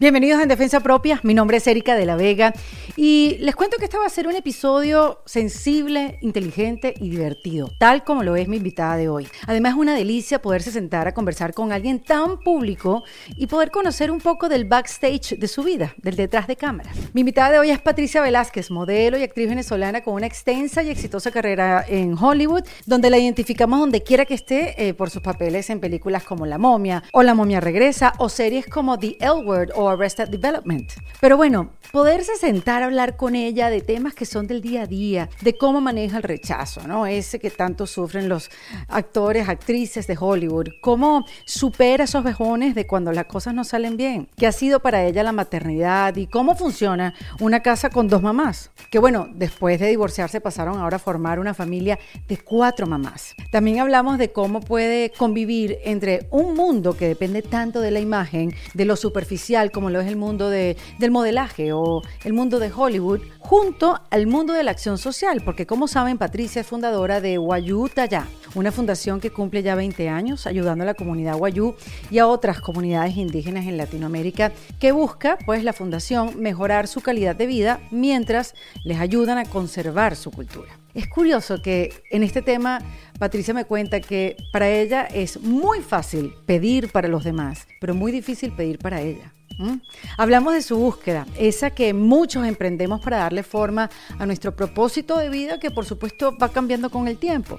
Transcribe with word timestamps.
Bienvenidos 0.00 0.40
en 0.40 0.48
Defensa 0.48 0.78
Propia, 0.78 1.18
mi 1.24 1.34
nombre 1.34 1.56
es 1.56 1.66
Erika 1.66 1.96
de 1.96 2.06
la 2.06 2.14
Vega 2.14 2.54
y 2.94 3.36
les 3.40 3.56
cuento 3.56 3.78
que 3.78 3.86
este 3.86 3.98
va 3.98 4.06
a 4.06 4.08
ser 4.08 4.28
un 4.28 4.36
episodio 4.36 5.22
sensible, 5.24 6.18
inteligente 6.20 6.94
y 7.00 7.10
divertido, 7.10 7.68
tal 7.80 8.04
como 8.04 8.22
lo 8.22 8.36
es 8.36 8.46
mi 8.46 8.58
invitada 8.58 8.96
de 8.96 9.08
hoy. 9.08 9.26
Además 9.48 9.72
es 9.72 9.78
una 9.78 9.96
delicia 9.96 10.40
poderse 10.40 10.70
sentar 10.70 11.08
a 11.08 11.14
conversar 11.14 11.52
con 11.52 11.72
alguien 11.72 11.98
tan 11.98 12.38
público 12.38 13.02
y 13.36 13.48
poder 13.48 13.72
conocer 13.72 14.12
un 14.12 14.20
poco 14.20 14.48
del 14.48 14.66
backstage 14.66 15.36
de 15.36 15.48
su 15.48 15.64
vida, 15.64 15.96
del 15.96 16.14
detrás 16.14 16.46
de 16.46 16.54
cámara. 16.54 16.92
Mi 17.12 17.22
invitada 17.22 17.50
de 17.50 17.58
hoy 17.58 17.70
es 17.70 17.80
Patricia 17.80 18.22
Velázquez, 18.22 18.70
modelo 18.70 19.18
y 19.18 19.24
actriz 19.24 19.48
venezolana 19.48 20.02
con 20.04 20.14
una 20.14 20.26
extensa 20.26 20.84
y 20.84 20.90
exitosa 20.90 21.32
carrera 21.32 21.84
en 21.88 22.16
Hollywood, 22.16 22.62
donde 22.86 23.10
la 23.10 23.18
identificamos 23.18 23.80
donde 23.80 24.04
quiera 24.04 24.26
que 24.26 24.34
esté 24.34 24.86
eh, 24.86 24.94
por 24.94 25.10
sus 25.10 25.22
papeles 25.22 25.70
en 25.70 25.80
películas 25.80 26.22
como 26.22 26.46
La 26.46 26.58
momia 26.58 27.02
o 27.12 27.24
La 27.24 27.34
momia 27.34 27.58
regresa 27.60 28.12
o 28.18 28.28
series 28.28 28.66
como 28.66 28.96
The 28.96 29.16
L 29.18 29.44
Word 29.44 29.70
o 29.74 29.87
Arrested 29.88 30.28
Development. 30.28 30.90
Pero 31.20 31.36
bueno, 31.36 31.70
poderse 31.92 32.36
sentar 32.36 32.82
a 32.82 32.86
hablar 32.86 33.16
con 33.16 33.34
ella 33.34 33.70
de 33.70 33.80
temas 33.80 34.14
que 34.14 34.26
son 34.26 34.46
del 34.46 34.60
día 34.60 34.82
a 34.82 34.86
día, 34.86 35.28
de 35.40 35.56
cómo 35.56 35.80
maneja 35.80 36.18
el 36.18 36.22
rechazo, 36.22 36.86
¿no? 36.86 37.06
Ese 37.06 37.38
que 37.38 37.50
tanto 37.50 37.86
sufren 37.86 38.28
los 38.28 38.50
actores, 38.88 39.48
actrices 39.48 40.06
de 40.06 40.16
Hollywood, 40.18 40.68
cómo 40.80 41.24
supera 41.44 42.04
esos 42.04 42.24
vejones 42.24 42.74
de 42.74 42.86
cuando 42.86 43.12
las 43.12 43.26
cosas 43.26 43.54
no 43.54 43.64
salen 43.64 43.96
bien, 43.96 44.28
qué 44.36 44.46
ha 44.46 44.52
sido 44.52 44.80
para 44.80 45.04
ella 45.04 45.22
la 45.22 45.32
maternidad 45.32 46.16
y 46.16 46.26
cómo 46.26 46.54
funciona 46.54 47.14
una 47.40 47.60
casa 47.60 47.90
con 47.90 48.08
dos 48.08 48.22
mamás, 48.22 48.70
que 48.90 48.98
bueno, 48.98 49.28
después 49.34 49.80
de 49.80 49.88
divorciarse 49.88 50.40
pasaron 50.40 50.78
ahora 50.78 50.96
a 50.96 51.00
formar 51.00 51.38
una 51.38 51.54
familia 51.54 51.98
de 52.28 52.38
cuatro 52.38 52.86
mamás. 52.86 53.34
También 53.50 53.80
hablamos 53.80 54.18
de 54.18 54.32
cómo 54.32 54.60
puede 54.60 55.10
convivir 55.10 55.78
entre 55.84 56.26
un 56.30 56.54
mundo 56.54 56.96
que 56.96 57.08
depende 57.08 57.42
tanto 57.42 57.80
de 57.80 57.90
la 57.90 58.00
imagen, 58.00 58.54
de 58.74 58.84
lo 58.84 58.96
superficial, 58.96 59.70
como 59.78 59.90
lo 59.90 60.00
es 60.00 60.08
el 60.08 60.16
mundo 60.16 60.50
de, 60.50 60.76
del 60.98 61.12
modelaje 61.12 61.72
o 61.72 62.02
el 62.24 62.32
mundo 62.32 62.58
de 62.58 62.72
Hollywood, 62.74 63.20
junto 63.38 64.00
al 64.10 64.26
mundo 64.26 64.52
de 64.52 64.64
la 64.64 64.72
acción 64.72 64.98
social, 64.98 65.40
porque 65.44 65.66
como 65.66 65.86
saben, 65.86 66.18
Patricia 66.18 66.62
es 66.62 66.66
fundadora 66.66 67.20
de 67.20 67.38
Wayu 67.38 67.88
Taya, 67.88 68.26
una 68.56 68.72
fundación 68.72 69.20
que 69.20 69.30
cumple 69.30 69.62
ya 69.62 69.76
20 69.76 70.08
años 70.08 70.48
ayudando 70.48 70.82
a 70.82 70.86
la 70.88 70.94
comunidad 70.94 71.36
Wayu 71.36 71.76
y 72.10 72.18
a 72.18 72.26
otras 72.26 72.60
comunidades 72.60 73.16
indígenas 73.16 73.66
en 73.68 73.76
Latinoamérica, 73.76 74.50
que 74.80 74.90
busca, 74.90 75.38
pues, 75.46 75.62
la 75.62 75.72
fundación 75.72 76.42
mejorar 76.42 76.88
su 76.88 77.00
calidad 77.00 77.36
de 77.36 77.46
vida 77.46 77.78
mientras 77.92 78.56
les 78.82 78.98
ayudan 78.98 79.38
a 79.38 79.44
conservar 79.44 80.16
su 80.16 80.32
cultura. 80.32 80.76
Es 80.92 81.06
curioso 81.06 81.62
que 81.62 82.02
en 82.10 82.24
este 82.24 82.42
tema 82.42 82.80
Patricia 83.20 83.54
me 83.54 83.64
cuenta 83.64 84.00
que 84.00 84.36
para 84.52 84.68
ella 84.68 85.02
es 85.04 85.40
muy 85.40 85.82
fácil 85.82 86.34
pedir 86.46 86.90
para 86.90 87.06
los 87.06 87.22
demás, 87.22 87.68
pero 87.80 87.94
muy 87.94 88.10
difícil 88.10 88.50
pedir 88.50 88.80
para 88.80 89.00
ella. 89.02 89.32
¿Mm? 89.58 89.80
Hablamos 90.16 90.54
de 90.54 90.62
su 90.62 90.76
búsqueda, 90.76 91.26
esa 91.36 91.70
que 91.70 91.92
muchos 91.92 92.46
emprendemos 92.46 93.00
para 93.00 93.18
darle 93.18 93.42
forma 93.42 93.90
a 94.18 94.24
nuestro 94.24 94.54
propósito 94.54 95.18
de 95.18 95.28
vida 95.28 95.58
que 95.58 95.70
por 95.70 95.84
supuesto 95.84 96.36
va 96.38 96.50
cambiando 96.50 96.90
con 96.90 97.08
el 97.08 97.18
tiempo 97.18 97.58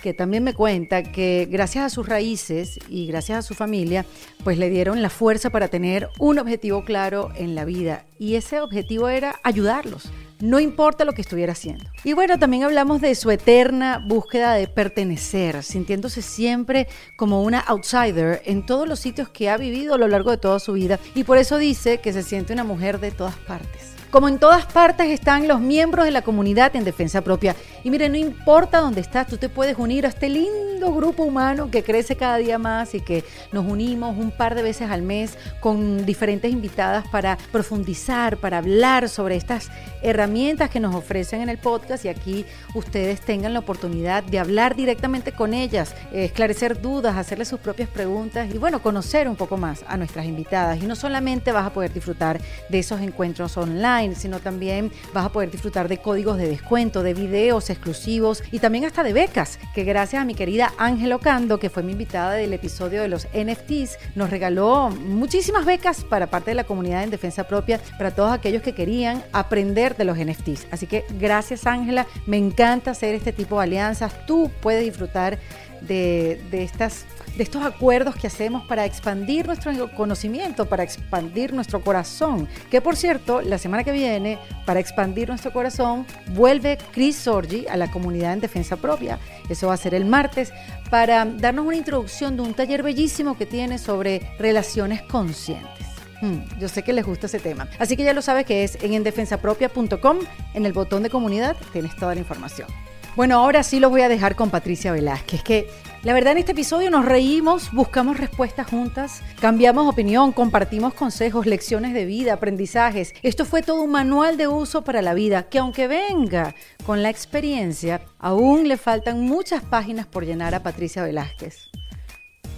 que 0.00 0.14
también 0.14 0.42
me 0.42 0.54
cuenta 0.54 1.02
que 1.02 1.46
gracias 1.50 1.84
a 1.84 1.90
sus 1.90 2.08
raíces 2.08 2.78
y 2.88 3.06
gracias 3.06 3.38
a 3.38 3.42
su 3.42 3.54
familia, 3.54 4.06
pues 4.42 4.58
le 4.58 4.70
dieron 4.70 5.02
la 5.02 5.10
fuerza 5.10 5.50
para 5.50 5.68
tener 5.68 6.08
un 6.18 6.38
objetivo 6.38 6.84
claro 6.84 7.30
en 7.36 7.54
la 7.54 7.64
vida. 7.64 8.06
Y 8.18 8.34
ese 8.34 8.60
objetivo 8.60 9.08
era 9.08 9.38
ayudarlos, 9.42 10.10
no 10.40 10.60
importa 10.60 11.04
lo 11.04 11.12
que 11.12 11.22
estuviera 11.22 11.52
haciendo. 11.52 11.84
Y 12.04 12.12
bueno, 12.12 12.38
también 12.38 12.64
hablamos 12.64 13.00
de 13.00 13.14
su 13.14 13.30
eterna 13.30 14.02
búsqueda 14.04 14.54
de 14.54 14.66
pertenecer, 14.68 15.62
sintiéndose 15.62 16.22
siempre 16.22 16.88
como 17.16 17.42
una 17.42 17.60
outsider 17.60 18.42
en 18.44 18.64
todos 18.64 18.88
los 18.88 19.00
sitios 19.00 19.28
que 19.28 19.50
ha 19.50 19.56
vivido 19.56 19.94
a 19.94 19.98
lo 19.98 20.08
largo 20.08 20.30
de 20.30 20.38
toda 20.38 20.58
su 20.58 20.72
vida. 20.72 20.98
Y 21.14 21.24
por 21.24 21.38
eso 21.38 21.58
dice 21.58 21.98
que 21.98 22.12
se 22.12 22.22
siente 22.22 22.52
una 22.52 22.64
mujer 22.64 23.00
de 23.00 23.10
todas 23.10 23.36
partes. 23.36 23.89
Como 24.10 24.28
en 24.28 24.40
todas 24.40 24.66
partes 24.66 25.06
están 25.08 25.46
los 25.46 25.60
miembros 25.60 26.04
de 26.04 26.10
la 26.10 26.22
comunidad 26.22 26.74
en 26.74 26.82
defensa 26.82 27.20
propia. 27.20 27.54
Y 27.84 27.90
mire, 27.90 28.08
no 28.08 28.16
importa 28.16 28.80
dónde 28.80 29.00
estás, 29.00 29.28
tú 29.28 29.36
te 29.36 29.48
puedes 29.48 29.78
unir 29.78 30.04
a 30.04 30.08
este 30.08 30.28
lindo 30.28 30.92
grupo 30.92 31.22
humano 31.22 31.70
que 31.70 31.82
crece 31.82 32.16
cada 32.16 32.38
día 32.38 32.58
más 32.58 32.94
y 32.94 33.00
que 33.00 33.24
nos 33.52 33.66
unimos 33.66 34.16
un 34.16 34.30
par 34.30 34.54
de 34.54 34.62
veces 34.62 34.90
al 34.90 35.02
mes 35.02 35.36
con 35.60 36.04
diferentes 36.06 36.50
invitadas 36.50 37.06
para 37.08 37.38
profundizar, 37.52 38.38
para 38.38 38.58
hablar 38.58 39.08
sobre 39.08 39.36
estas 39.36 39.70
herramientas 40.02 40.70
que 40.70 40.80
nos 40.80 40.94
ofrecen 40.94 41.42
en 41.42 41.48
el 41.48 41.58
podcast 41.58 42.04
y 42.04 42.08
aquí 42.08 42.46
ustedes 42.74 43.20
tengan 43.20 43.52
la 43.52 43.60
oportunidad 43.60 44.24
de 44.24 44.38
hablar 44.38 44.74
directamente 44.74 45.32
con 45.32 45.54
ellas, 45.54 45.94
esclarecer 46.12 46.80
dudas, 46.80 47.16
hacerles 47.16 47.48
sus 47.48 47.60
propias 47.60 47.88
preguntas 47.88 48.48
y 48.52 48.58
bueno, 48.58 48.82
conocer 48.82 49.28
un 49.28 49.36
poco 49.36 49.56
más 49.56 49.84
a 49.86 49.96
nuestras 49.96 50.26
invitadas. 50.26 50.82
Y 50.82 50.86
no 50.86 50.96
solamente 50.96 51.52
vas 51.52 51.66
a 51.66 51.72
poder 51.72 51.92
disfrutar 51.92 52.40
de 52.68 52.78
esos 52.78 53.00
encuentros 53.00 53.56
online, 53.56 53.99
sino 54.14 54.40
también 54.40 54.90
vas 55.12 55.26
a 55.26 55.32
poder 55.32 55.50
disfrutar 55.50 55.88
de 55.88 55.98
códigos 55.98 56.38
de 56.38 56.48
descuento, 56.48 57.02
de 57.02 57.14
videos 57.14 57.70
exclusivos 57.70 58.42
y 58.50 58.58
también 58.58 58.84
hasta 58.84 59.02
de 59.02 59.12
becas, 59.12 59.58
que 59.74 59.84
gracias 59.84 60.22
a 60.22 60.24
mi 60.24 60.34
querida 60.34 60.72
Ángel 60.78 61.12
Ocando, 61.12 61.58
que 61.58 61.70
fue 61.70 61.82
mi 61.82 61.92
invitada 61.92 62.32
del 62.32 62.52
episodio 62.52 63.02
de 63.02 63.08
los 63.08 63.26
NFTs, 63.34 63.98
nos 64.14 64.30
regaló 64.30 64.90
muchísimas 64.90 65.64
becas 65.64 66.04
para 66.04 66.28
parte 66.28 66.52
de 66.52 66.54
la 66.54 66.64
comunidad 66.64 67.04
en 67.04 67.10
defensa 67.10 67.44
propia, 67.44 67.80
para 67.98 68.14
todos 68.14 68.32
aquellos 68.32 68.62
que 68.62 68.74
querían 68.74 69.22
aprender 69.32 69.96
de 69.96 70.04
los 70.04 70.16
NFTs. 70.16 70.66
Así 70.70 70.86
que 70.86 71.04
gracias 71.18 71.66
Ángela, 71.66 72.06
me 72.26 72.36
encanta 72.36 72.92
hacer 72.92 73.14
este 73.14 73.32
tipo 73.32 73.58
de 73.58 73.64
alianzas, 73.64 74.26
tú 74.26 74.50
puedes 74.60 74.84
disfrutar 74.84 75.38
de, 75.82 76.40
estas 76.52 77.06
de 77.36 77.42
estos 77.42 77.64
acuerdos 77.64 78.16
que 78.16 78.26
hacemos 78.26 78.66
para 78.66 78.84
expandir 78.84 79.46
nuestro 79.46 79.90
conocimiento, 79.92 80.66
para 80.66 80.82
expandir 80.82 81.52
nuestro 81.52 81.80
corazón. 81.80 82.48
Que 82.70 82.80
por 82.80 82.96
cierto, 82.96 83.40
la 83.40 83.58
semana 83.58 83.84
que 83.84 83.92
viene, 83.92 84.38
para 84.66 84.80
expandir 84.80 85.28
nuestro 85.28 85.52
corazón, 85.52 86.06
vuelve 86.34 86.78
Chris 86.92 87.16
Sorgi 87.16 87.66
a 87.68 87.76
la 87.76 87.90
comunidad 87.90 88.32
en 88.32 88.40
defensa 88.40 88.76
propia. 88.76 89.18
Eso 89.48 89.68
va 89.68 89.74
a 89.74 89.78
ser 89.78 89.94
el 89.94 90.04
martes 90.04 90.52
para 90.90 91.24
darnos 91.24 91.66
una 91.66 91.76
introducción 91.76 92.36
de 92.36 92.42
un 92.42 92.54
taller 92.54 92.82
bellísimo 92.82 93.36
que 93.36 93.46
tiene 93.46 93.78
sobre 93.78 94.34
relaciones 94.38 95.02
conscientes. 95.02 95.86
Hmm, 96.20 96.40
yo 96.58 96.68
sé 96.68 96.82
que 96.82 96.92
les 96.92 97.06
gusta 97.06 97.26
ese 97.26 97.40
tema. 97.40 97.68
Así 97.78 97.96
que 97.96 98.04
ya 98.04 98.12
lo 98.12 98.22
sabes 98.22 98.44
que 98.44 98.64
es 98.64 98.76
en 98.82 98.92
endefensapropia.com, 98.92 100.18
en 100.54 100.66
el 100.66 100.72
botón 100.72 101.02
de 101.02 101.10
comunidad, 101.10 101.56
tienes 101.72 101.96
toda 101.96 102.14
la 102.14 102.20
información. 102.20 102.68
Bueno, 103.16 103.38
ahora 103.38 103.64
sí 103.64 103.80
los 103.80 103.90
voy 103.90 104.02
a 104.02 104.08
dejar 104.08 104.36
con 104.36 104.50
Patricia 104.50 104.92
Velázquez, 104.92 105.42
que 105.42 105.68
la 106.04 106.12
verdad 106.12 106.32
en 106.32 106.38
este 106.38 106.52
episodio 106.52 106.90
nos 106.90 107.04
reímos, 107.04 107.72
buscamos 107.72 108.18
respuestas 108.18 108.68
juntas, 108.68 109.20
cambiamos 109.40 109.88
opinión, 109.88 110.30
compartimos 110.30 110.94
consejos, 110.94 111.44
lecciones 111.44 111.92
de 111.92 112.04
vida, 112.04 112.34
aprendizajes. 112.34 113.12
Esto 113.22 113.44
fue 113.44 113.62
todo 113.62 113.82
un 113.82 113.90
manual 113.90 114.36
de 114.36 114.46
uso 114.46 114.82
para 114.84 115.02
la 115.02 115.12
vida, 115.12 115.48
que 115.48 115.58
aunque 115.58 115.88
venga 115.88 116.54
con 116.86 117.02
la 117.02 117.10
experiencia, 117.10 118.00
aún 118.20 118.68
le 118.68 118.76
faltan 118.76 119.20
muchas 119.20 119.64
páginas 119.64 120.06
por 120.06 120.24
llenar 120.24 120.54
a 120.54 120.62
Patricia 120.62 121.02
Velázquez 121.02 121.68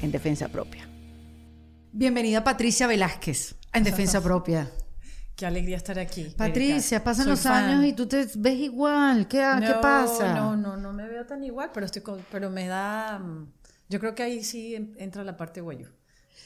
en 0.02 0.12
defensa 0.12 0.48
propia. 0.48 0.86
Bienvenida 1.92 2.44
Patricia 2.44 2.86
Velázquez 2.86 3.54
en 3.72 3.84
defensa 3.84 4.22
propia. 4.22 4.70
Qué 5.36 5.46
alegría 5.46 5.76
estar 5.76 5.98
aquí. 5.98 6.34
Patricia, 6.36 7.02
pasan 7.02 7.28
los 7.28 7.46
años 7.46 7.84
y 7.84 7.92
tú 7.94 8.06
te 8.06 8.28
ves 8.36 8.58
igual. 8.58 9.26
¿Qué, 9.28 9.38
¿qué 9.38 9.74
pasa? 9.80 10.34
No, 10.34 10.56
no, 10.56 10.76
no 10.76 10.92
me 10.92 11.08
veo 11.08 11.26
tan 11.26 11.42
igual, 11.42 11.70
pero 11.72 11.86
estoy 11.86 12.02
pero 12.30 12.50
me 12.50 12.66
da 12.66 13.20
yo 13.92 14.00
creo 14.00 14.14
que 14.14 14.22
ahí 14.22 14.42
sí 14.42 14.74
entra 14.96 15.22
la 15.22 15.36
parte 15.36 15.60
guayo. 15.60 15.90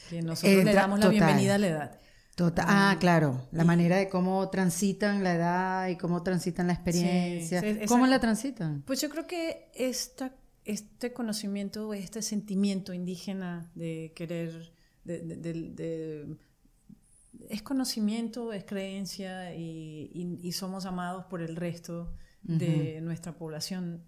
Que 0.09 0.21
nosotros 0.21 0.65
le 0.65 0.73
damos 0.73 0.99
la 0.99 1.07
bienvenida 1.07 1.55
a 1.55 1.57
la 1.57 1.67
edad. 1.67 1.99
Total. 2.35 2.65
Ah, 2.67 2.97
claro, 2.99 3.47
la 3.53 3.63
manera 3.63 3.95
de 3.95 4.09
cómo 4.09 4.49
transitan 4.49 5.23
la 5.23 5.33
edad 5.33 5.87
y 5.87 5.95
cómo 5.95 6.23
transitan 6.23 6.67
la 6.67 6.73
experiencia. 6.73 7.63
¿Cómo 7.87 8.05
la 8.05 8.19
transitan? 8.19 8.83
Pues 8.85 8.99
yo 8.99 9.09
creo 9.09 9.27
que 9.27 9.71
esta, 9.75 10.33
este 10.65 11.13
conocimiento, 11.13 11.93
este 11.93 12.21
sentimiento 12.21 12.91
indígena 12.91 13.71
de 13.75 14.11
querer, 14.13 14.73
de 15.05 16.35
es 17.49 17.61
conocimiento, 17.61 18.53
es 18.53 18.63
creencia 18.63 19.55
y, 19.55 20.51
somos 20.51 20.85
amados 20.85 21.25
por 21.25 21.41
el 21.41 21.55
resto 21.55 22.13
de 22.43 22.99
nuestra 23.01 23.33
población. 23.33 24.03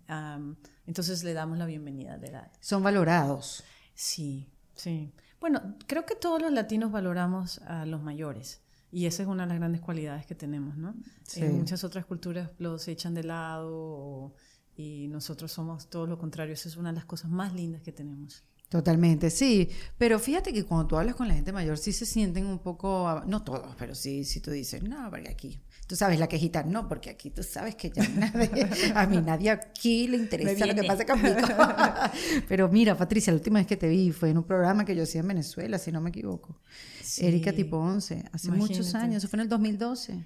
entonces 0.88 1.24
le 1.24 1.34
damos 1.34 1.58
la 1.58 1.66
bienvenida 1.66 2.18
de 2.18 2.28
edad. 2.28 2.52
Son 2.60 2.82
valorados. 2.84 3.64
Sí, 3.94 4.50
sí. 4.76 5.12
Bueno, 5.40 5.76
creo 5.88 6.06
que 6.06 6.16
todos 6.16 6.42
los 6.42 6.52
latinos 6.52 6.92
valoramos 6.92 7.60
a 7.60 7.86
los 7.86 8.02
mayores. 8.02 8.62
Y 8.92 9.06
esa 9.06 9.24
es 9.24 9.30
una 9.30 9.44
de 9.44 9.50
las 9.50 9.60
grandes 9.60 9.82
cualidades 9.82 10.26
que 10.26 10.36
tenemos, 10.36 10.76
¿no? 10.76 10.96
En 11.36 11.58
muchas 11.58 11.84
otras 11.84 12.06
culturas 12.06 12.52
los 12.58 12.88
echan 12.88 13.14
de 13.14 13.24
lado 13.24 14.34
y 14.76 15.08
nosotros 15.10 15.52
somos 15.52 15.90
todo 15.90 16.08
lo 16.08 16.18
contrario. 16.18 16.54
Esa 16.54 16.70
es 16.70 16.76
una 16.76 16.90
de 16.90 16.96
las 16.96 17.06
cosas 17.06 17.30
más 17.30 17.54
lindas 17.54 17.84
que 17.84 17.92
tenemos. 17.92 18.44
Totalmente, 18.70 19.32
sí. 19.32 19.68
Pero 19.98 20.20
fíjate 20.20 20.54
que 20.54 20.64
cuando 20.64 20.86
tú 20.88 20.98
hablas 20.98 21.16
con 21.16 21.28
la 21.28 21.34
gente 21.34 21.52
mayor, 21.52 21.80
sí 21.80 21.92
se 21.92 22.06
sienten 22.06 22.46
un 22.46 22.60
poco, 22.60 23.24
no 23.26 23.44
todos, 23.44 23.76
pero 23.80 23.96
sí, 23.96 24.24
si 24.24 24.42
tú 24.42 24.52
dices, 24.52 24.84
no, 24.84 25.10
porque 25.10 25.30
aquí, 25.30 25.60
tú 25.88 25.96
sabes 25.96 26.20
la 26.20 26.28
quejita, 26.28 26.62
no, 26.62 26.88
porque 26.88 27.10
aquí 27.10 27.32
tú 27.32 27.42
sabes 27.42 27.74
que 27.74 27.90
ya 27.90 28.08
nadie, 28.10 28.70
a 28.94 29.08
mí 29.08 29.18
nadie 29.18 29.50
aquí 29.50 30.08
le 30.08 30.18
interesa 30.18 30.68
lo 30.68 30.76
que 30.76 30.84
pasa 30.84 31.04
conmigo. 31.04 31.36
pero 32.48 32.70
mira, 32.70 32.96
Patricia, 32.96 33.34
la 33.34 33.38
última 33.38 33.58
vez 33.58 33.66
que 33.66 33.76
te 33.76 33.88
vi 33.88 34.12
fue 34.12 34.30
en 34.30 34.38
un 34.38 34.44
programa 34.44 34.86
que 34.86 34.96
yo 34.96 35.02
hacía 35.02 35.22
en 35.22 35.30
Venezuela, 35.30 35.80
si 35.80 35.92
no 35.92 36.00
me 36.00 36.12
equivoco. 36.12 36.62
Erika 37.18 37.52
Tipo 37.52 37.78
11, 37.78 38.26
hace 38.32 38.52
muchos 38.52 38.94
años, 38.94 39.24
eso 39.24 39.28
fue 39.28 39.38
en 39.38 39.42
el 39.42 39.50
2012. 39.50 40.26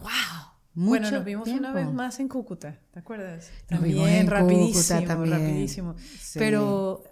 ¡Wow! 0.00 0.53
Bueno, 0.74 1.10
nos 1.10 1.24
vimos 1.24 1.48
una 1.48 1.72
vez 1.72 1.92
más 1.92 2.20
en 2.20 2.28
Cúcuta, 2.28 2.80
¿te 2.90 2.98
acuerdas? 2.98 3.50
También, 3.66 4.26
rapidísimo, 4.26 5.24
rapidísimo. 5.24 5.96
Pero 6.34 7.04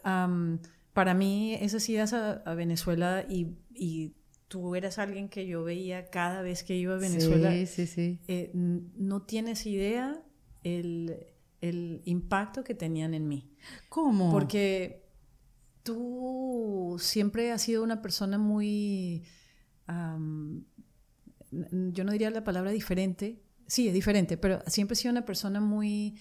para 0.93 1.15
mí 1.15 1.55
esas 1.55 1.89
idas 1.89 2.13
a, 2.13 2.55
Venezuela 2.55 3.25
y, 3.29 3.57
y, 3.75 4.15
tú 4.49 4.75
eras 4.75 4.99
alguien 4.99 5.31
que 5.31 5.47
yo 5.47 5.65
veía 5.65 6.11
cada 6.11 6.43
vez 6.43 6.63
que 6.63 6.77
iba 6.77 6.95
a 6.95 6.99
Venezuela. 6.99 7.51
Sí, 7.67 7.87
sí, 7.87 8.21
eh, 8.29 8.51
no 8.53 9.23
tienes 9.23 9.65
idea 9.65 10.23
el, 10.63 11.27
el 11.63 12.03
impacto 12.05 12.63
que 12.63 12.75
tenían 12.75 13.15
en 13.15 13.29
mí. 13.29 13.49
¿Cómo? 13.89 14.31
Porque 14.31 15.07
tú 15.83 16.97
siempre 16.99 17.53
has 17.53 17.63
sido 17.63 17.83
una 17.83 18.03
persona 18.03 18.37
muy... 18.37 19.25
yo 21.51 22.05
no 22.05 22.13
diría 22.13 22.31
la 22.31 22.45
palabra 22.45 22.71
diferente, 22.73 23.43
sí, 23.67 23.89
es 23.89 23.95
diferente, 23.95 24.37
pero 24.37 24.63
siempre 24.67 24.95
he 24.95 24.97
sido 24.97 25.13
una 25.13 25.25
persona 25.25 25.61
muy 25.61 26.17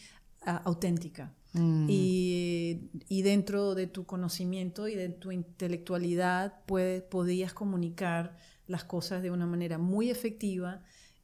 ah, 0.45 0.61
auténtica. 0.65 1.33
Mm. 1.53 1.87
Y, 1.89 3.21
dentro 3.23 3.75
de 3.75 3.87
tu 3.87 4.05
conocimiento 4.05 4.87
y 4.87 4.95
de 4.95 5.09
tu 5.09 5.31
intelectualidad 5.31 6.63
podías 6.65 7.53
comunicar 7.53 8.37
las 8.67 8.83
cosas 8.83 9.21
de 9.21 9.31
una 9.31 9.45
manera 9.45 9.77
muy 9.77 10.09
efectiva, 10.09 10.81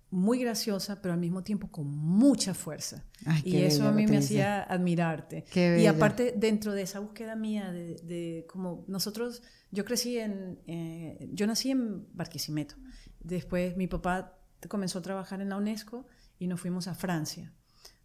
muy 0.10 0.40
graciosa, 0.40 1.02
pero 1.02 1.14
al 1.14 1.19
mismo 1.19 1.44
tiempo 1.44 1.69
con 1.69 1.88
mucha 1.88 2.54
fuerza. 2.54 3.06
y 3.44 3.58
eso 3.58 3.88
a 3.88 3.92
mí 3.92 4.06
me 4.06 4.18
hacía 4.18 4.64
admirarte. 4.64 5.46
y 5.56 5.86
aparte, 5.86 6.34
dentro 6.36 6.74
de 6.74 6.84
esa 6.84 7.00
búsqueda 7.00 7.36
mía 7.36 7.72
de, 7.72 8.46
como 8.50 8.84
nosotros, 8.88 9.44
yo 9.72 9.86
crecí 9.86 10.18
en, 10.18 10.60
eh, 10.68 11.30
yo 11.34 11.48
nací 11.48 11.72
en 11.72 12.06
Barquisimeto. 12.14 12.75
Después 13.19 13.75
mi 13.75 13.88
papá 13.88 14.37
comenzó 14.68 15.00
a 15.00 15.02
trabajar 15.02 15.42
en 15.42 15.50
la 15.50 15.58
UNESCO 15.58 16.06
y 16.40 16.48
nos 16.48 16.62
fuimos 16.62 16.88
a 16.88 16.96
Francia 16.96 17.54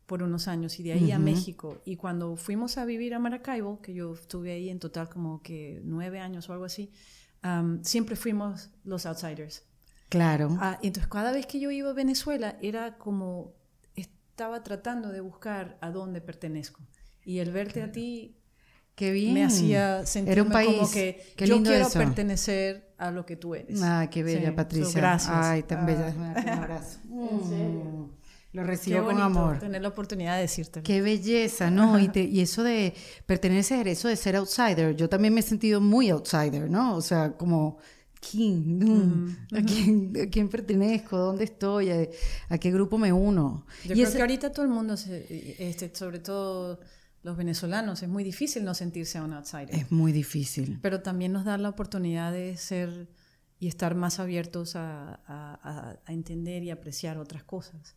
por 0.06 0.22
unos 0.22 0.48
años 0.48 0.78
y 0.78 0.82
de 0.82 0.92
ahí 0.92 1.10
a 1.12 1.18
México. 1.18 1.80
Y 1.84 1.96
cuando 1.96 2.36
fuimos 2.36 2.76
a 2.76 2.84
vivir 2.84 3.14
a 3.14 3.18
Maracaibo, 3.18 3.80
que 3.80 3.94
yo 3.94 4.12
estuve 4.14 4.52
ahí 4.52 4.68
en 4.68 4.78
total 4.78 5.08
como 5.08 5.42
que 5.42 5.80
nueve 5.84 6.20
años 6.20 6.48
o 6.48 6.52
algo 6.52 6.64
así, 6.64 6.92
siempre 7.82 8.16
fuimos 8.16 8.70
los 8.84 9.06
outsiders. 9.06 9.64
Claro. 10.08 10.56
Ah, 10.60 10.78
entonces 10.82 11.10
cada 11.10 11.32
vez 11.32 11.46
que 11.46 11.60
yo 11.60 11.70
iba 11.70 11.90
a 11.90 11.94
Venezuela 11.94 12.58
era 12.60 12.98
como 12.98 13.54
estaba 13.94 14.62
tratando 14.62 15.10
de 15.10 15.20
buscar 15.20 15.78
a 15.80 15.90
dónde 15.90 16.20
pertenezco. 16.20 16.82
Y 17.24 17.38
el 17.38 17.50
verte 17.52 17.82
a 17.82 17.92
ti 17.92 18.36
Qué 19.02 19.10
bien. 19.10 19.34
me 19.34 19.44
hacía 19.44 20.06
sentir 20.06 20.38
como 20.38 20.88
que 20.88 21.34
yo 21.36 21.60
quiero 21.60 21.90
pertenecer 21.90 22.94
a 22.98 23.10
lo 23.10 23.26
que 23.26 23.34
tú 23.34 23.56
eres. 23.56 23.82
Ah, 23.82 24.08
qué 24.08 24.22
bella, 24.22 24.54
Patricia. 24.54 25.00
gracias. 25.00 25.34
Ay, 25.34 25.64
tan 25.64 25.84
bella. 25.84 26.14
Ah. 26.16 26.40
Un 26.40 26.48
abrazo. 26.48 26.98
Mm. 27.12 28.04
Lo 28.52 28.64
recibo 28.64 29.04
con 29.04 29.20
amor. 29.20 29.58
Tener 29.58 29.82
la 29.82 29.88
oportunidad 29.88 30.36
de 30.36 30.42
decirte. 30.42 30.82
Qué 30.82 31.02
belleza, 31.02 31.70
¿no? 31.70 31.98
Y, 31.98 32.10
y, 32.14 32.40
eso 32.40 32.62
de 32.62 32.94
pertenecer, 33.26 33.88
eso 33.88 34.08
de 34.08 34.16
ser 34.16 34.36
outsider. 34.36 34.94
Yo 34.94 35.08
también 35.08 35.34
me 35.34 35.40
he 35.40 35.42
sentido 35.42 35.80
muy 35.80 36.10
outsider, 36.10 36.70
¿no? 36.70 36.94
O 36.94 37.00
sea, 37.00 37.32
como, 37.32 37.78
¿quién? 38.20 39.36
¿A, 39.52 39.62
quién 40.30 40.48
pertenezco? 40.48 41.16
¿Dónde 41.18 41.44
estoy? 41.44 41.90
¿A, 41.90 42.58
qué 42.58 42.70
grupo 42.70 42.98
me 42.98 43.12
uno? 43.12 43.66
Yo 43.84 43.94
creo 43.94 44.12
que 44.12 44.20
ahorita 44.20 44.52
todo 44.52 44.64
el 44.64 44.70
mundo, 44.70 44.94
este, 44.94 45.90
sobre 45.94 46.18
todo 46.20 46.78
los 47.22 47.36
venezolanos, 47.36 48.02
es 48.02 48.08
muy 48.08 48.24
difícil 48.24 48.64
no 48.64 48.74
sentirse 48.74 49.20
un 49.20 49.32
outsider. 49.32 49.74
Es 49.74 49.92
muy 49.92 50.12
difícil. 50.12 50.78
Pero 50.82 51.02
también 51.02 51.32
nos 51.32 51.44
da 51.44 51.56
la 51.56 51.68
oportunidad 51.68 52.32
de 52.32 52.56
ser 52.56 53.08
y 53.62 53.68
estar 53.68 53.94
más 53.94 54.18
abiertos 54.18 54.74
a, 54.74 56.00
entender 56.08 56.64
y 56.64 56.70
apreciar 56.70 57.18
otras 57.18 57.44
cosas. 57.44 57.94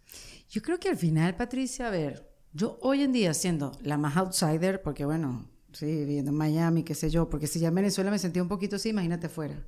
Yo 0.48 0.62
creo 0.62 0.80
que 0.80 0.90
al 0.90 0.98
final, 0.98 1.36
Patricia, 1.36 1.88
a 1.88 1.90
ver, 1.90 2.32
yo 2.54 2.78
hoy 2.84 3.02
en 3.02 3.12
día 3.12 3.34
siendo 3.34 3.72
la 3.82 3.98
más 3.98 4.16
outsider, 4.16 4.84
porque 4.84 5.06
bueno, 5.06 5.50
sí, 5.74 5.88
viviendo 5.88 6.30
en 6.30 6.38
Miami, 6.38 6.84
qué 6.84 6.94
sé 6.94 7.10
yo, 7.10 7.32
porque 7.32 7.48
si 7.48 7.60
ya 7.60 7.70
en 7.70 7.76
Venezuela 7.76 8.12
me 8.12 8.20
sentía 8.20 8.44
un 8.44 8.48
poquito 8.48 8.76
así, 8.76 8.90
imagínate 8.90 9.28
fuera. 9.28 9.66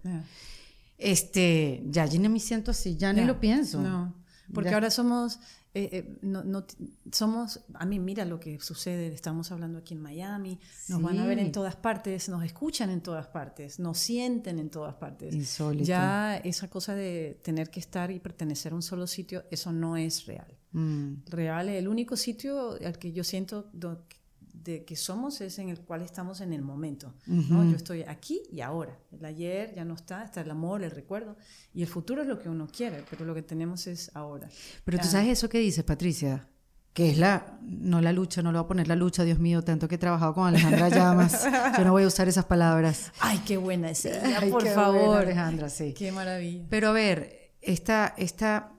Este, 0.99 1.83
ya 1.87 2.03
allí 2.03 2.19
no 2.19 2.29
me 2.29 2.39
siento 2.39 2.69
así, 2.69 2.95
ya 2.95 3.11
ni 3.11 3.25
lo 3.25 3.39
pienso. 3.39 3.81
No, 3.81 4.23
porque 4.53 4.75
ahora 4.75 4.91
somos 4.91 5.39
eh, 5.77 5.89
eh, 5.91 6.17
no, 6.23 6.43
no, 6.43 6.65
somos, 7.11 7.59
a 7.75 7.85
mí 7.85 7.99
mira 7.99 8.25
lo 8.25 8.39
que 8.39 8.59
sucede, 8.59 9.13
estamos 9.13 9.51
hablando 9.51 9.77
aquí 9.77 9.93
en 9.93 10.01
Miami, 10.01 10.59
nos 10.89 11.03
van 11.03 11.19
a 11.19 11.25
ver 11.27 11.37
en 11.37 11.51
todas 11.51 11.75
partes, 11.75 12.29
nos 12.29 12.43
escuchan 12.43 12.89
en 12.89 13.01
todas 13.01 13.27
partes, 13.27 13.79
nos 13.79 13.99
sienten 13.99 14.57
en 14.57 14.71
todas 14.71 14.95
partes. 14.95 15.35
Insólito. 15.35 15.85
Ya 15.85 16.37
esa 16.37 16.67
cosa 16.67 16.95
de 16.95 17.39
tener 17.43 17.69
que 17.69 17.79
estar 17.79 18.09
y 18.09 18.19
pertenecer 18.19 18.71
a 18.71 18.75
un 18.75 18.81
solo 18.81 19.05
sitio, 19.05 19.43
eso 19.51 19.71
no 19.71 19.97
es 19.97 20.25
real. 20.25 20.57
Mm. 20.71 21.25
Real, 21.27 21.69
el 21.69 21.87
único 21.87 22.17
sitio 22.17 22.71
al 22.83 22.97
que 22.97 23.11
yo 23.11 23.23
siento 23.23 23.69
de 24.67 24.83
que 24.83 24.97
somos 24.97 25.39
es 25.39 25.59
en 25.59 25.69
el 25.69 25.79
cual 25.79 26.01
estamos 26.01 26.41
en 26.41 26.51
el 26.51 26.61
momento. 26.61 27.13
¿no? 27.25 27.63
Yo 27.63 27.77
estoy 27.77 28.03
aquí 28.03 28.41
y 28.51 28.59
ahora. 28.59 28.99
El 29.11 29.23
ayer 29.23 29.73
ya 29.73 29.85
no 29.85 29.93
está, 29.93 30.25
está 30.25 30.41
el 30.41 30.51
amor, 30.51 30.83
el 30.83 30.91
recuerdo. 30.91 31.37
Y 31.73 31.81
el 31.83 31.87
futuro 31.87 32.21
es 32.21 32.27
lo 32.27 32.37
que 32.37 32.49
uno 32.49 32.67
quiere, 32.67 33.05
pero 33.09 33.23
lo 33.23 33.33
que 33.33 33.41
tenemos 33.41 33.87
es 33.87 34.11
ahora. 34.13 34.49
Pero 34.83 34.99
tú 34.99 35.07
sabes 35.07 35.29
eso 35.29 35.47
que 35.47 35.59
dices, 35.59 35.85
Patricia, 35.85 36.49
que 36.91 37.11
es 37.11 37.17
la, 37.17 37.57
no 37.61 38.01
la 38.01 38.11
lucha, 38.11 38.41
no 38.41 38.51
lo 38.51 38.59
voy 38.59 38.65
a 38.65 38.67
poner 38.67 38.87
la 38.89 38.97
lucha, 38.97 39.23
Dios 39.23 39.39
mío, 39.39 39.61
tanto 39.61 39.87
que 39.87 39.95
he 39.95 39.97
trabajado 39.97 40.33
con 40.33 40.47
Alejandra 40.47 40.89
Llamas, 40.89 41.47
yo 41.77 41.85
no 41.85 41.93
voy 41.93 42.03
a 42.03 42.07
usar 42.07 42.27
esas 42.27 42.45
palabras. 42.45 43.13
Ay, 43.21 43.41
qué 43.45 43.55
buena 43.55 43.91
es 43.91 44.03
ella, 44.03 44.41
por 44.49 44.67
favor. 44.67 45.19
Alejandra, 45.19 45.69
sí. 45.69 45.93
Qué 45.93 46.11
maravilla. 46.11 46.65
Pero 46.69 46.89
a 46.89 46.91
ver, 46.91 47.53
esta, 47.61 48.13
esta 48.17 48.73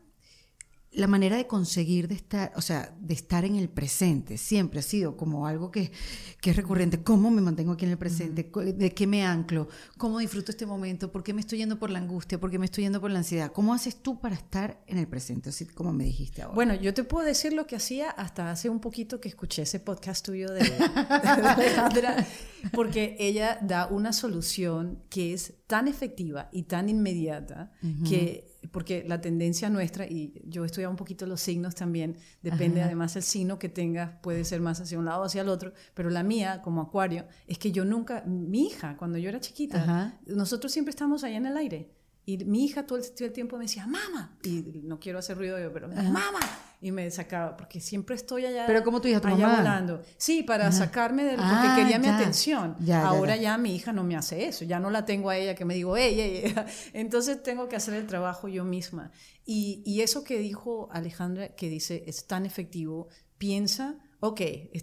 la 0.98 1.06
manera 1.06 1.36
de 1.36 1.46
conseguir 1.46 2.08
de 2.08 2.16
estar, 2.16 2.52
o 2.56 2.60
sea, 2.60 2.92
de 3.00 3.14
estar 3.14 3.44
en 3.44 3.54
el 3.54 3.68
presente, 3.68 4.36
siempre 4.36 4.80
ha 4.80 4.82
sido 4.82 5.16
como 5.16 5.46
algo 5.46 5.70
que, 5.70 5.92
es 6.42 6.56
recurrente. 6.56 7.02
¿Cómo 7.02 7.30
me 7.30 7.42
mantengo 7.42 7.72
aquí 7.72 7.84
en 7.84 7.90
el 7.92 7.98
presente? 7.98 8.50
¿De 8.72 8.94
qué 8.94 9.06
me 9.06 9.24
anclo? 9.24 9.68
¿Cómo 9.98 10.18
disfruto 10.18 10.50
este 10.50 10.64
momento? 10.64 11.12
¿Por 11.12 11.22
qué 11.22 11.34
me 11.34 11.40
estoy 11.40 11.58
yendo 11.58 11.78
por 11.78 11.90
la 11.90 11.98
angustia? 11.98 12.40
¿Por 12.40 12.50
qué 12.50 12.58
me 12.58 12.64
estoy 12.64 12.84
yendo 12.84 13.02
por 13.02 13.10
la 13.10 13.18
ansiedad? 13.18 13.52
¿Cómo 13.52 13.74
haces 13.74 14.02
tú 14.02 14.18
para 14.18 14.34
estar 14.34 14.82
en 14.86 14.96
el 14.96 15.06
presente? 15.06 15.50
Así 15.50 15.66
como 15.66 15.92
me 15.92 16.04
dijiste 16.04 16.42
ahora. 16.42 16.54
Bueno, 16.54 16.74
yo 16.74 16.94
te 16.94 17.04
puedo 17.04 17.26
decir 17.26 17.52
lo 17.52 17.66
que 17.66 17.76
hacía 17.76 18.10
hasta 18.10 18.50
hace 18.50 18.70
un 18.70 18.80
poquito 18.80 19.20
que 19.20 19.28
escuché 19.28 19.62
ese 19.62 19.78
podcast 19.78 20.24
tuyo 20.24 20.50
de, 20.50 20.62
Alejandra, 20.62 22.26
porque 22.72 23.14
ella 23.20 23.58
da 23.60 23.86
una 23.86 24.14
solución 24.14 25.02
que 25.10 25.34
es 25.34 25.52
tan 25.66 25.86
efectiva 25.86 26.48
y 26.50 26.62
tan 26.62 26.88
inmediata 26.88 27.70
que 28.08 28.57
porque 28.70 29.04
la 29.06 29.20
tendencia 29.20 29.70
nuestra, 29.70 30.06
y 30.06 30.42
yo 30.44 30.62
he 30.64 30.66
estudiado 30.66 30.90
un 30.90 30.96
poquito 30.96 31.26
los 31.26 31.40
signos 31.40 31.74
también, 31.74 32.16
depende 32.42 32.82
además 32.82 33.16
el 33.16 33.22
signo 33.22 33.58
que 33.58 33.68
tengas, 33.68 34.18
puede 34.22 34.44
ser 34.44 34.60
más 34.60 34.80
hacia 34.80 34.98
un 34.98 35.04
lado 35.04 35.22
o 35.22 35.24
hacia 35.24 35.42
el 35.42 35.48
otro, 35.48 35.72
pero 35.94 36.10
la 36.10 36.22
mía, 36.22 36.60
como 36.62 36.80
acuario, 36.80 37.26
es 37.46 37.58
que 37.58 37.72
yo 37.72 37.84
nunca, 37.84 38.22
mi 38.26 38.66
hija, 38.66 38.96
cuando 38.96 39.18
yo 39.18 39.28
era 39.28 39.40
chiquita, 39.40 40.18
nosotros 40.26 40.72
siempre 40.72 40.90
estamos 40.90 41.24
allá 41.24 41.36
en 41.36 41.46
el 41.46 41.56
aire. 41.56 41.97
Y 42.28 42.44
mi 42.44 42.66
hija 42.66 42.86
todo 42.86 42.98
el, 42.98 43.32
tiempo 43.32 43.56
me 43.56 43.64
decía, 43.64 43.86
mamá, 43.86 44.36
y 44.44 44.82
no 44.82 45.00
quiero 45.00 45.18
hacer 45.18 45.38
ruido 45.38 45.58
yo, 45.58 45.72
pero 45.72 45.88
mamá, 45.88 46.38
y 46.78 46.92
me 46.92 47.10
sacaba, 47.10 47.56
porque 47.56 47.80
siempre 47.80 48.16
estoy 48.16 48.44
allá. 48.44 48.66
Pero 48.66 48.84
como 48.84 49.00
tu 49.00 49.08
hija, 49.08 49.18
tu 49.18 49.28
allá 49.28 49.56
volando. 49.56 50.02
Sí, 50.18 50.42
para 50.42 50.70
sacarme 50.70 51.24
del, 51.24 51.36
porque 51.36 51.52
ah, 51.54 51.74
quería 51.74 51.98
mi 51.98 52.06
atención. 52.06 52.76
Ahora 52.92 53.34
ya, 53.36 53.56
mi 53.56 53.74
hija 53.74 53.94
no 53.94 54.04
me 54.04 54.14
hace 54.14 54.46
eso, 54.46 54.66
ya 54.66 54.78
no 54.78 54.90
la 54.90 55.06
tengo 55.06 55.30
a 55.30 55.38
ella 55.38 55.54
que 55.54 55.64
me 55.64 55.72
digo, 55.72 55.96
ella, 55.96 56.22
ella. 56.26 56.66
Entonces 56.92 57.42
tengo 57.42 57.66
que 57.66 57.76
hacer 57.76 57.94
el 57.94 58.06
trabajo 58.06 58.46
yo 58.46 58.62
misma. 58.62 59.10
Y, 59.46 59.82
y 59.86 60.02
eso 60.02 60.22
que 60.22 60.38
dijo 60.38 60.90
Alejandra, 60.92 61.56
que 61.56 61.70
dice, 61.70 62.04
es 62.06 62.26
tan 62.26 62.44
efectivo, 62.44 63.08
piensa, 63.38 63.96
ok, 64.20 64.42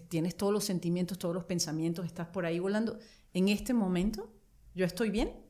tienes 0.09 0.35
todos 0.35 0.51
los 0.51 0.63
sentimientos, 0.63 1.19
todos 1.19 1.35
los 1.35 1.43
pensamientos, 1.43 2.07
estás 2.07 2.25
por 2.25 2.47
ahí 2.47 2.57
volando. 2.57 2.97
En 3.35 3.49
este 3.49 3.75
momento, 3.75 4.33
¿yo 4.73 4.83
estoy 4.83 5.11
bien? 5.11 5.44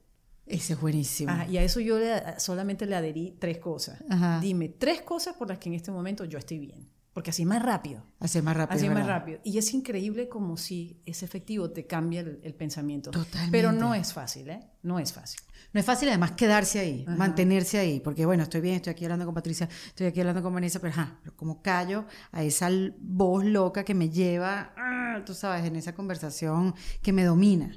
Ese 0.45 0.73
es 0.73 0.81
buenísimo. 0.81 1.33
y 1.49 1.57
a 1.57 1.63
eso 1.63 1.79
yo 1.79 1.97
solamente 2.37 2.85
le 2.85 2.95
adherí 2.95 3.35
tres 3.39 3.57
cosas. 3.57 3.99
Dime 4.41 4.69
tres 4.69 5.01
cosas 5.01 5.35
por 5.35 5.49
las 5.49 5.57
que 5.57 5.69
en 5.69 5.75
este 5.75 5.91
momento 5.91 6.25
yo 6.25 6.37
estoy 6.37 6.59
bien. 6.59 6.95
Porque 7.15 7.29
así 7.29 7.43
es 7.43 7.47
más 7.47 7.63
rápido. 7.63 8.03
Así 8.19 8.39
es 8.39 8.43
más 8.43 8.57
rápido. 8.57 8.75
Así 8.75 8.87
es 8.87 8.91
más 8.91 9.07
rápido. 9.07 9.39
Y 9.45 9.57
es 9.57 9.73
increíble 9.73 10.27
como 10.27 10.57
si 10.57 11.01
es 11.05 11.23
efectivo, 11.23 11.71
te 11.71 11.87
cambia 11.87 12.19
el, 12.19 12.53
pensamiento. 12.55 13.09
Totalmente. 13.09 13.53
Pero 13.53 13.71
no 13.71 13.95
es 13.95 14.11
fácil, 14.11 14.49
¿eh? 14.49 14.59
No 14.83 14.99
es 14.99 15.13
fácil. 15.13 15.39
No 15.71 15.79
es 15.79 15.85
fácil 15.85 16.09
además 16.09 16.33
quedarse 16.33 16.79
ahí, 16.79 17.05
mantenerse 17.07 17.77
ahí. 17.77 18.01
Porque 18.01 18.25
bueno, 18.25 18.43
estoy 18.43 18.59
bien, 18.59 18.75
estoy 18.75 18.91
aquí 18.91 19.05
hablando 19.05 19.23
con 19.23 19.33
Patricia, 19.33 19.69
estoy 19.87 20.07
aquí 20.07 20.19
hablando 20.19 20.43
con 20.43 20.53
Vanessa, 20.53 20.79
pero, 20.79 20.91
ajá, 20.91 21.21
como 21.37 21.61
callo 21.61 22.05
a 22.33 22.43
esa 22.43 22.69
voz 22.99 23.45
loca 23.45 23.85
que 23.85 23.93
me 23.93 24.09
lleva, 24.09 24.73
ah, 24.75 25.23
tú 25.25 25.33
sabes, 25.33 25.63
en 25.63 25.77
esa 25.77 25.95
conversación 25.95 26.75
que 27.01 27.13
me 27.13 27.23
domina. 27.23 27.71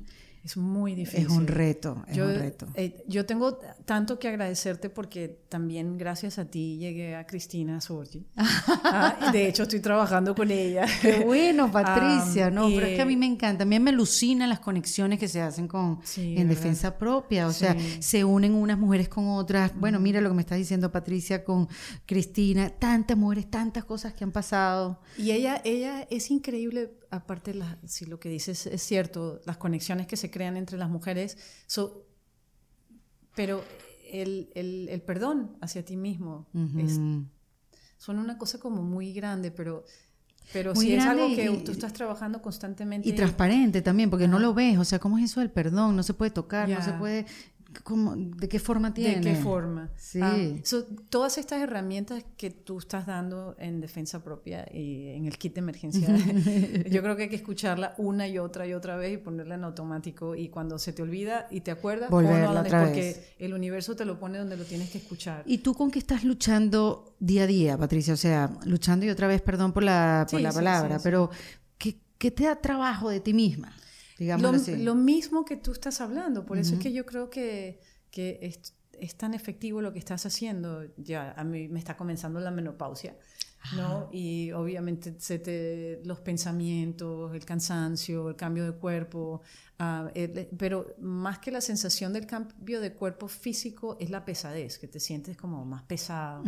Es 0.49 0.57
muy 0.57 0.95
difícil. 0.95 1.26
Es 1.26 1.31
un 1.31 1.47
reto, 1.47 2.02
es 2.09 2.17
yo, 2.17 2.25
un 2.25 2.35
reto. 2.35 2.67
Eh, 2.73 3.05
yo 3.07 3.26
tengo 3.26 3.59
tanto 3.85 4.19
que 4.19 4.28
agradecerte 4.28 4.88
porque 4.88 5.43
también 5.50 5.99
gracias 5.99 6.38
a 6.38 6.47
ti 6.47 6.78
llegué 6.78 7.17
a 7.17 7.26
Cristina 7.26 7.83
Sorgi. 7.83 8.25
ah, 8.37 9.28
de 9.31 9.47
hecho, 9.47 9.64
estoy 9.64 9.81
trabajando 9.81 10.35
con 10.35 10.50
ella. 10.50 10.87
Qué 11.02 11.21
bueno, 11.21 11.71
Patricia. 11.73 12.50
no, 12.50 12.67
pero 12.69 12.87
es 12.87 12.97
que 12.97 13.02
a 13.02 13.05
mí 13.05 13.17
me 13.17 13.26
encanta. 13.26 13.64
A 13.64 13.67
mí 13.67 13.78
me 13.78 13.90
alucinan 13.90 14.49
las 14.49 14.61
conexiones 14.61 15.19
que 15.19 15.28
se 15.28 15.43
hacen 15.43 15.69
con, 15.69 16.00
en 16.17 16.49
defensa 16.49 16.97
propia. 16.97 17.47
O 17.47 17.52
sea, 17.52 17.76
se 18.00 18.25
unen 18.25 18.55
unas 18.55 18.78
mujeres 18.78 19.11
con 19.11 19.28
otras. 19.28 19.78
Bueno, 19.78 20.00
mira 20.00 20.23
lo 20.23 20.31
que 20.31 20.35
me 20.35 20.43
está 20.43 20.55
diciendo 20.55 20.90
Patricia 20.90 21.45
con 21.45 21.69
Cristina. 22.07 22.71
Tantas 22.71 23.19
mujeres, 23.19 23.50
tantas 23.50 23.85
cosas 23.85 24.14
que 24.14 24.25
han 24.25 24.33
pasado. 24.33 24.99
Y 25.19 25.33
ella, 25.33 25.61
ella 25.62 26.07
es 26.09 26.31
increíble 26.31 26.90
aparte, 27.11 27.55
si 27.87 28.05
lo 28.07 28.21
que 28.21 28.28
dices 28.28 28.67
es 28.67 28.83
cierto, 28.83 29.40
las 29.45 29.57
conexiones 29.57 30.07
que 30.07 30.17
se 30.17 30.31
crean 30.31 30.38
entre 30.47 30.78
las 30.78 30.88
mujeres, 30.88 31.37
pero 33.35 33.64
el, 34.11 35.02
perdón 35.07 35.57
hacia 35.61 35.85
ti 35.85 35.97
mismo 35.97 36.47
son 37.99 38.18
una 38.18 38.38
cosa 38.38 38.59
como 38.59 38.83
muy 38.83 39.12
grande, 39.12 39.50
pero... 39.50 39.85
Pero 40.50 40.75
si 40.75 40.95
es 40.95 41.04
algo 41.04 41.28
que 41.28 41.47
tú 41.62 41.73
estás 41.73 41.92
trabajando 41.92 42.40
constantemente. 42.40 43.07
Y 43.07 43.12
transparente 43.12 43.83
también, 43.83 44.09
porque 44.09 44.26
no 44.26 44.38
lo 44.38 44.54
ves. 44.54 44.78
O 44.78 44.85
sea, 44.87 44.99
¿cómo 44.99 45.18
es 45.18 45.25
eso 45.25 45.40
del 45.40 45.50
perdón? 45.50 45.95
No 45.95 46.02
se 46.02 46.14
puede 46.14 46.30
tocar, 46.30 46.66
no 46.66 46.83
se 46.83 46.95
puede 46.95 47.26
¿De 47.71 48.49
qué 48.49 48.59
forma 48.59 48.95
tiene? 48.95 49.17
¿De 49.17 49.21
qué 49.21 49.35
forma? 49.35 49.91
Sí. 49.97 50.21
Ah, 50.23 50.39
todas 51.11 51.37
estas 51.37 51.61
herramientas 51.61 52.25
que 52.39 52.51
tú 52.51 52.79
estás 52.79 53.05
dando 53.05 53.57
en 53.59 53.83
defensa 53.83 54.25
propia 54.25 54.67
y 54.73 55.09
en 55.09 55.27
el 55.27 55.37
kit 55.37 55.53
de 55.53 55.61
emergencia, 55.61 56.09
yo 56.91 57.03
creo 57.03 57.15
que 57.15 57.25
hay 57.25 57.29
que 57.29 57.37
escucharla 57.37 57.95
una 57.99 58.27
y 58.27 58.39
otra 58.39 58.67
y 58.67 58.73
otra 58.73 58.97
vez 58.97 59.13
y 59.13 59.17
ponerla 59.19 59.57
en 59.57 59.65
automático. 59.65 60.35
Y 60.35 60.49
cuando 60.49 60.79
se 60.79 60.95
te 60.95 61.03
olvida 61.03 61.47
y 61.51 61.61
te 61.61 61.71
acuerdas, 61.71 62.09
volverla 62.09 62.63
otra 62.63 62.85
porque 62.85 63.35
el 63.39 63.53
universo 63.53 63.95
te 63.95 64.07
lo 64.07 64.19
pone 64.19 64.39
donde 64.39 64.57
lo 64.57 64.65
tienes 64.65 64.89
que 64.89 64.97
escuchar. 64.97 65.43
¿Y 65.45 65.59
tú 65.59 65.75
con 65.75 65.91
qué 65.91 65.99
estás 65.99 66.25
luchando 66.25 67.17
día 67.21 67.43
a 67.43 67.47
día, 67.47 67.77
Patricia? 67.77 68.15
O 68.15 68.19
sea, 68.19 68.51
luchando 68.65 69.05
y 69.05 69.11
otra 69.11 69.27
vez, 69.27 69.43
perdón 69.43 69.75
por 69.75 69.83
la, 69.83 70.27
por 70.31 70.41
la 70.41 70.53
palabra, 70.53 71.01
pero 71.03 71.31
¿qué, 71.77 71.99
¿qué 72.17 72.31
te 72.31 72.45
da 72.45 72.57
trabajo 72.57 73.11
de 73.11 73.21
ti 73.21 73.35
misma? 73.35 73.75
Lo, 74.19 74.53
lo, 74.79 74.95
mismo 74.97 75.45
que 75.45 75.57
tú 75.57 75.73
estás 75.73 76.01
hablando, 76.01 76.45
por 76.45 76.59
eso 76.59 76.75
es 76.75 76.81
que 76.81 76.93
yo 76.93 77.07
creo 77.07 77.31
que, 77.31 77.81
que 78.11 78.39
es, 78.43 78.75
es, 78.99 79.15
tan 79.15 79.33
efectivo 79.33 79.81
lo 79.81 79.93
que 79.93 80.01
estás 80.01 80.27
haciendo. 80.27 80.85
Ya 80.97 81.33
a 81.37 81.45
mí 81.45 81.69
me 81.69 81.79
está 81.79 81.97
comenzando 81.97 82.41
la 82.41 82.51
menopausia, 82.51 83.17
¿no? 83.77 84.09
Y 84.13 84.51
obviamente 84.51 85.15
se 85.19 85.39
te, 85.39 86.01
los 86.05 86.19
pensamientos, 86.19 87.33
el 87.33 87.45
cansancio, 87.45 88.29
el 88.29 88.35
cambio 88.35 88.65
de 88.65 88.73
cuerpo, 88.73 89.41
uh, 89.79 90.09
pero 90.57 90.97
más 90.99 91.39
que 91.39 91.53
la 91.53 91.61
sensación 91.61 92.13
del 92.13 92.27
cambio 92.27 92.81
de 92.81 92.95
cuerpo 92.95 93.29
físico 93.29 93.97
es 94.01 94.11
la 94.11 94.25
pesadez, 94.25 94.79
que 94.79 94.89
te 94.89 94.99
sientes 94.99 95.37
como 95.37 95.65
más 95.65 95.85
pesado. 95.85 96.43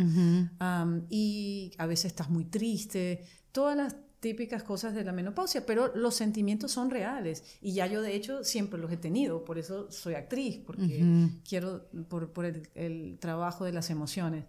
y 1.09 1.71
a 1.77 1.85
veces 1.85 2.07
estás 2.07 2.29
muy 2.29 2.43
triste. 2.43 3.23
Todas 3.53 3.77
las 3.77 3.95
típicas 4.21 4.61
cosas 4.61 4.93
de 4.93 5.03
la 5.03 5.11
menopausia, 5.11 5.65
pero 5.65 5.93
los 5.95 6.13
sentimientos 6.15 6.71
son 6.71 6.91
reales. 6.91 7.43
Y 7.59 7.73
ya 7.73 7.87
yo 7.87 8.03
de 8.03 8.15
hecho 8.15 8.43
siempre 8.43 8.79
los 8.79 8.91
he 8.91 8.97
tenido, 8.97 9.43
por 9.43 9.57
eso 9.57 9.91
soy 9.91 10.13
actriz, 10.13 10.59
porque 10.63 11.27
quiero, 11.43 11.89
por, 12.07 12.31
por 12.31 12.45
el, 12.45 13.17
trabajo 13.19 13.65
de 13.65 13.73
las 13.73 13.89
emociones. 13.89 14.45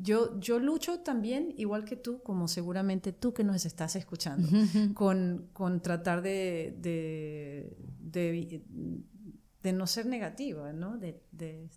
yo, 0.00 0.38
yo 0.40 0.58
lucho 0.60 1.00
también, 1.00 1.52
igual 1.56 1.84
que 1.84 1.96
tú, 1.96 2.22
como 2.22 2.46
seguramente 2.46 3.12
tú 3.12 3.34
que 3.34 3.42
nos 3.42 3.66
estás 3.66 3.96
escuchando, 3.96 4.48
con, 4.94 5.48
con, 5.52 5.80
tratar 5.80 6.22
de, 6.22 6.76
de, 6.80 8.62
de, 9.62 9.72
no 9.72 9.88
ser 9.88 10.06
negativa, 10.06 10.72
¿no? 10.72 10.96
de, 10.96 11.20
de 11.32 11.68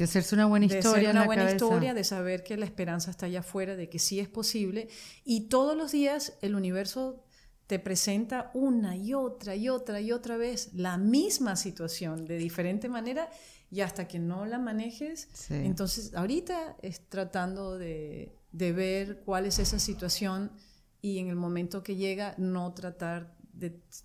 hacerse 0.00 0.34
una 0.34 0.46
buena 0.46 0.66
historia. 0.66 1.08
De 1.08 1.14
una 1.14 1.26
buena 1.26 1.50
historia, 1.50 1.94
de 1.94 2.04
saber 2.04 2.44
que 2.44 2.56
la 2.56 2.64
esperanza 2.64 3.10
está 3.10 3.26
allá 3.26 3.40
afuera, 3.40 3.76
de 3.76 3.88
que 3.88 3.98
sí 3.98 4.20
es 4.20 4.28
posible. 4.28 4.88
Y 5.24 5.48
todos 5.48 5.76
los 5.76 5.92
días 5.92 6.34
el 6.40 6.54
universo 6.54 7.24
te 7.66 7.78
presenta 7.78 8.50
una 8.54 8.96
y 8.96 9.14
otra 9.14 9.56
y 9.56 9.68
otra 9.68 10.00
y 10.00 10.12
otra 10.12 10.36
vez 10.36 10.70
la 10.74 10.98
misma 10.98 11.56
situación 11.56 12.26
de 12.26 12.36
diferente 12.36 12.88
manera 12.88 13.30
y 13.70 13.80
hasta 13.80 14.06
que 14.08 14.18
no 14.18 14.44
la 14.44 14.58
manejes. 14.58 15.28
Entonces, 15.50 16.14
ahorita 16.14 16.76
es 16.82 17.08
tratando 17.08 17.78
de, 17.78 18.36
de 18.50 18.72
ver 18.72 19.22
cuál 19.24 19.46
es 19.46 19.58
esa 19.58 19.78
situación 19.78 20.52
y 21.00 21.18
en 21.18 21.28
el 21.28 21.36
momento 21.36 21.82
que 21.82 21.96
llega 21.96 22.34
no 22.36 22.74
tratar 22.74 23.34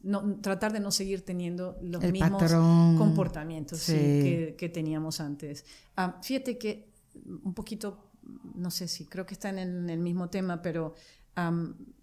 no, 0.03 0.39
tratar 0.41 0.73
de 0.73 0.79
no 0.79 0.91
seguir 0.91 1.23
teniendo 1.23 1.77
los 1.81 2.03
mismos 2.03 2.51
comportamientos 2.97 3.85
que, 3.85 4.71
teníamos 4.73 5.19
antes. 5.19 5.65
Ah, 5.95 6.19
fíjate 6.21 6.57
que 6.57 6.91
un 7.43 7.53
poquito, 7.53 8.11
no 8.55 8.71
sé 8.71 8.87
si 8.87 9.05
creo 9.05 9.25
que 9.25 9.33
está 9.33 9.49
en 9.49 9.89
el, 9.89 9.99
mismo 9.99 10.29
tema, 10.29 10.61
pero 10.61 10.93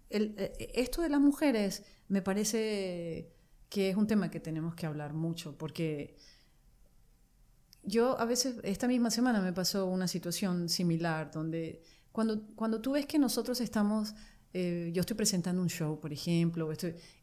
eh, 0.09 0.71
esto 0.73 1.01
de 1.01 1.09
las 1.09 1.21
mujeres 1.21 1.83
me 2.07 2.21
parece 2.21 3.31
que 3.69 3.89
es 3.89 3.95
un 3.95 4.07
tema 4.07 4.29
que 4.29 4.39
tenemos 4.39 4.75
que 4.75 4.85
hablar 4.85 5.13
mucho, 5.13 5.57
porque 5.57 6.15
yo 7.83 8.19
a 8.19 8.25
veces, 8.25 8.57
esta 8.63 8.87
misma 8.87 9.11
semana 9.11 9.41
me 9.41 9.53
pasó 9.53 9.85
una 9.85 10.07
situación 10.07 10.69
similar, 10.69 11.31
donde 11.31 11.83
cuando, 12.11 12.47
cuando 12.55 12.81
tú 12.81 12.93
ves 12.93 13.05
que 13.05 13.19
nosotros 13.19 13.61
estamos 13.61 14.15
eh, 14.57 14.91
yo 14.93 15.01
estoy 15.01 15.17
presentando 15.17 15.61
un 15.61 15.67
show, 15.67 15.99
por 15.99 16.13
ejemplo, 16.13 16.71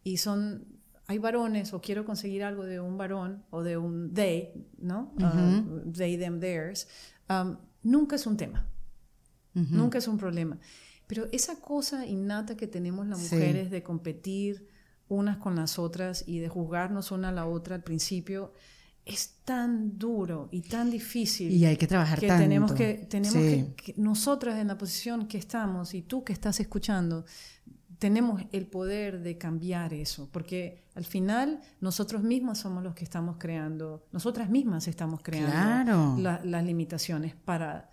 y 0.04 0.18
son, 0.18 0.66
hay 1.06 1.16
varones 1.16 1.72
o 1.72 1.80
quiero 1.80 2.04
conseguir 2.04 2.44
algo 2.44 2.66
de 2.66 2.78
un 2.78 2.98
varón 2.98 3.42
o 3.48 3.62
de 3.62 3.78
un 3.78 4.12
they, 4.12 4.52
¿no? 4.76 5.14
Uh, 5.16 5.90
they, 5.92 6.18
them, 6.18 6.40
theirs. 6.40 6.86
Um, 7.30 7.56
nunca 7.82 8.16
es 8.16 8.26
un 8.26 8.36
tema, 8.36 8.68
nunca 9.54 9.96
es 9.96 10.08
un 10.08 10.18
problema. 10.18 10.58
Pero 11.06 11.26
esa 11.32 11.58
cosa 11.58 12.04
innata 12.04 12.54
que 12.54 12.66
tenemos 12.66 13.06
las 13.06 13.18
mujeres 13.18 13.70
de 13.70 13.82
competir 13.82 14.68
unas 15.08 15.38
con 15.38 15.56
las 15.56 15.78
otras 15.78 16.24
y 16.26 16.38
de 16.38 16.50
juzgarnos 16.50 17.12
una 17.12 17.30
a 17.30 17.32
la 17.32 17.46
otra 17.46 17.76
al 17.76 17.82
principio, 17.82 18.52
es 19.04 19.34
tan 19.44 19.98
duro 19.98 20.48
y 20.52 20.62
tan 20.62 20.90
difícil. 20.90 21.50
Y 21.50 21.64
hay 21.64 21.76
que 21.76 21.86
trabajar 21.86 22.20
que 22.20 22.28
tanto. 22.28 22.42
Tenemos 22.42 22.72
que, 22.72 22.94
tenemos 23.08 23.34
que, 23.34 23.94
nosotras 23.96 24.58
en 24.58 24.68
la 24.68 24.78
posición 24.78 25.26
que 25.26 25.38
estamos 25.38 25.94
y 25.94 26.02
tú 26.02 26.22
que 26.22 26.32
estás 26.32 26.60
escuchando, 26.60 27.24
tenemos 27.98 28.42
el 28.52 28.66
poder 28.66 29.20
de 29.20 29.38
cambiar 29.38 29.94
eso, 29.94 30.28
porque 30.32 30.84
al 30.94 31.04
final 31.04 31.60
nosotros 31.80 32.22
mismos 32.22 32.58
somos 32.58 32.82
los 32.82 32.94
que 32.94 33.04
estamos 33.04 33.36
creando, 33.38 34.06
nosotras 34.12 34.50
mismas 34.50 34.88
estamos 34.88 35.20
creando 35.22 36.16
las 36.18 36.64
limitaciones 36.64 37.34
para, 37.36 37.90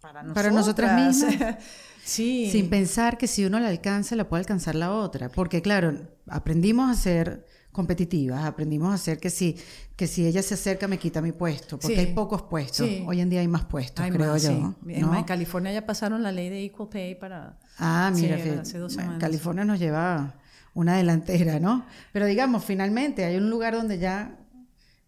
para, 0.00 0.22
nosotras. 0.22 0.44
para 0.44 0.54
nosotras 0.54 1.06
mismas. 1.06 1.56
sí. 2.04 2.48
Sin 2.50 2.68
pensar 2.70 3.18
que 3.18 3.26
si 3.26 3.44
uno 3.44 3.60
la 3.60 3.68
alcanza, 3.68 4.16
la 4.16 4.28
puede 4.28 4.40
alcanzar 4.40 4.74
la 4.74 4.92
otra. 4.92 5.28
Porque 5.28 5.60
claro, 5.62 5.94
aprendimos 6.26 6.90
a 6.90 6.94
ser 6.94 7.46
competitivas, 7.74 8.44
aprendimos 8.44 8.92
a 8.92 8.94
hacer 8.94 9.18
que 9.18 9.30
si, 9.30 9.56
que 9.96 10.06
si 10.06 10.24
ella 10.24 10.44
se 10.44 10.54
acerca 10.54 10.86
me 10.86 10.96
quita 10.96 11.20
mi 11.20 11.32
puesto, 11.32 11.76
porque 11.76 11.98
hay 11.98 12.14
pocos 12.14 12.42
puestos. 12.42 12.88
Hoy 13.04 13.20
en 13.20 13.28
día 13.28 13.40
hay 13.40 13.48
más 13.48 13.64
puestos, 13.64 14.06
creo 14.10 14.36
yo. 14.36 14.74
En 14.86 15.24
California 15.24 15.72
ya 15.72 15.84
pasaron 15.84 16.22
la 16.22 16.30
ley 16.30 16.50
de 16.50 16.64
Equal 16.64 16.88
Pay 16.88 17.16
para... 17.16 17.58
Ah, 17.78 18.12
mira, 18.14 18.36
hace 18.60 18.78
dos 18.78 18.92
semanas. 18.92 19.18
California 19.18 19.64
nos 19.64 19.80
lleva 19.80 20.36
una 20.72 20.96
delantera, 20.96 21.58
¿no? 21.58 21.84
Pero 22.12 22.26
digamos, 22.26 22.64
finalmente 22.64 23.24
hay 23.24 23.38
un 23.38 23.50
lugar 23.50 23.74
donde 23.74 23.98
ya 23.98 24.38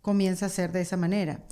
comienza 0.03 0.47
a 0.47 0.49
ser 0.49 0.73
de 0.73 0.81
esa 0.81 0.97
manera. 0.97 1.45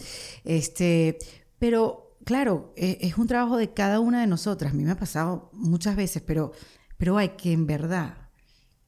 Este, 0.43 1.17
pero 1.61 2.19
claro, 2.25 2.73
es, 2.77 2.97
es 3.01 3.19
un 3.19 3.29
trabajo 3.29 3.57
de 3.57 3.73
cada 3.73 4.01
una 4.01 4.21
de 4.21 4.27
nosotras. 4.27 4.73
A 4.73 4.75
mí 4.75 4.83
me 4.83 4.91
ha 4.91 4.99
pasado 4.99 5.49
muchas 5.53 5.95
veces, 5.95 6.25
pero, 6.27 6.51
pero 6.99 7.19
hay 7.19 7.31
que 7.31 7.53
en 7.53 7.69
verdad 7.69 8.24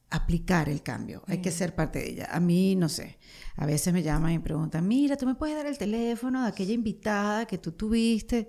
aplicar 0.09 0.69
el 0.69 0.81
cambio, 0.83 1.23
hay 1.27 1.39
que 1.39 1.51
ser 1.51 1.75
parte 1.75 1.99
de 1.99 2.09
ella. 2.09 2.29
A 2.31 2.39
mí, 2.39 2.75
no 2.75 2.89
sé, 2.89 3.17
a 3.55 3.65
veces 3.65 3.93
me 3.93 4.03
llaman 4.03 4.31
y 4.31 4.37
me 4.37 4.43
preguntan, 4.43 4.87
mira, 4.87 5.17
tú 5.17 5.25
me 5.25 5.35
puedes 5.35 5.55
dar 5.55 5.65
el 5.65 5.77
teléfono 5.77 6.43
de 6.43 6.49
aquella 6.49 6.73
invitada 6.73 7.45
que 7.45 7.57
tú 7.57 7.73
tuviste. 7.73 8.47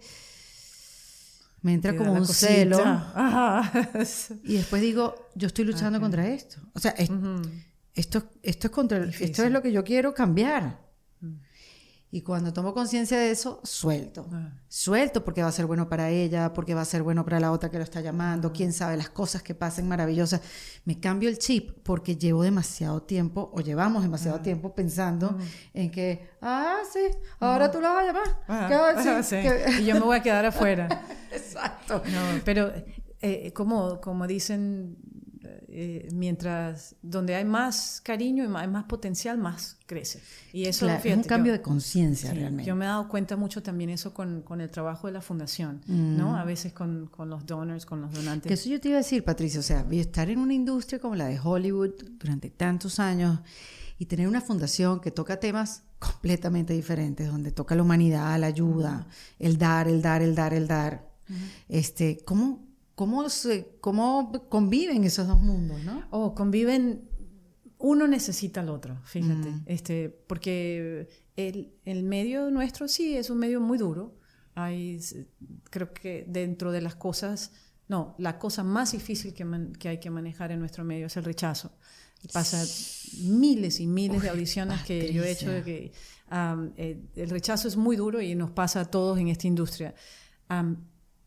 Me 1.63 1.75
entra 1.75 1.97
como 1.97 2.13
un 2.13 2.27
celo. 2.27 2.79
Y 4.45 4.55
después 4.55 4.81
digo, 4.81 5.31
yo 5.35 5.49
estoy 5.49 5.65
luchando 5.65 6.01
contra 6.01 6.29
esto. 6.29 6.61
O 6.73 6.79
sea, 6.79 6.93
esto, 6.93 7.43
esto, 8.43 8.67
es 8.69 8.71
contra, 8.71 9.05
esto 9.05 9.43
es 9.43 9.51
lo 9.51 9.61
que 9.61 9.73
yo 9.73 9.83
quiero 9.83 10.15
cambiar. 10.15 10.88
Y 12.11 12.23
cuando 12.23 12.55
tomo 12.55 12.73
conciencia 12.73 13.19
de 13.19 13.31
eso, 13.31 13.61
suelto. 13.65 14.27
Ah. 14.33 14.53
Suelto 14.67 15.23
porque 15.23 15.43
va 15.43 15.49
a 15.49 15.53
ser 15.53 15.67
bueno 15.67 15.91
para 15.91 16.09
ella, 16.09 16.55
porque 16.55 16.75
va 16.75 16.81
a 16.81 16.87
ser 16.87 17.03
bueno 17.03 17.23
para 17.23 17.39
la 17.39 17.53
otra 17.53 17.71
que 17.71 17.77
lo 17.77 17.85
está 17.85 18.01
llamando, 18.01 18.51
quién 18.51 18.73
sabe, 18.73 18.97
las 18.97 19.11
cosas 19.11 19.43
que 19.43 19.55
pasen 19.55 19.87
maravillosas. 19.87 20.41
Me 20.87 20.99
cambio 20.99 21.29
el 21.29 21.37
chip 21.37 21.71
porque 21.83 22.17
llevo 22.17 22.43
demasiado 22.43 23.03
tiempo, 23.03 23.51
o 23.53 23.61
llevamos 23.61 24.03
demasiado 24.03 24.39
ah. 24.39 24.43
tiempo 24.43 24.75
pensando 24.75 25.37
en 25.75 25.91
que, 25.91 26.31
ah, 26.41 26.79
sí, 26.91 27.11
ahora 27.41 27.71
tú 27.71 27.79
la 27.79 27.91
vas 27.91 28.03
a 28.03 28.07
llamar. 28.07 28.43
Ah, 28.49 28.67
¿Qué 28.69 28.75
vas 28.75 29.07
a 29.07 29.17
decir? 29.17 29.81
Y 29.81 29.85
yo 29.85 29.95
me 29.95 30.01
voy 30.01 30.17
a 30.17 30.23
quedar 30.23 30.47
afuera. 30.47 30.89
Exacto. 31.31 32.03
No, 32.07 32.41
pero 32.43 32.73
eh, 33.21 33.53
como, 33.53 34.01
como 34.01 34.27
dicen 34.27 34.97
eh, 35.81 36.09
mientras 36.13 36.97
donde 37.03 37.37
hay 37.37 37.45
más 37.45 38.01
cariño 38.03 38.43
y 38.43 38.49
más, 38.49 38.63
hay 38.63 38.69
más 38.69 38.85
potencial, 38.85 39.39
más 39.39 39.77
crece. 39.87 40.21
Y 40.53 40.65
eso 40.65 40.87
Claro, 40.87 40.99
es 40.99 41.05
un 41.05 41.11
fíjate, 41.13 41.29
cambio 41.29 41.53
yo- 41.53 41.59
de 41.59 41.63
conciencia 41.63 42.31
Sí, 42.31 42.37
realmente. 42.37 42.65
Yo 42.69 42.75
me 42.75 42.85
he 42.85 42.89
dado 42.89 43.09
cuenta 43.09 43.37
mucho 43.37 43.63
también 43.63 43.91
eso 43.91 44.13
con, 44.13 44.43
con 44.43 44.61
el 44.61 44.71
trabajo 44.71 45.07
de 45.07 45.13
la 45.13 45.21
fundación, 45.21 45.81
¿no? 45.87 46.37
A 46.37 46.45
veces 46.45 46.73
con, 46.73 47.07
con 47.07 47.31
los 47.31 47.47
donors, 47.47 47.87
con 47.87 48.01
los 48.01 48.13
donantes. 48.13 48.47
Mm. 48.47 48.49
Que 48.49 48.55
eso 48.55 48.69
yo 48.69 48.81
te 48.81 48.89
iba 48.89 48.99
a 48.99 49.03
decir, 49.03 49.23
Patricia, 49.23 49.61
o 49.61 49.63
sea, 49.63 49.87
estar 49.93 50.29
en 50.31 50.41
una 50.41 50.55
industria 50.55 50.99
como 50.99 51.15
la 51.15 51.27
de 51.27 51.39
Hollywood 51.39 51.91
durante 52.19 52.51
tantos 52.51 52.99
años 52.99 53.39
y 53.99 54.07
tener 54.07 54.27
una 54.27 54.41
fundación 54.41 54.99
que 55.01 55.13
toca 55.13 55.39
temas 55.39 55.85
completamente 56.01 56.73
diferentes, 56.73 57.29
donde 57.29 57.53
toca 57.53 57.75
la 57.77 57.83
humanidad, 57.83 58.37
la 58.41 58.47
ayuda, 58.49 59.07
el 59.39 59.59
dar, 59.59 59.87
el 59.87 60.03
dar, 60.03 60.23
el 60.23 60.35
dar, 60.35 60.55
el 60.55 60.67
dar. 60.67 61.09
Este, 61.69 62.19
¿cómo, 62.25 62.68
cómo, 62.99 63.29
se, 63.29 63.79
¿Cómo 63.81 64.33
conviven 64.49 65.05
esos 65.05 65.29
dos 65.29 65.41
mundos, 65.41 65.83
no? 65.85 66.05
Oh, 66.11 66.35
conviven. 66.35 67.09
Uno 67.79 68.09
necesita 68.09 68.61
al 68.61 68.71
otro, 68.71 69.01
fíjate. 69.05 69.51
Mm. 69.51 69.63
Este, 69.67 70.09
porque 70.27 71.09
el, 71.37 71.75
el 71.85 72.03
medio 72.03 72.51
nuestro 72.51 72.89
sí 72.89 73.17
es 73.17 73.31
un 73.31 73.39
medio 73.39 73.61
muy 73.61 73.79
duro. 73.79 74.19
Hay, 74.57 74.99
creo 75.71 75.95
que 75.95 76.25
dentro 76.27 76.73
de 76.73 76.81
las 76.81 76.97
cosas, 76.97 77.53
no, 77.87 78.17
la 78.19 78.41
cosa 78.41 78.65
más 78.65 78.91
difícil 78.91 79.33
que, 79.33 79.45
man- 79.45 79.73
que 79.79 79.89
hay 79.89 80.01
que 80.01 80.11
manejar 80.11 80.51
en 80.51 80.59
nuestro 80.59 80.83
medio 80.85 81.07
es 81.07 81.17
el 81.17 81.23
rechazo. 81.23 81.71
Pasa 82.33 82.65
miles 83.23 83.79
y 83.79 83.87
miles 83.87 84.23
de 84.23 84.29
audiciones 84.31 84.83
que 84.83 85.13
yo 85.13 85.23
he 85.23 85.31
hecho 85.31 85.53
de 85.53 85.63
que 85.63 85.93
um, 86.33 86.73
eh, 86.77 87.01
el 87.15 87.31
rechazo 87.31 87.69
es 87.69 87.77
muy 87.77 87.95
duro 87.95 88.21
y 88.21 88.35
nos 88.35 88.51
pasa 88.51 88.81
a 88.81 88.85
todos 88.87 89.21
en 89.21 89.29
esta 89.29 89.47
industria. 89.47 89.95
Um, 90.51 90.75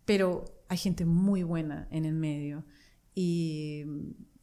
pero 0.04 0.44
hay 0.72 0.78
gente 0.78 1.04
muy 1.06 1.44
buena 1.44 1.88
en 1.92 2.06
el 2.06 2.13
medio 2.16 2.63
y, 3.13 3.84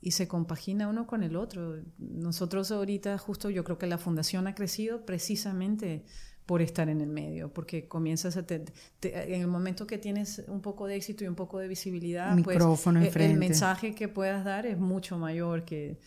y 0.02 0.10
se 0.10 0.28
compagina 0.28 0.86
uno 0.88 1.06
con 1.06 1.22
el 1.22 1.36
otro. 1.36 1.82
Nosotros 1.98 2.70
ahorita, 2.70 3.16
justo 3.16 3.48
yo 3.48 3.64
creo 3.64 3.78
que 3.78 3.86
la 3.86 3.96
fundación 3.96 4.46
ha 4.46 4.54
crecido 4.54 5.06
precisamente 5.06 6.04
por 6.44 6.60
estar 6.60 6.88
en 6.90 7.00
el 7.00 7.08
medio, 7.08 7.52
porque 7.52 7.88
comienzas 7.88 8.36
a... 8.36 8.46
te- 8.46 8.64
te- 9.00 9.34
en 9.34 9.40
el 9.40 9.46
momento 9.48 9.86
que 9.86 9.96
tienes 9.96 10.42
un 10.48 10.60
poco 10.60 10.86
de 10.86 10.96
éxito 10.96 11.24
y 11.24 11.28
un 11.28 11.34
poco 11.34 11.58
de 11.60 11.68
visibilidad, 11.68 12.34
pues, 12.44 12.58
enfrente. 13.06 13.32
el 13.32 13.38
mensaje 13.38 13.94
que 13.94 14.08
puedas 14.08 14.44
dar 14.44 14.66
es 14.66 14.78
mucho 14.78 15.16
mayor 15.18 15.64
que... 15.64 15.98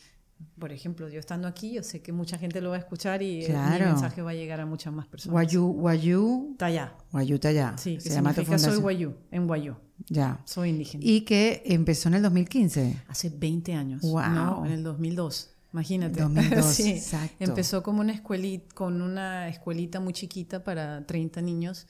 Por 0.60 0.71
ejemplo, 0.71 1.07
yo 1.10 1.19
estando 1.19 1.48
aquí, 1.48 1.74
yo 1.74 1.83
sé 1.83 2.01
que 2.01 2.12
mucha 2.12 2.38
gente 2.38 2.62
lo 2.62 2.69
va 2.69 2.75
a 2.75 2.79
escuchar 2.79 3.21
y 3.21 3.43
eh, 3.43 3.48
Claro. 3.48 3.86
mi 3.86 3.91
mensaje 3.91 4.21
va 4.21 4.31
a 4.31 4.33
llegar 4.33 4.60
a 4.60 4.65
muchas 4.65 4.93
más 4.93 5.07
personas. 5.07 5.31
Guayú, 5.33 5.67
Guayú, 5.74 6.50
Está 6.53 6.67
allá. 6.67 6.95
Guayutayá. 7.12 7.75
Sí, 7.77 7.95
que 7.95 8.01
se 8.01 8.10
llama 8.10 8.29
tu 8.31 8.41
significa 8.41 8.57
soy 8.57 8.74
fundación. 8.75 8.81
guayú, 8.83 9.15
en 9.31 9.48
guayú. 9.48 9.75
Ya. 10.10 10.41
Soy 10.45 10.69
indígena. 10.69 11.03
Y 11.05 11.21
que 11.21 11.62
empezó 11.65 12.10
en 12.10 12.15
el 12.15 12.21
2015. 12.24 13.03
Hace 13.07 13.29
20 13.29 13.74
años. 13.74 14.01
Wow. 14.01 14.21
¿no? 14.29 14.65
En 14.65 14.71
el 14.71 14.83
2002. 14.83 15.50
Imagínate. 15.74 16.19
2002, 16.21 16.65
Sí. 16.75 16.89
exacto. 16.91 17.36
Empezó 17.39 17.81
como 17.83 18.01
una 18.01 18.12
escuelita, 18.13 18.74
con 18.75 19.01
una 19.01 19.48
escuelita 19.48 20.00
muy 20.00 20.13
chiquita 20.13 20.63
para 20.63 21.05
30 21.05 21.41
niños. 21.41 21.88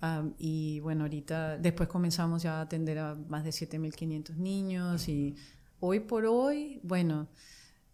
am, 0.00 0.34
y 0.38 0.78
bueno, 0.80 1.02
ahorita, 1.04 1.56
después 1.58 1.88
comenzamos 1.88 2.42
ya 2.42 2.58
a 2.58 2.60
atender 2.62 2.98
a 2.98 3.14
más 3.28 3.42
de 3.42 3.50
7.500 3.50 4.36
niños. 4.36 5.08
Y 5.08 5.34
hoy 5.80 6.00
por 6.00 6.24
hoy, 6.26 6.78
bueno, 6.82 7.26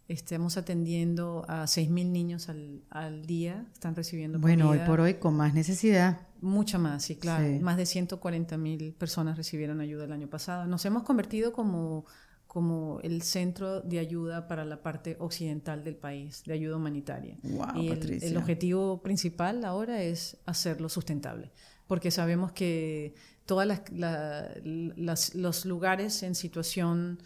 estamos 0.07 0.57
atendiendo 0.57 1.45
a 1.47 1.63
6.000 1.63 2.05
niños 2.07 2.49
al, 2.49 2.83
al 2.89 3.25
día. 3.25 3.65
Están 3.73 3.95
recibiendo 3.95 4.39
Bueno, 4.39 4.69
hoy 4.69 4.79
por 4.79 4.99
hoy 4.99 5.15
con 5.15 5.35
más 5.35 5.53
necesidad. 5.53 6.27
Mucha 6.41 6.77
más, 6.77 7.03
sí, 7.03 7.15
claro. 7.15 7.45
Sí. 7.47 7.59
Más 7.59 7.77
de 7.77 7.85
140 7.85 8.57
mil 8.57 8.93
personas 8.93 9.37
recibieron 9.37 9.79
ayuda 9.79 10.03
el 10.05 10.11
año 10.11 10.29
pasado. 10.29 10.67
Nos 10.67 10.83
hemos 10.85 11.03
convertido 11.03 11.53
como, 11.53 12.05
como 12.47 12.99
el 13.01 13.21
centro 13.21 13.79
de 13.81 13.99
ayuda 13.99 14.47
para 14.47 14.65
la 14.65 14.81
parte 14.83 15.15
occidental 15.19 15.85
del 15.85 15.95
país, 15.95 16.43
de 16.45 16.53
ayuda 16.53 16.75
humanitaria. 16.75 17.37
Wow, 17.43 17.67
y 17.81 17.87
el, 17.87 17.97
Patricia. 17.97 18.27
el 18.27 18.37
objetivo 18.37 19.01
principal 19.01 19.63
ahora 19.63 20.01
es 20.01 20.37
hacerlo 20.45 20.89
sustentable, 20.89 21.51
porque 21.87 22.11
sabemos 22.11 22.51
que 22.51 23.15
todos 23.45 23.65
los 25.33 25.65
lugares 25.65 26.23
en 26.23 26.35
situación 26.35 27.19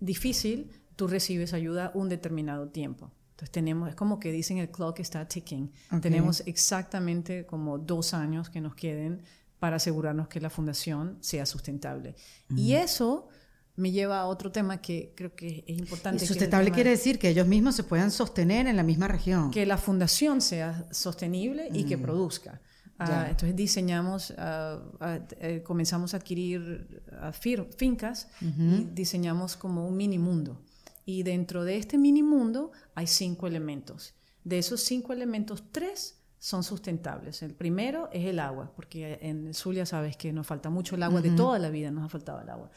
difícil, 0.00 0.72
tú 0.96 1.06
recibes 1.06 1.52
ayuda 1.52 1.90
un 1.94 2.08
determinado 2.08 2.68
tiempo. 2.68 3.12
Entonces 3.30 3.50
tenemos, 3.50 3.90
es 3.90 3.94
como 3.94 4.18
que 4.18 4.32
dicen 4.32 4.58
el 4.58 4.70
clock 4.70 4.98
está 5.00 5.28
ticking. 5.28 5.70
Tenemos 6.00 6.42
exactamente 6.46 7.44
como 7.44 7.78
dos 7.78 8.14
años 8.14 8.48
que 8.48 8.62
nos 8.62 8.74
queden 8.74 9.22
para 9.58 9.76
asegurarnos 9.76 10.28
que 10.28 10.40
la 10.40 10.48
fundación 10.48 11.18
sea 11.20 11.44
sustentable. 11.44 12.14
Y 12.54 12.72
eso 12.72 13.28
me 13.76 13.90
lleva 13.90 14.20
a 14.20 14.26
otro 14.26 14.50
tema 14.50 14.80
que 14.80 15.12
creo 15.14 15.34
que 15.34 15.64
es 15.66 15.78
importante. 15.78 16.24
Y 16.24 16.26
sustentable 16.26 16.70
quiere 16.70 16.90
decir 16.90 17.18
que 17.18 17.28
ellos 17.28 17.46
mismos 17.46 17.76
se 17.76 17.84
puedan 17.84 18.10
sostener 18.10 18.66
en 18.66 18.76
la 18.76 18.82
misma 18.82 19.06
región. 19.06 19.50
que 19.50 19.66
la 19.66 19.76
fundación 19.76 20.40
sea 20.40 20.86
sostenible 20.90 21.68
y 21.72 21.84
que 21.84 21.98
produzca. 21.98 22.62
Ah, 22.98 23.24
Mm. 23.26 23.30
Entonces 23.30 23.56
diseñamos, 23.56 24.32
ah, 24.38 24.80
ah, 25.00 25.18
eh, 25.40 25.62
comenzamos 25.62 26.14
a 26.14 26.16
adquirir 26.16 27.02
fincas 27.76 28.28
y 28.40 28.84
diseñamos 28.94 29.56
como 29.56 29.86
un 29.86 29.94
mini 29.94 30.18
mundo. 30.18 30.58
Y 31.06 31.22
dentro 31.22 31.64
de 31.64 31.78
este 31.78 31.96
mini 31.96 32.22
mundo 32.22 32.72
hay 32.94 33.06
cinco 33.06 33.46
elementos. 33.46 34.14
De 34.44 34.58
esos 34.58 34.82
cinco 34.82 35.12
elementos, 35.12 35.64
tres 35.72 36.20
son 36.38 36.64
sustentables. 36.64 37.42
El 37.42 37.54
primero 37.54 38.10
es 38.12 38.26
el 38.26 38.40
agua, 38.40 38.72
porque 38.76 39.18
en 39.22 39.54
Zulia 39.54 39.86
sabes 39.86 40.16
que 40.16 40.32
nos 40.32 40.46
falta 40.46 40.68
mucho 40.68 40.96
el 40.96 41.04
agua, 41.04 41.22
de 41.22 41.30
toda 41.30 41.58
la 41.58 41.70
vida 41.70 41.90
nos 41.90 42.04
ha 42.04 42.08
faltado 42.08 42.40
el 42.40 42.50
agua. 42.50 42.70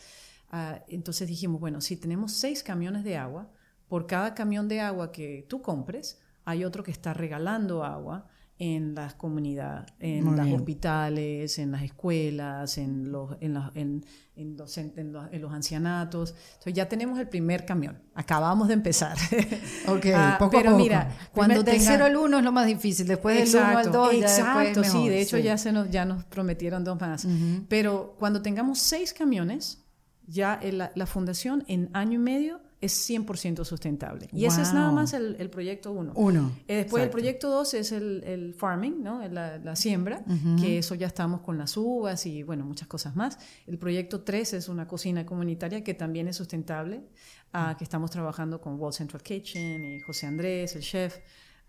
Ah, 0.51 0.83
entonces 0.87 1.27
dijimos, 1.27 1.59
bueno, 1.59 1.81
si 1.81 1.97
tenemos 1.97 2.31
seis 2.31 2.63
camiones 2.63 3.03
de 3.03 3.17
agua, 3.17 3.51
por 3.87 4.05
cada 4.05 4.35
camión 4.35 4.67
de 4.67 4.79
agua 4.79 5.11
que 5.11 5.45
tú 5.49 5.61
compres, 5.61 6.19
hay 6.45 6.63
otro 6.63 6.83
que 6.83 6.91
está 6.91 7.13
regalando 7.13 7.83
agua 7.83 8.27
en 8.62 8.93
las 8.93 9.13
comunidades, 9.13 9.89
en 10.00 10.26
Muy 10.26 10.36
los 10.36 10.45
bien. 10.45 10.58
hospitales, 10.58 11.58
en 11.60 11.72
las 11.72 11.82
escuelas, 11.82 12.78
en 12.78 13.10
los, 13.12 13.38
en, 13.39 13.54
las- 13.54 13.72
en- 13.74 14.06
en 14.36 14.58
los, 14.58 14.78
en 14.78 15.13
los- 15.13 15.32
en 15.32 15.41
los 15.41 15.54
ancianatos. 15.54 16.36
Entonces 16.50 16.74
ya 16.74 16.89
tenemos 16.89 17.17
el 17.19 17.30
primer 17.30 17.65
camión. 17.65 17.98
Acabamos 18.15 18.67
de 18.67 18.74
empezar. 18.74 19.15
Ok, 19.88 20.08
Ah, 20.13 20.36
poco 20.38 20.52
pero 20.52 20.69
a 20.69 20.74
poco. 20.74 20.84
mira, 20.84 21.10
cuando 21.32 21.63
del 21.63 21.76
tenga- 21.78 21.88
0 21.93 22.06
al 22.06 22.15
1 22.17 22.38
es 22.39 22.43
lo 22.43 22.52
más 22.52 22.67
difícil, 22.67 23.08
después 23.08 23.52
del 23.52 23.62
1 23.63 23.78
al 23.78 23.91
2 23.91 24.12
ya 24.13 24.17
exacto, 24.19 24.60
después 24.82 24.91
sí, 24.91 25.10
de 25.10 25.22
hecho 25.22 25.38
sí. 25.38 25.43
ya 25.43 25.58
se 25.58 25.72
nos 25.72 25.89
ya 25.89 26.04
nos 26.06 26.26
prometieron 26.26 26.84
dos 26.84 27.00
más. 27.00 27.26
Pero 27.69 28.15
cuando 28.19 28.41
tengamos 28.41 28.80
seis 28.80 29.13
camiones, 29.13 29.86
ya 30.28 30.60
la, 30.74 30.91
la 30.95 31.06
fundación 31.06 31.63
en 31.67 31.89
año 31.93 32.15
y 32.15 32.22
medio 32.22 32.60
es 32.81 33.09
100% 33.09 33.65
sustentable. 33.65 34.29
Y 34.31 34.45
ese 34.45 34.61
es 34.61 34.73
nada 34.73 34.87
Wow. 34.87 34.95
más 34.95 35.13
el, 35.13 35.35
el 35.39 35.49
proyecto 35.49 35.91
1. 35.91 36.13
Uno, 36.15 36.51
Eh, 36.67 36.77
después 36.77 37.01
el 37.01 37.07
exacto. 37.07 37.11
proyecto 37.11 37.49
2 37.49 37.73
es 37.73 37.91
el, 37.91 38.23
el 38.23 38.53
farming, 38.53 39.03
¿no? 39.03 39.27
la, 39.27 39.57
la 39.57 39.75
siembra, 39.75 40.23
que 40.61 40.77
eso 40.77 40.95
ya 40.95 41.07
estamos 41.07 41.41
con 41.41 41.57
las 41.57 41.75
uvas 41.75 42.25
y 42.25 42.43
bueno, 42.43 42.63
muchas 42.65 42.87
cosas 42.87 43.15
más. 43.17 43.37
El 43.67 43.77
proyecto 43.77 44.21
3 44.21 44.53
es 44.53 44.69
una 44.69 44.87
cocina 44.87 45.25
comunitaria 45.25 45.83
que 45.83 45.93
también 45.93 46.27
es 46.29 46.37
sustentable, 46.37 47.03
ah, 47.51 47.75
que 47.77 47.83
estamos 47.83 48.11
trabajando 48.11 48.61
con 48.61 48.79
World 48.79 48.95
Central 48.95 49.21
Kitchen 49.23 49.83
y 49.83 49.99
José 49.99 50.27
Andrés, 50.27 50.75
el 50.77 50.81
chef. 50.81 51.17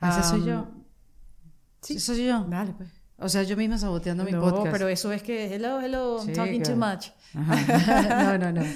Ese 0.00 0.22
soy 0.22 0.40
Am, 0.42 0.46
yo. 0.46 0.68
sí. 1.82 1.96
Ese 1.96 2.06
soy 2.14 2.26
yo. 2.26 2.44
Dale, 2.48 2.72
pues. 2.72 2.88
O 3.22 3.28
sea, 3.28 3.42
yo 3.42 3.54
misma 3.56 3.76
saboteando 3.76 4.24
mi 4.24 4.32
no, 4.32 4.40
podcast. 4.40 4.70
pero 4.72 4.88
eso 4.88 5.12
es 5.12 5.22
que, 5.22 5.54
hello, 5.54 5.78
hello, 5.80 6.18
I'm 6.20 6.26
Sí, 6.28 6.32
talking 6.32 6.62
que- 6.62 6.70
too 6.70 6.76
much. 6.76 7.08
Ajá. 7.34 8.38
No, 8.38 8.52
no, 8.52 8.60
no. 8.60 8.66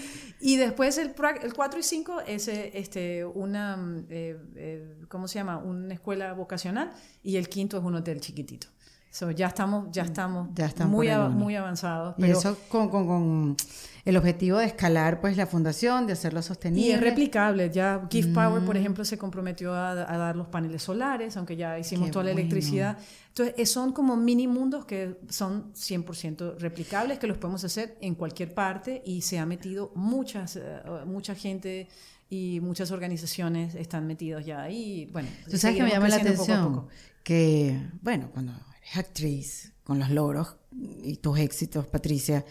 Y 0.46 0.57
después 0.57 0.98
el, 0.98 1.14
el 1.42 1.54
4 1.54 1.80
y 1.80 1.83
5 1.83 2.20
es 2.26 2.48
eh, 2.48 2.70
este, 2.74 3.24
una, 3.24 3.78
mm, 3.78 4.07
eh, 4.11 4.37
eh, 4.57 4.96
¿cómo 5.09 5.26
se 5.26 5.38
llama? 5.38 5.57
Una 5.57 5.94
escuela 5.94 6.35
vocacional 6.35 6.92
y 7.22 7.37
el 7.37 7.48
quinto 7.48 7.78
es 7.78 7.83
un 7.83 7.94
hotel 7.94 8.20
chiquitito. 8.20 8.66
So, 9.11 9.30
ya 9.30 9.46
estamos, 9.46 9.88
ya 9.90 10.02
estamos 10.02 10.50
Ya 10.54 10.68
muy, 10.87 11.09
av- 11.09 11.28
uno. 11.28 11.37
muy 11.38 11.57
avanzados. 11.57 12.14
Y 12.18 12.22
Pero, 12.22 12.38
eso 12.38 12.59
con, 12.68 12.90
con, 12.90 13.07
con 13.07 13.57
el 14.04 14.16
objetivo 14.18 14.58
de 14.58 14.66
escalar 14.66 15.20
pues 15.20 15.36
la 15.36 15.46
fundación, 15.46 16.06
de 16.06 16.12
hacerlo 16.12 16.40
y 16.40 16.42
sostenible. 16.42 16.92
es 16.94 17.00
replicable. 17.00 17.70
Ya 17.70 18.06
Give 18.10 18.28
Power, 18.34 18.60
Mm. 18.62 18.66
por 18.66 18.76
ejemplo, 18.76 19.04
se 19.04 19.16
comprometió 19.16 19.72
a, 19.72 19.92
a 19.92 20.16
dar 20.18 20.36
los 20.36 20.48
paneles 20.48 20.82
solares, 20.82 21.36
aunque 21.38 21.56
ya 21.56 21.78
hicimos 21.78 22.06
Qué 22.08 22.12
toda 22.12 22.24
la 22.26 22.32
bueno. 22.32 22.40
electricidad. 22.48 22.98
Entonces, 23.28 23.70
son 23.70 23.92
como 23.92 24.16
mini 24.16 24.46
mundos 24.46 24.84
que 24.84 25.16
son 25.30 25.72
100% 25.74 26.56
replicables, 26.58 27.18
que 27.18 27.26
los 27.26 27.38
podemos 27.38 27.64
hacer 27.64 27.96
en 28.02 28.14
cualquier 28.14 28.52
parte 28.54 29.02
y 29.06 29.22
se 29.22 29.38
ha 29.38 29.46
metido 29.46 29.90
muchas, 29.94 30.56
eh, 30.56 30.62
mucha 31.06 31.34
gente 31.34 31.88
y 32.28 32.60
muchas 32.60 32.90
organizaciones 32.90 33.74
están 33.74 34.06
metidos 34.06 34.44
ya 34.44 34.62
ahí. 34.62 35.08
Bueno, 35.12 35.28
Tú 35.50 35.56
sabes 35.56 35.76
que 35.76 35.82
me 35.82 35.90
llama 35.90 36.08
la 36.08 36.16
creciendo 36.16 36.40
poco 36.42 36.52
atención 36.52 36.74
poco. 36.74 36.88
que, 37.22 37.80
bueno, 38.02 38.28
cuando 38.32 38.52
eres 38.82 38.96
actriz, 38.98 39.72
con 39.82 39.98
los 39.98 40.10
logros 40.10 40.56
y 41.02 41.16
tus 41.16 41.38
éxitos, 41.38 41.86
Patricia, 41.86 42.44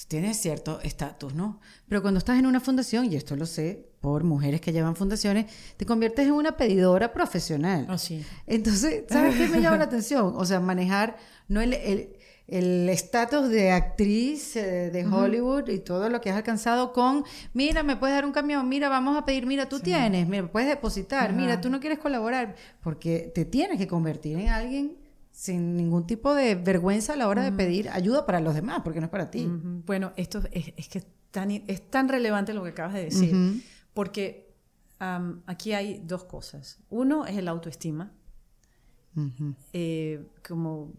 tú 0.00 0.08
tienes 0.08 0.38
cierto 0.38 0.80
estatus, 0.82 1.34
¿no? 1.34 1.60
Pero 1.88 2.02
cuando 2.02 2.18
estás 2.18 2.38
en 2.38 2.46
una 2.46 2.60
fundación, 2.60 3.12
y 3.12 3.16
esto 3.16 3.36
lo 3.36 3.46
sé 3.46 3.90
por 4.00 4.24
mujeres 4.24 4.60
que 4.60 4.72
llevan 4.72 4.96
fundaciones, 4.96 5.46
te 5.76 5.84
conviertes 5.84 6.26
en 6.26 6.32
una 6.32 6.56
pedidora 6.56 7.12
profesional. 7.12 7.86
Oh, 7.90 7.98
sí. 7.98 8.24
Entonces, 8.46 9.04
¿sabes 9.08 9.36
qué 9.36 9.48
me 9.48 9.60
llama 9.60 9.76
la 9.76 9.84
atención? 9.90 10.32
O 10.36 10.44
sea, 10.44 10.60
manejar 10.60 11.16
no 11.48 11.60
el, 11.60 11.74
el, 11.74 12.16
el 12.48 12.88
estatus 12.88 13.48
de 13.50 13.72
actriz 13.72 14.56
eh, 14.56 14.90
de 14.90 15.06
Hollywood 15.06 15.68
y 15.68 15.80
todo 15.80 16.08
lo 16.08 16.20
que 16.20 16.30
has 16.30 16.36
alcanzado 16.36 16.92
con, 16.92 17.24
mira, 17.52 17.82
me 17.82 17.96
puedes 17.96 18.16
dar 18.16 18.24
un 18.24 18.32
camión, 18.32 18.68
mira, 18.68 18.88
vamos 18.88 19.16
a 19.18 19.24
pedir, 19.24 19.44
mira, 19.44 19.68
tú 19.68 19.80
tienes, 19.80 20.26
mira, 20.26 20.50
puedes 20.50 20.68
depositar, 20.68 21.32
mira, 21.32 21.60
tú 21.60 21.68
no 21.68 21.78
quieres 21.78 21.98
colaborar, 21.98 22.56
porque 22.82 23.30
te 23.34 23.44
tienes 23.44 23.76
que 23.76 23.86
convertir 23.86 24.38
en 24.38 24.48
alguien 24.48 24.99
sin 25.40 25.74
ningún 25.74 26.06
tipo 26.06 26.34
de 26.34 26.54
vergüenza 26.54 27.14
a 27.14 27.16
la 27.16 27.26
hora 27.26 27.42
de 27.42 27.50
pedir 27.50 27.88
ayuda 27.88 28.26
para 28.26 28.40
los 28.40 28.54
demás, 28.54 28.82
porque 28.84 29.00
no 29.00 29.06
es 29.06 29.10
para 29.10 29.30
ti. 29.30 29.48
Bueno, 29.86 30.12
esto 30.16 30.42
es, 30.52 30.88
que 30.88 31.02
tan, 31.30 31.50
es 31.50 31.88
tan 31.88 32.10
relevante 32.10 32.52
lo 32.52 32.62
que 32.62 32.68
acabas 32.68 32.92
de 32.92 33.04
decir, 33.04 33.64
porque 33.94 34.54
aquí 34.98 35.72
hay 35.72 36.02
dos 36.04 36.24
cosas. 36.24 36.80
Uno 36.90 37.24
es 37.24 37.38
el 37.38 37.48
autoestima. 37.48 38.12
Eh, 39.72 40.28
como 40.46 40.92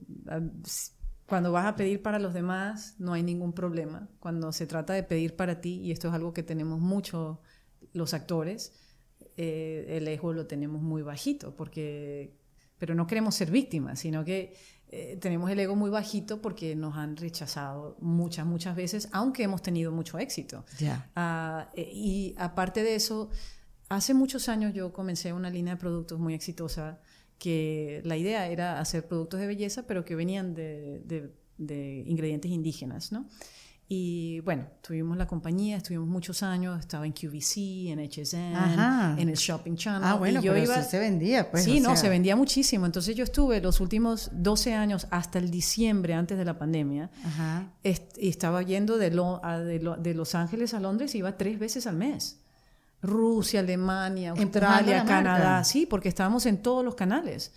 cuando 1.27 1.51
vas 1.51 1.67
a 1.67 1.75
pedir 1.75 2.01
para 2.01 2.17
los 2.17 2.33
demás 2.33 2.95
no 2.97 3.13
hay 3.13 3.21
ningún 3.21 3.53
problema. 3.53 4.09
Cuando 4.19 4.51
se 4.51 4.65
trata 4.65 4.93
de 4.93 5.03
pedir 5.03 5.35
para 5.35 5.61
ti, 5.61 5.81
y 5.81 5.91
esto 5.91 6.07
es 6.07 6.15
algo 6.15 6.33
que 6.33 6.41
tenemos 6.41 6.79
mucho 6.79 7.41
los 7.93 8.15
actores, 8.15 8.73
eh, 9.37 9.85
el 9.89 10.07
ego 10.07 10.33
lo 10.33 10.47
tenemos 10.47 10.81
muy 10.81 11.03
bajito, 11.03 11.55
porque, 11.55 12.40
pero 12.81 12.95
no 12.95 13.05
queremos 13.05 13.35
ser 13.35 13.51
víctimas, 13.51 13.99
sino 13.99 14.25
que 14.25 14.55
eh, 14.89 15.15
tenemos 15.21 15.51
el 15.51 15.59
ego 15.59 15.75
muy 15.75 15.91
bajito 15.91 16.41
porque 16.41 16.75
nos 16.75 16.95
han 16.97 17.15
rechazado 17.15 17.95
muchas, 18.01 18.43
muchas 18.47 18.75
veces, 18.75 19.07
aunque 19.11 19.43
hemos 19.43 19.61
tenido 19.61 19.91
mucho 19.91 20.17
éxito. 20.17 20.65
Ah, 21.15 21.69
eh, 21.75 21.87
y 21.93 22.33
aparte 22.39 22.81
de 22.81 22.95
eso, 22.95 23.29
hace 23.87 24.15
muchos 24.15 24.49
años 24.49 24.73
yo 24.73 24.93
comencé 24.93 25.31
una 25.31 25.51
línea 25.51 25.75
de 25.75 25.79
productos 25.79 26.17
muy 26.17 26.33
exitosa 26.33 26.99
que 27.37 28.01
la 28.03 28.17
idea 28.17 28.47
era 28.47 28.79
hacer 28.79 29.07
productos 29.07 29.39
de 29.39 29.45
belleza, 29.45 29.85
pero 29.85 30.03
que 30.03 30.15
venían 30.15 30.55
de, 30.55 31.35
ingredientes 32.07 32.49
indígenas, 32.49 33.11
¿no? 33.11 33.27
Y 33.93 34.39
bueno, 34.45 34.67
tuvimos 34.79 35.17
la 35.17 35.27
compañía, 35.27 35.75
estuvimos 35.75 36.07
muchos 36.07 36.43
años, 36.43 36.79
estaba 36.79 37.05
en 37.05 37.11
QVC, 37.11 37.89
en 37.89 37.99
HSN, 37.99 39.19
en 39.19 39.27
el 39.27 39.35
Shopping 39.35 39.75
Channel. 39.75 40.01
Ah, 40.05 40.13
bueno, 40.13 40.39
yo 40.39 40.55
iba... 40.55 40.81
sí 40.81 40.91
se 40.91 40.97
vendía, 40.97 41.51
pues. 41.51 41.65
Sí, 41.65 41.81
no, 41.81 41.97
se 41.97 42.07
vendía 42.07 42.37
muchísimo. 42.37 42.85
Entonces 42.85 43.17
yo 43.17 43.25
estuve 43.25 43.59
los 43.59 43.81
últimos 43.81 44.29
12 44.31 44.75
años 44.75 45.07
hasta 45.11 45.39
el 45.39 45.51
diciembre, 45.51 46.13
antes 46.13 46.37
de 46.37 46.45
la 46.45 46.57
pandemia, 46.57 47.09
y 47.83 48.29
estaba 48.29 48.61
yendo 48.61 48.97
de, 48.97 49.09
de 49.09 50.13
Los 50.13 50.35
Ángeles 50.35 50.73
a 50.73 50.79
Londres, 50.79 51.13
iba 51.13 51.35
tres 51.35 51.59
veces 51.59 51.85
al 51.85 51.97
mes. 51.97 52.39
Rusia, 53.03 53.61
Alemania, 53.61 54.31
Australia, 54.31 55.03
Canadá, 55.05 55.63
sí, 55.63 55.87
porque 55.87 56.07
estábamos 56.07 56.45
en 56.45 56.61
todos 56.61 56.85
los 56.85 56.93
canales. 56.93 57.51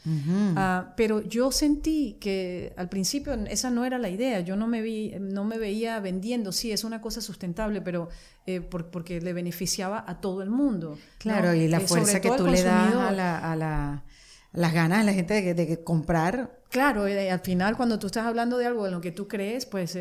Ah, 0.57 0.95
pero 0.97 1.21
yo 1.23 1.53
sentí 1.53 2.17
que 2.19 2.73
al 2.77 2.89
principio 2.89 3.35
esa 3.35 3.69
no 3.71 3.85
era 3.85 3.99
la 3.99 4.09
idea, 4.09 4.41
yo 4.41 4.57
no 4.57 4.67
me, 4.67 4.81
vi, 4.81 5.15
no 5.21 5.45
me 5.45 5.59
veía 5.59 6.01
vendiendo, 6.01 6.51
sí, 6.51 6.73
es 6.73 6.83
una 6.83 7.03
cosa 7.03 7.21
sustentable, 7.21 7.83
pero 7.83 8.09
eh, 8.47 8.63
porque 8.63 9.21
le 9.21 9.33
beneficiaba 9.35 10.03
a 10.07 10.21
todo 10.21 10.43
el 10.43 10.49
mundo. 10.49 10.99
Claro, 11.19 11.53
y 11.53 11.69
la 11.69 11.79
eh, 11.79 11.87
fuerza 11.87 12.21
que 12.21 12.31
tú 12.31 12.47
le 12.47 12.63
das 12.63 12.95
a, 12.95 13.13
la, 13.13 14.05
las 14.53 14.73
ganas 14.73 15.01
de 15.01 15.05
la 15.05 15.13
gente 15.13 15.55
de, 15.55 15.85
comprar. 15.85 16.59
Claro, 16.71 17.07
eh, 17.07 17.31
al 17.31 17.41
final 17.41 17.77
cuando 17.77 17.99
tú 17.99 18.07
estás 18.07 18.25
hablando 18.25 18.57
de 18.57 18.65
algo 18.65 18.87
en 18.87 18.93
lo 18.93 19.03
que 19.03 19.13
tú 19.13 19.29
crees, 19.29 19.67
pues, 19.67 19.99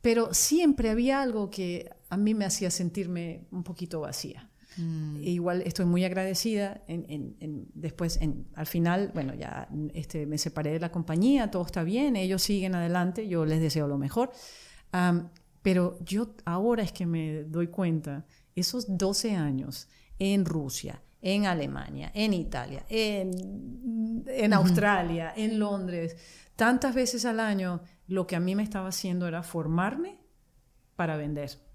pero 0.00 0.32
siempre 0.32 0.88
había 0.88 1.20
algo 1.20 1.50
que 1.50 1.90
a 2.08 2.16
mí 2.16 2.32
me 2.32 2.46
hacía 2.46 2.70
sentirme 2.70 3.46
un 3.50 3.62
poquito 3.62 4.00
vacía. 4.00 4.48
Mm. 4.76 5.16
E 5.16 5.30
igual 5.30 5.62
estoy 5.62 5.86
muy 5.86 6.04
agradecida. 6.04 6.82
En, 6.86 7.68
después, 7.74 8.18
al 8.54 8.66
final, 8.66 9.10
bueno, 9.14 9.34
ya 9.34 9.68
este, 9.94 10.26
me 10.26 10.38
separé 10.38 10.72
de 10.72 10.80
la 10.80 10.90
compañía, 10.90 11.50
todo 11.50 11.64
está 11.64 11.82
bien, 11.82 12.16
ellos 12.16 12.42
siguen 12.42 12.74
adelante, 12.74 13.28
yo 13.28 13.44
les 13.44 13.60
deseo 13.60 13.88
lo 13.88 13.98
mejor. 13.98 14.30
pero 15.62 15.98
yo 16.04 16.34
ahora 16.44 16.82
es 16.82 16.92
que 16.92 17.06
me 17.06 17.44
doy 17.44 17.68
cuenta, 17.68 18.24
esos 18.54 18.96
12 18.96 19.36
años 19.36 19.88
en 20.18 20.44
Rusia, 20.44 21.02
en 21.20 21.46
Alemania, 21.46 22.10
en 22.14 22.32
Italia, 22.32 22.84
en, 22.88 24.24
en 24.26 24.52
Australia, 24.52 25.32
en 25.36 25.58
Londres, 25.58 26.16
tantas 26.54 26.94
veces 26.94 27.24
al 27.24 27.40
año, 27.40 27.80
lo 28.06 28.26
que 28.26 28.36
a 28.36 28.40
mí 28.40 28.54
me 28.54 28.62
estaba 28.62 28.88
haciendo 28.88 29.26
era 29.26 29.42
formarme 29.42 30.18
para 30.94 31.16
vender. 31.16 31.65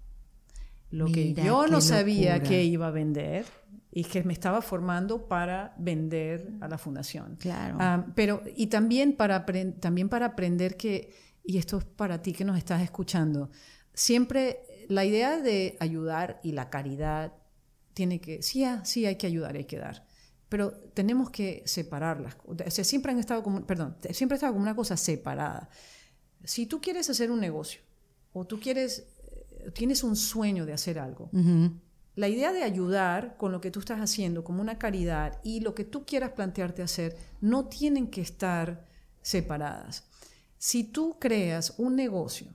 Lo 0.92 1.06
que 1.06 1.32
yo 1.32 1.66
no 1.66 1.80
sabía 1.80 2.42
que 2.42 2.64
iba 2.64 2.86
a 2.86 2.90
vender 2.90 3.46
y 3.90 4.04
que 4.04 4.22
me 4.24 4.34
estaba 4.34 4.60
formando 4.60 5.26
para 5.26 5.74
vender 5.78 6.50
a 6.60 6.68
la 6.68 6.76
fundación. 6.76 7.36
Claro. 7.36 7.76
Ah, 7.80 8.06
pero, 8.14 8.42
y 8.56 8.66
también 8.66 9.14
para, 9.14 9.44
también 9.80 10.10
para 10.10 10.26
aprender 10.26 10.76
que, 10.76 11.14
y 11.44 11.56
esto 11.56 11.78
es 11.78 11.84
para 11.84 12.20
ti 12.20 12.34
que 12.34 12.44
nos 12.44 12.58
estás 12.58 12.82
escuchando, 12.82 13.50
siempre 13.94 14.60
la 14.88 15.04
idea 15.06 15.38
de 15.38 15.76
ayudar 15.80 16.40
y 16.42 16.52
la 16.52 16.68
caridad 16.68 17.32
tiene 17.94 18.20
que, 18.20 18.42
sí, 18.42 18.62
ah, 18.64 18.84
sí 18.84 19.06
hay 19.06 19.16
que 19.16 19.26
ayudar, 19.26 19.56
hay 19.56 19.64
que 19.64 19.78
dar, 19.78 20.06
pero 20.50 20.72
tenemos 20.72 21.30
que 21.30 21.62
separarlas. 21.64 22.36
O 22.44 22.54
sea, 22.70 22.84
siempre 22.84 23.12
han 23.12 23.18
estado 23.18 23.42
como, 23.42 23.66
perdón, 23.66 23.96
siempre 24.10 24.34
ha 24.34 24.36
estado 24.36 24.52
como 24.52 24.62
una 24.62 24.76
cosa 24.76 24.98
separada. 24.98 25.70
Si 26.44 26.66
tú 26.66 26.82
quieres 26.82 27.08
hacer 27.08 27.30
un 27.30 27.40
negocio 27.40 27.80
o 28.34 28.46
tú 28.46 28.60
quieres 28.60 29.06
tienes 29.74 30.02
un 30.02 30.16
sueño 30.16 30.66
de 30.66 30.72
hacer 30.72 30.98
algo. 30.98 31.30
La 32.14 32.28
idea 32.28 32.52
de 32.52 32.62
ayudar 32.62 33.36
con 33.38 33.52
lo 33.52 33.60
que 33.60 33.70
tú 33.70 33.80
estás 33.80 34.00
haciendo 34.00 34.44
como 34.44 34.60
una 34.60 34.78
caridad 34.78 35.40
y 35.42 35.60
lo 35.60 35.74
que 35.74 35.84
tú 35.84 36.04
quieras 36.04 36.32
plantearte 36.32 36.82
hacer 36.82 37.16
no 37.40 37.66
tienen 37.66 38.08
que 38.08 38.20
estar 38.20 38.86
separadas. 39.22 40.04
Si 40.58 40.84
tú 40.84 41.16
creas 41.18 41.74
un 41.78 41.96
negocio 41.96 42.48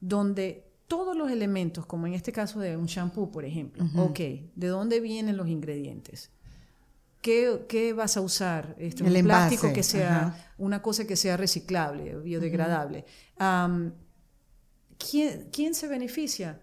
donde 0.00 0.66
todos 0.88 1.16
los 1.16 1.30
elementos, 1.30 1.84
como 1.84 2.06
en 2.06 2.14
este 2.14 2.32
caso 2.32 2.60
de 2.60 2.76
un 2.76 2.86
shampoo, 2.86 3.30
por 3.30 3.44
ejemplo, 3.44 3.84
ok, 3.96 4.18
¿de 4.54 4.66
dónde 4.68 5.00
vienen 5.00 5.36
los 5.36 5.48
ingredientes? 5.48 6.30
¿Qué, 7.20 7.92
vas 7.94 8.16
a 8.16 8.20
usar? 8.20 8.76
Este, 8.78 9.02
un 9.02 9.12
plástico 9.24 9.72
que 9.72 9.82
sea, 9.82 10.52
una 10.58 10.80
cosa 10.80 11.06
que 11.06 11.16
sea 11.16 11.36
reciclable, 11.36 12.16
biodegradable. 12.20 13.04
¿Quién, 14.98 15.74
se 15.74 15.88
beneficia? 15.88 16.62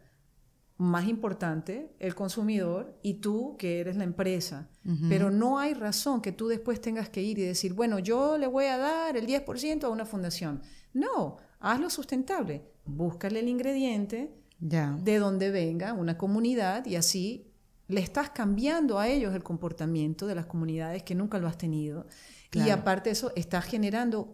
Más 0.77 1.07
importante, 1.07 1.95
el 1.99 2.15
consumidor 2.15 2.97
y 3.03 3.15
tú, 3.15 3.55
que 3.57 3.79
eres 3.79 3.95
la 3.95 4.03
empresa. 4.03 4.69
Pero 5.07 5.31
no 5.31 5.59
hay 5.59 5.73
razón 5.73 6.21
que 6.21 6.31
tú 6.31 6.47
después 6.47 6.81
tengas 6.81 7.09
que 7.09 7.21
ir 7.21 7.39
y 7.39 7.43
decir, 7.43 7.73
bueno, 7.73 7.99
yo 7.99 8.37
le 8.37 8.47
voy 8.47 8.65
a 8.65 8.77
dar 8.77 9.15
el 9.15 9.25
10% 9.25 9.83
a 9.83 9.89
una 9.89 10.05
fundación. 10.05 10.61
No, 10.93 11.37
hazlo 11.59 11.89
sustentable. 11.89 12.63
Búscale 12.85 13.39
el 13.39 13.47
ingrediente 13.47 14.33
de 14.59 15.19
donde 15.19 15.51
venga 15.51 15.93
una 15.93 16.17
comunidad 16.17 16.85
y 16.85 16.95
así 16.95 17.53
le 17.87 18.01
estás 18.01 18.29
cambiando 18.29 18.99
a 18.99 19.07
ellos 19.07 19.33
el 19.35 19.43
comportamiento 19.43 20.25
de 20.25 20.35
las 20.35 20.45
comunidades 20.45 21.03
que 21.03 21.15
nunca 21.15 21.37
lo 21.37 21.47
has 21.47 21.57
tenido. 21.57 22.07
Y 22.51 22.69
aparte 22.69 23.09
de 23.09 23.13
eso, 23.13 23.31
estás 23.35 23.65
generando, 23.65 24.33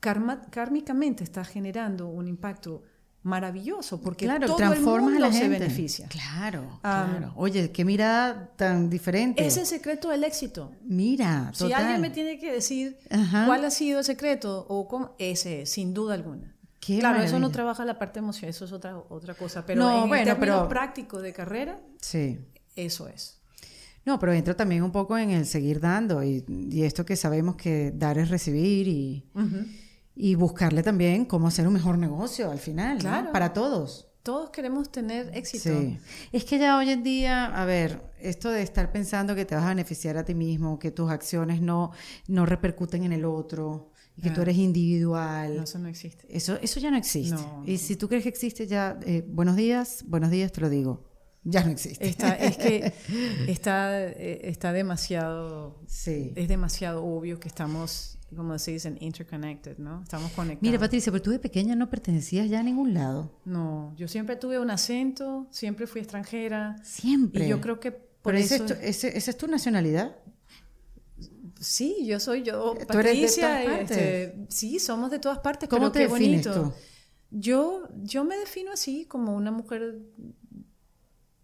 kármicamente 0.00 1.24
estás 1.24 1.48
generando 1.48 2.08
un 2.08 2.26
impacto 2.26 2.82
maravilloso, 3.22 4.00
porque 4.00 4.24
claro, 4.24 4.46
todo 4.46 4.56
transformas 4.56 5.14
el 5.14 5.24
a 5.24 5.28
la 5.28 5.32
gente. 5.32 5.46
se 5.46 5.48
beneficia. 5.48 6.08
Claro, 6.08 6.78
claro. 6.80 7.32
Oye, 7.36 7.70
qué 7.70 7.84
mirada 7.84 8.50
tan 8.56 8.88
diferente. 8.88 9.44
Es 9.44 9.56
el 9.56 9.66
secreto 9.66 10.08
del 10.08 10.24
éxito. 10.24 10.72
Mira, 10.82 11.50
Si 11.54 11.72
alguien 11.72 12.00
me 12.00 12.10
tiene 12.10 12.38
que 12.38 12.52
decir 12.52 12.98
cuál 13.46 13.64
ha 13.64 13.70
sido 13.70 13.98
el 13.98 14.04
secreto 14.04 14.66
o 14.68 14.88
cómo, 14.88 15.14
ese 15.18 15.62
es, 15.62 15.70
sin 15.70 15.92
duda 15.92 16.14
alguna. 16.14 16.54
claro, 16.80 17.22
eso 17.22 17.38
no 17.38 17.50
trabaja 17.50 17.84
la 17.84 17.98
parte 17.98 18.20
emocional, 18.20 18.50
eso 18.50 18.64
es 18.64 18.72
otra, 18.72 18.96
otra 18.96 19.34
cosa, 19.34 19.66
pero 19.66 19.82
no, 19.82 20.02
en 20.04 20.08
bueno, 20.08 20.36
pero 20.40 20.68
práctico 20.68 21.20
de 21.20 21.32
carrera, 21.32 21.78
sí. 22.00 22.38
eso 22.74 23.08
es. 23.08 23.36
No, 24.06 24.18
pero 24.18 24.32
entra 24.32 24.56
también 24.56 24.82
un 24.82 24.92
poco 24.92 25.18
en 25.18 25.30
el 25.30 25.44
seguir 25.44 25.78
dando 25.78 26.22
y, 26.24 26.42
esto 26.82 27.04
que 27.04 27.16
sabemos 27.16 27.56
que 27.56 27.92
dar 27.94 28.16
es 28.16 28.30
recibir 28.30 28.88
y 28.88 29.26
y 30.20 30.34
buscarle 30.34 30.82
también 30.82 31.24
cómo 31.24 31.48
hacer 31.48 31.66
un 31.66 31.72
mejor 31.72 31.96
negocio 31.96 32.50
al 32.50 32.58
final, 32.58 32.98
claro. 32.98 33.32
Para 33.32 33.52
todos. 33.54 34.06
Todos 34.22 34.50
queremos 34.50 34.92
tener 34.92 35.30
éxito. 35.34 35.70
Sí. 35.80 35.98
Es 36.30 36.44
que 36.44 36.58
ya 36.58 36.76
hoy 36.76 36.90
en 36.90 37.02
día, 37.02 37.46
a 37.46 37.64
ver, 37.64 38.02
esto 38.20 38.50
de 38.50 38.62
estar 38.62 38.92
pensando 38.92 39.34
que 39.34 39.46
te 39.46 39.54
vas 39.54 39.64
a 39.64 39.68
beneficiar 39.68 40.18
a 40.18 40.24
ti 40.26 40.34
mismo, 40.34 40.78
que 40.78 40.90
tus 40.90 41.10
acciones 41.10 41.62
no, 41.62 41.92
no 42.28 42.44
repercuten 42.44 43.04
en 43.04 43.14
el 43.14 43.24
otro, 43.24 43.92
y 44.14 44.20
que 44.20 44.30
tú 44.30 44.40
ah. 44.40 44.42
eres 44.42 44.58
individual. 44.58 45.56
No, 45.56 45.62
eso 45.62 45.78
no 45.78 45.88
existe. 45.88 46.26
Eso, 46.28 46.58
eso 46.60 46.80
ya 46.80 46.90
no 46.90 46.98
existe. 46.98 47.42
y 47.64 47.78
si 47.78 47.96
tú 47.96 48.06
crees 48.08 48.24
que 48.24 48.28
existe, 48.28 48.66
ya, 48.66 49.00
eh, 49.06 49.24
buenos 49.26 49.56
días, 49.56 50.04
buenos 50.06 50.30
días, 50.30 50.52
te 50.52 50.60
lo 50.60 50.68
digo. 50.68 51.08
Ya 51.44 51.64
no 51.64 51.70
existe. 51.70 52.06
Está, 52.06 52.34
es 52.34 52.58
que 52.58 52.92
está, 53.48 54.02
eh, 54.02 54.42
está 54.44 54.74
demasiado, 54.74 55.80
sí. 55.86 56.34
es 56.36 56.48
demasiado 56.48 57.02
obvio 57.02 57.40
que 57.40 57.48
estamos 57.48 58.19
como 58.34 58.58
se 58.58 58.72
dicen, 58.72 58.96
interconnected, 59.00 59.78
¿no? 59.78 60.02
Estamos 60.02 60.30
conectados. 60.32 60.62
Mira, 60.62 60.78
Patricia, 60.78 61.10
pero 61.10 61.22
tú 61.22 61.30
de 61.30 61.38
pequeña 61.38 61.74
no 61.74 61.90
pertenecías 61.90 62.48
ya 62.48 62.60
a 62.60 62.62
ningún 62.62 62.94
lado. 62.94 63.40
No, 63.44 63.92
yo 63.96 64.08
siempre 64.08 64.36
tuve 64.36 64.58
un 64.58 64.70
acento, 64.70 65.48
siempre 65.50 65.86
fui 65.86 66.00
extranjera. 66.00 66.76
Siempre. 66.84 67.46
Y 67.46 67.48
yo 67.48 67.60
creo 67.60 67.80
que 67.80 67.90
por 67.90 68.36
eso... 68.36 68.64
¿Esa 68.80 69.08
es 69.08 69.36
tu 69.36 69.46
nacionalidad? 69.46 70.16
Sí, 71.60 72.06
yo 72.06 72.18
soy 72.20 72.42
yo, 72.42 72.74
Patricia. 72.86 73.80
Este, 73.80 74.46
sí, 74.48 74.78
somos 74.78 75.10
de 75.10 75.18
todas 75.18 75.40
partes, 75.40 75.68
¿Cómo 75.68 75.92
pero 75.92 75.92
te 75.92 75.98
qué 76.00 76.06
bonito. 76.06 76.52
Tú? 76.52 76.72
Yo, 77.30 77.88
yo 78.02 78.24
me 78.24 78.36
defino 78.38 78.72
así 78.72 79.04
como 79.04 79.36
una 79.36 79.50
mujer 79.50 80.00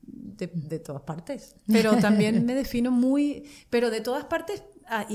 de, 0.02 0.46
de 0.46 0.78
todas 0.78 1.02
partes, 1.02 1.56
pero 1.66 1.96
también 1.98 2.44
me 2.46 2.54
defino 2.54 2.90
muy, 2.90 3.44
pero 3.68 3.90
de 3.90 4.00
todas 4.00 4.24
partes, 4.24 4.62
ah, 4.88 5.06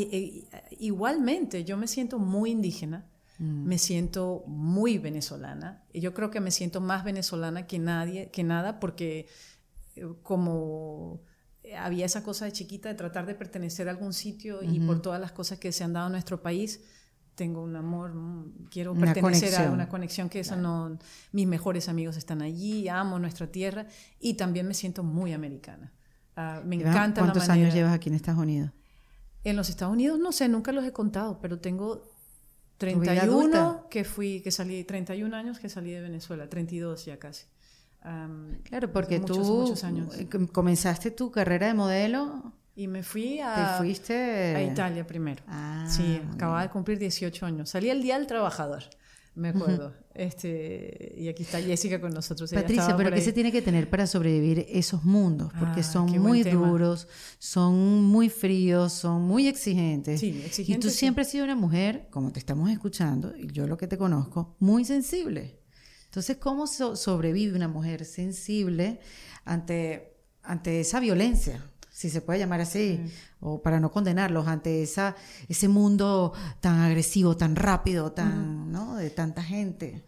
igualmente, 0.79 1.63
yo 1.63 1.77
me 1.77 1.87
siento 1.87 2.19
muy 2.19 2.51
indígena, 2.51 3.05
mm. 3.39 3.65
me 3.65 3.77
siento 3.77 4.43
muy 4.47 4.97
venezolana, 4.97 5.83
y 5.93 6.01
yo 6.01 6.13
creo 6.13 6.31
que 6.31 6.39
me 6.39 6.51
siento 6.51 6.81
más 6.81 7.03
venezolana 7.03 7.67
que 7.67 7.79
nadie, 7.79 8.29
que 8.31 8.43
nada, 8.43 8.79
porque 8.79 9.27
eh, 9.95 10.05
como 10.23 11.21
había 11.77 12.05
esa 12.05 12.23
cosa 12.23 12.45
de 12.45 12.51
chiquita 12.51 12.89
de 12.89 12.95
tratar 12.95 13.25
de 13.25 13.35
pertenecer 13.35 13.87
a 13.87 13.91
algún 13.91 14.13
sitio 14.13 14.63
y 14.63 14.79
por 14.79 15.01
todas 15.01 15.21
las 15.21 15.31
cosas 15.31 15.59
que 15.59 15.71
se 15.71 15.83
han 15.83 15.93
dado 15.93 16.07
en 16.07 16.13
nuestro 16.13 16.41
país, 16.41 16.81
tengo 17.35 17.61
un 17.63 17.75
amor, 17.75 18.13
mm, 18.13 18.67
quiero 18.69 18.93
pertenecer 18.93 19.55
a 19.55 19.71
una 19.71 19.87
conexión 19.87 20.29
que 20.29 20.41
eso 20.41 20.55
no, 20.55 20.97
mis 21.31 21.47
mejores 21.47 21.89
amigos 21.89 22.17
están 22.17 22.41
allí, 22.41 22.87
amo 22.87 23.19
nuestra 23.19 23.47
tierra 23.47 23.87
y 24.19 24.35
también 24.35 24.67
me 24.67 24.73
siento 24.73 25.03
muy 25.03 25.33
americana. 25.33 25.91
Uh, 26.35 26.65
me 26.65 26.75
encanta 26.75 27.21
¿Cuántos 27.21 27.49
años 27.49 27.73
llevas 27.73 27.93
aquí 27.93 28.09
en 28.09 28.15
Estados 28.15 28.41
Unidos? 28.41 28.71
En 29.43 29.55
los 29.55 29.69
Estados 29.69 29.93
Unidos 29.93 30.19
no 30.19 30.31
sé, 30.31 30.47
nunca 30.47 30.71
los 30.71 30.85
he 30.85 30.91
contado, 30.91 31.39
pero 31.41 31.59
tengo 31.59 32.11
31 32.77 33.87
que 33.89 34.03
fui, 34.03 34.41
que 34.41 34.51
salí, 34.51 34.83
31 34.83 35.35
años 35.35 35.59
que 35.59 35.69
salí 35.69 35.91
de 35.91 36.01
Venezuela, 36.01 36.49
32 36.49 37.05
ya 37.05 37.17
casi. 37.17 37.45
claro, 38.63 38.91
porque 38.91 39.19
tú 39.19 39.39
muchos 39.39 39.83
años. 39.83 40.17
Eh, 40.17 40.27
comenzaste 40.51 41.11
tu 41.11 41.31
carrera 41.31 41.67
de 41.67 41.73
modelo 41.73 42.53
y 42.75 42.87
me 42.87 43.03
fui 43.03 43.39
a, 43.39 43.75
fuiste? 43.77 44.55
a 44.55 44.63
Italia 44.63 45.05
primero. 45.05 45.43
Ah, 45.47 45.85
sí, 45.87 46.21
acababa 46.33 46.63
de 46.63 46.69
cumplir 46.69 46.97
18 46.97 47.45
años. 47.45 47.69
Salí 47.69 47.89
el 47.89 48.01
Día 48.01 48.17
del 48.17 48.27
Trabajador, 48.27 48.83
me 49.41 49.49
acuerdo. 49.49 49.93
este, 50.13 51.15
y 51.17 51.27
aquí 51.27 51.43
está 51.43 51.59
Jessica 51.59 51.99
con 51.99 52.13
nosotros. 52.13 52.51
Patricia, 52.51 52.95
pero 52.95 53.11
¿qué 53.11 53.21
se 53.21 53.33
tiene 53.33 53.51
que 53.51 53.61
tener 53.61 53.89
para 53.89 54.07
sobrevivir 54.07 54.65
esos 54.69 55.03
mundos? 55.03 55.51
Porque 55.59 55.81
ah, 55.81 55.83
son 55.83 56.09
muy 56.19 56.43
duros, 56.43 57.07
son 57.39 58.03
muy 58.03 58.29
fríos, 58.29 58.93
son 58.93 59.23
muy 59.23 59.47
exigentes. 59.47 60.19
Sí, 60.19 60.41
exigentes. 60.45 60.69
Y 60.69 60.79
tú 60.79 60.89
siempre 60.89 61.23
has 61.23 61.31
sido 61.31 61.43
una 61.43 61.55
mujer, 61.55 62.07
como 62.11 62.31
te 62.31 62.39
estamos 62.39 62.69
escuchando, 62.69 63.35
y 63.35 63.47
yo 63.47 63.67
lo 63.67 63.77
que 63.77 63.87
te 63.87 63.97
conozco, 63.97 64.55
muy 64.59 64.85
sensible. 64.85 65.59
Entonces, 66.05 66.37
¿cómo 66.37 66.67
sobrevive 66.67 67.55
una 67.55 67.67
mujer 67.67 68.05
sensible 68.05 68.99
ante, 69.43 70.17
ante 70.43 70.81
esa 70.81 70.99
violencia? 70.99 71.70
Si 71.91 72.09
se 72.09 72.21
puede 72.21 72.39
llamar 72.39 72.61
así, 72.61 73.01
o 73.41 73.61
para 73.61 73.79
no 73.79 73.91
condenarlos 73.91 74.47
ante 74.47 74.81
esa, 74.81 75.15
ese 75.49 75.67
mundo 75.67 76.33
tan 76.61 76.79
agresivo, 76.79 77.35
tan 77.35 77.55
rápido, 77.55 78.13
tan, 78.13 78.71
¿no? 78.71 78.95
de 78.95 79.09
tanta 79.09 79.43
gente. 79.43 80.05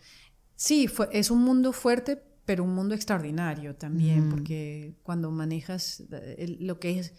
Sí, 0.55 0.87
fue, 0.87 1.09
es 1.11 1.29
un 1.29 1.43
mundo 1.43 1.73
fuerte, 1.73 2.23
pero 2.45 2.63
un 2.63 2.73
mundo 2.73 2.95
extraordinario 2.95 3.75
también, 3.75 4.29
porque 4.29 4.95
cuando 5.03 5.29
manejas 5.29 6.03
eh, 6.11 6.57
lo 6.59 6.79
que 6.79 6.99
es 6.99 7.13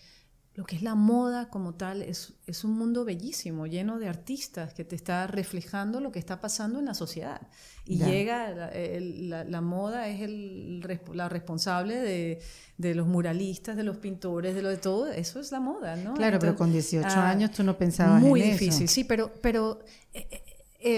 lo 0.54 0.64
que 0.64 0.76
es 0.76 0.82
la 0.82 0.94
moda 0.94 1.48
como 1.48 1.74
tal 1.74 2.00
es, 2.00 2.34
es, 2.46 2.62
un 2.62 2.78
mundo 2.78 3.04
bellísimo, 3.04 3.66
lleno 3.66 3.98
de 3.98 4.06
artistas 4.06 4.72
que 4.72 4.84
te 4.84 4.94
está 4.94 5.26
reflejando 5.26 5.98
lo 6.00 6.12
que 6.12 6.20
está 6.20 6.40
pasando 6.40 6.78
en 6.78 6.84
la 6.84 6.94
sociedad. 6.94 7.48
Y 7.84 7.98
llega, 7.98 8.50
la, 8.50 9.44
la, 9.44 9.60
moda 9.60 10.08
es 10.08 10.22
el, 10.22 10.80
la 11.12 11.28
responsable 11.28 11.96
de, 11.96 12.40
de, 12.78 12.94
los 12.94 13.08
muralistas, 13.08 13.76
de 13.76 13.82
los 13.82 13.96
pintores, 13.96 14.54
de 14.54 14.62
lo 14.62 14.68
de 14.68 14.76
todo. 14.76 15.08
Eso 15.08 15.40
es 15.40 15.50
la 15.50 15.58
moda, 15.58 15.96
¿no? 15.96 16.14
Claro, 16.14 16.38
pero 16.38 16.54
con 16.54 16.70
18 16.70 17.08
ah, 17.10 17.30
años 17.30 17.50
tú 17.50 17.64
no 17.64 17.76
pensabas 17.76 18.22
muy 18.22 18.40
en 18.42 18.52
difícil, 18.52 18.88
sí, 18.88 19.02
pero, 19.02 19.32
pero 19.42 19.80
eh, 20.12 20.28
eh, 20.30 20.42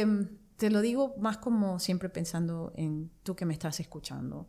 em, 0.01 0.29
te 0.59 0.69
lo 0.69 0.83
digo 0.83 1.15
más 1.19 1.39
como 1.39 1.79
siempre 1.79 2.11
pensando 2.11 2.73
en 2.77 3.11
tú 3.23 3.35
que 3.35 3.47
me 3.47 3.55
estás 3.55 3.81
escuchando 3.81 4.49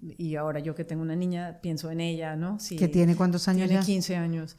y 0.00 0.36
ahora 0.36 0.60
yo 0.60 0.74
que 0.74 0.84
tengo 0.84 1.02
una 1.02 1.16
niña, 1.16 1.58
pienso 1.62 1.90
en 1.90 2.00
ella, 2.00 2.36
¿no? 2.36 2.58
Sí, 2.58 2.76
¿Que 2.76 2.88
tiene 2.88 3.16
cuántos 3.16 3.46
años 3.48 3.68
tiene 3.68 3.84
15 3.84 4.16
años. 4.16 4.56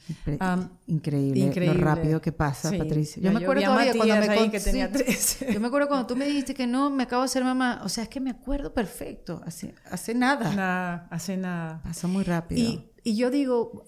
increíble, 0.88 1.68
lo 1.68 1.74
rápido 1.74 2.22
que 2.22 2.32
pasa, 2.32 2.72
Patricia. 2.72 3.22
Yo 3.22 3.32
me 3.32 3.44
acuerdo 3.44 3.64
todavía 3.64 3.94
cuando 3.96 4.16
me 4.16 4.52
que 4.52 4.60
tenía 4.60 4.92
13. 4.92 5.54
Yo 5.54 5.60
me 5.60 5.68
acuerdo 5.68 5.88
cuando 5.88 6.08
tú 6.08 6.16
me 6.16 6.26
dijiste 6.26 6.54
que 6.54 6.68
no, 6.68 6.90
me 6.90 7.04
acabo 7.04 7.24
de 7.24 7.30
ser 7.30 7.44
mamá. 7.44 7.82
O 7.84 7.90
sea, 7.90 8.04
es 8.04 8.10
que 8.10 8.20
me 8.20 8.32
acuerdo 8.32 8.74
perfecto. 8.74 9.42
Hace, 9.46 9.76
hace 9.90 10.14
nada. 10.14 10.54
Nada, 10.56 11.08
hace 11.12 11.38
nada. 11.38 11.82
Pasa 11.84 12.08
muy 12.08 12.24
rápido. 12.24 12.62
Y, 12.62 12.90
y 13.04 13.16
yo 13.16 13.30
digo, 13.30 13.86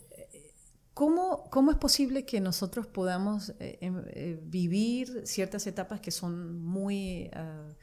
¿cómo, 0.94 1.50
¿cómo 1.50 1.72
es 1.72 1.78
posible 1.78 2.26
que 2.26 2.42
nosotros 2.42 2.88
podamos 2.88 3.54
eh, 3.60 3.78
em, 3.82 4.04
eh, 4.08 4.40
vivir 4.44 5.24
ciertas 5.26 5.66
etapas 5.68 6.02
que 6.02 6.12
son 6.12 6.60
muy... 6.60 7.30
Ah, 7.34 7.74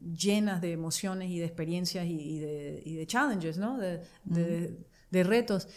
llenas 0.00 0.60
de 0.60 0.72
emociones 0.72 1.30
y 1.30 1.38
de 1.38 1.44
experiencias 1.46 2.06
y, 2.06 2.38
de, 2.38 3.04
challenges, 3.06 3.58
¿no? 3.58 3.78
de, 3.78 4.02
de, 4.24 5.22
retos, 5.24 5.68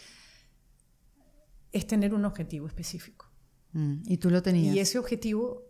es 1.72 1.86
tener 1.86 2.14
un 2.14 2.24
objetivo 2.24 2.66
específico. 2.66 3.26
Mm, 3.72 4.02
y 4.06 4.16
tú 4.16 4.30
lo 4.30 4.42
tenías. 4.42 4.74
Y 4.74 4.78
ese 4.80 4.98
objetivo, 4.98 5.64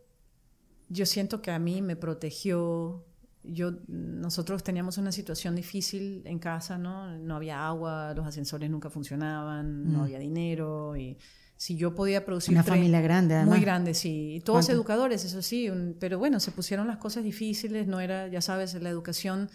yo 0.89 1.07
siento 1.07 1.43
que 1.43 1.51
a 1.51 1.59
mí 1.59 1.83
me 1.83 1.97
protegió. 1.97 3.05
Yo, 3.43 3.73
nosotros 3.87 4.63
teníamos 4.65 4.99
una 4.99 5.13
situación 5.13 5.55
difícil 5.55 6.23
en 6.25 6.39
casa, 6.39 6.79
¿no? 6.79 7.17
No 7.19 7.37
había 7.37 7.67
agua, 7.67 8.13
los 8.15 8.27
ascensores 8.27 8.71
nunca 8.71 8.91
funcionaban, 8.91 9.93
no 9.93 9.99
mm. 9.99 10.03
había 10.03 10.19
dinero 10.19 10.97
y 10.97 11.17
si 11.57 11.77
yo 11.77 11.95
podía 11.95 12.25
producir... 12.25 12.53
Una 12.53 12.63
familia 12.63 13.01
grande, 13.01 13.35
además. 13.35 13.57
Muy 13.57 13.65
grande, 13.65 13.95
sí. 13.95 14.43
Todos 14.45 14.69
educadores, 14.69 15.25
eso 15.25 15.43
sí, 15.43 15.71
pero 15.99 16.19
bueno, 16.19 16.39
se 16.41 16.51
pusieron 16.51 16.87
las 16.87 16.99
cosas 16.99 17.25
difíciles, 17.25 17.87
no 17.87 18.01
era, 18.01 18.29
ya 18.29 18.41
sabes, 18.41 18.75
la 18.75 18.89
educación... 18.89 19.51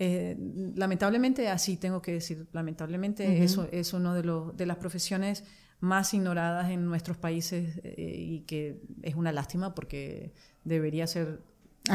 Eh, 0.00 0.36
lamentablemente, 0.76 1.48
así 1.48 1.76
tengo 1.76 2.00
que 2.00 2.12
decir, 2.12 2.46
lamentablemente 2.52 3.42
eso 3.42 3.68
es 3.72 3.92
uno 3.92 4.14
de, 4.14 4.22
los, 4.22 4.56
de 4.56 4.64
las 4.64 4.76
profesiones 4.76 5.42
más 5.80 6.14
ignoradas 6.14 6.70
en 6.70 6.86
nuestros 6.86 7.16
países 7.16 7.80
eh, 7.82 8.14
y 8.16 8.40
que 8.42 8.80
es 9.02 9.16
una 9.16 9.32
lástima 9.32 9.74
porque 9.74 10.32
debería 10.62 11.08
ser 11.08 11.40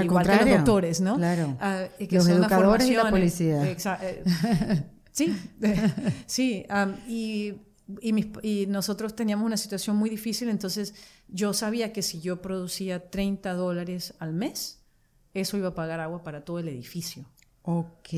igual 0.01 0.27
que 0.27 0.35
los 0.35 0.49
doctores, 0.49 0.99
¿no? 0.99 1.15
Claro. 1.15 1.57
Ah, 1.61 1.85
los 2.09 2.27
educadores 2.27 2.89
y 2.89 2.95
la 2.95 3.09
policía. 3.09 3.71
Eh, 3.71 4.23
sí, 5.11 5.33
sí. 6.25 6.65
y 7.07 7.53
y, 8.01 8.65
nosotros 8.67 9.15
teníamos 9.15 9.45
una 9.45 9.57
situación 9.57 9.95
muy 9.95 10.09
difícil, 10.09 10.49
entonces 10.49 10.95
yo 11.27 11.53
sabía 11.53 11.91
que 11.93 12.01
si 12.01 12.21
yo 12.21 12.41
producía 12.41 13.09
30 13.09 13.53
dólares 13.53 14.13
al 14.19 14.33
mes, 14.33 14.83
eso 15.33 15.57
iba 15.57 15.69
a 15.69 15.75
pagar 15.75 15.99
agua 15.99 16.23
para 16.23 16.45
todo 16.45 16.59
el 16.59 16.67
edificio. 16.67 17.25
Ok. 17.63 18.09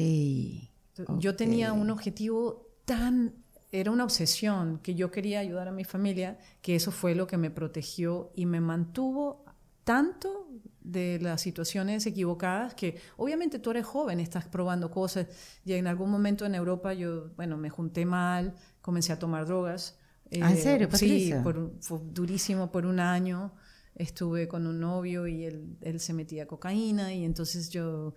Yo 1.19 1.35
tenía 1.35 1.73
un 1.73 1.89
objetivo 1.89 2.67
tan, 2.85 3.33
era 3.71 3.91
una 3.91 4.03
obsesión, 4.03 4.79
que 4.79 4.95
yo 4.95 5.11
quería 5.11 5.39
ayudar 5.39 5.67
a 5.67 5.71
mi 5.71 5.83
familia, 5.83 6.37
que 6.61 6.75
eso 6.75 6.91
fue 6.91 7.15
lo 7.15 7.27
que 7.27 7.37
me 7.37 7.49
protegió 7.49 8.31
y 8.35 8.45
me 8.45 8.61
mantuvo 8.61 9.45
tanto 9.83 10.47
de 10.81 11.19
las 11.19 11.41
situaciones 11.41 12.05
equivocadas 12.05 12.75
que 12.75 12.99
obviamente 13.17 13.59
tú 13.59 13.71
eres 13.71 13.85
joven, 13.85 14.19
estás 14.19 14.45
probando 14.45 14.91
cosas 14.91 15.27
y 15.63 15.73
en 15.73 15.87
algún 15.87 16.11
momento 16.11 16.45
en 16.45 16.55
Europa 16.55 16.93
yo, 16.93 17.29
bueno, 17.35 17.57
me 17.57 17.69
junté 17.69 18.05
mal, 18.05 18.55
comencé 18.85 19.11
a 19.11 19.17
tomar 19.17 19.47
drogas. 19.47 19.97
¿Ah, 20.41 20.51
¿En 20.51 20.57
serio, 20.57 20.87
Patricia? 20.87 21.37
Sí, 21.37 21.43
por, 21.43 21.73
fue 21.81 21.99
durísimo 22.03 22.71
por 22.71 22.85
un 22.85 22.99
año. 22.99 23.51
Estuve 23.95 24.47
con 24.47 24.67
un 24.67 24.79
novio 24.79 25.25
y 25.25 25.43
él, 25.43 25.77
él 25.81 25.99
se 25.99 26.13
metía 26.13 26.45
cocaína 26.45 27.11
y 27.13 27.23
entonces 27.23 27.71
yo, 27.71 28.13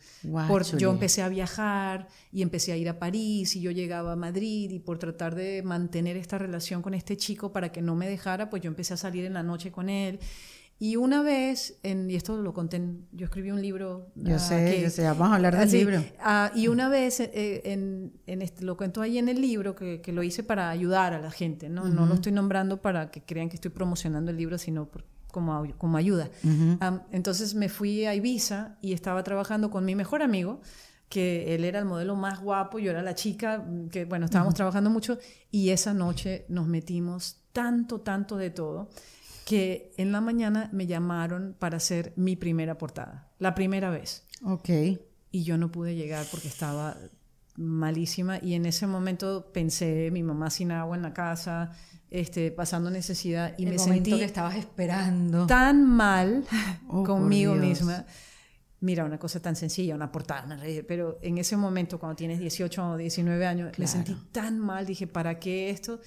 por, 0.47 0.65
yo 0.77 0.91
empecé 0.91 1.23
a 1.23 1.29
viajar 1.29 2.09
y 2.33 2.43
empecé 2.43 2.73
a 2.73 2.77
ir 2.77 2.89
a 2.89 2.99
París 2.99 3.57
y 3.57 3.61
yo 3.61 3.71
llegaba 3.71 4.13
a 4.13 4.17
Madrid 4.17 4.71
y 4.73 4.81
por 4.81 4.99
tratar 4.99 5.37
de 5.37 5.63
mantener 5.63 6.19
esta 6.19 6.37
relación 6.37 6.83
con 6.83 6.93
este 6.93 7.17
chico 7.17 7.51
para 7.53 7.71
que 7.71 7.81
no 7.81 7.95
me 7.95 8.09
dejara, 8.09 8.51
pues 8.51 8.61
yo 8.61 8.69
empecé 8.69 8.93
a 8.93 8.99
salir 8.99 9.25
en 9.25 9.33
la 9.35 9.45
noche 9.45 9.73
con 9.73 9.89
él 9.89 10.19
y 10.81 10.95
una 10.95 11.23
vez, 11.23 11.79
en, 11.83 12.09
y 12.09 12.15
esto 12.15 12.41
lo 12.41 12.55
conté, 12.55 12.81
yo 13.11 13.25
escribí 13.25 13.51
un 13.51 13.61
libro. 13.61 14.13
Yo 14.15 14.37
ah, 14.37 14.39
sé, 14.39 14.81
yo 14.81 14.91
sé, 14.91 15.03
vamos 15.03 15.31
a 15.31 15.35
hablar 15.35 15.59
del 15.59 15.73
libro. 15.73 16.05
Ah, 16.21 16.53
y 16.55 16.69
una 16.69 16.89
vez, 16.89 17.19
eh, 17.19 17.63
en, 17.65 18.13
en 18.27 18.43
este, 18.43 18.65
lo 18.65 18.77
cuento 18.77 19.03
ahí 19.03 19.19
en 19.19 19.29
el 19.29 19.41
libro, 19.41 19.75
que, 19.75 20.01
que, 20.01 20.13
lo 20.13 20.23
hice 20.23 20.45
para 20.45 20.71
ayudar 20.71 21.15
a 21.15 21.21
la 21.21 21.33
gente, 21.33 21.69
¿no? 21.69 21.89
No 21.89 22.07
lo 22.07 22.15
estoy 22.15 22.31
nombrando 22.31 22.81
para 22.81 23.11
que 23.11 23.23
crean 23.23 23.49
que 23.49 23.57
estoy 23.57 23.73
promocionando 23.73 24.31
el 24.31 24.37
libro, 24.37 24.57
sino 24.57 24.89
como, 25.33 25.67
como 25.79 25.97
ayuda. 25.97 26.31
entonces 27.11 27.57
me 27.57 27.69
fui 27.69 28.05
a 28.05 28.15
Ibiza 28.15 28.79
y 28.81 28.93
estaba 28.93 29.25
trabajando 29.25 29.71
con 29.71 29.85
mi 29.85 29.97
mejor 29.97 30.23
amigo, 30.23 30.61
que 31.09 31.57
él 31.57 31.65
era 31.65 31.81
el 31.81 31.87
modelo 31.87 32.15
más 32.15 32.41
guapo, 32.41 32.79
yo 32.79 32.93
era 32.93 33.03
la 33.03 33.17
chica, 33.17 33.67
que 33.91 34.05
bueno, 34.05 34.27
estábamos 34.27 34.55
trabajando 34.55 34.91
mucho, 34.91 35.19
y 35.51 35.71
esa 35.71 35.93
noche 35.93 36.45
nos 36.49 36.69
metimos 36.69 37.39
tanto, 37.53 38.01
tanto 38.01 38.37
de 38.37 38.51
todo 38.51 38.91
que 39.49 39.95
en 39.97 40.13
la 40.13 40.21
mañana 40.21 40.69
me 40.75 40.87
llamaron 40.87 41.57
para 41.59 41.79
hacer 41.79 42.13
mi 42.17 42.37
primera 42.37 42.77
portada, 42.77 43.33
la 43.39 43.55
primera 43.55 43.89
vez. 43.89 44.27
Ok. 44.45 44.69
Y 45.31 45.43
yo 45.43 45.57
no 45.57 45.71
pude 45.71 45.95
llegar 45.95 46.27
porque 46.31 46.49
estaba 46.49 46.99
malísima 47.57 48.39
y 48.43 48.53
en 48.53 48.67
ese 48.67 48.87
momento 48.87 49.51
pensé, 49.51 50.11
mi 50.11 50.23
mamá 50.23 50.51
sin 50.51 50.71
agua 50.71 50.97
en 50.97 51.03
la 51.03 51.15
casa, 51.15 51.73
este, 52.11 52.51
pasando 52.51 52.91
necesidad 52.91 53.55
y 53.57 53.65
El 53.65 53.71
me 53.71 53.79
sentí 53.79 54.19
que 54.19 54.25
estabas 54.25 54.57
esperando 54.57 55.47
tan 55.47 55.83
mal 55.83 56.45
oh, 56.89 57.03
conmigo 57.03 57.55
misma 57.55 58.05
mira, 58.81 59.05
una 59.05 59.19
cosa 59.19 59.41
tan 59.41 59.57
sencilla, 59.57 59.95
una 59.95 60.13
portada, 60.13 60.45
una 60.45 60.57
red, 60.57 60.85
pero 60.87 61.19
en 61.23 61.39
ese 61.39 61.57
momento, 61.57 61.99
cuando 61.99 62.17
tienes 62.17 62.39
18 62.39 62.91
o 62.91 62.97
19 62.97 63.47
años, 63.47 63.79
me 63.79 63.87
sentí 63.87 64.15
tan 64.31 64.59
mal, 64.59 64.87
dije, 64.87 65.07
¿para 65.07 65.39
qué 65.39 65.71
esto? 65.71 66.01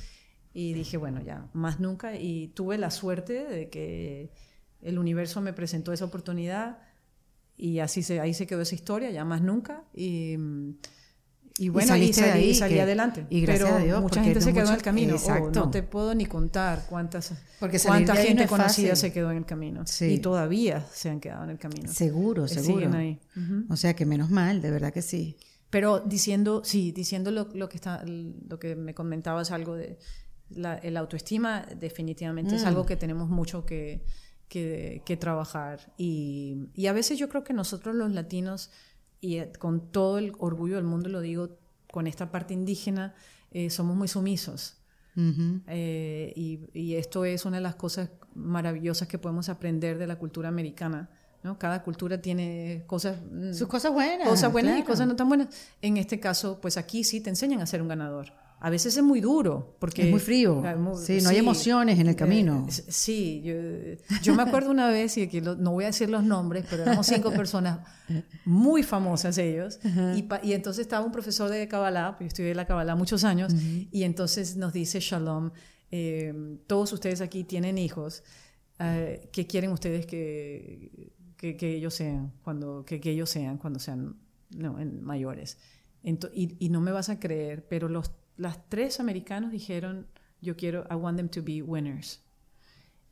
Y 0.54 0.74
dije, 0.74 0.98
bueno, 0.98 1.22
ya, 1.22 1.50
más 1.54 1.80
nunca. 1.80 2.16
Y 2.16 2.50
tuve 2.50 2.78
la 2.78 2.92
suerte 2.92 3.46
de 3.46 3.70
que 3.70 4.32
el 4.82 5.00
universo 5.00 5.42
me 5.42 5.54
presentó 5.54 5.94
esa 5.94 6.06
oportunidad 6.06 6.80
y 7.58 7.80
así 7.80 8.02
se, 8.04 8.20
ahí 8.20 8.34
se 8.34 8.48
quedó 8.48 8.62
esa 8.62 8.76
historia, 8.76 9.12
ya 9.12 9.24
más 9.24 9.42
nunca. 9.42 9.84
Y, 9.94 10.36
y 11.58 11.70
bueno, 11.70 11.96
y, 11.96 12.12
salí, 12.12 12.30
ahí, 12.32 12.56
salí 12.56 12.80
adelante. 12.80 13.28
Y 13.30 13.42
gracias 13.42 13.70
Pero 13.70 13.80
a 13.80 13.84
Dios, 13.84 14.02
mucha 14.02 14.24
gente 14.24 14.42
se 14.42 14.52
quedó 14.54 14.70
en 14.70 14.76
el 14.76 14.82
camino. 14.82 15.16
Oh, 15.16 15.52
no 15.52 15.70
te 15.70 15.84
puedo 15.84 16.16
ni 16.16 16.26
contar 16.26 16.86
cuántas, 16.90 17.34
porque 17.60 17.80
cuánta 17.80 18.16
gente 18.16 18.48
conocida 18.48 18.96
se 18.96 19.14
quedó 19.14 19.32
en 19.32 19.38
el 19.38 19.46
camino. 19.46 19.84
Y 20.02 20.20
todavía 20.20 20.86
se 20.92 21.10
han 21.10 21.20
quedado 21.20 21.44
en 21.44 21.52
el 21.52 21.60
camino. 21.60 21.92
Seguro, 21.92 22.48
seguro. 22.48 22.92
Ahí. 22.94 23.20
O 23.70 23.78
sea 23.78 23.96
que 23.96 24.06
menos 24.06 24.30
mal, 24.30 24.62
de 24.62 24.72
verdad 24.72 24.92
que 24.92 25.02
sí. 25.02 25.38
Pero 25.70 26.02
diciendo, 26.02 26.64
sí, 26.66 26.92
diciendo 26.92 27.32
lo, 27.32 27.48
lo 27.54 27.70
que 27.70 27.78
está, 27.78 28.04
lo 28.06 28.60
que 28.60 28.76
me 28.76 28.94
comentabas 28.94 29.52
algo 29.52 29.76
de 29.76 30.00
la 30.56 30.76
el 30.76 30.98
autoestima 30.98 31.66
definitivamente 31.78 32.56
es 32.56 32.64
mm. 32.64 32.68
algo 32.68 32.86
que 32.86 32.96
tenemos 32.96 33.30
mucho 33.30 33.66
que, 33.66 34.04
que, 34.48 35.18
trabajar. 35.20 35.94
Y, 35.98 36.70
y, 36.74 36.88
a 36.88 36.94
veces 36.94 37.18
yo 37.18 37.30
creo 37.30 37.44
que 37.44 37.54
nosotros 37.54 37.96
los 37.96 38.12
latinos, 38.12 38.70
y 39.22 39.38
eh, 39.38 39.52
con 39.58 39.92
todo 39.92 40.18
el 40.18 40.34
orgullo 40.40 40.76
del 40.76 40.84
mundo 40.84 41.10
lo 41.10 41.22
digo, 41.22 41.58
con 41.90 42.08
esta 42.08 42.32
parte 42.32 42.54
indígena, 42.54 43.16
eh, 43.52 43.70
somos 43.70 43.96
muy 43.96 44.08
sumisos. 44.08 44.78
Eh, 45.68 46.34
y, 46.36 46.60
y, 46.74 46.96
esto 46.96 47.26
es 47.26 47.46
una 47.46 47.58
de 47.58 47.64
las 47.64 47.76
cosas 47.76 48.10
maravillosas 48.34 49.08
que 49.08 49.18
podemos 49.18 49.50
aprender 49.50 49.98
de 49.98 50.08
la 50.08 50.18
cultura 50.18 50.50
americana. 50.50 51.10
¿no? 51.44 51.58
Cada 51.58 51.84
cultura 51.84 52.22
tiene 52.22 52.84
cosas... 52.88 53.18
Mm, 53.30 53.54
Sus 53.54 53.68
cosas 53.68 53.94
buenas. 53.94 54.28
Cosas 54.28 54.52
buenas 54.52 54.80
y 54.80 54.84
cosas 54.84 55.08
no 55.08 55.16
tan 55.16 55.28
buenas. 55.28 55.48
En 55.82 55.98
este 55.98 56.20
caso, 56.20 56.60
pues 56.62 56.78
aquí 56.78 57.04
sí 57.04 57.22
te 57.22 57.30
enseñan 57.30 57.62
a 57.62 57.66
ser 57.66 57.82
un 57.82 57.88
ganador 57.88 58.32
a 58.63 58.69
veces 58.69 58.95
es 58.95 59.04
muy 59.04 59.21
duro 59.21 59.76
porque 59.80 60.04
es 60.04 60.12
muy 60.12 60.19
frío. 60.19 60.63
Sí 60.95 61.19
no 61.24 61.30
hay 61.30 61.38
emociones 61.38 62.00
en 62.00 62.08
el 62.08 62.15
camino. 62.15 62.67
eh, 62.69 62.84
sí 62.89 63.41
yo, 64.21 64.36
me 64.36 64.43
acuerdo 64.43 64.69
una 64.69 64.88
vez 64.89 65.17
y 65.17 65.28
que 65.28 65.41
no 65.41 65.71
voy 65.71 65.86
a 65.86 65.88
decir 65.88 66.12
los 66.12 66.24
nombres 66.24 66.65
pero 66.69 66.84
éramos 66.84 67.08
cinco 67.08 67.32
personas 67.34 67.80
muy 68.45 68.84
famosas 68.84 69.39
ellos 69.39 69.80
y, 70.43 70.54
entonces 70.54 70.82
estaba 70.82 71.04
un 71.04 71.12
profesor 71.12 71.50
de 71.50 71.67
Kabbalah 71.67 72.17
yo 72.19 72.28
estudié 72.28 72.54
la 72.54 72.65
Kabbalah 72.65 72.95
muchos 72.95 73.24
años 73.24 73.52
y 73.91 74.04
entonces 74.04 74.56
nos 74.56 74.74
dice 74.74 75.00
Shalom 75.00 75.50
eh, 75.89 76.60
todos 76.67 76.93
ustedes 76.93 77.21
aquí 77.21 77.43
tienen 77.43 77.80
hijos 77.80 78.24
eh, 78.78 79.28
¿qué 79.32 79.47
quieren 79.47 79.71
ustedes 79.71 80.06
que, 80.06 81.13
que, 81.36 81.76
ellos 81.76 81.95
sean 81.95 82.32
cuando 82.43 82.86
que, 82.86 83.02
ellos 83.04 83.30
sean 83.30 83.58
cuando 83.58 83.80
sean 83.80 84.17
mayores 85.02 85.58
y, 86.04 86.65
y, 86.65 86.69
no 86.69 86.82
me 86.82 86.91
vas 86.91 87.10
a 87.10 87.19
creer, 87.19 87.67
pero 87.67 87.88
los 87.88 88.12
las 88.38 88.70
tres 88.70 89.00
americanos 89.00 89.52
dijeron, 89.52 90.08
yo 90.41 90.56
quiero, 90.56 90.86
I 90.89 90.96
want 90.96 91.17
them 91.17 91.30
to 91.30 91.41
be 91.44 91.62
winners. 91.62 92.22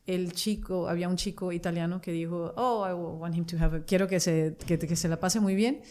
El 0.05 0.33
chico, 0.33 0.87
había 0.87 1.07
un 1.07 1.17
chico 1.17 1.51
italiano 1.51 2.01
que 2.01 2.11
dijo, 2.11 2.53
oh, 2.57 2.87
I 2.87 2.93
want 2.93 3.35
him 3.35 3.45
to 3.45 3.57
have, 3.57 3.85
quiero 3.85 4.07
que 4.07 4.19
se, 4.19 4.57
que, 4.65 4.79
que 4.79 4.95
se 4.95 5.07
la 5.07 5.19
pase 5.19 5.39
muy 5.39 5.55
bien. 5.55 5.81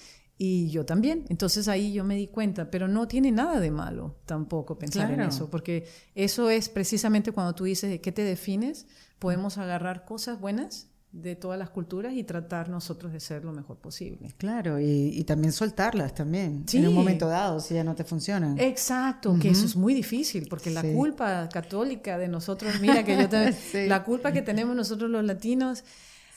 Y 0.40 0.70
yo 0.70 0.86
también. 0.86 1.24
Entonces 1.28 1.66
ahí 1.66 1.92
yo 1.92 2.04
me 2.04 2.14
di 2.14 2.28
cuenta, 2.28 2.70
pero 2.70 2.86
no 2.86 3.08
tiene 3.08 3.32
nada 3.32 3.58
de 3.58 3.72
malo 3.72 4.20
tampoco 4.24 4.78
pensar 4.78 5.10
en 5.10 5.20
eso, 5.20 5.50
porque 5.50 5.88
eso 6.14 6.48
es 6.48 6.68
precisamente 6.68 7.32
cuando 7.32 7.54
tú 7.56 7.64
dices, 7.64 8.00
¿qué 8.00 8.12
te 8.12 8.22
defines? 8.22 8.86
Podemos 9.18 9.58
agarrar 9.58 10.04
cosas 10.04 10.40
buenas 10.40 10.92
de 11.12 11.36
todas 11.36 11.58
las 11.58 11.70
culturas 11.70 12.12
y 12.12 12.22
tratar 12.22 12.68
nosotros 12.68 13.12
de 13.12 13.20
ser 13.20 13.44
lo 13.44 13.52
mejor 13.52 13.78
posible. 13.78 14.34
Claro, 14.36 14.78
y, 14.78 15.24
también 15.24 15.52
soltarlas 15.52 16.14
también, 16.14 16.64
en 16.70 16.88
un 16.88 16.94
momento 16.94 17.28
dado, 17.28 17.60
si 17.60 17.74
ya 17.74 17.84
no 17.84 17.94
te 17.94 18.04
funcionan. 18.04 18.58
Exacto, 18.58 19.36
que 19.40 19.50
eso 19.50 19.64
es 19.64 19.74
muy 19.74 19.94
difícil, 19.94 20.46
porque 20.48 20.70
la 20.70 20.82
culpa 20.82 21.48
católica 21.48 22.18
de 22.18 22.28
nosotros, 22.28 22.80
mira 22.80 23.04
que 23.04 23.16
yo 23.16 23.28
te, 23.28 23.86
la 23.88 24.04
culpa 24.04 24.32
que 24.32 24.42
tenemos 24.42 24.76
nosotros 24.76 25.10
los 25.10 25.24
latinos, 25.24 25.82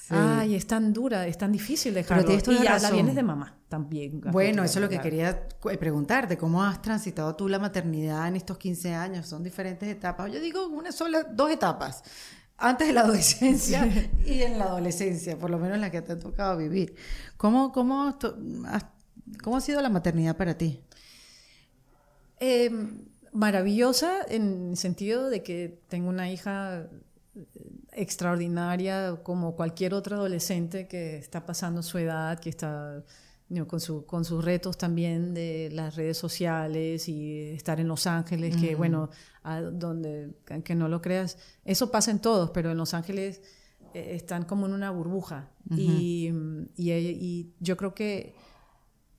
ay, 0.10 0.56
es 0.56 0.68
tan 0.68 0.94
dura, 0.94 1.28
es 1.28 1.38
tan 1.38 1.52
difícil 1.52 1.94
dejarlo. 1.94 2.26
Pero 2.26 2.52
y 2.54 2.64
ya 2.64 2.80
la 2.80 2.92
vienes 2.92 3.16
de 3.16 3.24
mamá 3.24 3.58
también. 3.68 4.22
Bueno, 4.32 4.64
eso 4.64 4.80
es 4.80 4.84
lo 4.84 4.90
que 4.90 5.00
quería 5.00 5.48
preguntarte, 5.80 6.38
¿cómo 6.38 6.64
has 6.64 6.82
transitado 6.82 7.36
tú 7.36 7.50
la 7.50 7.60
maternidad 7.60 8.28
en 8.28 8.38
estos 8.38 8.58
15 8.58 8.94
años? 8.94 9.28
Son 9.28 9.44
diferentes 9.44 9.88
etapas. 9.88 10.32
Yo 10.32 10.40
digo 10.40 10.68
una 10.68 10.94
sola, 10.94 11.24
dos 11.24 11.52
etapas 11.52 12.04
antes 12.62 12.88
de 12.88 12.94
la 12.94 13.02
adolescencia 13.06 13.88
y 14.26 14.44
en 14.44 14.58
la 14.58 14.66
adolescencia, 14.66 15.38
por 15.38 15.50
lo 15.50 15.58
menos 15.60 15.80
la 15.80 15.92
que 15.92 16.02
te 16.02 16.14
ha 16.14 16.20
tocado 16.20 16.58
vivir. 16.58 16.96
¿Cómo, 17.38 17.72
cómo, 17.72 18.18
cómo 19.44 19.58
ha 19.58 19.62
sido 19.62 19.82
la 19.82 19.90
maternidad 19.90 20.38
para 20.38 20.58
ti? 20.58 20.82
Em, 22.40 23.06
maravillosa 23.34 24.26
en 24.28 24.72
el 24.72 24.78
sentido 24.78 25.30
de 25.30 25.44
que 25.44 25.80
tengo 25.88 26.10
una 26.10 26.32
hija 26.32 26.88
extraordinaria 27.94 29.20
como 29.24 29.56
cualquier 29.56 29.94
otro 29.94 30.18
adolescente 30.18 30.88
que 30.88 31.18
está 31.18 31.46
pasando 31.46 31.84
su 31.84 31.98
edad, 31.98 32.40
que 32.40 32.50
está 32.50 33.04
con, 33.68 33.80
su, 33.80 34.06
con 34.06 34.26
sus 34.26 34.44
retos 34.44 34.78
también 34.78 35.34
de 35.34 35.70
las 35.72 35.96
redes 35.96 36.18
sociales 36.18 37.08
y 37.10 37.50
estar 37.50 37.80
en 37.80 37.88
Los 37.88 38.08
Ángeles, 38.08 38.56
que 38.56 38.76
bueno, 38.76 39.10
donde, 39.74 40.32
que 40.64 40.76
no 40.76 40.88
lo 40.88 41.02
creas, 41.02 41.38
eso 41.66 41.92
pasa 41.92 42.12
en 42.12 42.20
todos, 42.20 42.52
pero 42.52 42.72
en 42.72 42.78
Los 42.78 42.94
Ángeles 42.94 43.42
eh, 43.94 44.16
están 44.16 44.46
como 44.46 44.66
en 44.66 44.74
una 44.74 44.92
burbuja. 44.92 45.50
y, 45.70 46.32
y, 46.78 47.54
yo 47.60 47.78
creo 47.78 47.94
que 47.94 48.36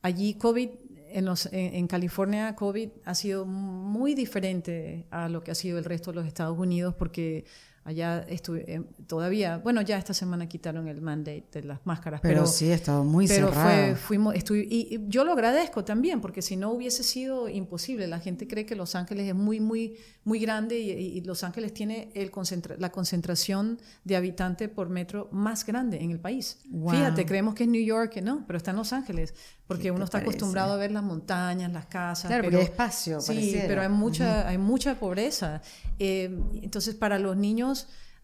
allí 0.00 0.34
COVID, 0.34 0.70
en, 1.10 1.24
los, 1.26 1.48
en, 1.52 1.86
California 1.86 2.56
COVID 2.56 2.88
ha 3.04 3.14
sido 3.14 3.44
muy 3.44 4.14
diferente 4.14 5.06
a 5.10 5.28
lo 5.28 5.44
que 5.44 5.50
ha 5.50 5.54
sido 5.54 5.78
el 5.78 5.84
resto 5.84 6.10
de 6.10 6.16
los 6.16 6.26
Estados 6.26 6.58
Unidos, 6.58 6.94
porque 6.94 7.44
Allá 7.84 8.24
estuve, 8.28 8.64
eh, 8.72 8.80
todavía, 9.08 9.58
bueno, 9.58 9.82
ya 9.82 9.98
esta 9.98 10.14
semana 10.14 10.48
quitaron 10.48 10.86
el 10.86 11.00
mandate 11.00 11.48
de 11.50 11.64
las 11.64 11.80
máscaras. 11.84 12.20
Pero, 12.20 12.46
sí, 12.46 12.70
estaba 12.70 13.02
muy 13.02 13.26
pero 13.26 13.48
cerrado. 13.48 13.96
fuimos, 13.96 14.36
y, 14.36 15.00
yo 15.08 15.24
lo 15.24 15.32
agradezco 15.32 15.84
también, 15.84 16.20
porque 16.20 16.42
si 16.42 16.56
no 16.56 16.70
hubiese 16.70 17.02
sido 17.02 17.48
imposible. 17.48 18.06
La 18.06 18.20
gente 18.20 18.46
cree 18.46 18.66
que 18.66 18.76
Los 18.76 18.94
Ángeles 18.94 19.26
es 19.26 19.34
muy, 19.34 19.58
muy, 19.58 19.96
muy 20.22 20.38
grande 20.38 20.78
y, 20.78 21.20
Los 21.22 21.42
Ángeles 21.42 21.74
tiene 21.74 22.10
el 22.14 22.30
la 22.78 22.92
concentración 22.92 23.80
de 24.04 24.16
habitantes 24.16 24.68
por 24.68 24.88
metro 24.88 25.28
más 25.32 25.66
grande 25.66 26.02
en 26.02 26.12
el 26.12 26.20
país. 26.20 26.60
Fíjate, 26.88 27.26
creemos 27.26 27.54
que 27.54 27.64
es 27.64 27.68
New 27.68 27.84
York, 27.84 28.20
no, 28.22 28.44
pero 28.46 28.58
está 28.58 28.70
en 28.70 28.76
Los 28.76 28.92
Ángeles, 28.92 29.34
porque 29.66 29.90
uno 29.90 30.04
está 30.04 30.18
acostumbrado 30.18 30.74
a 30.74 30.76
ver 30.76 30.92
las 30.92 31.02
montañas, 31.02 31.72
las 31.72 31.86
casas. 31.86 32.26
Claro, 32.26 32.44
pero 32.44 32.58
hay 32.58 32.64
espacio. 32.64 33.20
Sí, 33.20 33.58
pero 33.66 33.82
hay 33.82 33.88
mucha, 33.88 34.46
hay 34.46 34.58
mucha 34.58 34.94
pobreza. 35.00 35.62
Eh, 35.98 36.38
entonces, 36.62 36.94
para 36.94 37.18
los 37.18 37.36
niños 37.36 37.71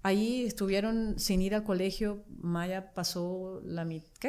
Ahí 0.02 0.44
estuvieron 0.46 1.18
sin 1.18 1.42
ir 1.42 1.54
al 1.54 1.64
colegio. 1.64 2.24
Maya 2.40 2.92
pasó 2.94 3.60
la, 3.64 3.86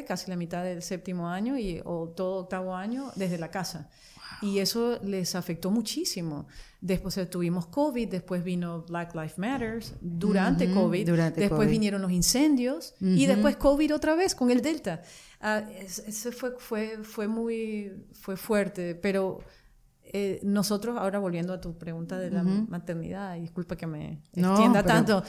casi 0.07 0.29
la 0.29 0.35
mitad 0.35 0.63
del 0.63 0.81
séptimo 0.81 1.29
año 1.29 1.57
y, 1.57 1.81
o 1.85 2.09
todo 2.09 2.37
octavo 2.41 2.75
año 2.75 3.11
desde 3.15 3.37
la 3.37 3.51
casa. 3.51 3.89
Y 4.41 4.59
eso 4.59 4.99
les 5.03 5.35
afectó 5.35 5.69
muchísimo. 5.69 6.47
Después 6.81 7.19
tuvimos 7.29 7.67
COVID, 7.67 8.07
después 8.07 8.43
vino 8.43 8.83
Black 8.83 9.13
Lives 9.13 9.37
Matter, 9.37 9.83
durante 10.01 10.71
COVID, 10.71 11.09
después 11.35 11.69
vinieron 11.69 12.01
los 12.01 12.11
incendios 12.11 12.95
y 13.01 13.25
después 13.25 13.57
COVID 13.57 13.93
otra 13.93 14.15
vez 14.15 14.33
con 14.33 14.49
el 14.49 14.61
Delta. 14.61 15.01
Uh, 15.41 15.69
ese 15.71 16.31
fue, 16.31 16.55
fue, 16.57 16.99
fue 17.03 17.27
muy 17.27 17.93
fue 18.13 18.35
fuerte, 18.35 18.93
pero 18.95 19.39
eh, 20.11 20.39
nosotros, 20.43 20.97
ahora 20.97 21.19
volviendo 21.19 21.53
a 21.53 21.61
tu 21.61 21.77
pregunta 21.77 22.17
de 22.17 22.31
la 22.31 22.43
maternidad, 22.43 23.35
disculpa 23.35 23.75
que 23.75 23.85
me 23.87 24.23
extienda 24.33 24.83
tanto, 24.83 25.23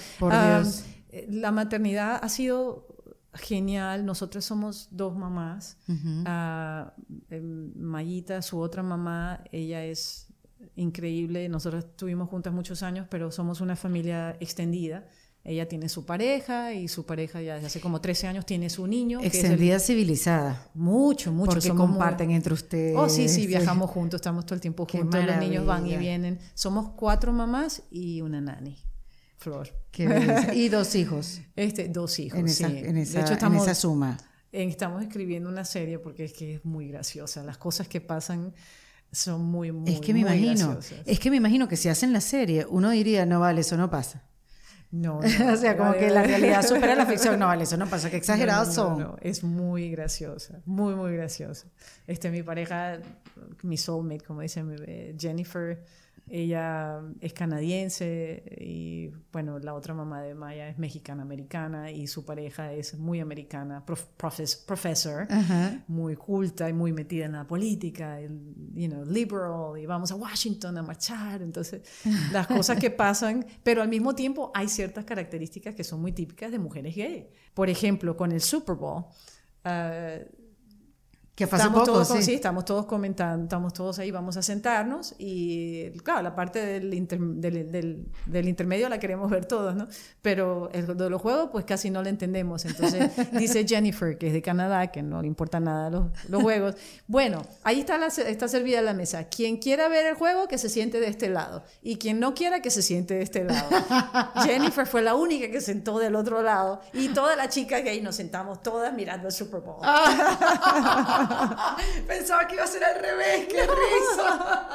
eh, 1.13 1.27
la 1.29 1.51
maternidad 1.51 2.19
ha 2.23 2.29
sido 2.29 2.87
genial. 3.35 4.05
Nosotros 4.05 4.45
somos 4.45 4.89
dos 4.91 5.15
mamás. 5.17 5.77
Ah, 6.25 6.95
em, 7.31 7.73
Mayita, 7.77 8.43
su 8.43 8.59
otra 8.59 8.83
mamá, 8.83 9.45
ella 9.53 9.85
es 9.85 10.29
increíble. 10.77 11.49
Nosotros 11.49 11.85
estuvimos 11.85 12.29
juntas 12.29 12.53
muchos 12.53 12.83
años, 12.83 13.07
pero 13.11 13.31
somos 13.31 13.61
una 13.61 13.77
familia 13.77 14.37
extendida. 14.41 15.05
Ella 15.43 15.67
tiene 15.67 15.89
su 15.89 16.05
pareja 16.05 16.75
y 16.75 16.89
su 16.89 17.07
pareja 17.07 17.41
ya 17.41 17.55
desde 17.55 17.69
hace 17.69 17.81
como 17.81 18.01
13 18.01 18.27
años 18.27 18.45
tiene 18.45 18.69
su 18.69 18.87
niño. 18.87 19.21
Extendida 19.23 19.79
civilizada. 19.79 20.69
Mucho, 20.75 21.33
mucho. 21.33 21.53
Porque 21.53 21.71
comparten 21.71 22.31
entre 22.31 22.53
ustedes. 22.53 22.95
Oh, 22.97 23.09
sí, 23.09 23.29
sí, 23.29 23.47
viajamos 23.47 23.91
juntos, 23.93 24.19
estamos 24.19 24.45
todo 24.45 24.57
el 24.57 24.61
tiempo 24.61 24.87
juntos, 24.87 25.25
los 25.25 25.37
niños 25.39 25.65
van 25.65 25.87
y 25.87 25.97
vienen. 25.97 26.39
Somos 26.55 26.91
cuatro 26.91 27.33
mamás 27.33 27.83
y 27.91 28.21
una 28.21 28.41
nani. 28.41 28.77
Flor. 29.39 29.71
y 30.55 30.69
dos 30.69 30.95
hijos. 30.95 31.41
Este, 31.57 31.89
dos 31.89 32.19
hijos, 32.19 32.39
en 32.39 32.47
esa, 32.47 32.69
En 32.69 32.99
esa, 32.99 33.21
en 33.21 33.55
esa 33.55 33.75
suma. 33.75 34.19
estamos 34.53 35.03
escribiendo 35.03 35.49
una 35.49 35.65
serie 35.65 35.99
porque 35.99 36.25
es 36.25 36.35
que 36.35 36.57
es 36.57 36.65
muy 36.67 36.89
graciosa. 36.89 37.43
Las 37.43 37.57
cosas 37.57 37.89
que 37.89 38.03
pasan 38.03 38.53
son 39.11 39.43
muy, 39.43 39.73
muy, 39.73 39.91
es 39.91 40.01
que 40.01 40.13
me 40.13 40.21
imagino, 40.21 40.79
Es 41.07 41.19
que 41.19 41.31
me 41.31 41.37
imagino 41.37 41.67
que 41.67 41.79
si 41.79 41.89
hacen 41.89 42.13
la 42.13 42.21
serie, 42.21 42.67
uno 42.69 42.91
diría, 42.91 43.25
no 43.25 43.41
vale, 43.41 43.63
eso 43.63 43.79
no 43.79 43.89
pasa. 43.91 44.23
No, 44.93 45.19
o 45.19 45.57
sea, 45.57 45.77
como 45.77 45.93
que 45.93 46.11
la 46.11 46.25
realidad 46.25 46.67
supera 46.67 46.97
la 46.97 47.07
ficción. 47.07 47.39
No, 47.39 47.47
vale, 47.47 47.63
eso 47.63 47.77
no 47.77 47.87
pasa, 47.87 48.11
que 48.11 48.17
exagerados 48.17 48.75
son. 48.75 49.17
es 49.21 49.45
muy 49.45 49.91
graciosa, 49.91 50.61
muy, 50.65 50.95
muy 50.95 51.15
graciosa. 51.15 51.69
Este, 52.09 52.31
mi 52.31 52.43
pareja, 52.43 52.99
mi 53.63 53.77
soulmate, 53.77 54.25
como 54.25 54.41
dice 54.41 54.65
Jennifer, 55.17 55.85
ella 56.29 57.01
es 57.21 57.33
canadiense 57.33 58.43
y, 58.61 59.11
bueno, 59.33 59.59
la 59.59 59.75
otra 59.75 59.95
mamá 59.95 60.23
de 60.23 60.35
Maya 60.35 60.69
es 60.69 60.79
mexicana-americana 60.79 61.91
y 61.91 62.07
su 62.07 62.25
pareja 62.25 62.73
es 62.73 62.99
muy 62.99 63.21
americana, 63.21 63.85
profesor, 64.17 65.27
muy 65.89 66.17
culta 66.17 66.69
y 66.69 66.73
muy 66.73 66.93
metida 66.93 67.27
en 67.27 67.33
la 67.33 67.47
política, 67.47 68.21
you 68.21 68.89
know, 68.89 69.05
liberal, 69.05 69.79
y 69.81 69.87
vamos 69.87 70.13
a 70.13 70.17
Washington 70.17 70.79
a 70.79 70.83
marchar. 70.83 71.43
Entonces, 71.43 71.83
las 72.33 72.47
cosas 72.47 72.79
que 72.79 72.91
pasan, 72.91 73.45
pero 73.63 73.83
al 73.83 73.89
mismo 73.89 74.15
tiempo 74.15 74.51
hay 74.55 74.69
ciertas 74.69 75.05
características 75.05 75.75
que 75.75 75.85
son 75.85 76.01
muy 76.01 76.13
típicas 76.13 76.51
de 76.51 76.59
mujeres 76.59 76.95
gay. 76.95 77.29
Por 77.55 77.69
ejemplo, 77.69 78.17
con 78.17 78.33
el 78.33 78.41
Super 78.41 78.77
Bowl. 78.77 79.05
Uh, 79.65 80.40
que 81.49 81.57
estamos 81.57 81.85
todos, 81.85 82.09
sí. 82.25 82.35
estamos 82.35 82.65
todos 82.67 82.85
comentando, 82.85 83.45
estamos 83.45 83.73
todos 83.73 83.99
ahí, 83.99 84.11
vamos 84.11 84.37
a 84.37 84.43
sentarnos 84.43 85.15
y 85.19 85.91
claro, 86.01 86.23
la 86.23 86.35
parte 86.35 86.59
del, 86.65 86.91
del, 87.09 88.07
del, 88.27 88.49
intermedio 88.49 88.89
la 88.89 88.99
queremos 88.99 89.31
ver 89.31 89.47
todos, 89.47 89.75
¿no? 89.75 89.87
Pero 90.21 90.69
el 90.73 90.97
de 90.97 91.09
los 91.09 91.23
juegos 91.23 91.49
pues 91.51 91.65
casi 91.65 91.89
no 91.91 92.03
lo 92.03 92.09
entendemos. 92.09 92.65
Entonces 92.67 93.11
dice 93.33 93.67
Jennifer, 93.67 94.19
que 94.19 94.27
es 94.27 94.33
de 94.33 94.43
Canadá, 94.43 94.89
que 94.89 95.03
no 95.03 95.23
le 95.23 95.29
importa 95.29 95.61
nada 95.61 95.89
los, 95.89 96.07
los 96.29 96.43
juegos. 96.43 96.75
Bueno, 97.07 97.43
ahí 97.63 97.81
está, 97.81 97.97
la, 97.97 98.09
está 98.09 98.49
servida 98.49 98.83
la 98.83 98.93
mesa. 98.93 99.25
Quien 99.25 99.57
quiera 99.57 99.89
ver 99.89 100.07
el 100.07 100.15
juego, 100.17 100.47
que 100.47 100.59
se 100.59 100.69
siente 100.69 101.01
de 101.01 101.09
este 101.09 101.31
lado. 101.31 101.65
Y 101.83 101.97
quien 101.97 102.21
no 102.21 102.35
quiera, 102.35 102.61
que 102.61 102.71
se 102.71 102.83
siente 102.83 103.15
de 103.15 103.23
este 103.23 103.45
lado. 103.45 103.69
Jennifer 104.45 104.87
fue 104.87 105.01
la 105.01 105.15
única 105.15 105.51
que 105.51 105.61
sentó 105.61 105.99
del 105.99 106.17
otro 106.17 106.43
lado 106.43 106.81
y 106.93 107.09
todas 107.09 107.37
las 107.37 107.49
chicas 107.49 107.81
que 107.83 107.91
ahí 107.91 108.03
nos 108.03 108.17
sentamos 108.17 108.61
todas 108.61 108.93
mirando 108.93 109.29
el 109.29 109.33
Super 109.33 109.61
Bowl. 109.61 109.81
Pensaba 112.07 112.47
que 112.47 112.55
iba 112.55 112.65
a 112.65 112.67
ser 112.67 112.85
al 112.85 113.01
revés, 113.01 113.47
qué 113.49 113.63
risa. 113.63 114.69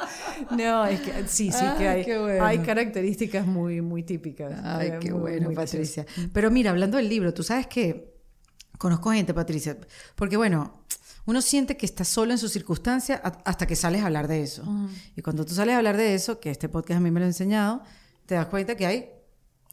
No, 0.56 0.86
es 0.86 1.00
que 1.00 1.26
sí, 1.28 1.50
sí 1.50 1.64
que 1.78 1.88
hay, 1.88 2.04
hay 2.40 2.58
características 2.58 3.46
muy, 3.46 3.80
muy 3.80 4.02
típicas. 4.02 4.52
Ay, 4.62 4.92
qué 5.00 5.12
bueno, 5.12 5.50
Patricia. 5.52 6.06
Pero 6.32 6.50
mira, 6.50 6.70
hablando 6.70 6.96
del 6.96 7.08
libro, 7.08 7.32
tú 7.32 7.42
sabes 7.42 7.66
que 7.66 8.14
conozco 8.78 9.10
gente, 9.10 9.32
Patricia, 9.32 9.76
porque 10.14 10.36
bueno, 10.36 10.84
uno 11.26 11.42
siente 11.42 11.76
que 11.76 11.86
está 11.86 12.04
solo 12.04 12.32
en 12.32 12.38
sus 12.38 12.52
circunstancias 12.52 13.20
hasta 13.44 13.66
que 13.66 13.76
sales 13.76 14.02
a 14.02 14.06
hablar 14.06 14.28
de 14.28 14.42
eso. 14.42 14.64
Y 15.16 15.22
cuando 15.22 15.44
tú 15.44 15.54
sales 15.54 15.74
a 15.74 15.78
hablar 15.78 15.96
de 15.96 16.14
eso, 16.14 16.38
que 16.38 16.50
este 16.50 16.68
podcast 16.68 16.98
a 16.98 17.00
mí 17.00 17.10
me 17.10 17.20
lo 17.20 17.26
ha 17.26 17.28
enseñado, 17.28 17.82
te 18.26 18.36
das 18.36 18.46
cuenta 18.46 18.76
que 18.76 18.86
hay 18.86 19.10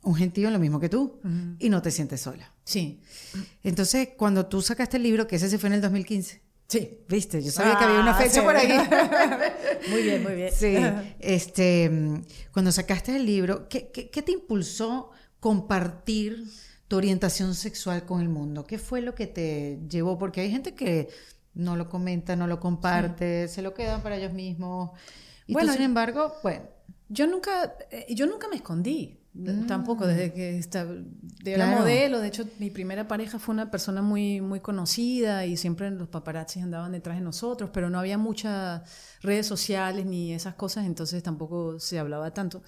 un 0.03 0.15
gentío 0.15 0.47
en 0.47 0.53
lo 0.53 0.59
mismo 0.59 0.79
que 0.79 0.89
tú 0.89 1.19
y 1.59 1.69
no 1.69 1.81
te 1.81 1.91
sientes 1.91 2.21
sola. 2.21 2.51
Sí. 2.63 3.01
Entonces, 3.63 4.09
cuando 4.17 4.45
tú 4.45 4.61
sacaste 4.61 4.97
el 4.97 5.03
libro, 5.03 5.27
que 5.27 5.35
ese 5.35 5.49
se 5.49 5.57
fue 5.57 5.67
en 5.67 5.73
el 5.73 5.81
2015, 5.81 6.41
Sí. 6.67 6.99
Viste, 7.07 7.41
yo 7.41 7.51
sabía 7.51 7.77
que 7.77 7.83
había 7.83 7.99
una 7.99 8.17
ah, 8.17 8.21
fecha 8.21 8.43
por 8.43 8.55
aquí. 8.55 8.73
muy 9.89 10.01
bien, 10.01 10.23
muy 10.23 10.33
bien. 10.33 10.51
Sí. 10.51 10.75
Este, 11.19 11.91
cuando 12.51 12.71
sacaste 12.71 13.15
el 13.15 13.25
libro, 13.25 13.67
¿qué, 13.69 13.91
qué, 13.91 14.21
te 14.21 14.31
impulsó 14.31 15.11
compartir 15.39 16.45
tu 16.87 16.97
orientación 16.97 17.53
sexual 17.53 18.05
con 18.05 18.21
el 18.21 18.29
mundo? 18.29 18.63
¿Qué 18.63 18.77
fue 18.77 19.01
lo 19.01 19.13
que 19.13 19.27
te 19.27 19.79
llevó? 19.87 20.17
Porque 20.17 20.41
hay 20.41 20.49
gente 20.49 20.73
que 20.73 21.09
no 21.53 21.75
lo 21.75 21.89
comenta, 21.89 22.35
no 22.35 22.47
lo 22.47 22.59
comparte, 22.59 23.47
se 23.47 23.61
lo 23.61 23.73
quedan 23.73 24.01
para 24.01 24.17
ellos 24.17 24.33
mismos. 24.33 24.91
Y 25.45 25.53
bueno, 25.53 25.71
tú, 25.71 25.77
sin 25.77 25.85
embargo, 25.85 26.33
bueno. 26.41 26.63
Yo 27.09 27.27
nunca, 27.27 27.75
eh, 27.91 28.07
yo 28.09 28.25
nunca 28.25 28.47
me 28.47 28.55
escondí. 28.55 29.19
Mm. 29.33 29.65
Tampoco, 29.65 30.05
desde 30.05 30.31
que 30.31 30.57
estaba, 30.57 30.93
era 31.43 31.65
modelo, 31.65 32.19
de 32.19 32.27
hecho 32.27 32.45
mi 32.59 32.69
primera 32.69 33.07
pareja 33.07 33.39
fue 33.39 33.53
una 33.53 33.71
persona 33.71 34.01
muy, 34.01 34.41
muy 34.41 34.59
conocida 34.59 35.45
y 35.45 35.57
siempre 35.57 35.89
los 35.89 36.07
paparazzis 36.07 36.63
andaban 36.63 36.91
detrás 36.91 37.17
de 37.17 37.23
nosotros, 37.23 37.71
pero 37.73 37.89
no 37.89 37.99
había 37.99 38.17
muchas 38.17 38.83
redes 39.21 39.47
sociales 39.47 40.05
ni 40.05 40.33
esas 40.33 40.53
cosas, 40.53 40.85
entonces 40.85 41.23
tampoco 41.23 41.79
se 41.79 41.97
hablaba 41.97 42.31
tanto. 42.31 42.61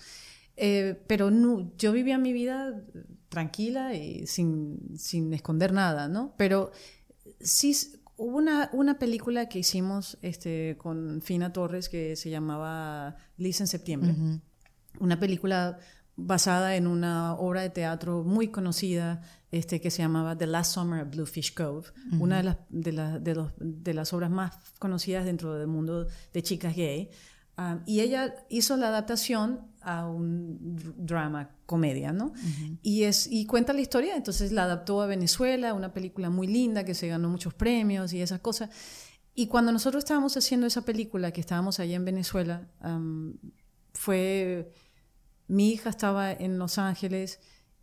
Eh, 0.57 0.99
pero 1.07 1.29
no, 1.29 1.71
yo 1.77 1.91
vivía 1.91 2.17
mi 2.17 2.33
vida 2.33 2.81
tranquila 3.29 3.93
y 3.93 4.25
sin, 4.25 4.97
sin 4.97 5.33
esconder 5.33 5.71
nada, 5.71 6.07
¿no? 6.07 6.33
Pero 6.37 6.71
sí 7.39 7.75
hubo 8.17 8.37
una, 8.37 8.69
una 8.73 8.97
película 8.97 9.49
que 9.49 9.59
hicimos 9.59 10.17
este, 10.21 10.77
con 10.77 11.21
Fina 11.21 11.53
Torres 11.53 11.89
que 11.89 12.15
se 12.15 12.29
llamaba 12.29 13.17
Liz 13.37 13.59
en 13.61 13.67
septiembre. 13.67 14.15
Una 14.99 15.19
película 15.19 15.77
basada 16.17 16.75
en 16.75 16.87
una 16.87 17.35
obra 17.35 17.61
de 17.61 17.69
teatro 17.69 18.23
muy 18.23 18.47
conocida 18.47 19.21
este, 19.51 19.81
que 19.81 19.91
se 19.91 20.01
llamaba 20.01 20.37
The 20.37 20.47
Last 20.47 20.73
Summer 20.73 21.01
at 21.01 21.11
Bluefish 21.11 21.53
Cove, 21.53 21.87
una 22.19 22.37
de 22.37 22.43
las, 22.43 22.57
de, 22.69 23.19
de, 23.19 23.35
los, 23.35 23.51
de, 23.57 23.93
las 23.93 24.13
obras 24.13 24.29
más 24.29 24.55
conocidas 24.79 25.25
dentro 25.25 25.55
del 25.55 25.67
mundo 25.67 26.07
de 26.33 26.43
chicas 26.43 26.75
gay. 26.75 27.09
Um, 27.57 27.79
y 27.85 28.01
ella 28.01 28.35
hizo 28.49 28.75
la 28.75 28.89
adaptación 28.89 29.61
a 29.81 30.07
un 30.07 30.57
drama, 30.97 31.51
comedia, 31.65 32.11
¿no? 32.11 32.33
y, 32.81 33.03
es, 33.03 33.27
y 33.31 33.45
cuenta 33.45 33.71
la 33.71 33.81
historia, 33.81 34.17
entonces 34.17 34.51
la 34.51 34.63
adaptó 34.63 35.01
a 35.01 35.05
Venezuela, 35.05 35.73
una 35.73 35.93
película 35.93 36.29
muy 36.29 36.47
linda 36.47 36.83
que 36.83 36.93
se 36.93 37.07
ganó 37.07 37.29
muchos 37.29 37.53
premios 37.53 38.11
y 38.11 38.21
esas 38.21 38.41
cosas. 38.41 38.71
Y 39.35 39.47
cuando 39.47 39.71
nosotros 39.71 40.03
estábamos 40.03 40.35
haciendo 40.35 40.67
esa 40.67 40.83
película, 40.83 41.31
que 41.31 41.41
estábamos 41.41 41.79
allá 41.79 41.95
en 41.95 42.03
Venezuela, 42.03 42.67
um, 42.83 43.33
fue 43.93 44.73
mi 45.47 45.71
hija 45.71 45.89
estaba 45.89 46.31
en 46.31 46.57
Los 46.57 46.77
Ángeles 46.77 47.39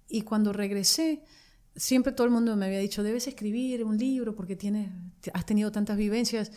y 0.08 0.22
cuando 0.22 0.52
regresé, 0.52 1.22
siempre 1.74 2.12
todo 2.12 2.26
el 2.26 2.32
mundo 2.32 2.56
me 2.56 2.66
había 2.66 2.78
dicho, 2.78 3.02
debes 3.02 3.26
escribir 3.26 3.84
un 3.84 3.96
libro 3.98 4.34
porque 4.34 4.56
tienes, 4.56 4.90
has 5.32 5.46
tenido 5.46 5.72
tantas 5.72 5.96
vivencias. 5.96 6.52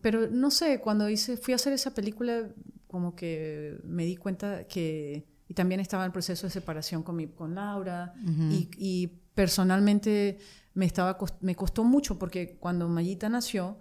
pero 0.00 0.28
no 0.30 0.50
sé, 0.50 0.80
cuando 0.80 1.08
hice, 1.08 1.36
fui 1.36 1.52
a 1.52 1.56
hacer 1.56 1.72
esa 1.72 1.92
película, 1.92 2.48
como 2.86 3.14
que 3.14 3.78
me 3.84 4.04
di 4.04 4.16
cuenta 4.16 4.66
que, 4.66 5.26
y 5.48 5.54
también 5.54 5.80
estaba 5.80 6.04
en 6.04 6.08
el 6.08 6.12
proceso 6.12 6.46
de 6.46 6.52
separación 6.52 7.02
con, 7.02 7.16
mi, 7.16 7.26
con 7.26 7.54
Laura, 7.54 8.14
y, 8.50 8.68
y, 8.78 9.22
personalmente 9.34 10.38
me, 10.72 10.86
estaba, 10.86 11.18
me 11.42 11.54
costó 11.54 11.84
mucho 11.84 12.18
porque 12.18 12.56
cuando 12.56 12.88
Mayita 12.88 13.28
nació, 13.28 13.78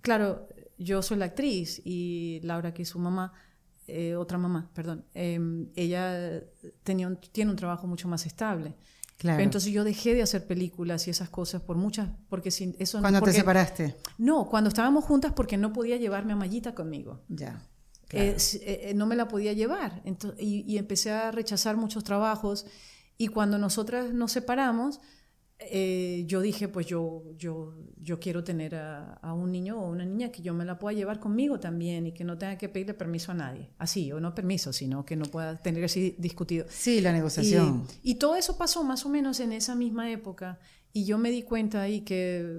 claro, 0.00 0.48
yo 0.78 1.02
soy 1.02 1.18
la 1.18 1.26
actriz 1.26 1.82
y 1.84 2.40
Laura, 2.42 2.72
que 2.72 2.82
es 2.82 2.88
su 2.88 2.98
mamá, 2.98 3.34
eh, 3.86 4.16
otra 4.16 4.38
mamá, 4.38 4.70
perdón, 4.74 5.04
em, 5.14 5.68
ella 5.74 6.42
tenía 6.82 7.14
tiene 7.32 7.50
un 7.50 7.56
trabajo 7.56 7.86
mucho 7.86 8.08
más 8.08 8.26
estable. 8.26 8.74
Claro. 9.18 9.42
entonces 9.42 9.72
yo 9.72 9.82
dejé 9.82 10.12
de 10.12 10.20
hacer 10.20 10.46
películas 10.46 11.08
y 11.08 11.10
esas 11.10 11.30
cosas 11.30 11.62
por 11.62 11.78
muchas, 11.78 12.10
porque 12.28 12.50
sin 12.50 12.76
eso 12.78 13.00
¿Cuándo 13.00 13.22
te 13.22 13.32
separaste? 13.32 13.96
No, 14.18 14.46
cuando 14.46 14.68
estábamos 14.68 15.06
juntas 15.06 15.32
porque 15.34 15.56
no 15.56 15.72
podía 15.72 15.96
llevarme 15.96 16.34
a 16.34 16.36
Mayita 16.36 16.74
conmigo. 16.74 17.22
Ya. 17.28 17.66
Eh, 18.10 18.36
eh, 18.62 18.92
no 18.94 19.06
me 19.06 19.16
la 19.16 19.28
podía 19.28 19.52
llevar. 19.52 20.00
Entonces, 20.04 20.40
y, 20.40 20.78
empecé 20.78 21.10
a 21.10 21.30
rechazar 21.30 21.76
muchos 21.76 22.04
trabajos. 22.04 22.66
Y 23.18 23.28
cuando 23.28 23.58
nosotras 23.58 24.12
nos 24.12 24.32
separamos, 24.32 25.00
eh, 25.58 26.24
yo 26.26 26.42
dije, 26.42 26.68
pues 26.68 26.86
yo, 26.86 27.22
yo, 27.38 27.74
yo 27.98 28.20
quiero 28.20 28.44
tener 28.44 28.74
a, 28.74 29.32
un 29.32 29.50
niño 29.50 29.80
o 29.80 29.88
una 29.88 30.04
niña 30.04 30.30
que 30.30 30.42
yo 30.42 30.52
me 30.52 30.66
la 30.66 30.78
pueda 30.78 30.94
llevar 30.94 31.18
conmigo 31.18 31.58
también 31.58 32.06
y 32.06 32.12
que 32.12 32.24
no 32.24 32.36
tenga 32.36 32.58
que 32.58 32.68
pedirle 32.68 32.92
permiso 32.92 33.32
a 33.32 33.34
nadie. 33.34 33.70
Así, 33.78 34.12
o 34.12 34.20
no 34.20 34.34
permiso, 34.34 34.72
sino 34.72 35.06
que 35.06 35.16
no 35.16 35.24
pueda 35.24 35.56
tener 35.56 35.82
así 35.84 36.14
discutido. 36.18 36.66
Sí, 36.68 37.00
la 37.00 37.12
negociación. 37.12 37.86
Y, 38.02 38.16
todo 38.16 38.36
eso 38.36 38.58
pasó 38.58 38.84
más 38.84 39.06
o 39.06 39.08
menos 39.08 39.40
en 39.40 39.52
esa 39.52 39.74
misma 39.74 40.10
época. 40.10 40.58
Y 40.92 41.04
yo 41.04 41.18
me 41.18 41.30
di 41.30 41.42
cuenta 41.42 41.82
ahí 41.82 42.00
que 42.02 42.58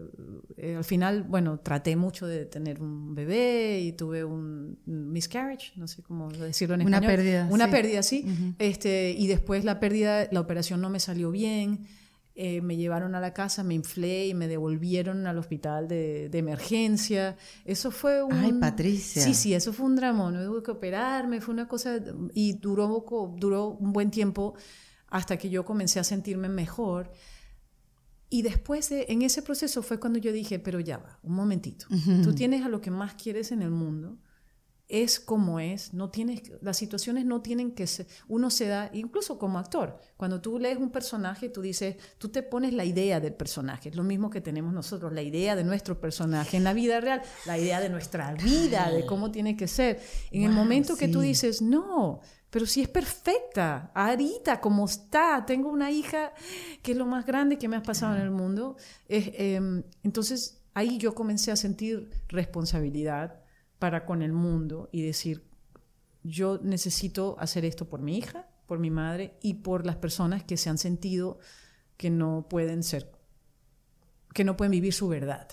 eh, 0.58 0.76
al 0.76 0.84
final, 0.84 1.24
bueno, 1.24 1.60
traté 1.60 1.96
mucho 1.96 2.26
de 2.28 2.46
tener 2.46 2.82
un 2.82 3.16
bebé 3.16 3.80
y 3.82 3.94
tuve 3.94 4.24
un 4.24 4.80
miscarriage, 4.86 5.74
no 5.76 5.88
sé 5.88 6.04
cómo 6.04 6.32
decirlo 6.32 6.76
en 6.76 6.82
español. 6.82 7.04
Una 7.04 7.08
pérdida. 7.08 7.48
Una 7.50 7.72
pérdida, 7.72 8.04
sí. 8.04 8.26
este, 8.60 9.16
y 9.18 9.28
después 9.28 9.66
la 9.66 9.80
pérdida, 9.80 10.28
la 10.32 10.40
operación 10.40 10.82
no 10.82 10.90
me 10.90 11.00
salió 11.00 11.32
bien. 11.32 11.88
Eh, 12.40 12.62
me 12.62 12.78
llevaron 12.78 13.16
a 13.16 13.20
la 13.20 13.34
casa, 13.34 13.64
me 13.64 13.74
inflé 13.74 14.28
y 14.28 14.36
me 14.36 14.48
devolvieron 14.48 15.26
al 15.26 15.40
hospital 15.40 15.88
de, 15.88 16.30
emergencia. 16.32 17.36
Eso 17.66 17.90
fue 17.90 18.22
un... 18.22 18.34
Ay, 18.34 18.54
Patricia. 18.54 19.24
Sí, 19.24 19.34
sí, 19.34 19.56
eso 19.56 19.74
fue 19.74 19.88
un 19.88 19.96
drama. 19.96 20.30
No 20.30 20.46
tuve 20.46 20.62
que 20.62 20.70
operarme, 20.70 21.42
fue 21.42 21.56
una 21.56 21.68
cosa... 21.68 22.00
Y 22.36 22.54
duró, 22.54 23.04
duró 23.38 23.70
un 23.70 23.92
buen 23.92 24.12
tiempo 24.12 24.54
hasta 25.08 25.38
que 25.38 25.50
yo 25.50 25.66
comencé 25.66 26.00
a 26.00 26.04
sentirme 26.04 26.48
mejor. 26.48 27.12
Y 28.30 28.44
después, 28.44 28.90
de, 28.90 29.08
en 29.10 29.24
ese 29.24 29.42
proceso 29.42 29.82
fue 29.82 30.00
cuando 30.00 30.20
yo 30.20 30.32
dije, 30.32 30.60
pero 30.60 30.80
ya 30.80 31.00
va, 31.00 31.18
un 31.24 31.34
momentito. 31.34 31.88
Tú 32.24 32.36
tienes 32.36 32.64
a 32.64 32.70
lo 32.70 32.82
que 32.82 32.92
más 32.92 33.16
quieres 33.16 33.52
en 33.52 33.64
el 33.64 33.72
mundo 33.72 34.20
es 34.90 35.20
como 35.20 35.60
es, 35.60 35.94
no 35.94 36.10
tienes, 36.10 36.44
las 36.62 36.78
situaciones 36.78 37.26
no 37.26 37.42
tienen 37.42 37.72
que 37.72 37.88
ser, 37.88 38.08
uno 38.28 38.50
se 38.50 38.68
da, 38.68 38.90
incluso 38.94 39.38
como 39.38 39.60
actor, 39.60 40.00
cuando 40.16 40.40
tú 40.40 40.60
lees 40.60 40.78
un 40.78 40.92
personaje, 40.92 41.50
tú 41.50 41.62
dices, 41.62 41.98
tú 42.18 42.30
te 42.30 42.42
pones 42.42 42.74
la 42.74 42.86
idea 42.86 43.20
del 43.20 43.34
personaje, 43.34 43.90
es 43.90 43.96
lo 43.96 44.04
mismo 44.04 44.30
que 44.30 44.40
tenemos 44.40 44.74
nosotros, 44.74 45.12
la 45.12 45.22
idea 45.22 45.56
de 45.56 45.66
nuestro 45.66 46.00
personaje 46.00 46.56
en 46.56 46.64
la 46.64 46.74
vida 46.74 47.02
real, 47.02 47.22
la 47.46 47.58
idea 47.58 47.82
de 47.82 47.90
nuestra 47.90 48.34
vida, 48.34 48.90
de 48.92 49.06
cómo 49.06 49.30
tiene 49.32 49.58
que 49.58 49.68
ser. 49.68 50.02
En 50.32 50.44
el 50.44 50.52
momento 50.52 50.96
que 50.96 51.10
tú 51.10 51.20
dices, 51.20 51.62
no, 51.62 52.22
pero 52.50 52.66
si 52.66 52.82
es 52.82 52.88
perfecta, 52.88 53.92
ahorita 53.94 54.62
como 54.62 54.86
está, 54.86 55.46
tengo 55.46 55.70
una 55.70 55.92
hija 55.92 56.32
que 56.82 56.94
es 56.94 56.98
lo 56.98 57.06
más 57.06 57.26
grande 57.26 57.58
que 57.58 57.68
me 57.68 57.76
ha 57.76 57.84
pasado 57.84 58.16
en 58.16 58.22
el 58.22 58.32
mundo. 58.32 58.78
Em, 59.10 59.84
entonces 60.04 60.62
ahí 60.74 60.98
yo 60.98 61.14
comencé 61.14 61.52
a 61.52 61.58
sentir 61.58 62.10
responsabilidad 62.30 63.42
para 63.80 64.06
con 64.06 64.22
el 64.22 64.34
mundo 64.34 64.90
y 64.92 65.04
decir, 65.04 65.44
yo 66.24 66.60
necesito 66.62 67.36
hacer 67.40 67.66
esto 67.66 67.88
por 67.90 68.02
mi 68.02 68.18
hija, 68.18 68.48
por 68.66 68.80
mi 68.80 68.90
madre 68.90 69.38
y 69.42 69.56
por 69.56 69.86
las 69.86 69.96
personas 69.96 70.44
que 70.44 70.58
se 70.58 70.70
han 70.70 70.78
sentido 70.78 71.40
que 71.96 72.10
no 72.10 72.48
pueden 72.50 72.84
ser, 72.84 73.12
que 74.34 74.44
no 74.44 74.58
pueden 74.58 74.72
vivir 74.72 74.94
su 74.94 75.08
verdad. 75.08 75.48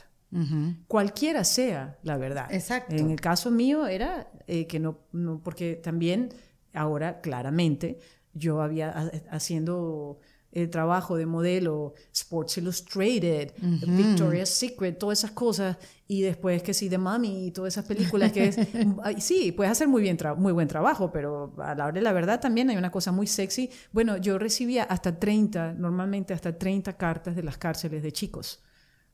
Cualquiera 0.89 1.45
sea 1.45 1.97
la 2.03 2.17
verdad. 2.17 2.53
Exacto. 2.53 2.97
En 2.97 3.13
el 3.13 3.21
caso 3.21 3.53
mío 3.53 3.87
era 3.87 4.33
eh, 4.49 4.67
que 4.67 4.81
no, 4.81 4.99
no, 5.13 5.41
porque 5.41 5.77
también 5.77 6.31
ahora 6.73 7.21
claramente 7.21 8.01
yo 8.33 8.61
había 8.61 8.91
haciendo 9.31 10.19
el 10.55 10.71
trabajo 10.71 11.17
de 11.17 11.27
modelo, 11.27 11.95
Sports 12.13 12.59
Illustrated, 12.59 13.53
Victoria's 13.59 14.51
Secret, 14.51 14.99
todas 14.99 15.19
esas 15.19 15.33
cosas, 15.33 15.77
y 16.07 16.23
después 16.23 16.63
que 16.63 16.73
sí, 16.73 16.89
de 16.89 16.97
Mami 16.97 17.49
y 17.49 17.51
todas 17.51 17.75
esas 17.75 17.85
películas 17.87 18.31
que 18.31 18.45
es, 18.49 18.57
sí, 19.19 19.51
puedes 19.51 19.73
hacer 19.73 19.89
muy, 19.89 20.01
bien 20.01 20.17
muy 20.37 20.53
buen 20.53 20.69
trabajo, 20.69 21.11
pero 21.11 21.55
a 21.59 21.75
la 21.75 21.87
hora 21.87 21.93
de 21.93 22.03
la 22.03 22.13
verdad 22.13 22.41
también 22.41 22.71
hay 22.71 22.77
una 22.77 22.93
cosa 22.93 23.11
muy 23.11 23.27
sexy. 23.27 23.69
Bueno, 23.91 24.17
yo 24.17 24.39
recibía 24.39 24.85
hasta 24.85 25.19
30, 25.19 25.75
normalmente 25.75 26.33
hasta 26.33 26.57
30 26.57 26.97
cartas 26.97 27.35
de 27.35 27.43
las 27.43 27.59
cárceles 27.59 28.03
de 28.03 28.13
chicos 28.13 28.63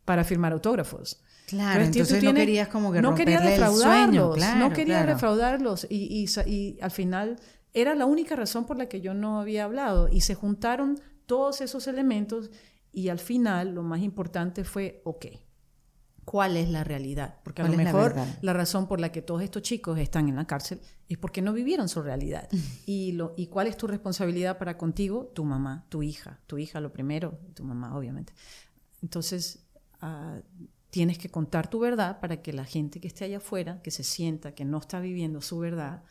para 0.05 0.25
firmar 0.25 0.53
autógrafos. 0.53 1.23
Claro, 1.47 1.83
entonces, 1.83 2.23
no 2.23 2.35
querías 2.35 2.69
como 2.69 2.93
que 2.93 3.01
no 3.01 3.15
quería 3.15 3.41
defraudarlos, 3.41 4.39
no 4.57 4.73
quería 4.73 5.05
defraudarlos 5.05 5.87
y, 5.89 6.27
y 6.47 6.79
al 6.81 6.91
final 6.91 7.39
era 7.73 7.95
la 7.95 8.07
única 8.07 8.37
razón 8.37 8.67
por 8.67 8.77
la 8.77 8.89
que 8.89 9.01
yo 9.01 9.15
no 9.15 9.41
había 9.41 9.65
hablado 9.65 10.09
y 10.11 10.23
se 10.23 10.35
juntaron 10.35 11.01
todos 11.31 11.61
esos 11.61 11.87
elementos 11.87 12.51
y 12.91 13.09
al 13.09 13.21
final 13.21 13.73
lo 13.73 13.85
más 13.85 14.01
importante 14.01 14.65
fue, 14.65 15.01
ok, 15.05 15.27
¿cuál 16.25 16.57
es 16.57 16.69
la 16.69 16.83
realidad? 16.83 17.39
Porque 17.45 17.63
a 17.63 17.69
lo 17.69 17.77
mejor 17.77 18.17
la, 18.43 18.53
razón 18.53 18.89
por 18.89 18.99
la 18.99 19.13
que 19.13 19.23
todos 19.23 19.41
estos 19.41 19.63
chicos 19.63 19.97
están 20.01 20.29
en 20.29 20.35
la 20.35 20.49
cárcel 20.49 20.81
es 21.09 21.19
porque 21.19 21.41
no 21.41 21.53
vivieron 21.53 21.89
su 21.89 22.03
realidad. 22.03 22.49
y, 22.85 23.13
lo, 23.13 23.35
¿Y 23.37 23.47
cuál 23.47 23.69
es 23.69 23.77
tu 23.77 23.87
responsabilidad 23.87 24.59
para 24.59 24.77
contigo? 24.77 25.31
Tu 25.33 25.45
mamá, 25.45 25.87
tu 25.89 26.03
hija, 26.03 26.41
tu 26.49 26.59
hija 26.59 26.81
lo 26.81 26.93
primero, 26.93 27.39
tu 27.55 27.63
mamá 27.63 27.97
obviamente. 27.97 28.33
Entonces, 29.01 29.65
ah, 30.01 30.41
tienes 30.91 31.17
que 31.17 31.29
contar 31.29 31.71
tu 31.71 31.79
verdad 31.79 32.19
para 32.19 32.43
que 32.43 32.53
la 32.53 32.65
gente 32.65 33.01
que 33.01 33.07
esté 33.07 33.25
allá 33.25 33.37
afuera, 33.37 33.81
que 33.83 33.93
se 33.93 34.03
sienta 34.03 34.53
que 34.53 34.65
no 34.65 34.79
está 34.79 34.99
viviendo 34.99 35.41
su 35.43 35.61
verdad, 35.61 36.03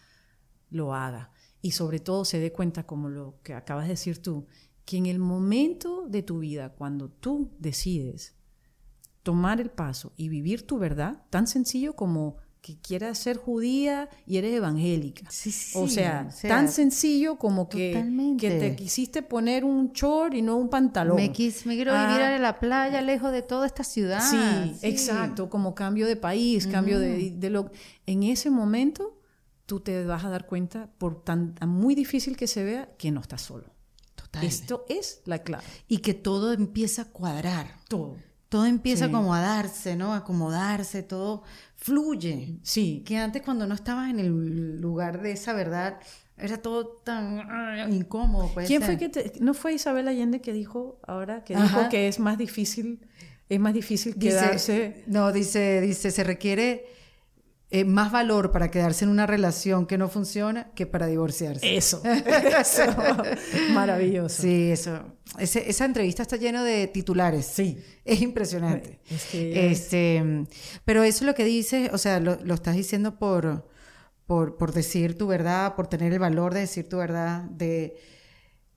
lo 0.70 0.96
haga. 0.96 1.34
Y 1.62 1.72
sobre 1.72 2.00
todo 2.00 2.24
se 2.24 2.40
dé 2.40 2.54
cuenta, 2.54 2.88
como 2.88 3.10
lo 3.10 3.36
que 3.44 3.54
acabas 3.54 3.84
de 3.84 3.96
decir 3.96 4.22
tú, 4.22 4.48
que 4.90 4.98
en 4.98 5.06
el 5.06 5.20
momento 5.20 6.08
de 6.08 6.24
tu 6.24 6.40
vida, 6.40 6.70
cuando 6.70 7.10
tú 7.10 7.52
decides 7.60 8.34
tomar 9.22 9.62
el 9.62 9.70
paso 9.70 10.14
y 10.18 10.30
vivir 10.30 10.66
tu 10.66 10.80
verdad, 10.80 11.22
tan 11.30 11.46
sencillo 11.46 11.96
como 11.96 12.38
que 12.60 12.80
quieras 12.80 13.20
ser 13.20 13.38
judía 13.38 14.10
y 14.26 14.38
eres 14.38 14.52
evangélica. 14.56 15.30
o, 15.76 15.88
sea, 15.88 16.30
tan 16.42 16.70
sencillo 16.70 17.38
como 17.38 17.70
que, 17.70 18.04
que, 18.40 18.50
te 18.50 18.76
quisiste 18.76 19.22
poner 19.22 19.64
un 19.64 19.92
short 19.94 20.34
y 20.34 20.42
no 20.42 20.58
un 20.58 20.72
pantalón. 20.72 21.18
Me, 21.18 21.32
quis, 21.32 21.68
me 21.68 21.76
quiero 21.76 21.92
vivir 21.92 22.22
ah. 22.24 22.38
a 22.38 22.40
la 22.40 22.58
playa, 22.58 23.00
lejos 23.04 23.32
de 23.32 23.44
toda 23.44 23.68
esta 23.68 23.84
ciudad. 23.84 24.22
Sí, 24.28 24.76
exacto, 24.82 25.52
como 25.52 25.76
cambio 25.76 26.08
de 26.08 26.16
país, 26.16 26.66
cambio 26.66 26.98
de, 26.98 27.30
de, 27.30 27.50
lo... 27.52 27.70
En 28.08 28.24
ese 28.24 28.50
momento 28.50 29.22
tú 29.68 29.82
te 29.82 30.04
vas 30.04 30.26
a 30.26 30.30
dar 30.30 30.48
cuenta, 30.48 30.90
por 30.98 31.24
tan 31.24 31.54
muy 31.68 31.94
difícil 31.94 32.36
que 32.36 32.48
se 32.48 32.64
vea, 32.64 32.90
que 32.98 33.12
no 33.12 33.22
estás 33.22 33.44
solo. 33.44 33.78
Esto 34.42 34.86
es 34.90 35.22
la 35.26 35.40
clave. 35.40 35.64
Y 35.88 36.00
que 36.00 36.14
todo 36.14 36.54
empieza 36.54 37.04
a 37.04 37.06
cuadrar. 37.06 37.76
Todo. 37.88 38.18
Todo 38.50 38.66
empieza 38.66 39.06
a 39.06 39.08
acomodarse, 39.10 39.96
¿no? 39.96 40.14
Acomodarse, 40.14 41.04
todo 41.04 41.44
fluye. 41.76 42.58
Sí. 42.64 43.04
Que 43.06 43.18
antes 43.18 43.44
cuando 43.44 43.68
no 43.68 43.76
estabas 43.76 44.10
en 44.10 44.20
el 44.20 44.82
lugar 44.82 45.22
de 45.22 45.34
esa 45.34 45.54
verdad, 45.54 46.00
era 46.40 46.58
todo 46.58 46.88
tan 47.04 47.40
ah, 47.40 47.88
incómodo. 47.90 48.52
¿Quién 48.66 48.82
fue 48.82 48.98
que 48.98 49.10
te, 49.10 49.34
no 49.40 49.54
fue 49.54 49.74
Isabel 49.74 50.08
Allende 50.08 50.42
que 50.42 50.54
dijo 50.54 51.00
ahora 51.06 51.44
que 51.44 51.56
dijo 51.56 51.90
que 51.90 52.08
es 52.08 52.20
más 52.20 52.38
difícil 52.38 53.06
es 53.50 53.60
más 53.60 53.74
difícil 53.74 54.16
quedarse? 54.16 55.04
no, 55.08 55.32
dice 55.32 55.82
dice 55.82 56.12
se 56.12 56.24
requiere 56.24 56.86
eh, 57.72 57.86
más 57.86 58.12
valor 58.12 58.52
para 58.52 58.72
quedarse 58.72 59.06
en 59.06 59.12
una 59.12 59.28
relación 59.28 59.86
que 59.86 60.00
no 60.00 60.10
funciona 60.10 60.72
que 60.74 60.88
para 60.88 61.06
divorciarse. 61.06 61.78
Eso, 61.78 62.02
eso. 62.60 62.82
maravilloso. 63.74 64.42
Sí, 64.42 64.72
eso. 64.72 65.04
esa 65.38 65.86
entrevista 65.86 66.24
está 66.24 66.38
llena 66.38 66.64
de 66.64 66.88
titulares. 66.88 67.46
Sí. 67.46 67.78
Es 68.04 68.22
impresionante. 68.22 69.00
este, 69.32 70.48
pero 70.84 71.04
eso 71.04 71.20
es 71.20 71.28
lo 71.28 71.36
que 71.36 71.46
dices, 71.46 71.92
o 71.94 72.00
sea, 72.00 72.20
lo, 72.20 72.34
estás 72.52 72.76
diciendo 72.76 73.20
por, 73.20 73.70
por, 74.26 74.74
decir 74.74 75.16
tu 75.16 75.28
verdad, 75.28 75.76
por 75.76 75.86
tener 75.86 76.12
el 76.12 76.20
valor 76.20 76.56
de 76.56 76.62
decir 76.62 76.90
tu 76.90 76.98
verdad, 76.98 77.44
de, 77.44 78.00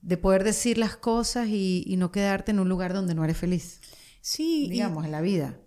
de 0.01 0.17
poder 0.17 0.43
decir 0.43 0.77
las 0.77 0.97
cosas 0.97 1.47
y, 1.47 1.95
no 1.97 2.11
quedarte 2.11 2.51
en 2.51 2.59
un 2.59 2.69
lugar 2.69 2.93
donde 2.93 3.15
no 3.15 3.23
eres 3.23 3.37
feliz. 3.37 3.81
Sí. 4.21 4.67
Digamos, 4.69 5.03
en 5.03 5.11
la 5.11 5.21
vida. 5.21 5.57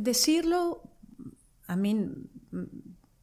Decirlo, 0.00 0.84
a 1.66 1.76
mí 1.76 2.08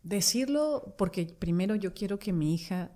decirlo 0.03 0.95
porque 0.97 1.25
primero 1.25 1.75
yo 1.75 1.93
quiero 1.93 2.19
que 2.19 2.33
mi 2.33 2.53
hija, 2.53 2.91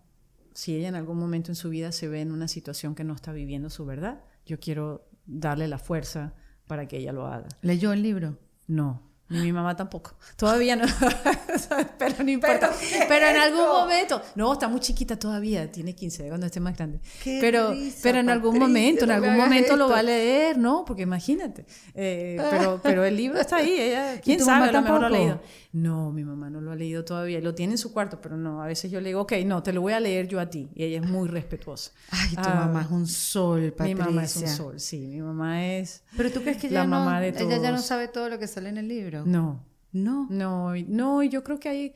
si 0.53 0.75
ella 0.75 0.87
en 0.89 0.95
algún 0.95 1.17
momento 1.17 1.51
en 1.51 1.55
su 1.55 1.69
vida 1.69 1.91
se 1.91 2.07
ve 2.07 2.21
en 2.21 2.31
una 2.31 2.47
situación 2.47 2.95
que 2.95 3.03
no 3.03 3.13
está 3.13 3.31
viviendo 3.31 3.69
su 3.69 3.85
verdad, 3.85 4.23
yo 4.45 4.59
quiero 4.59 5.07
darle 5.25 5.67
la 5.67 5.77
fuerza 5.77 6.33
para 6.67 6.87
que 6.87 6.97
ella 6.97 7.13
lo 7.13 7.27
haga. 7.27 7.47
¿Leyó 7.61 7.93
el 7.93 8.03
libro? 8.03 8.39
No. 8.67 9.12
Ni 9.33 9.41
mi 9.41 9.51
mamá 9.51 9.75
tampoco. 9.75 10.13
Todavía 10.35 10.75
no. 10.75 10.85
pero 11.97 12.23
no 12.23 12.29
importa. 12.29 12.71
Pero, 13.07 13.25
en 13.25 13.37
algún 13.37 13.65
momento. 13.67 14.21
No, 14.35 14.53
está 14.53 14.67
muy 14.67 14.79
chiquita 14.79 15.17
todavía. 15.17 15.71
Tiene 15.71 15.95
15, 15.95 16.27
cuando 16.27 16.45
esté 16.45 16.59
más 16.59 16.77
grande. 16.77 16.99
pero, 17.23 17.73
pero 18.03 18.19
en 18.19 18.29
algún 18.29 18.59
momento, 18.59 19.05
en 19.05 19.11
algún 19.11 19.35
momento 19.35 19.75
lo 19.75 19.89
va 19.89 19.99
a 19.99 20.03
leer, 20.03 20.57
¿no? 20.57 20.85
Porque 20.85 21.01
imagínate. 21.01 21.65
Eh, 21.95 22.37
pero, 22.51 22.79
pero 22.83 23.03
el 23.03 23.17
libro 23.17 23.39
está 23.39 23.57
ahí. 23.57 23.73
Ella, 23.73 24.21
¿Quién 24.21 24.39
sabe? 24.39 24.69
A 24.69 24.71
lo 24.71 24.81
mejor 24.83 25.01
lo 25.01 25.07
ha 25.07 25.09
leído. 25.09 25.41
No, 25.71 26.11
mi 26.11 26.23
mamá 26.23 26.51
no 26.51 26.61
lo 26.61 26.71
ha 26.71 26.75
leído 26.75 27.03
todavía. 27.03 27.41
Lo 27.41 27.55
tiene 27.55 27.73
en 27.73 27.77
su 27.79 27.91
cuarto, 27.91 28.21
pero 28.21 28.37
no. 28.37 28.61
A 28.61 28.67
veces 28.67 28.91
yo 28.91 29.01
le 29.01 29.09
digo, 29.09 29.21
ok, 29.21 29.33
no, 29.43 29.63
te 29.63 29.73
lo 29.73 29.81
voy 29.81 29.93
a 29.93 29.99
leer 29.99 30.27
yo 30.27 30.39
a 30.39 30.47
ti. 30.47 30.69
Y 30.75 30.83
ella 30.83 30.99
es 30.99 31.09
muy 31.09 31.27
respetuosa. 31.27 31.91
Ay, 32.11 32.35
tu 32.35 32.41
ah, 32.41 32.67
mamá 32.67 32.83
es 32.83 32.91
un 32.91 33.07
sol, 33.07 33.73
Patricia. 33.75 34.05
Mi 34.05 34.11
mamá 34.11 34.23
es 34.23 34.35
un 34.35 34.47
sol, 34.47 34.79
sí. 34.79 34.99
Mi 35.07 35.21
mamá 35.21 35.65
es. 35.65 36.03
Pero 36.15 36.31
tú 36.31 36.41
crees 36.41 36.57
que 36.57 36.67
ella, 36.67 36.85
mamá 36.85 37.19
no, 37.19 37.25
ella 37.25 37.57
ya 37.57 37.71
no 37.71 37.79
sabe 37.79 38.07
todo 38.07 38.29
lo 38.29 38.37
que 38.37 38.47
sale 38.47 38.69
en 38.69 38.77
el 38.77 38.87
libro. 38.87 39.22
No. 39.25 39.63
No. 39.91 40.27
No, 40.29 40.73
no, 40.75 41.23
y 41.23 41.29
yo 41.29 41.43
creo 41.43 41.59
que 41.59 41.69
hay. 41.69 41.93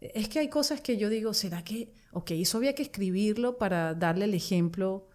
Es 0.00 0.28
que 0.28 0.38
hay 0.38 0.48
cosas 0.48 0.80
que 0.80 0.96
yo 0.96 1.08
digo, 1.08 1.34
¿será 1.34 1.62
que.? 1.62 1.92
Ok, 2.12 2.32
eso 2.32 2.58
había 2.58 2.74
que 2.74 2.82
escribirlo 2.82 3.58
para 3.58 3.94
darle 3.94 4.24
el 4.24 4.34
ejemplo 4.34 5.08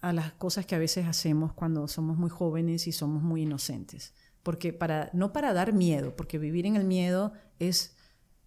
a 0.00 0.12
las 0.12 0.32
cosas 0.32 0.66
que 0.66 0.74
a 0.74 0.78
veces 0.78 1.06
hacemos 1.06 1.52
cuando 1.52 1.88
somos 1.88 2.16
muy 2.16 2.30
jóvenes 2.30 2.86
y 2.86 2.92
somos 2.92 3.22
muy 3.22 3.42
inocentes 3.42 4.12
porque 4.44 4.72
para, 4.72 5.10
no 5.12 5.32
para 5.32 5.52
dar 5.52 5.72
miedo, 5.72 6.14
porque 6.14 6.38
vivir 6.38 6.66
en 6.66 6.76
el 6.76 6.84
miedo 6.84 7.32
es, 7.58 7.96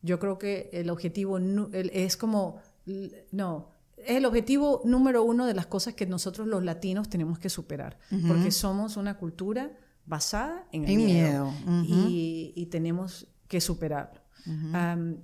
yo 0.01 0.19
creo 0.19 0.37
que 0.37 0.69
el 0.71 0.89
objetivo 0.89 1.39
es 1.73 2.15
como, 2.15 2.61
no, 3.31 3.71
es 3.97 4.15
el 4.15 4.25
objetivo 4.25 4.81
número 4.85 5.23
uno 5.23 5.45
de 5.47 5.55
las 5.55 5.65
cosas 5.65 5.95
que 5.95 6.05
nosotros 6.05 6.47
los 6.47 6.63
latinos 6.63 7.09
tenemos 7.09 7.39
que 7.39 7.49
superar, 7.49 7.97
porque 8.27 8.51
somos 8.51 8.95
una 8.95 9.17
cultura 9.17 9.75
basada 10.07 10.65
en 10.71 10.85
el 10.85 10.95
miedo, 10.95 11.53
y, 11.85 12.67
tenemos 12.71 13.27
que 13.47 13.61
superarlo. 13.61 14.21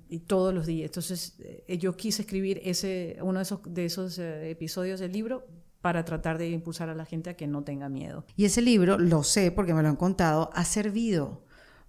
y 0.10 0.20
todos 0.20 0.54
los 0.54 0.66
días. 0.66 0.88
Entonces, 0.88 1.36
eh, 1.40 1.78
yo 1.78 1.96
quise 1.96 2.24
escribir 2.24 2.62
ese, 2.64 3.18
uno 3.22 3.40
de 3.40 3.44
esos, 3.44 3.60
de 3.66 3.86
esos 3.86 4.20
eh, 4.20 4.52
episodios 4.52 5.00
del 5.00 5.14
libro 5.14 5.48
para 5.82 6.04
tratar 6.06 6.38
de 6.38 6.50
impulsar 6.50 6.90
a 6.90 6.96
la 6.96 7.06
gente 7.06 7.30
a 7.30 7.36
que 7.36 7.48
no 7.48 7.64
tenga 7.64 7.90
miedo. 7.90 8.26
Y 8.36 8.46
ese 8.46 8.62
libro, 8.62 8.98
lo 8.98 9.24
sé 9.24 9.52
porque 9.52 9.74
me 9.74 9.82
lo 9.82 9.90
han 9.90 9.96
contado, 9.96 10.50
ha 10.54 10.66
servido 10.66 11.46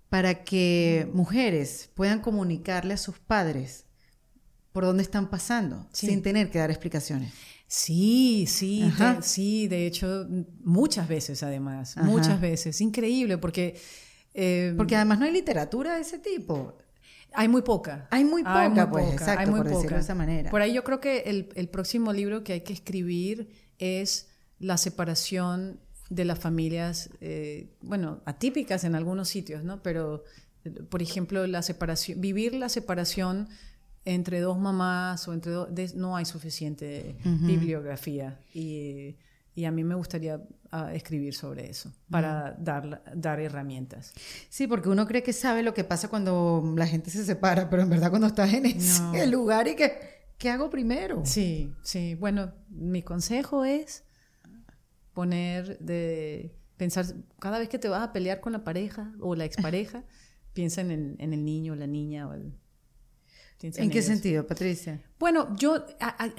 para 0.09 0.45
que 0.45 1.09
mujeres 1.13 1.91
puedan 1.95 2.21
comunicarle 2.21 2.95
a 2.95 2.99
sus 2.99 3.19
padres 3.19 3.87
por 4.73 4.85
dónde 4.85 5.03
están 5.03 5.31
pasando, 5.31 5.89
sin 5.93 6.23
tener 6.23 6.51
que 6.51 6.59
dar 6.59 6.71
explicaciones. 6.71 7.33
Sí, 7.67 8.47
sí, 8.47 8.93
sí, 9.21 9.69
de 9.69 9.87
hecho, 9.87 10.27
muchas 10.63 11.09
veces 11.09 11.43
además, 11.43 11.97
muchas 11.99 12.41
veces. 12.41 12.81
Increíble, 12.81 13.39
porque... 13.39 13.81
Em, 14.33 14.77
porque 14.77 14.97
además 14.97 15.19
no 15.19 15.27
hay 15.27 15.33
literatura 15.33 15.95
de 15.95 16.03
ese 16.03 16.19
tipo. 16.19 16.77
Hay 17.33 17.49
muy 17.49 17.63
poca. 17.63 18.07
Hay 18.11 18.25
muy 18.25 18.43
poca, 18.45 18.89
pues, 18.91 19.13
exacto, 19.13 19.41
hay 19.41 19.47
muy 19.47 19.63
por 19.63 19.73
poca. 19.73 19.95
de 19.97 20.01
esa 20.01 20.15
manera. 20.15 20.51
Por 20.51 20.61
ahí 20.61 20.73
yo 20.73 20.85
creo 20.85 21.01
que 21.01 21.25
el, 21.27 21.49
el 21.57 21.69
próximo 21.69 22.13
libro 22.13 22.45
que 22.45 22.53
hay 22.53 22.61
que 22.61 22.73
escribir 22.73 23.49
es 23.79 24.29
la 24.59 24.77
separación 24.77 25.81
de 26.11 26.25
las 26.25 26.39
familias, 26.39 27.11
eh, 27.21 27.77
bueno, 27.81 28.23
atípicas 28.25 28.85
en 28.85 28.95
algunos 28.95 29.29
sitios, 29.29 29.65
¿no? 29.65 29.83
Pero, 29.83 30.25
por 30.89 31.03
ejemplo, 31.03 31.47
la 31.47 31.63
separación, 31.63 32.21
vivir 32.21 32.55
la 32.55 32.69
separación 32.69 33.49
entre 34.05 34.41
dos 34.41 34.59
mamás 34.59 35.27
o 35.29 35.33
entre 35.33 35.53
dos, 35.53 35.75
de- 35.75 35.93
no 35.95 36.17
hay 36.17 36.25
suficiente 36.25 37.17
bibliografía 37.25 38.39
y, 38.53 39.17
y 39.55 39.65
a 39.65 39.71
mí 39.71 39.83
me 39.85 39.95
gustaría 39.95 40.41
ah, 40.71 40.93
escribir 40.93 41.35
sobre 41.35 41.71
eso 41.71 41.91
para 42.11 42.53
dar, 42.59 43.03
dar 43.15 43.41
herramientas. 43.41 44.13
Sí, 44.51 44.67
porque 44.67 44.89
uno 44.89 45.07
cree 45.07 45.23
que 45.23 45.33
sabe 45.33 45.63
lo 45.63 45.73
que 45.73 45.85
pasa 45.85 46.09
cuando 46.09 46.75
la 46.77 46.87
gente 46.87 47.11
se 47.11 47.25
separa, 47.25 47.71
pero 47.71 47.83
en 47.83 47.89
verdad 47.91 48.11
cuando 48.11 48.27
estás 48.27 48.53
en 48.53 48.67
ese 48.67 49.03
No. 49.03 49.27
lugar 49.31 49.69
y 49.69 49.77
que, 49.77 49.93
¿qué 50.39 50.51
hago 50.51 50.69
primero? 50.71 51.23
Sí, 51.25 51.73
sí. 51.83 52.15
Bueno, 52.17 52.53
mi 52.69 53.03
consejo 53.03 53.65
es 53.65 54.05
poner 55.13 55.79
de 55.79 56.55
pensar 56.77 57.07
cada 57.39 57.59
vez 57.59 57.69
que 57.69 57.79
te 57.79 57.89
vas 57.89 58.03
a 58.03 58.13
pelear 58.13 58.41
con 58.41 58.53
la 58.53 58.65
pareja 58.65 59.13
o 59.21 59.35
la 59.35 59.45
expareja, 59.45 60.05
piensa 60.53 60.81
en 60.81 60.91
el, 60.91 61.17
en 61.19 61.33
el 61.33 61.45
niño, 61.45 61.75
la 61.75 61.87
niña 61.87 62.29
o 62.29 62.33
el 62.35 62.53
piensa 63.73 63.83
¿En 63.83 63.91
qué 63.91 64.03
sentido, 64.03 64.47
Patricia? 64.47 65.03
Bueno, 65.19 65.57
yo 65.57 65.77
a- 66.01 66.25
a- 66.25 66.35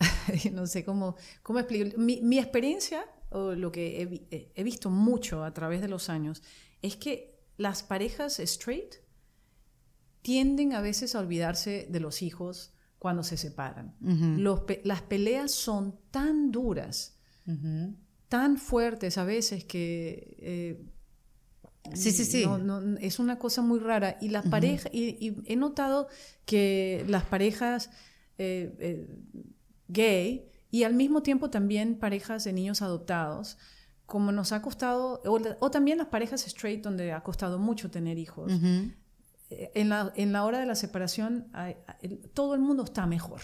no 0.52 0.66
sé 0.66 0.84
cómo, 0.84 1.16
cómo 1.42 1.58
explicar. 1.58 1.96
Mi, 1.98 2.20
mi 2.22 2.38
experiencia, 2.38 3.04
o 3.30 3.52
lo 3.52 3.70
que 3.72 4.02
he, 4.02 4.26
eh, 4.36 4.52
he 4.54 4.62
visto 4.62 4.90
mucho 4.90 5.44
a 5.44 5.52
través 5.54 5.80
de 5.80 5.88
los 5.88 6.08
años, 6.10 6.42
es 6.82 6.96
que 6.96 7.38
las 7.56 7.82
parejas 7.82 8.38
straight 8.40 8.96
tienden 10.22 10.72
a 10.74 10.80
veces 10.80 11.14
a 11.14 11.20
olvidarse 11.20 11.86
de 11.90 12.00
los 12.00 12.22
hijos 12.22 12.74
cuando 12.98 13.22
se 13.22 13.36
separan. 13.36 13.94
Los 14.00 14.62
las 14.84 15.00
peleas 15.02 15.52
son 15.52 15.98
tan 16.10 16.50
duras, 16.50 17.18
tan 18.28 18.58
fuertes 18.58 19.16
a 19.18 19.24
veces 19.24 19.64
que... 19.64 20.36
eh, 20.38 20.86
Sí, 21.94 22.10
sí, 22.12 22.24
sí. 22.24 22.44
no, 22.44 22.58
no, 22.58 22.98
es 22.98 23.18
una 23.18 23.38
cosa 23.38 23.62
muy 23.62 23.78
rara. 23.78 24.16
Y 24.20 24.28
las 24.28 24.46
parejas, 24.46 24.90
y, 24.92 25.16
y 25.24 25.36
he 25.46 25.56
notado 25.56 26.08
que 26.44 27.04
las 27.08 27.24
parejas 27.24 27.90
eh, 28.38 28.74
eh, 28.78 29.08
gay 29.88 30.46
y 30.70 30.84
al 30.84 30.94
mismo 30.94 31.22
tiempo 31.22 31.50
también 31.50 31.98
parejas 31.98 32.44
de 32.44 32.52
niños 32.52 32.80
adoptados, 32.82 33.58
como 34.06 34.32
nos 34.32 34.52
ha 34.52 34.62
costado, 34.62 35.20
o, 35.24 35.70
también 35.70 35.98
las 35.98 36.08
parejas 36.08 36.46
straight 36.46 36.82
donde 36.82 37.12
ha 37.12 37.22
costado 37.22 37.58
mucho 37.58 37.90
tener 37.90 38.18
hijos, 38.18 38.52
eh, 39.50 39.70
en, 39.74 39.88
la, 39.88 40.12
en 40.16 40.32
la 40.32 40.44
hora 40.44 40.58
de 40.60 40.66
la 40.66 40.74
separación 40.74 41.48
hay- 41.52 41.76
todo 42.34 42.54
el 42.54 42.60
mundo 42.60 42.84
está 42.84 43.06
mejor. 43.06 43.40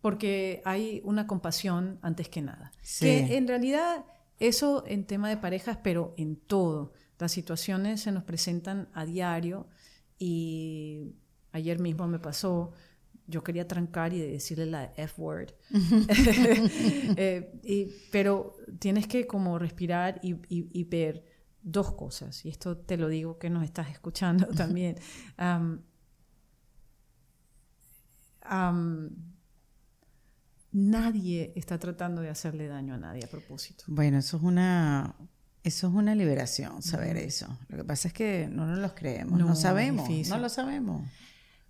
Porque 0.00 0.62
hay 0.64 1.00
una 1.04 1.26
compasión 1.26 1.98
antes 2.02 2.28
que 2.28 2.42
nada. 2.42 2.70
Sí. 2.82 3.06
Que 3.06 3.36
en 3.36 3.48
realidad 3.48 4.04
eso 4.38 4.84
en 4.86 5.04
tema 5.06 5.28
de 5.28 5.36
parejas, 5.36 5.78
pero 5.82 6.14
en 6.16 6.36
todo. 6.36 6.92
Las 7.18 7.32
situaciones 7.32 8.02
se 8.02 8.12
nos 8.12 8.24
presentan 8.24 8.88
a 8.92 9.04
diario 9.06 9.66
y 10.18 11.14
ayer 11.52 11.78
mismo 11.78 12.06
me 12.06 12.18
pasó, 12.18 12.72
yo 13.26 13.42
quería 13.42 13.66
trancar 13.66 14.12
y 14.12 14.20
decirle 14.20 14.66
la 14.66 14.92
F-word. 14.96 15.52
Eh, 17.18 17.60
y- 17.64 17.88
pero 18.12 18.56
tienes 18.78 19.06
que 19.06 19.26
como 19.26 19.58
respirar 19.58 20.20
y, 20.22 20.34
y- 20.48 20.68
y 20.72 20.84
ver 20.84 21.24
dos 21.62 21.92
cosas. 21.92 22.44
Y 22.44 22.48
esto 22.50 22.76
te 22.76 22.96
lo 22.96 23.08
digo 23.08 23.38
que 23.38 23.50
nos 23.50 23.64
estás 23.64 23.90
escuchando 23.90 24.46
también. 24.56 24.96
Am, 25.36 25.82
am, 28.42 29.10
nadie 30.76 31.52
está 31.56 31.78
tratando 31.78 32.20
de 32.20 32.28
hacerle 32.28 32.68
daño 32.68 32.94
a 32.94 32.98
nadie 32.98 33.24
a 33.24 33.28
propósito. 33.28 33.84
Bueno, 33.86 34.18
eso 34.18 34.36
es 34.36 34.42
una, 34.42 35.14
eso 35.64 35.88
es 35.88 35.94
una 35.94 36.14
liberación, 36.14 36.82
saber 36.82 37.16
eso. 37.16 37.46
Lo 37.68 37.78
que 37.78 37.84
pasa 37.84 38.08
es 38.08 38.14
que 38.14 38.48
no 38.52 38.66
nos 38.66 38.78
los 38.78 38.92
creemos, 38.92 39.38
no, 39.38 39.54
sabemos, 39.56 40.08
no 40.28 40.38
lo 40.38 40.48
sabemos. 40.48 41.08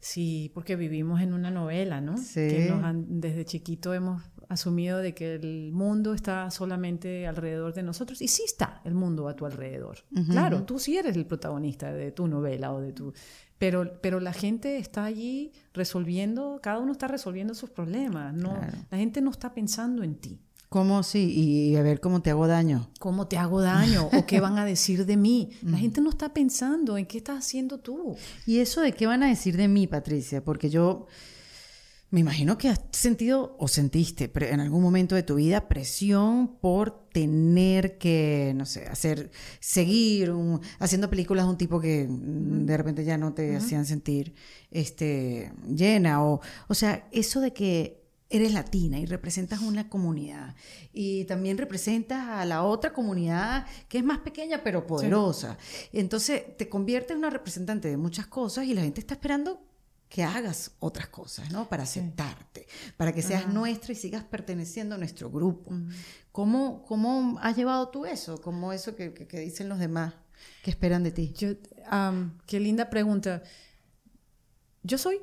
Sí, 0.00 0.50
porque 0.54 0.76
vivimos 0.76 1.20
en 1.20 1.32
una 1.32 1.50
novela, 1.50 2.00
¿no? 2.00 2.16
Sí. 2.18 2.34
Que 2.48 2.66
nos 2.70 2.84
han- 2.84 3.20
desde 3.20 3.44
chiquito 3.44 3.94
hemos 3.94 4.22
asumido 4.48 4.98
de 4.98 5.14
que 5.14 5.34
el 5.34 5.72
mundo 5.72 6.14
está 6.14 6.50
solamente 6.52 7.26
alrededor 7.26 7.74
de 7.74 7.82
nosotros. 7.82 8.20
Y 8.22 8.28
sí 8.28 8.42
está 8.46 8.80
el 8.84 8.94
mundo 8.94 9.26
a 9.28 9.34
tu 9.34 9.46
alrededor. 9.46 9.98
Claro, 10.30 10.62
tú 10.64 10.78
sí 10.78 10.96
eres 10.96 11.16
el 11.16 11.26
protagonista 11.26 11.92
de 11.92 12.12
tu 12.12 12.28
novela 12.28 12.72
o 12.72 12.80
de 12.80 12.92
tu... 12.92 13.12
Pero, 13.58 14.00
pero 14.02 14.20
la 14.20 14.32
gente 14.32 14.78
está 14.78 15.04
allí 15.04 15.52
resolviendo, 15.72 16.60
cada 16.62 16.78
uno 16.78 16.92
está 16.92 17.08
resolviendo 17.08 17.54
sus 17.54 17.70
problemas. 17.70 18.34
No, 18.34 18.54
Claro. 18.54 18.78
La 18.90 18.98
gente 18.98 19.20
no 19.20 19.30
está 19.30 19.54
pensando 19.54 20.02
en 20.02 20.16
ti. 20.16 20.38
¿Cómo 20.68 21.02
sí? 21.02 21.32
Y 21.32 21.76
a 21.76 21.82
ver 21.82 22.00
cómo 22.00 22.22
te 22.22 22.30
hago 22.30 22.46
daño. 22.46 22.90
¿Cómo 22.98 23.28
te 23.28 23.38
hago 23.38 23.62
daño? 23.62 24.08
¿O 24.12 24.26
qué 24.26 24.40
van 24.40 24.58
a 24.58 24.64
decir 24.64 25.06
de 25.06 25.16
mí? 25.16 25.50
La 25.62 25.78
gente 25.78 26.00
no 26.00 26.10
está 26.10 26.34
pensando 26.34 26.98
en 26.98 27.06
qué 27.06 27.18
estás 27.18 27.38
haciendo 27.38 27.78
tú. 27.78 28.16
¿Y 28.46 28.58
eso 28.58 28.80
de 28.80 28.92
qué 28.92 29.06
van 29.06 29.22
a 29.22 29.28
decir 29.28 29.56
de 29.56 29.68
mí, 29.68 29.86
Patricia? 29.86 30.44
Porque 30.44 30.68
yo 30.68 31.06
me 32.10 32.20
imagino 32.20 32.56
que 32.56 32.68
has 32.68 32.80
sentido 32.92 33.56
o 33.58 33.66
sentiste 33.68 34.30
en 34.52 34.60
algún 34.60 34.80
momento 34.80 35.14
de 35.16 35.22
tu 35.24 35.34
vida 35.34 35.66
presión 35.68 36.56
por 36.60 37.08
tener 37.10 37.98
que, 37.98 38.52
no 38.56 38.64
sé, 38.64 38.86
hacer, 38.86 39.30
seguir 39.60 40.30
un- 40.30 40.60
haciendo 40.78 41.10
películas 41.10 41.44
de 41.46 41.50
un 41.50 41.58
tipo 41.58 41.80
que 41.80 42.06
de 42.08 42.76
repente 42.76 43.04
ya 43.04 43.18
no 43.18 43.34
te 43.34 43.56
hacían 43.56 43.86
sentir 43.86 44.34
este, 44.70 45.52
llena. 45.68 46.24
O, 46.24 46.40
o 46.68 46.74
sea, 46.74 47.08
eso 47.12 47.40
de 47.40 47.52
que 47.52 48.04
eres 48.28 48.52
latina 48.52 48.98
y 48.98 49.06
representas 49.06 49.60
una 49.60 49.88
comunidad 49.88 50.54
y 50.92 51.24
también 51.26 51.58
representas 51.58 52.26
a 52.28 52.44
la 52.44 52.64
otra 52.64 52.92
comunidad 52.92 53.66
que 53.88 53.98
es 53.98 54.04
más 54.04 54.18
pequeña 54.18 54.62
pero 54.64 54.86
poderosa. 54.86 55.58
Entonces 55.92 56.56
te 56.56 56.68
conviertes 56.68 57.12
en 57.12 57.18
una 57.18 57.30
representante 57.30 57.88
de 57.88 57.96
muchas 57.96 58.26
cosas 58.26 58.64
y 58.66 58.74
la 58.74 58.82
gente 58.82 59.00
está 59.00 59.14
esperando 59.14 59.60
que 60.08 60.22
hagas 60.22 60.72
otras 60.78 61.08
cosas, 61.08 61.50
¿no? 61.50 61.68
Para 61.68 61.82
aceptarte, 61.82 62.66
para 62.96 63.12
que 63.12 63.22
seas 63.22 63.48
nuestra 63.52 63.92
y 63.92 63.96
sigas 63.96 64.22
perteneciendo 64.24 64.94
a 64.94 64.98
nuestro 64.98 65.30
grupo. 65.30 65.72
¿Cómo, 66.32 66.84
¿Cómo 66.86 67.38
has 67.42 67.56
llevado 67.56 67.88
tú 67.88 68.06
eso? 68.06 68.40
¿Cómo 68.40 68.72
eso 68.72 68.94
que, 68.94 69.12
que- 69.12 69.26
que 69.26 69.40
dicen 69.40 69.68
los 69.68 69.78
demás 69.78 70.14
que 70.62 70.70
esperan 70.70 71.02
de 71.02 71.10
ti? 71.10 71.32
Yo, 71.36 71.48
am, 71.88 72.38
qué 72.46 72.60
linda 72.60 72.88
pregunta. 72.88 73.42
Yo 74.82 74.98
soy. 74.98 75.20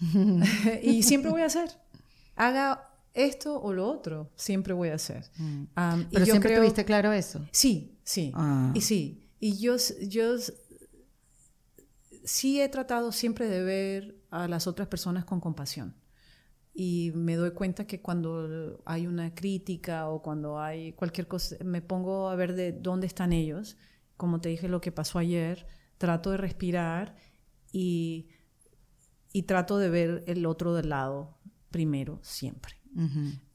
y 0.82 1.02
siempre 1.02 1.30
voy 1.30 1.42
a 1.42 1.46
hacer. 1.46 1.70
Haga 2.36 2.90
esto 3.14 3.60
o 3.60 3.72
lo 3.72 3.88
otro, 3.88 4.30
siempre 4.36 4.74
voy 4.74 4.88
a 4.88 4.94
hacer. 4.96 5.24
Y 5.38 5.66
Pero 5.76 6.24
yo 6.26 6.32
siempre 6.32 6.50
creo- 6.50 6.60
tuviste 6.62 6.84
claro 6.84 7.12
eso. 7.12 7.46
Sí, 7.52 7.96
sí. 8.02 8.32
Ah. 8.34 8.70
Y 8.74 8.80
sí. 8.80 9.20
Y 9.40 9.58
yo, 9.58 9.76
yo 10.02 10.36
sí 12.24 12.60
he 12.60 12.68
tratado 12.68 13.12
siempre 13.12 13.48
de 13.48 13.62
ver 13.62 14.16
a 14.30 14.48
las 14.48 14.66
otras 14.66 14.88
personas 14.88 15.24
con 15.24 15.40
compasión. 15.40 15.94
Y 16.72 17.12
me 17.14 17.36
doy 17.36 17.52
cuenta 17.52 17.86
que 17.86 18.00
cuando 18.00 18.82
hay 18.84 19.06
una 19.06 19.34
crítica 19.34 20.08
o 20.08 20.22
cuando 20.22 20.58
hay 20.58 20.92
cualquier 20.94 21.28
cosa, 21.28 21.56
me 21.64 21.82
pongo 21.82 22.28
a 22.28 22.34
ver 22.34 22.54
de 22.54 22.72
dónde 22.72 23.06
están 23.06 23.32
ellos. 23.32 23.76
Como 24.16 24.40
te 24.40 24.48
dije 24.48 24.68
lo 24.68 24.80
que 24.80 24.90
pasó 24.90 25.20
ayer, 25.20 25.68
trato 25.98 26.32
de 26.32 26.36
respirar 26.36 27.14
y, 27.70 28.28
y 29.32 29.42
trato 29.42 29.78
de 29.78 29.88
ver 29.88 30.24
el 30.26 30.46
otro 30.46 30.74
del 30.74 30.88
lado 30.88 31.38
primero, 31.70 32.18
siempre. 32.22 32.74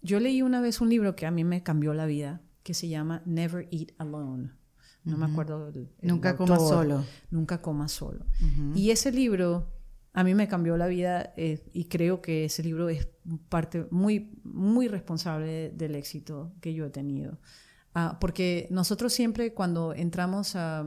Yo 0.01 0.19
leí 0.19 0.41
una 0.41 0.59
vez 0.59 0.81
un 0.81 0.89
libro 0.89 1.15
que 1.15 1.25
a 1.25 1.31
mí 1.31 1.45
me 1.45 1.63
cambió 1.63 1.93
la 1.93 2.05
vida, 2.05 2.41
que 2.63 2.73
se 2.73 2.89
llama 2.89 3.21
Never 3.25 3.67
Eat 3.71 3.91
Alone. 3.97 4.51
No 5.05 5.17
me 5.17 5.25
acuerdo. 5.25 5.69
el- 5.69 5.89
el 5.99 6.07
Nunca 6.09 6.31
autor. 6.31 6.47
comas 6.47 6.67
solo. 6.67 7.03
Nunca 7.31 7.61
comas 7.61 7.91
solo. 7.91 8.25
Y 8.75 8.91
ese 8.91 9.11
libro 9.11 9.73
a 10.13 10.23
mí 10.23 10.33
me 10.35 10.47
cambió 10.47 10.75
la 10.77 10.87
vida 10.87 11.33
eh, 11.37 11.63
y 11.73 11.85
creo 11.85 12.21
que 12.21 12.45
ese 12.45 12.63
libro 12.63 12.89
es 12.89 13.07
parte 13.47 13.87
muy, 13.91 14.39
muy 14.43 14.87
responsable 14.87 15.69
del 15.71 15.95
éxito 15.95 16.51
que 16.61 16.73
yo 16.73 16.85
he 16.85 16.89
tenido. 16.89 17.39
Ah, 17.93 18.17
porque 18.19 18.67
nosotros 18.71 19.13
siempre 19.13 19.53
cuando 19.53 19.93
entramos 19.93 20.55
a... 20.55 20.85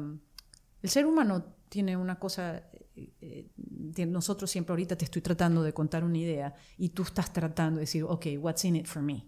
El 0.83 0.91
ser 0.91 1.07
humano 1.07 1.45
tiene 1.69 1.97
una 1.97 2.19
cosa... 2.19 2.63
eh, 2.95 3.13
eh, 3.21 4.07
nosotros 4.07 4.51
siempre 4.51 4.73
ahorita 4.73 4.97
te 4.97 5.05
estoy 5.05 5.23
tratando 5.23 5.63
de 5.63 5.73
contar 5.73 6.05
una 6.05 6.19
idea 6.19 6.55
y 6.77 6.91
tú 6.91 7.03
estás 7.03 7.33
tratando 7.33 7.77
de 7.79 7.83
decir, 7.83 8.05
ok, 8.05 8.27
what's 8.39 8.65
in 8.65 8.77
it 8.77 8.87
for 8.87 9.03
me? 9.03 9.27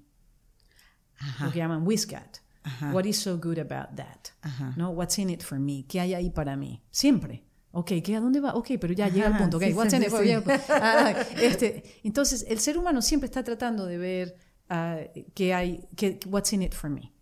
Ajá. 1.18 1.46
Lo 1.46 1.52
que 1.52 1.58
llaman 1.58 1.86
WISCAT. 1.86 2.38
Ajá. 2.64 2.92
What 2.92 3.04
is 3.04 3.18
so 3.18 3.38
good 3.38 3.58
about 3.58 3.94
that? 3.96 4.28
Ajá. 4.42 4.74
¿No? 4.76 4.90
What's 4.90 5.18
in 5.18 5.30
it 5.30 5.42
for 5.42 5.58
me? 5.58 5.84
¿Qué 5.86 6.00
hay 6.00 6.14
ahí 6.14 6.30
para 6.30 6.56
mí? 6.56 6.82
Siempre. 6.90 7.44
Ok, 7.72 7.92
¿qué, 8.04 8.16
¿a 8.16 8.20
dónde 8.20 8.40
va? 8.40 8.54
Ok, 8.54 8.70
pero 8.80 8.92
ya 8.94 9.08
llega 9.08 9.28
Ajá, 9.28 9.38
punto. 9.38 9.56
Ok, 9.58 9.64
sí, 9.64 9.72
what's 9.72 9.90
sí, 9.90 9.96
in 9.96 10.02
it 10.04 10.08
for 10.10 10.24
sí. 10.24 10.32
me? 10.32 10.60
Ah, 10.70 11.10
este, 11.40 11.82
entonces, 12.04 12.44
el 12.48 12.58
ser 12.60 12.78
humano 12.78 13.02
siempre 13.02 13.26
está 13.26 13.42
tratando 13.42 13.84
de 13.86 13.98
ver 13.98 14.36
ah, 14.68 14.98
qué 15.34 15.52
hay, 15.54 15.86
qué, 15.96 16.18
what's 16.28 16.52
in 16.52 16.62
it 16.62 16.72
for 16.74 16.88
me. 16.88 17.12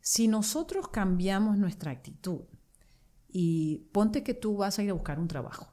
Si 0.00 0.26
nosotros 0.26 0.88
cambiamos 0.88 1.58
nuestra 1.58 1.90
actitud 1.90 2.40
y 3.28 3.88
ponte 3.92 4.22
que 4.22 4.34
tú 4.34 4.56
vas 4.56 4.78
a 4.78 4.82
ir 4.82 4.90
a 4.90 4.94
buscar 4.94 5.18
un 5.20 5.28
trabajo, 5.28 5.72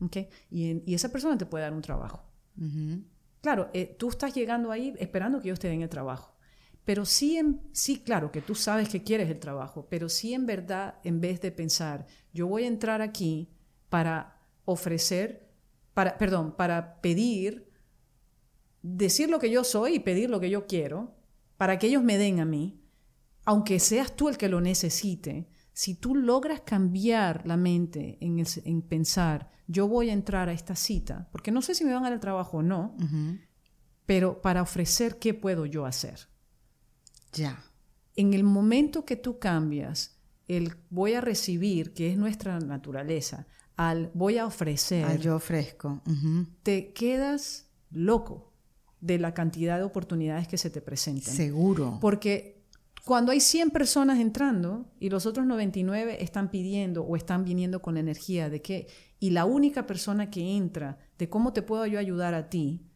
¿ok? 0.00 0.18
Y, 0.50 0.70
en- 0.70 0.82
y 0.86 0.94
esa 0.94 1.08
persona 1.10 1.38
te 1.38 1.46
puede 1.46 1.64
dar 1.64 1.72
un 1.72 1.82
trabajo. 1.82 2.22
Ujú. 2.58 3.02
Claro, 3.40 3.70
eh, 3.72 3.96
tú 3.98 4.10
estás 4.10 4.34
llegando 4.34 4.70
ahí 4.70 4.94
esperando 4.98 5.40
que 5.40 5.48
ellos 5.48 5.58
te 5.58 5.68
den 5.68 5.82
el 5.82 5.88
trabajo. 5.88 6.36
Pero 6.84 7.04
sí, 7.04 7.36
en- 7.36 7.60
sí, 7.72 8.00
claro, 8.00 8.32
que 8.32 8.42
tú 8.42 8.54
sabes 8.54 8.88
que 8.88 9.02
quieres 9.02 9.30
el 9.30 9.38
trabajo, 9.38 9.86
pero 9.88 10.08
sí 10.08 10.34
en 10.34 10.46
verdad, 10.46 10.96
en 11.04 11.20
vez 11.20 11.40
de 11.40 11.52
pensar, 11.52 12.06
yo 12.32 12.46
voy 12.48 12.64
a 12.64 12.68
entrar 12.68 13.02
aquí 13.02 13.48
para 13.88 14.40
ofrecer 14.64 15.52
para, 15.94 16.16
perdón, 16.18 16.54
para 16.56 17.00
pedir, 17.00 17.68
decir 18.82 19.30
lo 19.30 19.38
que 19.38 19.50
yo 19.50 19.64
soy 19.64 19.96
y 19.96 20.00
pedir 20.00 20.30
lo 20.30 20.40
que 20.40 20.50
yo 20.50 20.66
quiero, 20.66 21.14
para 21.56 21.78
que 21.78 21.86
ellos 21.88 22.02
me 22.02 22.18
den 22.18 22.40
a 22.40 22.44
mí, 22.44 22.80
aunque 23.44 23.78
seas 23.78 24.16
tú 24.16 24.28
el 24.28 24.36
que 24.38 24.48
lo 24.48 24.60
necesite, 24.60 25.48
si 25.72 25.94
tú 25.94 26.14
logras 26.14 26.60
cambiar 26.60 27.46
la 27.46 27.56
mente 27.56 28.18
en, 28.20 28.82
pensar, 28.82 29.50
yo 29.66 29.88
voy 29.88 30.10
a 30.10 30.12
entrar 30.12 30.48
a 30.48 30.52
esta 30.52 30.76
cita, 30.76 31.28
porque 31.32 31.50
no 31.50 31.62
sé 31.62 31.74
si 31.74 31.84
me 31.84 31.92
van 31.92 32.02
a 32.02 32.06
dar 32.06 32.12
el 32.14 32.20
trabajo 32.20 32.58
o 32.58 32.62
no, 32.62 32.96
pero 34.06 34.42
para 34.42 34.62
ofrecer 34.62 35.18
qué 35.18 35.34
puedo 35.34 35.66
yo 35.66 35.86
hacer. 35.86 36.31
Ya. 37.32 37.64
En 38.14 38.34
el 38.34 38.44
momento 38.44 39.04
que 39.04 39.16
tú 39.16 39.38
cambias 39.38 40.18
el 40.48 40.76
voy 40.90 41.14
a 41.14 41.20
recibir, 41.20 41.94
que 41.94 42.10
es 42.10 42.16
nuestra 42.16 42.58
naturaleza, 42.58 43.46
al 43.76 44.10
voy 44.14 44.38
a 44.38 44.46
ofrecer. 44.46 45.18
yo 45.20 45.36
ofrezco. 45.36 46.02
Te 46.62 46.92
quedas 46.92 47.70
loco 47.90 48.52
de 49.00 49.18
la 49.18 49.34
cantidad 49.34 49.78
de 49.78 49.84
oportunidades 49.84 50.46
que 50.46 50.58
se 50.58 50.70
te 50.70 50.80
presentan. 50.80 51.34
Seguro. 51.34 51.98
Porque 52.00 52.62
cuando 53.04 53.32
hay 53.32 53.40
100 53.40 53.70
personas 53.70 54.20
entrando 54.20 54.92
y 55.00 55.10
los 55.10 55.26
otros 55.26 55.46
99 55.46 56.22
están 56.22 56.50
pidiendo 56.50 57.02
o 57.02 57.16
están 57.16 57.44
viniendo 57.44 57.82
con 57.82 57.96
energía 57.96 58.48
de 58.48 58.62
que, 58.62 58.86
y 59.18 59.30
la 59.30 59.44
única 59.44 59.86
persona 59.86 60.30
que 60.30 60.56
entra 60.56 60.98
de 61.18 61.28
cómo 61.28 61.52
te 61.52 61.62
puedo 61.62 61.84
yo 61.86 61.98
ayudar 61.98 62.34
a 62.34 62.48
ti, 62.48 62.86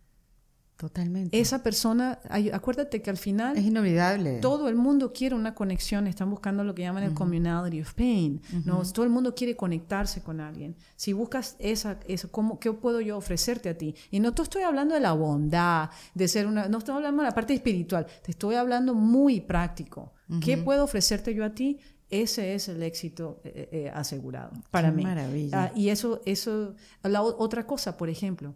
Totalmente. 0.76 1.40
Esa 1.40 1.62
persona, 1.62 2.18
acuérdate 2.52 3.00
que 3.00 3.08
al 3.08 3.16
final... 3.16 3.56
Es 3.56 3.64
inolvidable. 3.64 4.40
Todo 4.40 4.68
el 4.68 4.76
mundo 4.76 5.12
quiere 5.14 5.34
una 5.34 5.54
conexión, 5.54 6.06
están 6.06 6.28
buscando 6.28 6.64
lo 6.64 6.74
que 6.74 6.82
llaman 6.82 7.02
el 7.02 7.14
communality 7.14 7.80
of 7.80 7.94
pain. 7.94 8.42
¿no? 8.64 8.82
Todo 8.92 9.04
el 9.04 9.10
mundo 9.10 9.34
quiere 9.34 9.56
conectarse 9.56 10.22
con 10.22 10.38
alguien. 10.40 10.76
Si 10.94 11.14
buscas 11.14 11.56
esa, 11.58 11.98
eso, 12.06 12.30
¿cómo, 12.30 12.60
¿qué 12.60 12.70
puedo 12.74 13.00
yo 13.00 13.16
ofrecerte 13.16 13.70
a 13.70 13.78
ti? 13.78 13.94
Y 14.10 14.20
no 14.20 14.34
te 14.34 14.42
estoy 14.42 14.62
hablando 14.64 14.94
de 14.94 15.00
la 15.00 15.14
bondad, 15.14 15.88
de 16.14 16.28
ser 16.28 16.46
una... 16.46 16.68
No 16.68 16.78
estoy 16.78 16.94
hablando 16.94 17.22
de 17.22 17.28
la 17.28 17.34
parte 17.34 17.54
espiritual, 17.54 18.06
te 18.22 18.32
estoy 18.32 18.56
hablando 18.56 18.94
muy 18.94 19.40
práctico. 19.40 20.12
¿Qué 20.42 20.58
puedo 20.58 20.84
ofrecerte 20.84 21.34
yo 21.34 21.44
a 21.44 21.54
ti? 21.54 21.78
Ese 22.10 22.54
es 22.54 22.68
el 22.68 22.82
éxito 22.82 23.40
eh, 23.44 23.68
eh, 23.72 23.90
asegurado 23.92 24.52
para 24.70 24.90
Qué 24.90 24.96
mí. 24.96 25.02
Maravilla. 25.02 25.64
Ah, 25.64 25.72
y 25.74 25.88
eso, 25.88 26.20
eso, 26.24 26.74
la 27.02 27.22
otra 27.22 27.66
cosa, 27.66 27.96
por 27.96 28.08
ejemplo, 28.08 28.54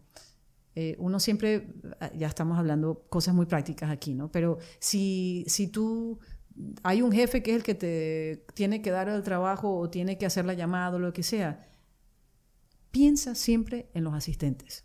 eh, 0.75 0.97
uno 0.99 1.19
siempre, 1.19 1.69
ah, 2.01 2.11
ya 2.17 2.29
estamos 2.29 2.59
hablando 2.59 3.07
cosas 3.09 3.35
muy 3.35 3.47
prácticas 3.47 3.91
aquí, 3.91 4.15
¿no? 4.15 4.31
Pero 4.31 4.59
si, 4.79 5.45
si 5.49 5.67
tú, 5.67 6.21
hay 6.83 7.03
un 7.03 7.13
jefe 7.13 7.43
que 7.43 7.51
es 7.53 7.57
el 7.57 7.63
que 7.63 7.75
te 7.75 8.45
tiene 8.55 8.83
que 8.83 8.91
dar 8.91 9.09
el 9.09 9.23
trabajo 9.23 9.77
o 9.77 9.91
tiene 9.91 10.19
que 10.19 10.27
hacer 10.27 10.45
la 10.45 10.55
llamada 10.55 10.97
o 10.97 10.99
lo 10.99 11.13
que 11.13 11.23
sea, 11.23 11.69
piensa 12.91 13.35
siempre 13.35 13.91
en 13.95 14.05
los 14.05 14.15
asistentes 14.15 14.85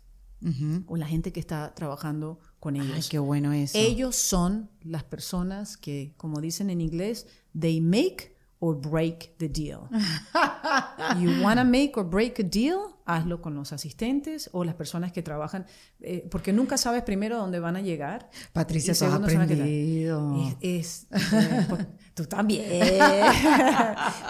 o 0.86 0.96
la 0.96 1.06
gente 1.06 1.32
que 1.32 1.40
está 1.40 1.74
trabajando 1.74 2.38
con 2.60 2.76
ellos. 2.76 2.92
Ay, 2.94 3.02
qué 3.10 3.18
bueno 3.18 3.52
eso. 3.52 3.76
Ellos 3.76 4.14
son 4.14 4.70
las 4.82 5.02
personas 5.02 5.76
que, 5.76 6.14
como 6.16 6.40
dicen 6.40 6.70
en 6.70 6.80
inglés, 6.80 7.26
they 7.58 7.80
make 7.80 8.35
or 8.58 8.74
break 8.74 9.36
the 9.38 9.48
deal. 9.48 9.88
you 11.18 11.42
wanna 11.42 11.64
make 11.64 11.92
or 11.96 12.04
break 12.04 12.38
a 12.40 12.42
deal, 12.42 12.96
hazlo 13.04 13.40
con 13.40 13.54
los 13.54 13.72
asistentes 13.72 14.48
o 14.52 14.64
las 14.64 14.74
personas 14.74 15.12
que 15.12 15.22
trabajan, 15.22 15.66
eh, 16.00 16.26
porque 16.30 16.52
nunca 16.52 16.78
sabes 16.78 17.02
primero 17.02 17.36
dónde 17.36 17.60
van 17.60 17.76
a 17.76 17.80
llegar. 17.80 18.30
Patricia, 18.52 18.94
tú 18.94 19.04
has 19.04 19.14
aprendido. 19.14 20.56
Es, 20.60 21.06
eh, 21.12 21.66
tú 22.14 22.24
también. 22.24 22.64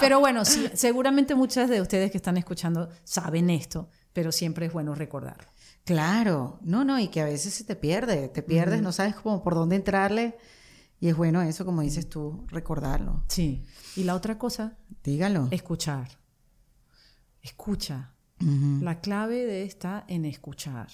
pero 0.01 0.21
bueno, 0.21 0.45
sí, 0.45 0.69
seguramente 0.75 1.35
muchas 1.35 1.71
de 1.71 1.81
ustedes 1.81 2.11
que 2.11 2.19
están 2.19 2.37
escuchando 2.37 2.89
saben 3.05 3.51
esto, 3.51 3.89
pero 4.13 4.33
siempre 4.33 4.67
es 4.67 4.73
bueno 4.73 4.95
recordarlo. 4.95 5.49
Claro, 5.85 6.59
no, 6.63 6.85
no, 6.85 6.99
y 6.99 7.09
que 7.09 7.21
a 7.21 7.27
veces 7.27 7.55
se 7.55 7.63
te 7.63 7.77
pierde, 7.77 8.29
te 8.29 8.43
pierdes, 8.43 8.83
no 8.83 8.91
sabes 8.91 9.15
cómo 9.15 9.45
por 9.45 9.55
dónde 9.55 9.77
entrarle. 9.77 10.37
Y 10.99 11.09
es 11.09 11.17
bueno 11.17 11.43
eso, 11.43 11.65
como 11.65 11.83
dices 11.83 12.09
tú, 12.09 12.47
recordarlo. 12.49 13.25
Sí. 13.29 13.65
Y 13.97 14.05
la 14.05 14.15
otra 14.15 14.39
cosa, 14.39 14.79
dígalo. 15.05 15.49
Escuchar. 15.51 16.09
Escucha. 17.43 18.13
La 18.39 19.01
clave 19.01 19.47
de 19.47 19.65
está 19.65 20.05
en 20.09 20.25
escuchar. 20.27 20.89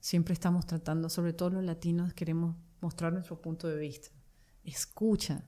Siempre 0.00 0.34
estamos 0.34 0.66
tratando, 0.66 1.08
sobre 1.08 1.32
todo 1.32 1.50
los 1.50 1.64
latinos, 1.64 2.12
queremos 2.14 2.56
mostrar 2.80 3.12
nuestro 3.12 3.40
punto 3.40 3.68
de 3.68 3.78
vista. 3.78 4.08
Escucha. 4.64 5.44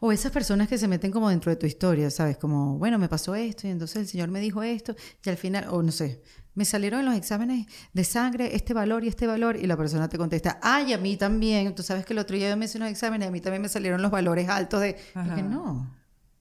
O 0.00 0.12
esas 0.12 0.32
personas 0.32 0.68
que 0.68 0.78
se 0.78 0.86
meten 0.86 1.10
como 1.10 1.28
dentro 1.28 1.50
de 1.50 1.56
tu 1.56 1.66
historia, 1.66 2.10
¿sabes? 2.10 2.36
Como, 2.36 2.78
bueno, 2.78 2.98
me 2.98 3.08
pasó 3.08 3.34
esto 3.34 3.66
y 3.66 3.70
entonces 3.70 3.96
el 3.96 4.06
Señor 4.06 4.28
me 4.28 4.40
dijo 4.40 4.62
esto 4.62 4.94
y 5.24 5.30
al 5.30 5.36
final, 5.36 5.66
o 5.70 5.82
no 5.82 5.92
sé, 5.92 6.22
me 6.60 6.66
salieron 6.66 7.00
en 7.00 7.06
los 7.06 7.14
exámenes 7.14 7.66
de 7.94 8.04
sangre 8.04 8.54
este 8.54 8.74
valor 8.74 9.02
y 9.02 9.08
este 9.08 9.26
valor 9.26 9.56
y 9.56 9.66
la 9.66 9.78
persona 9.78 10.10
te 10.10 10.18
contesta, 10.18 10.60
ay, 10.60 10.92
a 10.92 10.98
mí 10.98 11.16
también. 11.16 11.74
Tú 11.74 11.82
sabes 11.82 12.04
que 12.04 12.12
el 12.12 12.18
otro 12.18 12.36
día 12.36 12.50
yo 12.50 12.56
me 12.58 12.66
hice 12.66 12.76
unos 12.76 12.90
exámenes 12.90 13.28
a 13.28 13.30
mí 13.30 13.40
también 13.40 13.62
me 13.62 13.70
salieron 13.70 14.02
los 14.02 14.10
valores 14.10 14.46
altos 14.46 14.82
de... 14.82 14.94
que 15.34 15.42
no, 15.42 15.90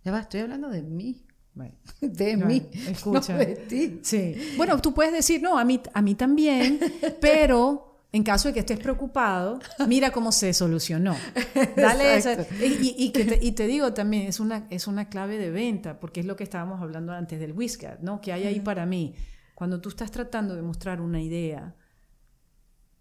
ya 0.04 0.12
va, 0.12 0.20
estoy 0.20 0.42
hablando 0.42 0.68
de 0.68 0.82
mí. 0.82 1.24
De 2.02 2.36
mí, 2.36 2.68
escucha. 2.90 3.38
de 3.38 3.56
ti. 3.56 4.02
Sí. 4.04 4.36
Bueno, 4.58 4.82
tú 4.82 4.94
puedes 4.94 5.14
decir, 5.14 5.42
no, 5.42 5.58
a 5.58 5.64
mí, 5.64 5.80
a 5.94 6.02
mí 6.02 6.16
también, 6.16 6.82
pero 7.22 8.04
en 8.12 8.24
caso 8.24 8.50
de 8.50 8.54
que 8.54 8.60
estés 8.60 8.80
preocupado, 8.80 9.60
mira 9.88 10.12
cómo 10.12 10.34
se 10.34 10.54
solucionó. 10.54 11.16
Dale 11.78 12.18
esa, 12.18 12.46
y, 12.62 13.12
te, 13.54 13.68
digo 13.68 13.94
también, 13.94 14.28
es 14.28 14.42
una, 14.42 14.68
es 14.70 14.86
una 14.86 15.08
clave 15.08 15.38
de 15.38 15.50
venta, 15.50 15.98
porque 15.98 16.20
es 16.20 16.26
lo 16.26 16.36
que 16.36 16.44
estábamos 16.44 16.82
hablando 16.82 17.14
antes 17.14 17.40
del 17.40 17.54
whisky, 17.54 17.88
¿no? 18.02 18.20
Que 18.20 18.34
hay 18.34 18.44
ahí 18.44 18.60
para 18.60 18.86
mí. 18.86 19.16
Cuando 19.60 19.82
tú 19.82 19.90
estás 19.90 20.10
tratando 20.10 20.56
de 20.56 20.62
mostrar 20.62 21.02
una 21.02 21.22
idea, 21.22 21.76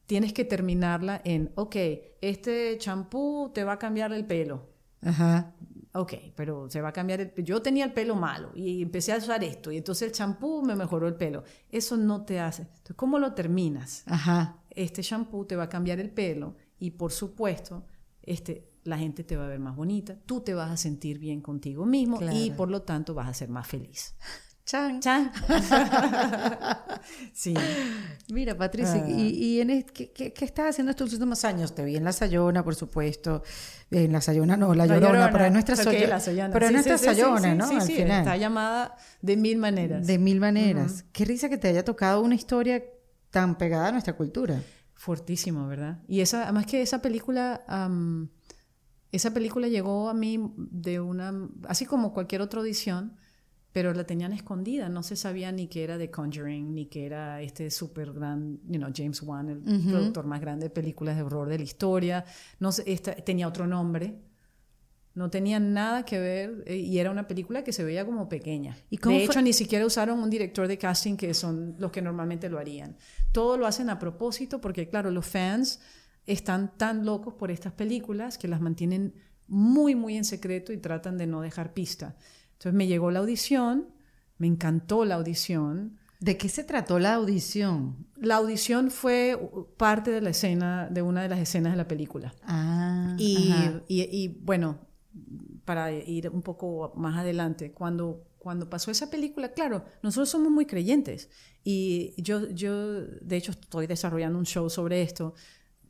tienes 0.06 0.32
que 0.32 0.44
terminarla 0.44 1.22
en, 1.24 1.52
ok, 1.54 1.76
este 2.20 2.76
champú 2.78 3.52
te 3.54 3.62
va 3.62 3.74
a 3.74 3.78
cambiar 3.78 4.12
el 4.12 4.26
pelo. 4.26 4.68
Ajá. 5.00 5.54
Ok, 5.92 6.14
pero 6.34 6.68
se 6.68 6.80
va 6.80 6.88
a 6.88 6.92
cambiar 6.92 7.20
el 7.20 7.44
Yo 7.44 7.62
tenía 7.62 7.84
el 7.84 7.92
pelo 7.92 8.16
malo 8.16 8.50
y 8.56 8.82
empecé 8.82 9.12
a 9.12 9.18
usar 9.18 9.44
esto 9.44 9.70
y 9.70 9.76
entonces 9.76 10.08
el 10.08 10.12
champú 10.12 10.60
me 10.64 10.74
mejoró 10.74 11.06
el 11.06 11.14
pelo. 11.14 11.44
Eso 11.70 11.96
no 11.96 12.24
te 12.24 12.40
hace. 12.40 12.62
Entonces, 12.62 12.96
¿cómo 12.96 13.20
lo 13.20 13.34
terminas? 13.34 14.02
Ajá. 14.06 14.56
Este 14.68 15.00
champú 15.04 15.44
te 15.44 15.54
va 15.54 15.62
a 15.62 15.68
cambiar 15.68 16.00
el 16.00 16.10
pelo 16.10 16.56
y 16.80 16.90
por 16.90 17.12
supuesto, 17.12 17.86
este, 18.20 18.68
la 18.82 18.98
gente 18.98 19.22
te 19.22 19.36
va 19.36 19.44
a 19.44 19.48
ver 19.48 19.60
más 19.60 19.76
bonita, 19.76 20.18
tú 20.26 20.40
te 20.40 20.54
vas 20.54 20.72
a 20.72 20.76
sentir 20.76 21.20
bien 21.20 21.40
contigo 21.40 21.86
mismo 21.86 22.18
y 22.32 22.50
por 22.50 22.68
lo 22.68 22.82
tanto 22.82 23.14
vas 23.14 23.28
a 23.28 23.34
ser 23.34 23.48
más 23.48 23.68
feliz. 23.68 24.16
Chan. 24.68 25.00
Chan. 25.00 25.32
sí. 27.32 27.54
Mira, 28.30 28.54
Patricia, 28.54 29.02
ah. 29.02 29.08
¿y, 29.08 29.62
en 29.62 29.82
¿qué, 29.84 30.12
qué, 30.12 30.44
estás 30.44 30.68
haciendo 30.68 30.90
estos 30.90 31.10
últimos 31.14 31.42
años? 31.46 31.74
Te 31.74 31.82
vi 31.86 31.96
en 31.96 32.04
La 32.04 32.12
Sayona, 32.12 32.62
por 32.62 32.74
supuesto. 32.74 33.42
En 33.90 34.12
La 34.12 34.20
Sayona 34.20 34.58
no, 34.58 34.74
La, 34.74 34.84
Llorona, 34.84 35.30
pero 35.32 35.46
es 35.46 35.52
nuestra 35.52 35.74
Sayona. 35.74 36.52
Pero 36.52 36.66
es 36.66 36.72
nuestra 36.72 36.98
Sayona, 36.98 37.54
¿no? 37.54 37.66
Sí, 37.66 37.80
sí, 37.80 38.02
está 38.02 38.36
llamada 38.36 38.94
de 39.22 39.38
mil 39.38 39.56
maneras. 39.56 40.06
De 40.06 40.18
mil 40.18 40.38
maneras. 40.38 41.06
Qué 41.12 41.24
risa 41.24 41.48
que 41.48 41.56
te 41.56 41.68
haya 41.68 41.82
tocado 41.82 42.20
una 42.20 42.34
historia 42.34 42.84
tan 43.30 43.56
pegada 43.56 43.88
a 43.88 43.92
nuestra 43.92 44.16
cultura. 44.16 44.60
Fortísimo, 44.92 45.66
¿verdad? 45.66 46.00
Y 46.08 46.20
esa, 46.20 46.42
además 46.42 46.66
que 46.66 46.82
esa 46.82 47.00
película... 47.00 47.64
esa 49.12 49.32
película 49.32 49.66
llegó 49.66 50.10
a 50.10 50.14
mí 50.14 50.52
de 50.58 51.00
una... 51.00 51.32
Así 51.66 51.86
como 51.86 52.12
cualquier 52.12 52.42
otra 52.42 52.60
audición 52.60 53.16
pero 53.72 53.92
la 53.92 54.04
tenían 54.04 54.32
escondida, 54.32 54.88
no 54.88 55.02
se 55.02 55.14
sabía 55.14 55.52
ni 55.52 55.68
que 55.68 55.84
era 55.84 55.98
The 55.98 56.10
Conjuring, 56.10 56.74
ni 56.74 56.86
que 56.86 57.06
era 57.06 57.42
este 57.42 57.70
súper 57.70 58.12
gran, 58.12 58.58
you 58.66 58.78
know, 58.78 58.90
James 58.94 59.22
Wan, 59.22 59.48
el 59.50 59.60
productor 59.60 60.26
más 60.26 60.40
grande 60.40 60.66
de 60.66 60.70
películas 60.70 61.16
de 61.16 61.22
horror 61.22 61.48
de 61.48 61.58
la 61.58 61.64
historia, 61.64 62.24
no 62.58 62.70
tenía 63.24 63.46
otro 63.46 63.66
nombre, 63.66 64.18
no 65.18 65.30
tenía 65.30 65.58
nada 65.58 66.04
que 66.04 66.18
ver 66.18 66.62
eh, 66.66 66.76
y 66.76 66.98
era 66.98 67.10
una 67.10 67.26
película 67.26 67.64
que 67.64 67.72
se 67.72 67.84
veía 67.84 68.06
como 68.06 68.28
pequeña. 68.28 68.76
¿Y 68.88 68.98
de 68.98 69.24
hecho, 69.24 69.42
ni 69.42 69.52
siquiera 69.52 69.84
usaron 69.84 70.20
un 70.20 70.30
director 70.30 70.68
de 70.68 70.78
casting 70.78 71.16
que 71.16 71.34
son 71.34 71.74
los 71.78 71.90
que 71.90 72.00
normalmente 72.00 72.48
lo 72.48 72.58
harían. 72.58 72.96
Todo 73.32 73.56
lo 73.56 73.66
hacen 73.66 73.90
a 73.90 73.98
propósito 73.98 74.60
porque, 74.60 74.88
claro, 74.88 75.10
los 75.10 75.26
fans 75.26 75.80
están 76.24 76.76
tan 76.76 77.04
locos 77.04 77.34
por 77.34 77.50
estas 77.50 77.72
películas 77.72 78.38
que 78.38 78.48
las 78.48 78.60
mantienen 78.60 79.14
muy, 79.48 79.94
muy 79.94 80.16
en 80.16 80.24
secreto 80.24 80.72
y 80.72 80.76
tratan 80.78 81.18
de 81.18 81.26
no 81.26 81.40
dejar 81.40 81.74
pista. 81.74 82.16
Entonces 82.58 82.74
me 82.74 82.88
llegó 82.88 83.12
la 83.12 83.20
audición, 83.20 83.86
me 84.36 84.48
encantó 84.48 85.04
la 85.04 85.14
audición. 85.14 85.96
¿De 86.18 86.36
qué 86.36 86.48
se 86.48 86.64
trató 86.64 86.98
la 86.98 87.14
audición? 87.14 88.08
La 88.16 88.36
audición 88.36 88.90
fue 88.90 89.38
parte 89.76 90.10
de 90.10 90.20
la 90.20 90.30
escena, 90.30 90.88
de 90.90 91.00
una 91.00 91.22
de 91.22 91.28
las 91.28 91.38
escenas 91.38 91.72
de 91.72 91.76
la 91.76 91.86
película. 91.86 92.34
Ah. 92.42 93.14
Y, 93.16 93.54
y, 93.86 94.26
bueno, 94.42 94.80
para 95.64 95.92
ir 95.92 96.30
un 96.30 96.42
poco 96.42 96.92
más 96.96 97.16
adelante, 97.16 97.70
cuando, 97.70 98.24
cuando 98.38 98.68
pasó 98.68 98.90
esa 98.90 99.08
película, 99.08 99.52
claro, 99.52 99.84
nosotros 100.02 100.28
somos 100.28 100.50
muy 100.50 100.66
creyentes. 100.66 101.30
Y 101.62 102.20
yo, 102.20 102.50
yo, 102.50 103.02
de 103.02 103.36
hecho, 103.36 103.52
estoy 103.52 103.86
desarrollando 103.86 104.36
un 104.36 104.46
show 104.46 104.68
sobre 104.68 105.02
esto. 105.02 105.34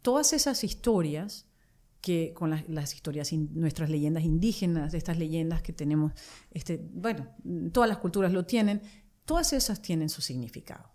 Todas 0.03 0.35
esas 0.35 0.65
historias 0.65 1.48
que 2.01 2.33
con 2.35 2.51
las, 2.51 2.95
historias, 2.95 3.33
nuestras 3.33 3.91
leyendas 3.91 4.25
indígenas, 4.25 4.95
estas 4.95 5.19
leyendas 5.19 5.63
que 5.63 5.73
tenemos, 5.73 6.13
este, 6.51 6.81
bueno, 6.93 7.29
todas 7.73 7.89
las 7.89 7.99
culturas 7.99 8.33
lo 8.33 8.45
tienen, 8.45 8.83
todas 9.25 9.53
esas 9.53 9.83
tienen 9.83 10.09
su 10.09 10.23
significado. 10.23 10.91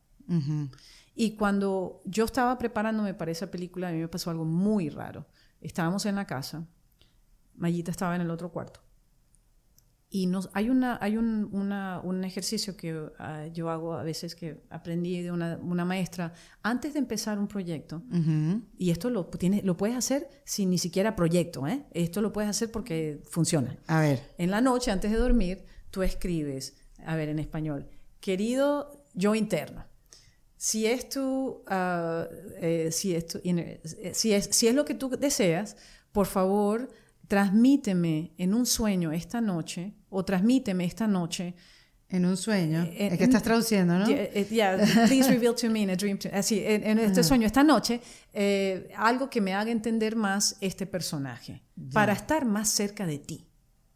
Y 1.16 1.36
cuando 1.36 2.02
yo 2.06 2.26
estaba 2.26 2.58
preparándome 2.58 3.14
para 3.14 3.32
esa 3.32 3.52
película, 3.52 3.90
a 3.90 3.92
mí 3.92 4.00
me 4.00 4.08
pasó 4.08 4.32
algo 4.32 4.46
muy 4.46 4.90
raro. 4.90 5.28
Estábamos 5.62 6.06
en 6.06 6.16
la 6.16 6.26
casa, 6.26 6.66
Mayita 7.56 7.92
estaba 7.92 8.16
en 8.16 8.22
el 8.22 8.32
otro 8.32 8.52
cuarto. 8.52 8.83
Y 10.16 10.28
nos, 10.28 10.52
hay, 10.54 10.70
una, 10.70 11.00
hay 11.02 11.18
un, 11.18 11.50
una, 11.54 12.00
un 12.04 12.24
ejercicio 12.24 12.78
que 12.78 13.10
ah, 13.18 13.48
yo 13.52 13.72
hago 13.72 13.94
a 13.94 14.04
veces 14.04 14.36
que 14.36 14.62
aprendí 14.70 15.24
de 15.24 15.32
una, 15.32 15.58
una 15.58 15.86
maestra 15.86 16.34
antes 16.62 16.94
de 16.94 17.00
empezar 17.00 17.40
un 17.40 17.48
proyecto. 17.48 18.04
Y 18.78 18.92
esto 18.92 19.10
lo, 19.10 19.26
tiene, 19.26 19.64
lo 19.64 19.76
puedes 19.76 19.98
hacer 19.98 20.30
sin 20.46 20.70
ni 20.70 20.78
siquiera 20.78 21.16
proyecto. 21.16 21.66
¿eh? 21.66 21.88
Esto 21.96 22.22
lo 22.22 22.32
puedes 22.32 22.48
hacer 22.48 22.70
porque 22.70 23.24
funciona. 23.28 23.76
A 23.88 24.02
ver. 24.02 24.22
En 24.38 24.52
la 24.52 24.62
noche, 24.62 24.92
antes 24.92 25.10
de 25.10 25.18
dormir, 25.18 25.66
tú 25.90 26.04
escribes, 26.04 26.76
a 27.04 27.16
ver, 27.16 27.30
en 27.30 27.40
español, 27.40 27.90
querido 28.20 29.08
yo 29.16 29.34
interno. 29.34 29.84
Si 30.58 30.86
es, 30.86 31.10
tu, 31.10 31.64
ah, 31.66 32.28
eh, 32.62 32.90
si, 32.92 33.16
es 33.16 33.26
tu, 33.26 33.42
eh, 33.44 33.82
si, 34.14 34.32
es, 34.32 34.46
si 34.52 34.68
es 34.68 34.76
lo 34.76 34.86
que 34.86 34.94
tú 34.94 35.10
deseas, 35.10 35.76
por 36.12 36.28
favor, 36.28 36.88
transmíteme 37.34 38.32
en 38.38 38.54
un 38.54 38.64
sueño 38.64 39.12
esta 39.12 39.42
noche 39.42 39.92
o 40.12 40.24
transmíteme 40.24 40.86
esta 40.86 41.08
noche. 41.08 41.56
En 42.08 42.26
un 42.26 42.38
sueño. 42.38 42.84
Eh, 42.84 43.10
es 43.12 43.18
que 43.18 43.24
estás 43.24 43.42
traduciendo, 43.42 43.98
¿no? 43.98 44.08
Yeah, 44.08 44.78
please 45.08 45.28
reveal 45.28 45.56
to 45.56 45.68
me 45.68 45.80
in 45.80 45.90
a 45.90 45.96
dream. 45.96 46.20
Así, 46.32 46.62
en, 46.64 47.00
este 47.00 47.24
sueño, 47.24 47.48
esta 47.48 47.64
noche, 47.64 48.02
eh, 48.34 48.92
algo 48.96 49.32
que 49.32 49.42
me 49.42 49.56
haga 49.56 49.72
entender 49.72 50.16
más 50.16 50.58
este 50.62 50.86
personaje, 50.86 51.64
para 51.92 52.14
estar 52.14 52.46
más 52.46 52.70
cerca 52.70 53.08
de 53.08 53.18
ti. 53.18 53.48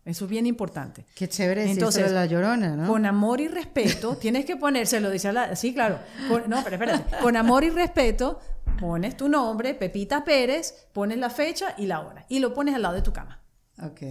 Eso 0.03 0.25
es 0.25 0.31
bien 0.31 0.47
importante. 0.47 1.05
Qué 1.13 1.29
chévere 1.29 1.69
Entonces, 1.69 2.11
la 2.11 2.25
llorona, 2.25 2.75
¿no? 2.75 2.87
Con 2.87 3.05
amor 3.05 3.39
y 3.39 3.49
respeto, 3.49 4.17
tienes 4.17 4.45
que 4.45 4.55
ponérselo, 4.55 5.11
dice 5.11 5.31
la. 5.31 5.55
Sí, 5.55 5.75
claro. 5.75 5.99
no, 6.47 6.63
pero 6.63 6.75
espérate. 6.75 7.17
Con 7.21 7.35
amor 7.35 7.63
y 7.63 7.69
respeto, 7.69 8.39
pones 8.77 9.17
tu 9.17 9.27
nombre, 9.27 9.73
Pepita 9.73 10.23
Pérez, 10.23 10.87
pones 10.93 11.17
la 11.17 11.29
fecha 11.29 11.75
y 11.77 11.85
la 11.85 12.01
hora. 12.01 12.25
Y 12.29 12.39
lo 12.39 12.53
pones 12.53 12.75
al 12.75 12.81
lado 12.81 12.95
de 12.95 13.01
tu 13.01 13.13
cama. 13.13 13.41
Ok. 13.81 14.01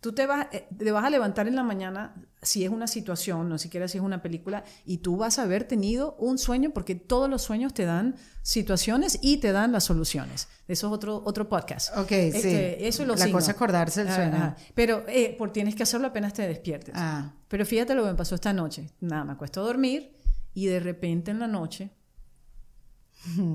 Tú 0.00 0.12
te 0.12 0.26
vas, 0.26 0.46
eh, 0.52 0.68
te 0.76 0.92
vas 0.92 1.04
a 1.04 1.10
levantar 1.10 1.48
en 1.48 1.56
la 1.56 1.64
mañana, 1.64 2.14
si 2.40 2.64
es 2.64 2.70
una 2.70 2.86
situación, 2.86 3.48
no 3.48 3.58
siquiera 3.58 3.88
si 3.88 3.98
es 3.98 4.04
una 4.04 4.22
película, 4.22 4.62
y 4.84 4.98
tú 4.98 5.16
vas 5.16 5.40
a 5.40 5.42
haber 5.42 5.64
tenido 5.64 6.14
un 6.20 6.38
sueño, 6.38 6.70
porque 6.70 6.94
todos 6.94 7.28
los 7.28 7.42
sueños 7.42 7.74
te 7.74 7.84
dan 7.84 8.14
situaciones 8.42 9.18
y 9.20 9.38
te 9.38 9.50
dan 9.50 9.72
las 9.72 9.84
soluciones. 9.84 10.46
Eso 10.68 10.86
es 10.86 10.92
otro, 10.92 11.20
otro 11.24 11.48
podcast. 11.48 11.96
Ok, 11.96 12.08
sí. 12.08 12.30
Este, 12.34 12.86
eso 12.86 13.02
es 13.02 13.08
lo 13.08 13.16
La 13.16 13.32
cosa 13.32 13.50
es 13.50 13.56
acordarse 13.56 14.02
el 14.02 14.12
sueño. 14.12 14.54
Pero 14.74 15.04
eh, 15.08 15.34
por, 15.36 15.52
tienes 15.52 15.74
que 15.74 15.82
hacerlo 15.82 16.06
apenas 16.06 16.32
te 16.32 16.46
despiertes. 16.46 16.94
Ah. 16.96 17.32
Pero 17.48 17.66
fíjate 17.66 17.94
lo 17.96 18.04
que 18.04 18.10
me 18.10 18.16
pasó 18.16 18.36
esta 18.36 18.52
noche. 18.52 18.90
Nada, 19.00 19.24
me 19.24 19.32
acuesto 19.32 19.60
a 19.60 19.64
dormir 19.64 20.16
y 20.54 20.66
de 20.66 20.78
repente 20.78 21.32
en 21.32 21.40
la 21.40 21.48
noche, 21.48 21.90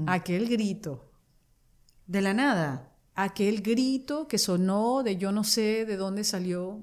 aquel 0.08 0.50
grito. 0.50 1.10
¿De 2.06 2.22
la 2.22 2.34
nada? 2.34 2.94
aquel 3.16 3.62
grito 3.62 4.28
que 4.28 4.38
sonó 4.38 5.04
de 5.04 5.18
yo 5.18 5.32
no 5.32 5.44
sé 5.44 5.86
de 5.86 5.98
dónde 5.98 6.24
salió, 6.24 6.82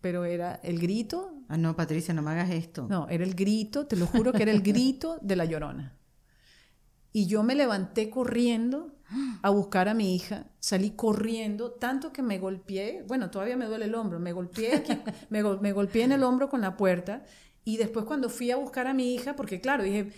pero 0.00 0.24
era 0.24 0.54
el 0.62 0.78
grito. 0.78 1.32
Ah, 1.48 1.56
no, 1.56 1.76
Patricia, 1.76 2.14
no 2.14 2.22
me 2.22 2.30
hagas 2.30 2.50
esto. 2.50 2.86
No, 2.88 3.08
era 3.08 3.24
el 3.24 3.34
grito, 3.34 3.86
te 3.86 3.96
lo 3.96 4.06
juro 4.06 4.32
que 4.32 4.42
era 4.42 4.52
el 4.52 4.62
grito 4.62 5.18
de 5.20 5.36
la 5.36 5.44
llorona. 5.44 5.96
Y 7.12 7.26
yo 7.26 7.42
me 7.42 7.54
levanté 7.54 8.08
corriendo 8.08 8.96
a 9.42 9.50
buscar 9.50 9.90
a 9.90 9.94
mi 9.94 10.14
hija, 10.14 10.46
salí 10.58 10.92
corriendo, 10.92 11.72
tanto 11.72 12.10
que 12.10 12.22
me 12.22 12.38
golpeé, 12.38 13.04
bueno, 13.06 13.30
todavía 13.30 13.58
me 13.58 13.66
duele 13.66 13.84
el 13.84 13.94
hombro, 13.94 14.18
me 14.18 14.32
golpeé 14.32 14.76
aquí, 14.76 14.98
me, 15.28 15.42
me 15.42 15.72
golpeé 15.72 16.04
en 16.04 16.12
el 16.12 16.22
hombro 16.22 16.48
con 16.48 16.62
la 16.62 16.78
puerta 16.78 17.22
y 17.64 17.76
después 17.76 18.04
cuando 18.04 18.28
fui 18.28 18.50
a 18.50 18.56
buscar 18.56 18.86
a 18.86 18.94
mi 18.94 19.14
hija, 19.14 19.36
porque 19.36 19.60
claro, 19.60 19.84
dije, 19.84 20.12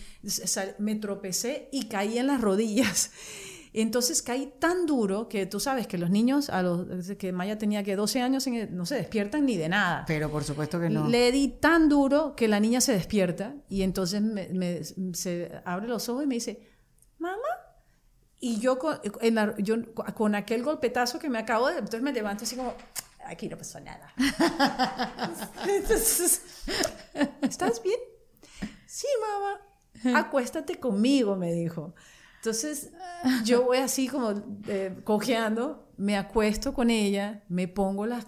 me 0.79 0.95
tropecé 0.97 1.69
y 1.73 1.87
caí 1.89 2.19
en 2.19 2.27
las 2.27 2.41
rodillas. 2.41 3.11
Entonces 3.75 4.23
caí 4.23 4.53
tan 4.61 4.87
duro 4.87 5.29
que 5.29 5.47
tú 5.47 5.59
sabes 5.59 5.89
que 5.89 5.99
los 5.99 6.09
niños, 6.09 6.49
a 6.49 6.63
los 6.63 7.09
que 7.19 7.33
Maya 7.33 7.59
tenía 7.59 7.83
que 7.83 7.97
12 7.97 8.23
años, 8.23 8.47
no 8.71 8.87
se 8.87 8.95
despiertan 8.95 9.47
ni 9.47 9.57
de 9.57 9.69
nada. 9.69 10.05
Pero 10.07 10.31
por 10.31 10.45
supuesto 10.45 10.79
que 10.79 10.89
no. 10.89 11.09
Le 11.09 11.33
di 11.33 11.49
tan 11.49 11.89
duro 11.89 12.37
que 12.37 12.47
la 12.47 12.61
niña 12.61 12.81
se 12.81 12.93
despierta 12.93 13.57
y 13.69 13.83
entonces 13.83 14.23
me, 14.23 14.85
se 15.13 15.51
abre 15.65 15.89
los 15.89 16.09
ojos 16.09 16.23
y 16.23 16.27
me 16.29 16.37
dice, 16.37 16.69
mamá. 17.19 17.37
Y 18.39 18.61
yo 18.61 18.79
con, 18.79 18.99
yo 19.59 19.77
con 19.95 20.37
aquel 20.37 20.63
golpetazo 20.63 21.19
que 21.19 21.29
me 21.29 21.39
acabo 21.39 21.69
de... 21.69 21.79
Entonces 21.79 22.03
me 22.03 22.13
levanto 22.13 22.45
así 22.45 22.55
como, 22.55 22.75
aquí 23.27 23.49
no 23.49 23.57
pasó 23.57 23.81
nada. 23.81 24.13
entonces, 25.69 26.43
¿estás 27.43 27.83
bien? 27.83 27.99
Sí, 28.87 29.07
mamá. 29.21 30.19
Acuéstate 30.19 30.79
conmigo, 30.79 31.37
me 31.37 31.53
dijo. 31.53 31.95
Entonces, 32.37 32.91
yo 33.45 33.65
voy 33.65 33.79
así 33.79 34.07
como 34.07 34.35
eh, 34.69 34.95
cojeando 35.05 35.94
me 35.97 36.17
acuesto 36.17 36.75
con 36.75 36.91
ella, 36.91 37.43
me 37.49 37.69
pongo 37.69 38.07
las 38.07 38.27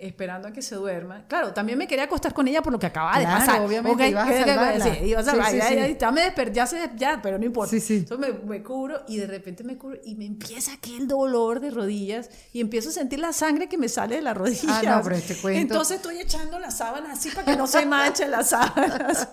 esperando 0.00 0.48
a 0.48 0.52
que 0.52 0.62
se 0.62 0.76
duerma. 0.76 1.24
Claro, 1.26 1.52
también 1.52 1.78
me 1.78 1.88
quería 1.88 2.04
acostar 2.04 2.32
con 2.32 2.46
ella 2.46 2.62
por 2.62 2.72
lo 2.72 2.78
que 2.78 2.86
acaba 2.86 3.18
de 3.18 3.24
pasar. 3.24 3.60
Obviamente, 3.62 4.08
ibas 4.08 4.28
a 4.28 4.44
salvarla. 4.44 4.84
Sí, 4.84 5.04
iba 5.04 5.20
a 5.20 5.24
salvarla. 5.24 5.68
Sí, 5.68 5.74
sí, 5.76 5.96
ya, 5.98 6.10
me 6.12 6.20
desperté, 6.22 6.54
ya, 6.54 6.66
se, 6.66 6.90
ya, 6.96 7.20
pero 7.22 7.38
no 7.38 7.44
importa. 7.44 7.74
Entonces 7.74 8.18
me, 8.18 8.32
me, 8.32 8.62
cubro 8.62 9.02
y 9.08 9.16
de 9.16 9.26
repente 9.26 9.64
me 9.64 9.76
cubro 9.76 9.98
y 10.04 10.14
me 10.14 10.26
empieza 10.26 10.72
aquel 10.74 11.08
dolor 11.08 11.60
de 11.60 11.70
rodillas 11.70 12.30
y 12.52 12.60
empiezo 12.60 12.90
a 12.90 12.92
sentir 12.92 13.18
la 13.18 13.32
sangre 13.32 13.68
que 13.68 13.76
me 13.76 13.88
sale 13.88 14.16
de 14.16 14.22
las 14.22 14.36
rodillas. 14.36 14.64
Ah, 14.68 14.96
no, 14.96 15.02
pero 15.02 15.16
este 15.16 15.34
cuento... 15.36 15.60
Entonces 15.60 15.96
estoy 15.96 16.20
echando 16.20 16.58
las 16.58 16.78
sábanas 16.78 17.18
así 17.18 17.30
para 17.30 17.44
que 17.44 17.56
no 17.56 17.66
se 17.66 17.84
manchen 17.86 18.30
las 18.30 18.50
sábanas. 18.50 19.28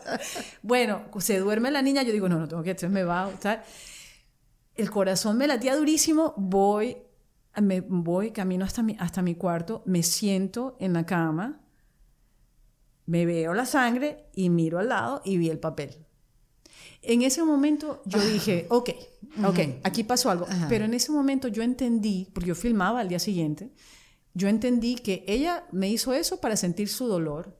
bueno, 0.63 1.03
se 1.19 1.39
duerme 1.39 1.69
la 1.69 1.81
niña, 1.81 2.01
yo 2.03 2.11
digo, 2.11 2.27
no, 2.27 2.39
no 2.39 2.47
tengo 2.47 2.63
que, 2.63 2.71
entonces 2.71 2.91
me 2.91 3.03
va, 3.03 3.29
¿sabes? 3.39 3.59
El 4.75 4.91
corazón 4.91 5.37
me 5.37 5.47
latía 5.47 5.75
durísimo, 5.75 6.33
voy 6.35 6.97
me 7.61 7.81
voy, 7.81 8.31
camino 8.31 8.65
hasta 8.65 8.83
mi, 8.83 8.95
hasta 8.99 9.21
mi 9.21 9.35
cuarto, 9.35 9.83
me 9.85 10.03
siento 10.03 10.75
en 10.79 10.93
la 10.93 11.05
cama, 11.05 11.61
me 13.05 13.25
veo 13.25 13.53
la 13.53 13.65
sangre 13.65 14.25
y 14.33 14.49
miro 14.49 14.79
al 14.79 14.89
lado 14.89 15.21
y 15.23 15.37
vi 15.37 15.49
el 15.49 15.59
papel. 15.59 16.05
En 17.01 17.21
ese 17.21 17.43
momento 17.43 18.01
yo 18.05 18.19
dije, 18.19 18.65
ok, 18.69 18.89
ok, 19.45 19.59
aquí 19.83 20.03
pasó 20.03 20.31
algo. 20.31 20.47
Pero 20.69 20.85
en 20.85 20.93
ese 20.93 21.11
momento 21.11 21.47
yo 21.47 21.61
entendí, 21.61 22.29
porque 22.33 22.49
yo 22.49 22.55
filmaba 22.55 22.99
al 22.99 23.09
día 23.09 23.19
siguiente, 23.19 23.71
yo 24.33 24.47
entendí 24.47 24.95
que 24.95 25.23
ella 25.27 25.65
me 25.71 25.89
hizo 25.89 26.13
eso 26.13 26.41
para 26.41 26.57
sentir 26.57 26.89
su 26.89 27.07
dolor 27.07 27.57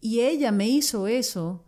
y 0.00 0.20
ella 0.20 0.52
me 0.52 0.68
hizo 0.68 1.06
eso 1.06 1.64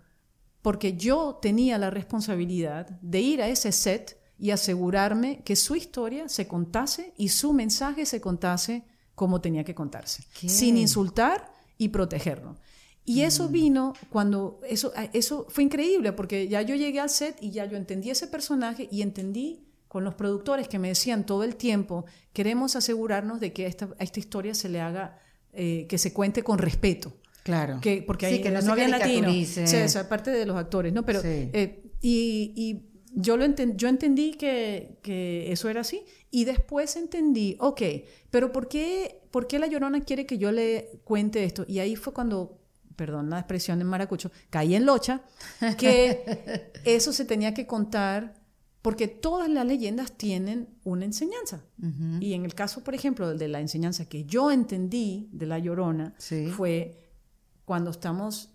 porque 0.62 0.97
yo 0.97 1.39
tenía 1.43 1.77
la 1.79 1.91
responsabilidad 1.91 2.89
de 3.01 3.20
ir 3.20 3.43
a 3.43 3.49
ese 3.49 3.72
set 3.72 4.18
y 4.45 4.51
asegurarme 4.51 5.40
que 5.42 5.57
su 5.57 5.74
historia 5.74 6.28
se 6.28 6.47
contase 6.47 7.14
y 7.16 7.30
su 7.30 7.55
mensaje 7.55 8.05
se 8.05 8.20
contase 8.20 8.84
como 9.14 9.40
tenía 9.40 9.64
que 9.64 9.74
contarse, 9.74 10.22
sin 10.34 10.76
insultar 10.76 11.51
y 11.78 11.88
protegerlo. 11.88 12.59
Y 13.07 13.22
eso 13.22 13.49
mm. 13.49 13.53
vino 13.53 13.95
cuando, 14.11 14.61
eso, 14.68 14.92
eso 15.14 15.47
fue 15.49 15.64
increíble, 15.64 16.12
porque 16.12 16.47
ya 16.47 16.61
yo 16.61 16.74
llegué 16.74 17.01
al 17.01 17.09
set 17.09 17.38
y 17.40 17.53
ya 17.53 17.64
yo 17.64 17.78
entendí 17.78 18.11
ese 18.11 18.26
personaje 18.26 18.86
y 18.92 19.01
entendí 19.01 19.64
con 19.88 20.05
los 20.05 20.14
productores 20.14 20.68
que 20.68 20.78
me 20.78 20.88
decían 20.88 21.24
todo 21.24 21.42
el 21.42 21.57
tiempo, 21.57 22.05
queremos 22.34 22.76
asegurarnos 22.76 23.40
de 23.40 23.55
que 23.55 23.64
esta, 23.64 23.88
a 23.99 24.05
esta 24.05 24.20
historia 24.20 24.55
se 24.55 24.68
le 24.68 24.82
haga, 24.82 25.20
eh, 25.55 25.86
que 25.88 25.97
se 25.97 26.12
cuente 26.12 26.42
con 26.42 26.59
respeto. 26.59 27.14
Claro. 27.45 27.80
Que, 27.80 28.03
porque 28.07 28.26
ahí 28.26 28.45
no, 28.62 28.72
había 28.72 28.88
latino. 28.88 29.30
Sí, 29.30 29.62
esa 29.76 30.07
parte 30.07 30.30
de 30.30 30.45
los 30.45 30.57
actores, 30.59 30.92
¿no? 30.92 31.03
Pero, 31.07 31.22
eh, 31.24 31.82
y, 32.03 32.53
y 32.55 32.93
yo, 33.14 33.36
lo 33.36 33.46
yo 33.46 33.88
entendí 33.88 34.32
que, 34.32 34.98
que, 35.02 35.50
eso 35.52 35.68
era 35.68 35.80
así 35.82 36.04
y 36.30 36.44
después 36.44 36.96
entendí, 36.96 37.56
ok, 37.60 37.82
pero 38.30 38.52
¿por 38.52 38.68
qué, 38.68 39.22
¿por 39.30 39.46
qué 39.46 39.58
la 39.58 39.66
llorona 39.66 40.00
quiere 40.00 40.26
que 40.26 40.38
yo 40.38 40.52
le 40.52 41.00
cuente 41.04 41.44
esto? 41.44 41.64
Y 41.68 41.78
ahí 41.78 41.96
fue 41.96 42.12
cuando, 42.12 42.60
perdón 42.96 43.30
la 43.30 43.38
expresión 43.38 43.80
en 43.80 43.86
maracucho, 43.86 44.30
caí 44.50 44.74
en 44.74 44.84
locha, 44.84 45.22
que 45.78 46.72
eso 46.84 47.12
se 47.12 47.24
tenía 47.24 47.54
que 47.54 47.66
contar 47.66 48.34
porque 48.84 49.08
todas 49.08 49.48
las 49.48 49.64
leyendas 49.64 50.12
tienen 50.12 50.68
una 50.84 51.06
enseñanza. 51.06 51.64
Y 52.20 52.34
en 52.34 52.44
el 52.44 52.54
caso, 52.54 52.84
por 52.84 52.94
ejemplo, 52.94 53.34
de 53.34 53.48
la 53.48 53.60
enseñanza 53.60 54.04
que 54.10 54.26
yo 54.26 54.50
entendí 54.50 55.30
de 55.32 55.46
la 55.46 55.58
llorona, 55.58 56.14
fue 56.54 57.10
cuando 57.64 57.90
estamos 57.90 58.50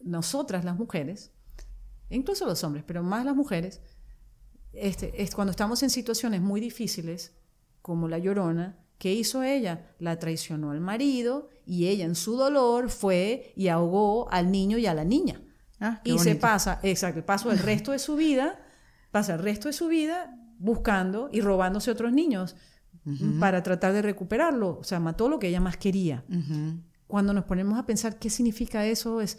nosotras 0.00 0.64
las 0.64 0.76
mujeres, 0.76 1.30
incluso 2.10 2.44
los 2.44 2.64
hombres, 2.64 2.82
pero 2.88 3.04
más 3.04 3.24
las 3.24 3.36
mujeres, 3.36 3.80
este, 4.72 5.22
es 5.22 5.34
cuando 5.34 5.50
estamos 5.50 5.82
en 5.82 5.90
situaciones 5.90 6.40
muy 6.40 6.60
difíciles, 6.60 7.34
como 7.82 8.08
la 8.08 8.18
llorona, 8.18 8.78
¿qué 8.98 9.12
hizo 9.12 9.42
ella? 9.42 9.94
La 9.98 10.18
traicionó 10.18 10.70
al 10.70 10.80
marido 10.80 11.48
y 11.64 11.86
ella 11.86 12.04
en 12.04 12.14
su 12.14 12.36
dolor 12.36 12.90
fue 12.90 13.52
y 13.56 13.68
ahogó 13.68 14.30
al 14.30 14.50
niño 14.50 14.78
y 14.78 14.86
a 14.86 14.94
la 14.94 15.04
niña. 15.04 15.40
Ah, 15.80 16.00
y 16.04 16.18
se 16.18 16.34
pasa, 16.34 16.80
exacto, 16.82 17.24
pasó 17.24 17.52
el 17.52 17.58
resto 17.58 17.92
de 17.92 18.00
su 18.00 18.16
vida, 18.16 18.58
pasa 19.12 19.34
el 19.34 19.40
resto 19.40 19.68
de 19.68 19.72
su 19.72 19.86
vida 19.86 20.34
buscando 20.58 21.28
y 21.32 21.40
robándose 21.40 21.90
otros 21.90 22.12
niños 22.12 22.56
para 23.40 23.62
tratar 23.62 23.94
de 23.94 24.02
recuperarlo. 24.02 24.78
O 24.78 24.84
sea, 24.84 25.00
mató 25.00 25.28
lo 25.28 25.38
que 25.38 25.48
ella 25.48 25.60
más 25.60 25.76
quería. 25.76 26.24
Cuando 27.06 27.32
nos 27.32 27.44
ponemos 27.44 27.78
a 27.78 27.86
pensar 27.86 28.18
qué 28.18 28.28
significa 28.28 28.84
eso, 28.84 29.20
es 29.20 29.38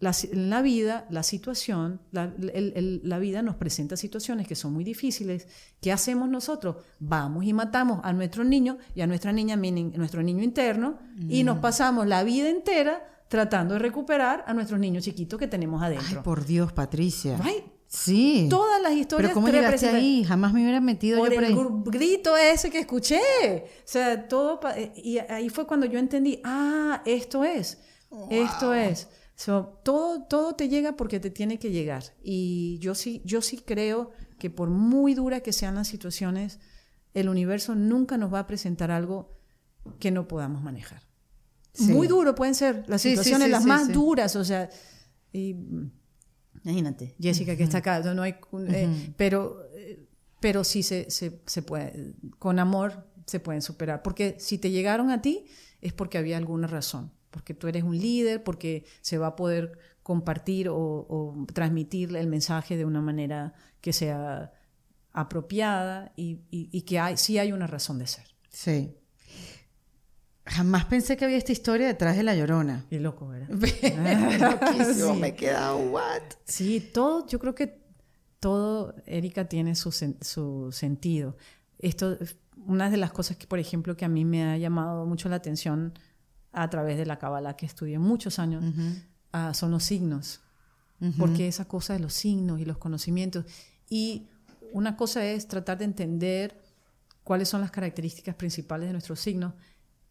la, 0.00 0.16
la 0.32 0.62
vida, 0.62 1.06
la 1.10 1.22
situación, 1.22 2.00
la, 2.10 2.32
la, 2.38 3.18
vida 3.18 3.42
nos 3.42 3.56
presenta 3.56 3.98
situaciones 3.98 4.48
que 4.48 4.56
son 4.56 4.72
muy 4.72 4.82
difíciles. 4.82 5.46
¿Qué 5.80 5.92
hacemos 5.92 6.28
nosotros? 6.28 6.76
Vamos 6.98 7.44
y 7.44 7.52
matamos 7.52 8.00
a 8.02 8.12
nuestro 8.14 8.42
niño 8.42 8.78
y 8.94 9.02
a 9.02 9.06
nuestra 9.06 9.32
niña, 9.32 9.56
nuestro 9.56 10.22
niño 10.22 10.42
interno, 10.42 10.98
y 11.28 11.42
nos 11.42 11.58
mm. 11.58 11.60
pasamos 11.60 12.06
la 12.06 12.24
vida 12.24 12.48
entera 12.48 13.06
tratando 13.28 13.74
de 13.74 13.80
recuperar 13.80 14.42
a 14.46 14.54
nuestros 14.54 14.80
niños 14.80 15.04
chiquitos 15.04 15.38
que 15.38 15.46
tenemos 15.46 15.82
adentro. 15.82 16.18
Ay, 16.18 16.24
por 16.24 16.46
Dios, 16.46 16.72
Patricia. 16.72 17.38
Ay, 17.42 17.62
Sí. 17.92 18.46
Todas 18.48 18.80
las 18.80 18.92
historias. 18.92 19.30
Pero 19.30 19.34
¿cómo 19.34 19.48
llegaste 19.48 19.88
ahí? 19.88 20.22
Jamás 20.22 20.52
me 20.52 20.62
hubiera 20.62 20.80
metido 20.80 21.18
por 21.18 21.30
yo 21.30 21.34
por 21.34 21.44
el 21.44 21.56
grito 21.86 22.36
ese 22.36 22.70
que 22.70 22.78
escuché. 22.78 23.20
O 23.64 23.82
sea, 23.84 24.28
todo. 24.28 24.60
Eh, 24.76 24.92
y 24.94 25.18
ahí 25.18 25.48
fue 25.48 25.66
cuando 25.66 25.86
yo 25.86 25.98
entendí, 25.98 26.40
ah, 26.44 27.02
esto 27.04 27.42
es. 27.42 27.78
Esto 28.30 28.74
es. 28.74 29.08
Todo, 29.46 30.22
todo 30.28 30.54
te 30.54 30.68
llega 30.68 30.96
porque 30.96 31.20
te 31.20 31.30
tiene 31.30 31.58
que 31.58 31.70
llegar. 31.70 32.04
Y 32.22 32.78
yo 32.80 32.94
sí, 32.94 33.22
yo 33.24 33.40
sí 33.40 33.58
creo 33.58 34.10
que 34.38 34.50
por 34.50 34.68
muy 34.68 35.14
dura 35.14 35.40
que 35.40 35.52
sean 35.52 35.76
las 35.76 35.88
situaciones, 35.88 36.58
el 37.14 37.28
universo 37.28 37.74
nunca 37.74 38.16
nos 38.16 38.32
va 38.32 38.40
a 38.40 38.46
presentar 38.46 38.90
algo 38.90 39.38
que 39.98 40.10
no 40.10 40.28
podamos 40.28 40.62
manejar. 40.62 41.02
Muy 41.78 42.06
duro 42.08 42.34
pueden 42.34 42.54
ser 42.54 42.84
las 42.88 43.02
situaciones 43.02 43.48
las 43.48 43.64
más 43.64 43.92
duras, 43.92 44.34
o 44.36 44.44
sea, 44.44 44.68
y, 45.32 45.56
imagínate, 46.64 47.14
Jessica 47.18 47.56
que 47.56 47.62
está 47.62 47.78
acá, 47.78 48.00
no 48.12 48.22
hay, 48.22 48.34
eh, 48.68 49.12
pero, 49.16 49.62
pero 50.40 50.64
sí 50.64 50.82
se, 50.82 51.10
se, 51.10 51.40
se, 51.46 51.62
puede, 51.62 52.14
con 52.38 52.58
amor 52.58 53.06
se 53.24 53.38
pueden 53.38 53.62
superar, 53.62 54.02
porque 54.02 54.36
si 54.40 54.58
te 54.58 54.70
llegaron 54.70 55.10
a 55.10 55.22
ti 55.22 55.46
es 55.80 55.92
porque 55.92 56.18
había 56.18 56.36
alguna 56.36 56.66
razón 56.66 57.12
porque 57.30 57.54
tú 57.54 57.68
eres 57.68 57.82
un 57.82 57.98
líder, 57.98 58.42
porque 58.42 58.84
se 59.00 59.18
va 59.18 59.28
a 59.28 59.36
poder 59.36 59.78
compartir 60.02 60.68
o, 60.70 61.46
transmitir 61.52 62.14
el 62.16 62.26
mensaje 62.26 62.76
de 62.76 62.84
una 62.84 63.00
manera 63.00 63.54
que 63.80 63.92
sea 63.92 64.52
apropiada 65.12 66.12
y, 66.16 66.82
que 66.82 66.98
hay, 66.98 67.16
sí 67.16 67.38
hay 67.38 67.52
una 67.52 67.66
razón 67.66 67.98
de 67.98 68.06
ser. 68.06 68.26
Sí. 68.48 68.96
Jamás 70.44 70.86
pensé 70.86 71.16
que 71.16 71.24
había 71.24 71.36
esta 71.36 71.52
historia 71.52 71.86
detrás 71.86 72.16
de 72.16 72.24
La 72.24 72.34
Llorona. 72.34 72.84
Qué 72.90 72.98
loco, 72.98 73.28
¿verdad? 73.28 73.50
Loquísimo, 74.60 75.14
me 75.14 75.28
he 75.28 75.34
quedado, 75.36 75.78
what? 75.78 76.22
Sí, 76.44 76.80
todo, 76.80 77.26
yo 77.28 77.38
creo 77.38 77.54
que 77.54 77.80
todo, 78.40 78.94
Erika, 79.06 79.44
tiene 79.44 79.76
su, 79.76 79.92
su 79.92 80.72
sentido. 80.72 81.36
Esto, 81.78 82.18
una 82.66 82.90
de 82.90 82.96
las 82.96 83.12
cosas 83.12 83.36
que, 83.36 83.46
por 83.46 83.58
ejemplo, 83.58 83.96
que 83.96 84.04
a 84.04 84.08
mí 84.08 84.24
me 84.24 84.44
ha 84.44 84.56
llamado 84.56 85.06
mucho 85.06 85.28
la 85.28 85.36
atención 85.36 85.92
a 86.52 86.68
través 86.70 86.96
de 86.98 87.06
la 87.06 87.18
Kabbalah 87.18 87.54
que 87.54 87.66
estudié 87.66 87.98
muchos 87.98 88.38
años, 88.38 88.64
ah, 89.32 89.54
son 89.54 89.70
los 89.70 89.84
signos. 89.84 90.40
Porque 91.18 91.48
esa 91.48 91.64
cosa 91.66 91.94
de 91.94 92.00
los 92.00 92.12
signos 92.12 92.60
y 92.60 92.66
los 92.66 92.76
conocimientos. 92.76 93.46
Y 93.88 94.28
una 94.72 94.96
cosa 94.96 95.24
es 95.24 95.48
tratar 95.48 95.78
de 95.78 95.86
entender 95.86 96.60
cuáles 97.24 97.48
son 97.48 97.62
las 97.62 97.70
características 97.70 98.34
principales 98.34 98.88
de 98.88 98.92
nuestros 98.92 99.18
signos. 99.18 99.54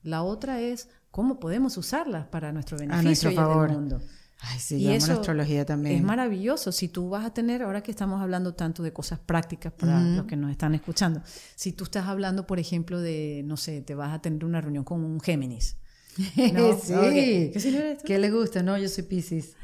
La 0.02 0.24
otra 0.24 0.62
es 0.62 0.90
cómo 1.12 1.40
podemos 1.40 1.78
usarlas 1.78 2.26
para 2.28 2.52
nuestro 2.52 2.78
beneficio 2.78 3.30
y 3.30 3.36
el 3.36 3.70
mundo. 3.70 4.02
Ay, 4.42 4.58
sí, 4.58 4.78
y 4.78 4.88
eso 4.88 5.12
astrología 5.12 5.66
también. 5.66 5.98
Es 5.98 6.02
maravilloso. 6.02 6.72
Si 6.72 6.88
tú 6.88 7.10
vas 7.10 7.26
a 7.26 7.34
tener, 7.34 7.62
ahora 7.62 7.84
que 7.84 7.92
estamos 7.92 8.22
hablando 8.22 8.56
tanto 8.56 8.82
de 8.82 8.94
cosas 8.94 9.20
prácticas 9.20 9.74
para 9.74 10.02
los 10.02 10.26
que 10.26 10.38
nos 10.38 10.50
están 10.50 10.74
escuchando, 10.74 11.22
si 11.56 11.74
tú 11.74 11.84
estás 11.84 12.08
hablando, 12.08 12.48
por 12.48 12.58
ejemplo, 12.58 13.00
de, 13.00 13.44
no 13.46 13.58
sé, 13.58 13.82
te 13.82 13.96
vas 13.96 14.14
a 14.14 14.22
tener 14.22 14.46
una 14.46 14.62
reunión 14.62 14.86
con 14.86 15.04
un 15.04 15.20
Géminis 15.20 15.76
sí. 16.82 17.50
¿Qué 17.54 17.60
signo 17.60 17.80
eres 17.80 17.98
tú? 18.00 18.04
¿Qué 18.06 18.18
le 18.18 18.32
gusta? 18.32 18.64
No, 18.64 18.78
yo 18.78 18.88
soy 18.88 19.04
Pisces. 19.04 19.56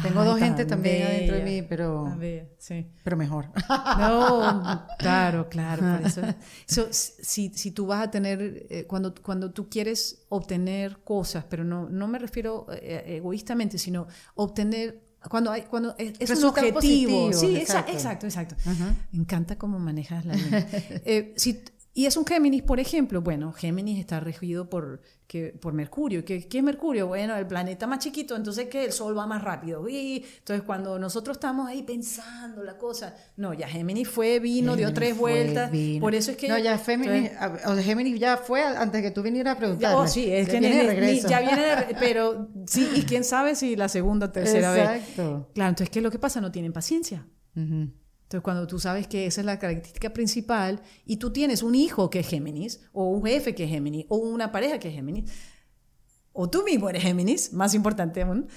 Tengo 0.00 0.24
dos 0.24 0.38
gente 0.38 0.64
también 0.64 1.02
adentro 1.02 1.36
de 1.36 1.42
mí, 1.42 1.62
pero, 1.62 2.16
sí. 2.58 2.86
pero 3.04 3.16
mejor. 3.16 3.50
No, 3.98 4.86
claro, 4.98 5.48
claro. 5.48 5.98
Por 5.98 6.06
eso. 6.06 6.22
si, 7.20 7.50
si, 7.50 7.70
tú 7.72 7.86
vas 7.86 8.04
a 8.04 8.10
tener, 8.10 8.66
eh, 8.70 8.86
cuando, 8.86 9.14
cuando 9.14 9.50
tú 9.50 9.68
quieres 9.68 10.24
obtener 10.28 11.00
cosas, 11.04 11.44
pero 11.48 11.62
no, 11.62 11.88
no 11.90 12.08
me 12.08 12.18
refiero 12.18 12.66
eh, 12.70 13.16
egoístamente, 13.16 13.76
sino 13.76 14.06
obtener 14.34 15.02
cuando 15.28 15.52
hay 15.52 15.62
cuando 15.62 15.94
es, 15.98 16.30
un 16.30 16.44
objetivo 16.46 17.32
sí 17.32 17.56
exacto 17.56 17.92
exacto, 17.92 18.26
exacto. 18.26 18.56
me 19.12 19.20
encanta 19.20 19.56
cómo 19.56 19.78
manejas 19.78 20.24
la 20.24 20.34
eh, 20.34 21.32
si 21.36 21.62
y 21.94 22.06
es 22.06 22.16
un 22.16 22.24
Géminis, 22.24 22.62
por 22.62 22.80
ejemplo. 22.80 23.20
Bueno, 23.20 23.52
Géminis 23.52 23.98
está 23.98 24.18
regido 24.18 24.70
por, 24.70 25.02
que, 25.26 25.48
por 25.48 25.74
Mercurio. 25.74 26.24
¿Qué, 26.24 26.48
¿Qué, 26.48 26.58
es 26.58 26.64
Mercurio? 26.64 27.06
Bueno, 27.06 27.36
el 27.36 27.46
planeta 27.46 27.86
más 27.86 27.98
chiquito, 27.98 28.34
entonces 28.34 28.68
que 28.68 28.86
el 28.86 28.92
Sol 28.92 29.16
va 29.16 29.26
más 29.26 29.42
rápido. 29.42 29.86
Y 29.86 30.24
entonces 30.38 30.64
cuando 30.64 30.98
nosotros 30.98 31.36
estamos 31.36 31.68
ahí 31.68 31.82
pensando 31.82 32.62
la 32.62 32.78
cosa, 32.78 33.14
no, 33.36 33.52
ya 33.52 33.68
Géminis 33.68 34.08
fue, 34.08 34.38
vino, 34.40 34.74
dio 34.74 34.94
tres 34.94 35.18
vueltas. 35.18 35.70
Por 36.00 36.14
eso 36.14 36.30
es 36.30 36.38
que... 36.38 36.48
No, 36.48 36.56
ya 36.58 36.78
Géminis, 36.78 37.30
o 37.66 37.76
Géminis 37.76 38.18
ya 38.18 38.38
fue 38.38 38.62
antes 38.62 39.02
que 39.02 39.10
tú 39.10 39.22
vinieras 39.22 39.56
a 39.56 39.58
preguntar. 39.58 39.94
Oh, 39.94 40.08
sí, 40.08 40.32
es 40.32 40.48
que 40.48 40.60
viene 40.60 40.76
de 40.76 40.86
regreso. 40.86 41.28
Ya 41.28 41.40
viene 41.40 41.62
de, 41.62 41.94
pero 42.00 42.48
sí, 42.66 42.88
y 42.94 43.02
quién 43.02 43.22
sabe 43.22 43.54
si 43.54 43.76
la 43.76 43.90
segunda 43.90 44.26
o 44.26 44.30
tercera 44.30 44.72
vez. 44.72 45.02
Exacto. 45.02 45.50
Claro, 45.54 45.68
entonces, 45.68 45.90
¿qué 45.90 45.98
es 45.98 46.02
lo 46.02 46.10
que 46.10 46.18
pasa? 46.18 46.40
No 46.40 46.50
tienen 46.50 46.72
paciencia. 46.72 47.26
Entonces, 48.32 48.44
cuando 48.44 48.66
tú 48.66 48.78
sabes 48.78 49.06
que 49.06 49.26
esa 49.26 49.42
es 49.42 49.44
la 49.44 49.58
característica 49.58 50.10
principal 50.10 50.80
y 51.04 51.18
tú 51.18 51.34
tienes 51.34 51.62
un 51.62 51.74
hijo 51.74 52.08
que 52.08 52.20
es 52.20 52.28
Géminis, 52.28 52.80
o 52.92 53.04
un 53.10 53.26
jefe 53.26 53.54
que 53.54 53.64
es 53.64 53.70
Géminis, 53.70 54.06
o 54.08 54.16
una 54.16 54.50
pareja 54.50 54.78
que 54.78 54.88
es 54.88 54.94
Géminis, 54.94 55.30
o 56.32 56.48
tú 56.48 56.62
mismo 56.64 56.88
eres 56.88 57.02
Géminis, 57.02 57.52
más 57.52 57.74
importante 57.74 58.22
aún, 58.22 58.48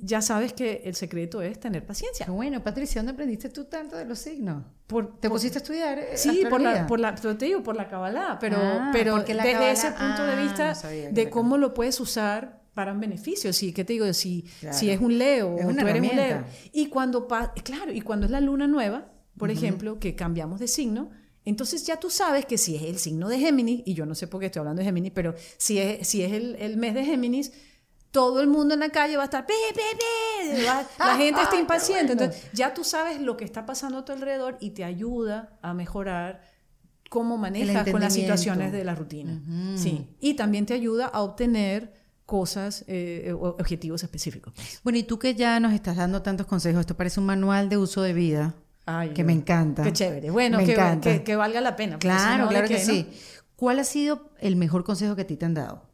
ya 0.00 0.22
sabes 0.22 0.52
que 0.52 0.82
el 0.84 0.94
secreto 0.94 1.42
es 1.42 1.58
tener 1.58 1.84
paciencia. 1.84 2.26
Bueno, 2.26 2.62
Patricia, 2.62 3.00
¿dónde 3.00 3.12
aprendiste 3.12 3.48
tú 3.48 3.64
tanto 3.64 3.96
de 3.96 4.04
los 4.04 4.20
signos? 4.20 4.64
Por, 4.86 5.18
¿Te 5.18 5.28
pusiste 5.28 5.58
a 5.58 5.62
estudiar? 5.62 5.98
Eh, 5.98 6.16
sí, 6.16 6.44
por 6.48 6.60
la, 6.60 6.86
por 6.86 7.00
la, 7.00 7.16
te 7.16 7.44
digo, 7.44 7.64
por 7.64 7.74
la 7.74 7.88
Kabbalah, 7.88 8.38
pero, 8.40 8.56
ah, 8.60 8.90
pero 8.92 9.18
desde 9.18 9.72
ese 9.72 9.90
punto 9.90 10.24
de 10.24 10.32
ah, 10.32 10.42
vista 10.42 10.74
de 11.10 11.28
cómo 11.28 11.58
lo 11.58 11.74
puedes 11.74 11.98
usar 11.98 12.61
para 12.74 12.92
un 12.92 13.00
beneficio. 13.00 13.52
Si, 13.52 13.72
¿qué 13.72 13.84
te 13.84 13.94
digo? 13.94 14.12
Si, 14.12 14.46
si 14.70 14.90
es 14.90 15.00
un 15.00 15.18
Leo 15.18 15.54
o 15.54 15.58
tú 15.58 15.86
eres 15.86 16.10
un 16.10 16.16
Leo. 16.16 16.44
Y 16.72 16.86
cuando, 16.86 17.26
claro, 17.26 17.92
y 17.92 18.00
cuando 18.00 18.26
es 18.26 18.32
la 18.32 18.40
luna 18.40 18.66
nueva, 18.66 19.12
por 19.36 19.50
ejemplo, 19.50 19.98
que 19.98 20.14
cambiamos 20.14 20.60
de 20.60 20.68
signo, 20.68 21.10
entonces 21.44 21.84
ya 21.84 21.98
tú 21.98 22.08
sabes 22.08 22.46
que 22.46 22.56
si 22.56 22.76
es 22.76 22.82
el 22.82 22.98
signo 22.98 23.28
de 23.28 23.38
Géminis, 23.38 23.82
y 23.84 23.94
yo 23.94 24.06
no 24.06 24.14
sé 24.14 24.28
por 24.28 24.40
qué 24.40 24.46
estoy 24.46 24.60
hablando 24.60 24.80
de 24.80 24.86
Géminis, 24.86 25.12
pero 25.14 25.34
si 25.56 25.78
es, 25.78 26.06
si 26.06 26.22
es 26.22 26.32
el, 26.32 26.56
el 26.56 26.76
mes 26.76 26.94
de 26.94 27.04
Géminis, 27.04 27.52
todo 28.12 28.40
el 28.40 28.46
mundo 28.46 28.74
en 28.74 28.80
la 28.80 28.90
calle 28.90 29.16
va 29.16 29.22
a 29.22 29.24
estar, 29.24 29.46
¡Pe, 29.46 29.54
pe, 29.74 30.62
la 30.62 31.16
gente 31.16 31.40
está 31.40 31.58
impaciente. 31.58 32.12
Entonces 32.12 32.46
ya 32.52 32.74
tú 32.74 32.84
sabes 32.84 33.20
lo 33.20 33.36
que 33.36 33.44
está 33.44 33.66
pasando 33.66 33.98
a 33.98 34.04
tu 34.04 34.12
alrededor 34.12 34.58
y 34.60 34.70
te 34.70 34.84
ayuda 34.84 35.58
a 35.62 35.74
mejorar 35.74 36.42
cómo 37.08 37.36
manejas 37.38 37.90
con 37.90 38.00
las 38.00 38.14
situaciones 38.14 38.70
de 38.70 38.84
la 38.84 38.94
rutina. 38.94 39.42
Sí. 39.76 40.06
Y 40.20 40.34
también 40.34 40.66
te 40.66 40.74
ayuda 40.74 41.06
a 41.06 41.22
obtener 41.22 42.01
cosas, 42.32 42.82
eh, 42.88 43.24
eh 43.26 43.32
objetivos 43.34 44.02
específicos. 44.02 44.54
Bueno, 44.82 44.98
y 44.98 45.02
tú 45.02 45.18
que 45.18 45.34
ya 45.34 45.60
nos 45.60 45.74
estás 45.74 45.98
dando 45.98 46.22
tantos 46.22 46.46
consejos, 46.46 46.80
esto 46.80 46.96
parece 46.96 47.20
un 47.20 47.26
manual 47.26 47.68
de 47.68 47.76
uso 47.76 48.00
de 48.00 48.14
vida. 48.14 48.54
que 49.14 49.22
me 49.22 49.34
encanta. 49.34 49.82
Qué 49.82 49.92
chévere. 49.92 50.30
Bueno, 50.30 50.56
que, 50.60 51.22
Que, 51.26 51.36
valga 51.36 51.60
la 51.60 51.76
pena. 51.76 51.98
Claro, 51.98 52.48
claro 52.48 52.66
que, 52.66 52.78
sí. 52.78 53.06
¿Cuál 53.54 53.80
ha 53.80 53.84
sido 53.84 54.30
el 54.40 54.56
mejor 54.56 54.82
consejo 54.82 55.14
que 55.14 55.22
a 55.22 55.26
ti 55.26 55.36
te 55.36 55.44
han 55.44 55.52
dado? 55.52 55.90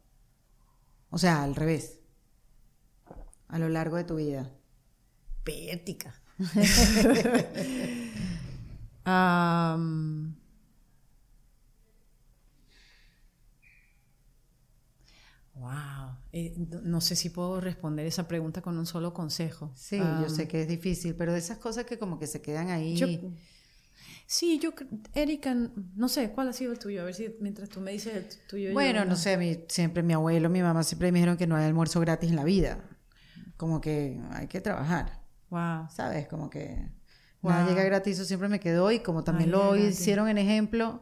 O 1.09 1.17
sea, 1.17 1.43
al 1.43 1.55
revés. 1.55 1.99
A 3.49 3.59
lo 3.59 3.67
largo 3.67 3.97
de 3.97 4.05
tu 4.05 4.15
vida. 4.15 4.49
Pértica. 5.43 6.21
um, 9.05 10.35
Wow. 15.59 16.18
Eh, 16.31 16.53
no 16.83 17.01
sé 17.01 17.15
si 17.15 17.29
puedo 17.29 17.59
responder 17.59 18.05
esa 18.05 18.27
pregunta 18.27 18.61
con 18.61 18.77
un 18.77 18.85
solo 18.85 19.13
consejo. 19.13 19.71
Sí, 19.75 19.97
yo 19.97 20.29
sé 20.29 20.47
que 20.47 20.61
es 20.61 20.67
difícil, 20.67 21.15
pero 21.15 21.33
de 21.33 21.39
esas 21.39 21.57
cosas 21.57 21.85
que 21.85 21.97
como 21.97 22.19
que 22.19 22.27
se 22.27 22.41
quedan 22.41 22.69
ahí. 22.69 22.95
sí, 24.27 24.59
yo, 24.59 24.71
Erika, 25.15 25.55
no 25.95 26.07
sé, 26.07 26.29
¿cuál 26.31 26.49
ha 26.49 26.53
sido 26.53 26.71
el 26.71 26.77
tuyo? 26.77 27.01
A 27.01 27.05
ver 27.05 27.15
si 27.15 27.35
mientras 27.39 27.69
tú 27.69 27.81
me 27.81 27.91
dices 27.91 28.15
el 28.15 28.47
tuyo. 28.47 28.73
Bueno, 28.73 29.05
no 29.05 29.15
sé, 29.15 29.65
siempre 29.69 30.03
mi 30.03 30.13
abuelo, 30.13 30.49
mi 30.49 30.61
mamá 30.61 30.83
siempre 30.83 31.11
me 31.11 31.17
dijeron 31.17 31.35
que 31.35 31.47
no 31.47 31.55
hay 31.55 31.65
almuerzo 31.65 31.99
gratis 31.99 32.29
en 32.29 32.35
la 32.35 32.43
vida. 32.43 32.79
Como 33.57 33.81
que 33.81 34.21
hay 34.31 34.47
que 34.47 34.61
trabajar. 34.61 35.23
Wow. 35.49 35.89
¿Sabes? 35.89 36.27
Como 36.27 36.51
que 36.51 36.91
nada 37.41 37.67
llega 37.67 37.83
gratis, 37.83 38.17
eso 38.17 38.25
siempre 38.25 38.49
me 38.49 38.59
quedó 38.59 38.91
y 38.91 38.99
como 38.99 39.23
también 39.23 39.49
lo 39.49 39.75
hicieron 39.75 40.29
en 40.29 40.37
ejemplo, 40.37 41.01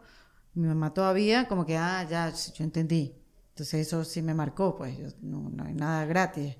mi 0.53 0.67
mamá 0.67 0.93
todavía, 0.93 1.49
como 1.49 1.65
que, 1.65 1.75
ah, 1.75 2.07
ya, 2.09 2.31
yo 2.31 2.63
entendí. 2.63 3.16
Entonces 3.57 3.87
eso 3.87 4.03
sí 4.05 4.21
me 4.21 4.35
marcó, 4.35 4.75
pues 4.75 5.15
no, 5.19 5.51
hay 5.65 5.73
nada 5.73 6.05
gratis. 6.05 6.53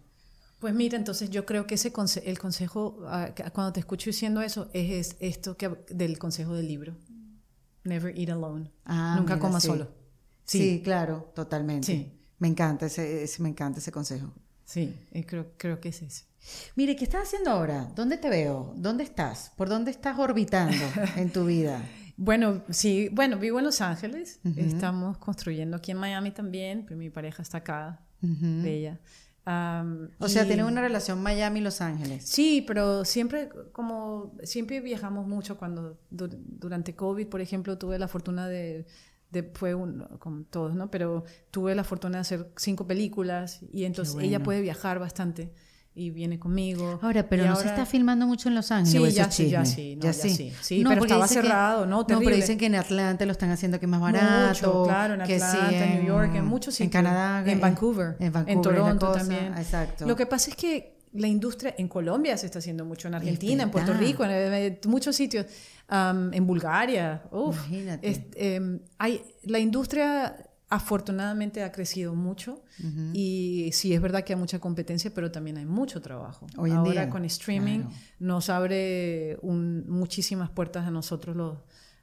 Pues 0.57 0.73
mira, 0.73 0.97
entonces 0.97 1.29
yo 1.29 1.45
creo 1.45 1.67
que 1.67 1.75
ese 1.75 1.93
el 2.25 2.39
consejo, 2.39 3.03
ah, 3.05 3.35
cuando 3.53 3.71
te 3.71 3.81
escucho 3.81 4.09
diciendo 4.09 4.41
eso, 4.41 4.71
es, 4.73 5.15
esto 5.19 5.55
que, 5.57 5.69
del 5.91 6.17
consejo 6.17 6.55
del 6.55 6.67
libro. 6.67 6.97
Never 7.83 8.17
eat 8.17 8.31
alone. 8.31 8.71
Ah, 8.83 9.13
Nunca 9.15 9.37
coma 9.37 9.59
solo. 9.59 9.91
Sí. 10.43 10.81
claro, 10.83 11.31
totalmente. 11.35 12.17
Me 12.39 12.47
encanta 12.47 12.87
ese, 12.87 13.29
me 13.37 13.49
encanta 13.49 13.77
ese 13.77 13.91
consejo. 13.91 14.33
Sí, 14.65 14.97
eh, 15.11 15.23
creo, 15.23 15.51
creo 15.55 15.79
que 15.79 15.89
es 15.89 16.01
ese. 16.01 16.23
Mire, 16.75 16.95
¿qué 16.95 17.03
estás 17.03 17.27
haciendo 17.27 17.51
ahora? 17.51 17.91
¿Dónde 17.95 18.17
te 18.17 18.27
veo? 18.27 18.73
¿Dónde 18.75 19.03
estás? 19.03 19.51
¿Por 19.55 19.69
dónde 19.69 19.91
estás 19.91 20.17
orbitando 20.17 20.83
en 21.15 21.31
tu 21.31 21.45
vida? 21.45 21.79
Bueno, 22.17 22.63
sí, 22.69 23.09
bueno, 23.11 23.37
vivo 23.37 23.59
en 23.59 23.65
Los 23.65 23.79
Ángeles. 23.79 24.39
Estamos 24.55 25.19
construyendo 25.19 25.77
aquí 25.77 25.91
en 25.91 25.97
Miami 25.97 26.31
también, 26.31 26.83
pero 26.85 26.97
mi 26.97 27.11
pareja 27.11 27.43
está 27.43 27.59
acá, 27.59 28.01
bella. 28.21 28.99
o 29.45 30.27
sea, 30.27 30.45
tiene 30.45 30.63
una 30.63 30.81
relación 30.81 31.21
Miami-Los 31.21 31.79
Ángeles. 31.79 32.25
Sí, 32.25 32.63
pero 32.65 33.05
siempre, 33.05 33.49
como 33.71 34.33
siempre 34.43 34.81
viajamos 34.81 35.27
mucho 35.27 35.57
cuando 35.57 35.99
durante 36.09 36.95
COVID, 36.95 37.27
por 37.27 37.39
ejemplo, 37.39 37.77
tuve 37.77 37.99
la 37.99 38.07
fortuna 38.07 38.47
de, 38.47 38.87
de 39.29 39.43
fue 39.53 39.75
un, 39.75 40.03
con 40.17 40.45
todos, 40.45 40.73
¿no? 40.73 40.89
Pero 40.89 41.23
tuve 41.51 41.75
la 41.75 41.83
fortuna 41.83 42.17
de 42.17 42.21
hacer 42.21 42.51
cinco 42.57 42.87
películas 42.87 43.61
y 43.71 43.83
entonces 43.83 44.15
ella 44.19 44.41
puede 44.41 44.61
viajar 44.61 44.97
bastante 44.97 45.53
y 45.97 46.11
viene 46.11 46.37
conmigo. 46.37 46.99
Ahora, 47.01 47.27
pero 47.27 47.45
no 47.47 47.55
se 47.55 47.67
está 47.67 47.85
filmando 47.87 48.27
mucho 48.27 48.49
en 48.49 48.55
Los 48.55 48.71
Ángeles. 48.71 49.13
Sí, 49.13 49.17
ya 49.17 49.31
sí, 49.31 49.49
ya 49.49 49.65
sí, 49.65 49.97
ya, 49.99 50.13
sí. 50.13 50.53
sí. 50.61 50.83
pero 50.87 51.01
estaba 51.01 51.27
cerrado, 51.27 51.87
¿no? 51.87 52.05
Terrible. 52.05 52.25
No, 52.25 52.29
pero 52.29 52.35
dicen 52.35 52.57
que 52.59 52.67
en 52.67 52.75
Atlanta 52.75 53.25
lo 53.25 53.31
están 53.31 53.49
haciendo 53.49 53.79
que 53.79 53.87
es 53.87 53.89
más 53.89 53.99
barato. 53.99 54.67
Mucho, 54.67 54.83
claro, 54.83 55.15
en 55.15 55.21
Atlanta, 55.21 55.85
en, 55.85 55.95
New 55.95 56.07
York, 56.07 56.35
en 56.35 56.45
muchos 56.45 56.75
sitios. 56.75 56.85
En 56.85 56.91
Canadá. 56.91 57.43
En 57.51 57.59
Vancouver. 57.59 58.15
En 58.19 58.31
Vancouver. 58.31 58.57
En 58.57 58.61
Toronto 58.61 59.11
también. 59.11 59.57
Exacto. 59.57 60.05
Lo 60.05 60.15
que 60.15 60.27
pasa 60.27 60.51
es 60.51 60.55
que 60.55 60.97
la 61.13 61.27
industria 61.27 61.73
en 61.79 61.87
Colombia 61.87 62.37
se 62.37 62.45
está 62.45 62.59
haciendo 62.59 62.85
mucho, 62.85 63.07
en 63.07 63.15
Argentina, 63.15 63.63
en 63.63 63.71
Puerto 63.71 63.93
Rico, 63.93 64.23
en, 64.23 64.79
muchos 64.85 65.15
sitios, 65.15 65.47
en 65.89 66.45
Bulgaria. 66.45 67.23
Uf, 67.31 67.55
Imagínate. 67.55 68.27
Em, 68.35 68.79
hay, 68.99 69.23
la 69.45 69.57
industria 69.57 70.35
afortunadamente 70.69 71.63
ha 71.63 71.71
crecido 71.71 72.13
mucho 72.13 72.61
y 73.13 73.69
sí 73.73 73.93
es 73.93 74.01
verdad 74.01 74.23
que 74.23 74.33
hay 74.33 74.39
mucha 74.39 74.59
competencia, 74.59 75.13
pero 75.13 75.31
también 75.31 75.57
hay 75.57 75.65
mucho 75.65 76.01
trabajo. 76.01 76.47
Hoy 76.57 76.71
en 76.71 76.77
Ahora 76.77 77.09
con 77.09 77.23
streaming 77.25 77.85
nos 78.19 78.49
abre 78.49 79.37
muchísimas 79.43 80.49
puertas 80.49 80.85
a 80.85 80.91
nosotros 80.91 81.35
los 81.35 81.57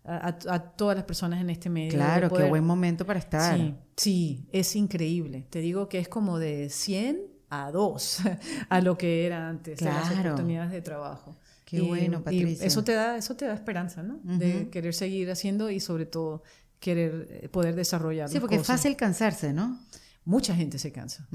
a, 0.06 0.32
todas 0.76 0.96
las 0.96 1.04
personas 1.04 1.40
en 1.40 1.50
este 1.50 1.70
medio. 1.70 1.92
Claro, 1.92 2.30
qué 2.30 2.44
buen 2.48 2.64
momento 2.64 3.06
para 3.06 3.18
estar. 3.18 3.56
Sí, 3.56 3.74
sí, 3.96 4.48
es 4.52 4.76
increíble. 4.76 5.46
Te 5.48 5.60
digo 5.60 5.88
que 5.88 5.98
es 5.98 6.08
como 6.08 6.38
de 6.38 6.68
100 6.68 7.22
a 7.48 7.70
2 7.70 8.18
a 8.68 8.80
lo 8.80 8.98
que 8.98 9.26
era 9.26 9.48
antes, 9.48 9.80
las 9.80 10.10
oportunidades 10.10 10.72
de 10.72 10.82
trabajo. 10.82 11.36
Qué 11.64 11.80
bueno, 11.80 12.22
Patricia. 12.22 12.64
Y 12.64 12.66
eso 12.66 12.84
te 12.84 12.92
da, 12.92 13.16
eso 13.16 13.34
te 13.34 13.46
da 13.46 13.54
esperanza, 13.54 14.02
¿no? 14.02 14.20
De 14.22 14.68
querer 14.68 14.94
seguir 14.94 15.30
haciendo 15.30 15.70
y 15.70 15.80
sobre 15.80 16.04
todo 16.04 16.42
querer 16.84 17.26
eh, 17.30 17.48
poder 17.48 17.74
desarrollar. 17.74 18.28
Sí, 18.28 18.40
porque 18.40 18.56
es 18.56 18.66
fácil 18.66 18.94
cansarse, 18.94 19.54
¿no? 19.54 19.80
Mucha 20.26 20.54
gente 20.54 20.78
se 20.78 20.92
cansa. 20.92 21.26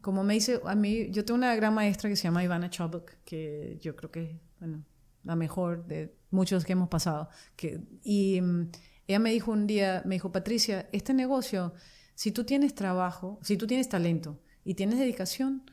Como 0.00 0.24
me 0.24 0.34
dice, 0.34 0.60
a 0.64 0.74
mí, 0.74 1.10
yo 1.10 1.24
tengo 1.24 1.36
una 1.36 1.54
gran 1.54 1.74
maestra 1.74 2.08
que 2.08 2.16
se 2.16 2.24
llama 2.24 2.42
Ivana 2.42 2.70
Chobuk, 2.70 3.10
que 3.24 3.78
yo 3.82 3.94
creo 3.94 4.10
que 4.10 4.40
bueno, 4.58 4.84
la 5.22 5.36
mejor 5.36 5.86
de 5.86 6.16
muchos 6.30 6.64
que 6.64 6.72
hemos 6.72 6.88
pasado. 6.88 7.28
Que, 7.56 7.80
y 8.02 8.40
mm, 8.40 8.70
ella 9.06 9.18
me 9.18 9.32
dijo 9.32 9.52
un 9.52 9.66
día, 9.66 10.02
me 10.06 10.14
dijo, 10.14 10.32
Patricia, 10.32 10.88
este 10.92 11.12
negocio, 11.12 11.74
si 12.14 12.32
tú 12.32 12.44
tienes 12.44 12.74
trabajo, 12.74 13.38
si 13.42 13.58
tú 13.58 13.66
tienes 13.66 13.88
talento 13.90 14.40
y 14.64 14.74
tienes 14.74 14.98
dedicación, 14.98 15.70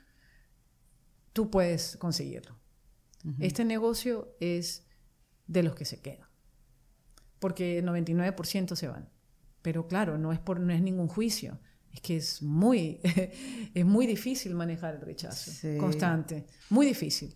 tú 1.31 1.49
puedes 1.49 1.95
conseguirlo. 1.97 2.59
Este 3.39 3.63
negocio 3.63 4.35
es 4.41 4.85
de 5.47 5.63
los 5.63 5.75
que 5.75 5.85
se 5.85 6.01
quedan, 6.01 6.27
porque 7.39 7.79
el 7.79 7.85
99% 7.85 8.75
se 8.75 8.89
van. 8.89 9.12
Pero 9.63 9.87
claro, 9.87 10.19
no 10.19 10.31
es, 10.31 10.39
por, 10.39 10.59
no 10.59 10.71
es 10.71 10.81
ningún 10.81 11.07
juicio. 11.07 11.57
Es 11.91 12.01
que 12.01 12.17
es 12.17 12.43
muy, 12.43 12.99
es 13.73 13.85
muy 13.85 14.05
difícil 14.05 14.53
manejar 14.53 14.95
el 14.95 15.01
rechazo 15.01 15.51
constante. 15.79 16.45
Muy 16.69 16.85
difícil. 16.85 17.35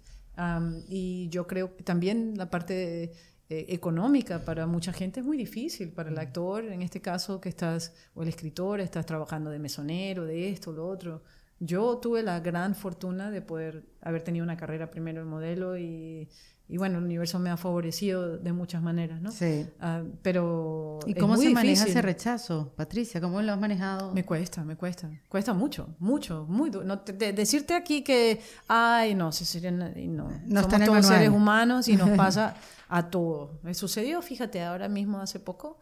y 0.87 1.29
yo 1.29 1.47
creo 1.47 1.75
que 1.75 1.83
también 1.83 2.37
la 2.37 2.51
parte 2.51 3.13
eh, 3.49 3.65
económica 3.69 4.43
para 4.43 4.67
mucha 4.67 4.91
gente 4.91 5.21
es 5.21 5.25
muy 5.25 5.37
difícil. 5.37 5.91
Para 5.93 6.09
el 6.09 6.15
mm. 6.15 6.19
actor, 6.19 6.65
en 6.65 6.81
este 6.81 7.01
caso, 7.01 7.39
que 7.39 7.49
estás, 7.49 7.93
o 8.13 8.23
el 8.23 8.29
escritor, 8.29 8.81
estás 8.81 9.05
trabajando 9.05 9.49
de 9.49 9.59
mesonero, 9.59 10.25
de 10.25 10.49
esto, 10.49 10.71
lo 10.73 10.87
otro. 10.87 11.23
Yo 11.59 11.97
tuve 11.97 12.21
la 12.23 12.39
gran 12.41 12.75
fortuna 12.75 13.31
de 13.31 13.41
poder 13.41 13.85
haber 14.01 14.21
tenido 14.21 14.43
una 14.43 14.57
carrera 14.57 14.91
primero 14.91 15.21
en 15.21 15.27
modelo 15.27 15.77
y 15.77 16.29
y 16.69 16.77
bueno, 16.77 16.97
el 16.97 17.05
universo 17.05 17.39
me 17.39 17.49
ha 17.49 17.55
favorecido 17.55 18.37
de 18.37 18.51
muchas 18.51 18.81
maneras, 18.81 19.21
¿no? 19.21 19.31
Sí. 19.31 19.65
Ah, 19.79 20.03
pero. 20.21 20.99
¿Y 21.05 21.13
cómo 21.13 21.37
se 21.37 21.49
maneja 21.49 21.85
ese 21.85 22.01
rechazo, 22.01 22.73
Patricia? 22.75 23.21
¿Cómo 23.21 23.41
lo 23.41 23.53
has 23.53 23.59
manejado? 23.59 24.13
Me 24.13 24.25
cuesta, 24.25 24.65
me 24.65 24.75
cuesta. 24.75 25.09
Cuesta 25.29 25.53
mucho, 25.53 25.95
mucho, 25.99 26.45
muy 26.49 26.69
duro. 26.69 26.85
No, 26.85 26.97
decirte 27.05 27.73
aquí 27.73 28.03
que, 28.03 28.41
ay, 28.67 29.15
no, 29.15 29.31
se 29.31 29.45
serían, 29.45 29.77
no, 29.79 30.29
no 30.45 30.63
somos 30.63 30.85
todos 30.85 31.05
seres 31.05 31.29
humanos 31.29 31.87
y 31.87 31.95
nos 31.95 32.09
pasa 32.17 32.55
a 32.89 33.09
todos. 33.09 33.63
Me 33.63 33.73
sucedió, 33.73 34.21
fíjate, 34.21 34.61
ahora 34.61 34.89
mismo 34.89 35.21
hace 35.21 35.39
poco 35.39 35.79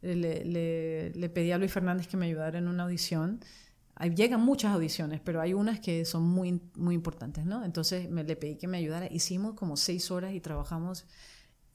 le, 0.00 0.44
le, 0.44 1.10
le 1.10 1.28
pedí 1.28 1.52
a 1.52 1.58
Luis 1.58 1.72
Fernández 1.72 2.06
que 2.06 2.16
me 2.16 2.26
ayudara 2.26 2.58
en 2.58 2.68
una 2.68 2.84
audición 2.84 3.40
llegan 4.06 4.40
muchas 4.40 4.72
audiciones, 4.72 5.20
pero 5.22 5.40
hay 5.40 5.54
unas 5.54 5.80
que 5.80 6.04
son 6.04 6.22
muy, 6.22 6.60
muy 6.74 6.94
importantes, 6.94 7.44
¿no? 7.44 7.64
Entonces 7.64 8.08
me 8.08 8.24
le 8.24 8.36
pedí 8.36 8.56
que 8.56 8.68
me 8.68 8.78
ayudara. 8.78 9.06
Hicimos 9.10 9.54
como 9.54 9.76
seis 9.76 10.10
horas 10.10 10.34
y 10.34 10.40
trabajamos 10.40 11.06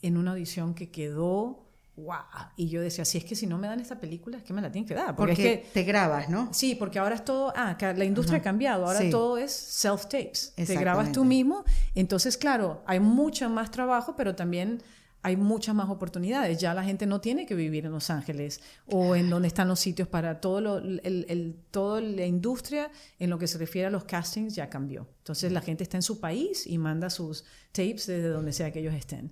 en 0.02 0.18
una 0.18 0.32
audición 0.32 0.74
que 0.74 0.90
quedó 0.92 1.64
wow. 1.96 2.16
Y 2.56 2.70
yo 2.70 2.82
decía, 2.82 3.06
si 3.06 3.18
es 3.18 3.26
que 3.26 3.36
si 3.36 3.48
no 3.48 3.58
me 3.58 3.68
dan 3.68 3.80
esta 3.80 4.00
película, 4.00 4.38
es 4.38 4.44
que 4.44 4.54
me 4.54 4.62
la 4.62 4.72
tienen 4.72 4.88
que 4.88 4.94
dar. 4.94 5.16
Porque, 5.16 5.34
es 5.34 5.38
que, 5.38 5.70
te 5.74 5.84
grabas, 5.84 6.30
¿no? 6.30 6.50
Sí, 6.52 6.76
porque 6.76 7.00
ahora 7.00 7.16
es 7.16 7.26
todo, 7.26 7.54
ah, 7.56 7.78
la 7.80 8.06
industria 8.06 8.40
ha 8.40 8.42
cambiado, 8.42 8.86
ahora 8.86 9.10
todo 9.10 9.38
es 9.38 9.52
self-tapes. 9.52 10.54
Te 10.56 10.76
grabas 10.76 11.12
tú 11.12 11.24
mismo. 11.24 11.64
Entonces, 11.96 12.38
claro, 12.38 12.84
hay 12.86 13.00
mucho 13.00 13.50
más 13.50 13.72
trabajo, 13.72 14.16
pero 14.16 14.36
también 14.36 14.82
hay 15.24 15.38
muchas 15.38 15.74
más 15.74 15.90
oportunidades. 15.90 16.60
Ya 16.60 16.74
la 16.74 16.84
gente 16.84 17.06
no 17.06 17.22
tiene 17.22 17.46
que 17.46 17.56
vivir 17.56 17.86
en 17.86 17.94
Los 17.94 18.10
Ángeles 18.10 18.62
o 18.88 19.16
en 19.16 19.30
donde 19.30 19.48
están 19.48 19.70
los 19.70 19.80
sitios 19.80 20.08
para 20.10 20.42
todo 20.42 20.60
lo, 20.60 20.78
el, 20.78 21.56
toda 21.72 22.02
la 22.02 22.26
industria 22.26 22.92
en 23.20 23.30
lo 23.30 23.40
que 23.40 23.48
se 23.48 23.58
refiere 23.58 23.88
a 23.88 23.90
los 23.90 24.04
castings 24.04 24.54
ya 24.54 24.70
cambió. 24.70 25.08
Entonces 25.20 25.54
la 25.54 25.62
gente 25.62 25.84
está 25.84 25.98
en 25.98 26.04
su 26.04 26.20
país 26.20 26.68
y 26.68 26.78
manda 26.78 27.10
sus 27.10 27.46
tapes 27.72 28.06
desde 28.08 28.28
donde 28.28 28.52
sea 28.52 28.72
que 28.72 28.82
ellos 28.82 28.94
estén. 28.94 29.32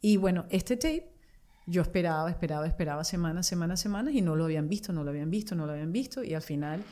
Y 0.00 0.16
bueno, 0.18 0.46
este 0.50 0.76
tape 0.76 1.12
yo 1.66 1.82
esperaba, 1.82 2.30
esperaba, 2.30 2.66
esperaba 2.66 3.02
semanas, 3.02 3.46
semanas, 3.46 3.80
semanas 3.80 4.14
y 4.14 4.22
no 4.22 4.36
lo 4.36 4.44
habían 4.44 4.68
visto, 4.68 4.92
no 4.92 5.02
lo 5.02 5.10
habían 5.10 5.30
visto, 5.30 5.56
no 5.56 5.66
lo 5.66 5.72
habían 5.72 5.90
visto 5.90 6.22
y 6.22 6.34
al 6.34 6.42
final 6.42 6.84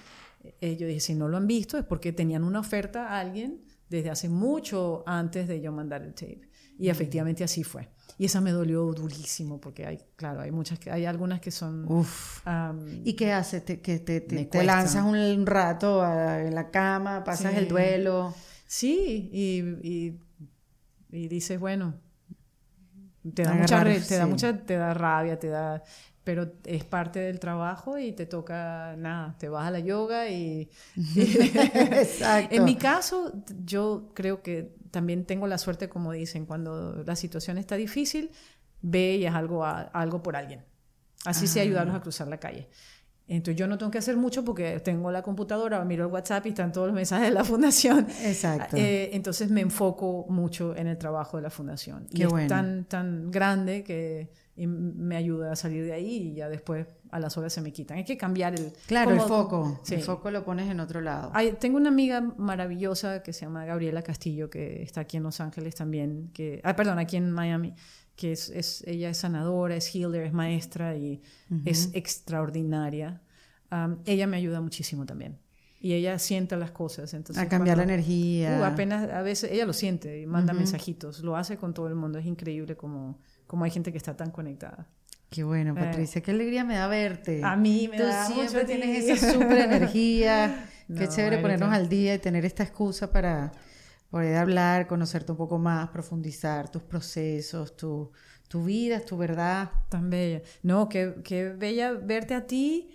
eh, 0.60 0.76
yo 0.76 0.88
dije, 0.88 0.98
si 0.98 1.14
no 1.14 1.28
lo 1.28 1.36
han 1.36 1.46
visto 1.46 1.78
es 1.78 1.84
porque 1.84 2.12
tenían 2.12 2.42
una 2.42 2.58
oferta 2.58 3.08
a 3.08 3.20
alguien 3.20 3.62
desde 3.88 4.10
hace 4.10 4.28
mucho 4.28 5.04
antes 5.06 5.46
de 5.46 5.60
yo 5.60 5.70
mandar 5.70 6.02
el 6.02 6.14
tape. 6.14 6.48
Y 6.78 6.88
efectivamente 6.88 7.44
así 7.44 7.64
fue. 7.64 7.88
Y 8.18 8.26
esa 8.26 8.40
me 8.40 8.50
dolió 8.50 8.92
durísimo 8.92 9.60
porque 9.60 9.86
hay, 9.86 9.98
claro, 10.16 10.40
hay 10.40 10.50
muchas, 10.50 10.78
que, 10.78 10.90
hay 10.90 11.06
algunas 11.06 11.40
que 11.40 11.50
son... 11.50 11.90
Uf. 11.90 12.40
¿Y 13.04 13.14
qué 13.14 13.32
haces? 13.32 13.64
¿Te, 13.64 13.80
que 13.80 13.98
te, 13.98 14.20
te, 14.20 14.64
lanzas 14.64 15.04
un 15.04 15.46
rato 15.46 16.04
en 16.04 16.54
la 16.54 16.70
cama, 16.70 17.24
pasas 17.24 17.54
el 17.54 17.68
duelo? 17.68 18.34
Sí, 18.66 19.30
y, 19.32 20.18
y, 21.10 21.28
dices, 21.28 21.58
bueno, 21.58 21.94
te 23.34 23.42
da, 23.42 23.54
mucha, 23.54 23.84
te 23.84 24.16
da 24.16 24.26
mucha, 24.26 24.56
te 24.64 24.76
da 24.76 24.94
rabia, 24.94 25.38
te 25.38 25.48
da 25.48 25.82
pero 26.24 26.52
es 26.64 26.84
parte 26.84 27.18
del 27.18 27.40
trabajo 27.40 27.98
y 27.98 28.12
te 28.12 28.26
toca, 28.26 28.94
nada, 28.96 29.36
te 29.38 29.48
vas 29.48 29.66
a 29.66 29.70
la 29.70 29.80
yoga 29.80 30.28
y... 30.28 30.70
Exacto. 31.16 32.54
En 32.54 32.64
mi 32.64 32.76
caso, 32.76 33.32
yo 33.64 34.10
creo 34.14 34.42
que 34.42 34.74
también 34.92 35.24
tengo 35.24 35.48
la 35.48 35.58
suerte, 35.58 35.88
como 35.88 36.12
dicen, 36.12 36.46
cuando 36.46 37.02
la 37.04 37.16
situación 37.16 37.58
está 37.58 37.74
difícil, 37.74 38.30
ve 38.82 39.16
y 39.16 39.26
haz 39.26 39.34
algo, 39.34 39.64
algo 39.64 40.22
por 40.22 40.36
alguien. 40.36 40.64
Así 41.24 41.48
sea 41.48 41.62
ayudarlos 41.62 41.94
a 41.94 41.98
ah. 41.98 42.02
cruzar 42.02 42.28
la 42.28 42.38
calle. 42.38 42.68
Entonces 43.36 43.58
yo 43.58 43.66
no 43.66 43.78
tengo 43.78 43.90
que 43.90 43.98
hacer 43.98 44.16
mucho 44.16 44.44
porque 44.44 44.78
tengo 44.80 45.10
la 45.10 45.22
computadora, 45.22 45.82
miro 45.86 46.04
el 46.04 46.12
WhatsApp 46.12 46.44
y 46.46 46.50
están 46.50 46.70
todos 46.70 46.88
los 46.88 46.94
mensajes 46.94 47.28
de 47.28 47.34
la 47.34 47.44
fundación. 47.44 48.06
Exacto. 48.24 48.76
Eh, 48.76 49.10
entonces 49.14 49.50
me 49.50 49.62
enfoco 49.62 50.26
mucho 50.28 50.76
en 50.76 50.86
el 50.86 50.98
trabajo 50.98 51.38
de 51.38 51.44
la 51.44 51.50
fundación. 51.50 52.06
y 52.10 52.22
es 52.22 52.46
tan, 52.46 52.84
tan 52.84 53.30
grande 53.30 53.84
que 53.84 54.30
me 54.54 55.16
ayuda 55.16 55.52
a 55.52 55.56
salir 55.56 55.84
de 55.86 55.94
ahí 55.94 56.14
y 56.14 56.34
ya 56.34 56.50
después 56.50 56.86
a 57.10 57.18
las 57.18 57.38
horas 57.38 57.54
se 57.54 57.62
me 57.62 57.72
quitan. 57.72 57.96
Hay 57.96 58.04
que 58.04 58.18
cambiar 58.18 58.54
el... 58.54 58.72
Claro, 58.86 59.12
el 59.12 59.20
foco. 59.20 59.80
El 59.88 60.02
foco 60.02 60.30
lo 60.30 60.44
pones 60.44 60.70
en 60.70 60.80
otro 60.80 61.00
lado. 61.00 61.32
tengo 61.58 61.78
una 61.78 61.88
amiga 61.88 62.20
maravillosa 62.20 63.22
que 63.22 63.32
se 63.32 63.46
llama 63.46 63.64
Gabriela 63.64 64.02
Castillo, 64.02 64.50
que 64.50 64.82
está 64.82 65.02
aquí 65.02 65.16
en 65.16 65.22
Los 65.22 65.40
Ángeles 65.40 65.74
también, 65.74 66.30
que... 66.34 66.60
Ah, 66.64 66.76
perdón, 66.76 66.98
aquí 66.98 67.16
en 67.16 67.30
Miami, 67.30 67.74
que 68.22 68.30
es, 68.30 68.50
es 68.50 68.84
ella 68.86 69.10
es 69.10 69.18
sanadora, 69.18 69.74
es 69.74 69.92
healer, 69.92 70.22
es 70.22 70.32
maestra 70.32 70.96
y 70.96 71.20
es 71.64 71.90
extraordinaria. 71.92 73.20
ella 74.04 74.28
me 74.28 74.36
ayuda 74.36 74.60
muchísimo 74.60 75.04
también. 75.06 75.40
Y 75.80 75.94
ella 75.94 76.16
siente 76.20 76.56
las 76.56 76.70
cosas. 76.70 77.12
Entonces, 77.14 77.42
a 77.42 77.48
cambiar 77.48 77.78
la 77.78 77.82
energía. 77.82 78.58
Uh, 78.60 78.64
apenas, 78.64 79.10
a 79.10 79.22
veces, 79.22 79.50
ella 79.50 79.66
lo 79.66 79.72
siente 79.72 80.20
y 80.20 80.26
manda 80.26 80.52
mensajitos. 80.52 81.24
Lo 81.24 81.36
hace 81.36 81.56
con 81.56 81.74
todo 81.74 81.88
el 81.88 81.96
mundo. 81.96 82.20
Es 82.20 82.26
increíble 82.26 82.76
como, 82.76 83.18
como 83.48 83.64
hay 83.64 83.72
gente 83.72 83.90
que 83.90 83.98
está 83.98 84.16
tan 84.16 84.30
conectada. 84.30 84.86
Qué 85.28 85.42
bueno, 85.42 85.72
eh. 85.72 85.80
Patricia, 85.80 86.20
qué 86.20 86.30
alegría 86.30 86.62
me 86.62 86.76
da 86.76 86.86
verte. 86.86 87.42
A 87.42 87.56
mí 87.56 87.88
me 87.90 87.96
Tú 87.96 88.04
da 88.04 88.24
siempre 88.26 88.64
tienes 88.64 89.04
esa 89.04 89.32
súper 89.32 89.58
energía. 89.58 90.68
Qué 90.96 91.08
chévere 91.08 91.38
ponernos 91.38 91.72
al 91.72 91.88
día 91.88 92.14
y 92.14 92.18
tener 92.18 92.44
esta 92.44 92.62
excusa 92.62 93.10
para 93.10 93.50
poder 94.12 94.36
hablar, 94.36 94.86
conocerte 94.86 95.32
un 95.32 95.38
poco 95.38 95.58
más, 95.58 95.88
profundizar 95.88 96.70
tus 96.70 96.82
procesos, 96.82 97.74
tu, 97.78 98.12
tu 98.46 98.62
vida, 98.62 99.00
tu 99.00 99.16
verdad. 99.16 99.70
Tan 99.88 100.10
bella. 100.10 100.42
No, 100.62 100.90
qué, 100.90 101.14
qué 101.24 101.48
bella 101.48 101.92
verte 101.92 102.34
a 102.34 102.46
ti, 102.46 102.90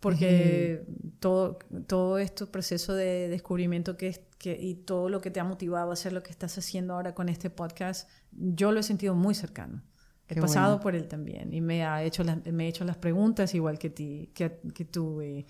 porque 0.00 0.84
todo, 1.20 1.60
todo 1.86 2.18
este 2.18 2.46
proceso 2.46 2.94
de 2.94 3.28
descubrimiento 3.28 3.96
que, 3.96 4.26
que, 4.38 4.58
y 4.60 4.74
todo 4.74 5.08
lo 5.08 5.20
que 5.20 5.30
te 5.30 5.38
ha 5.38 5.44
motivado 5.44 5.90
a 5.90 5.92
hacer 5.92 6.12
lo 6.12 6.24
que 6.24 6.32
estás 6.32 6.58
haciendo 6.58 6.94
ahora 6.94 7.14
con 7.14 7.28
este 7.28 7.48
podcast, 7.48 8.10
yo 8.32 8.72
lo 8.72 8.80
he 8.80 8.82
sentido 8.82 9.14
muy 9.14 9.36
cercano. 9.36 9.84
He 10.28 10.40
pasado 10.40 10.80
por 10.80 10.96
él 10.96 11.06
también 11.06 11.54
y 11.54 11.60
me 11.60 11.84
ha 11.84 12.02
hecho 12.02 12.24
las, 12.24 12.44
me 12.44 12.64
he 12.64 12.68
hecho 12.68 12.84
las 12.84 12.96
preguntas 12.96 13.54
igual 13.54 13.78
que, 13.78 13.90
ti, 13.90 14.32
que, 14.34 14.58
que 14.74 14.84
tú. 14.84 15.22
Y, 15.22 15.46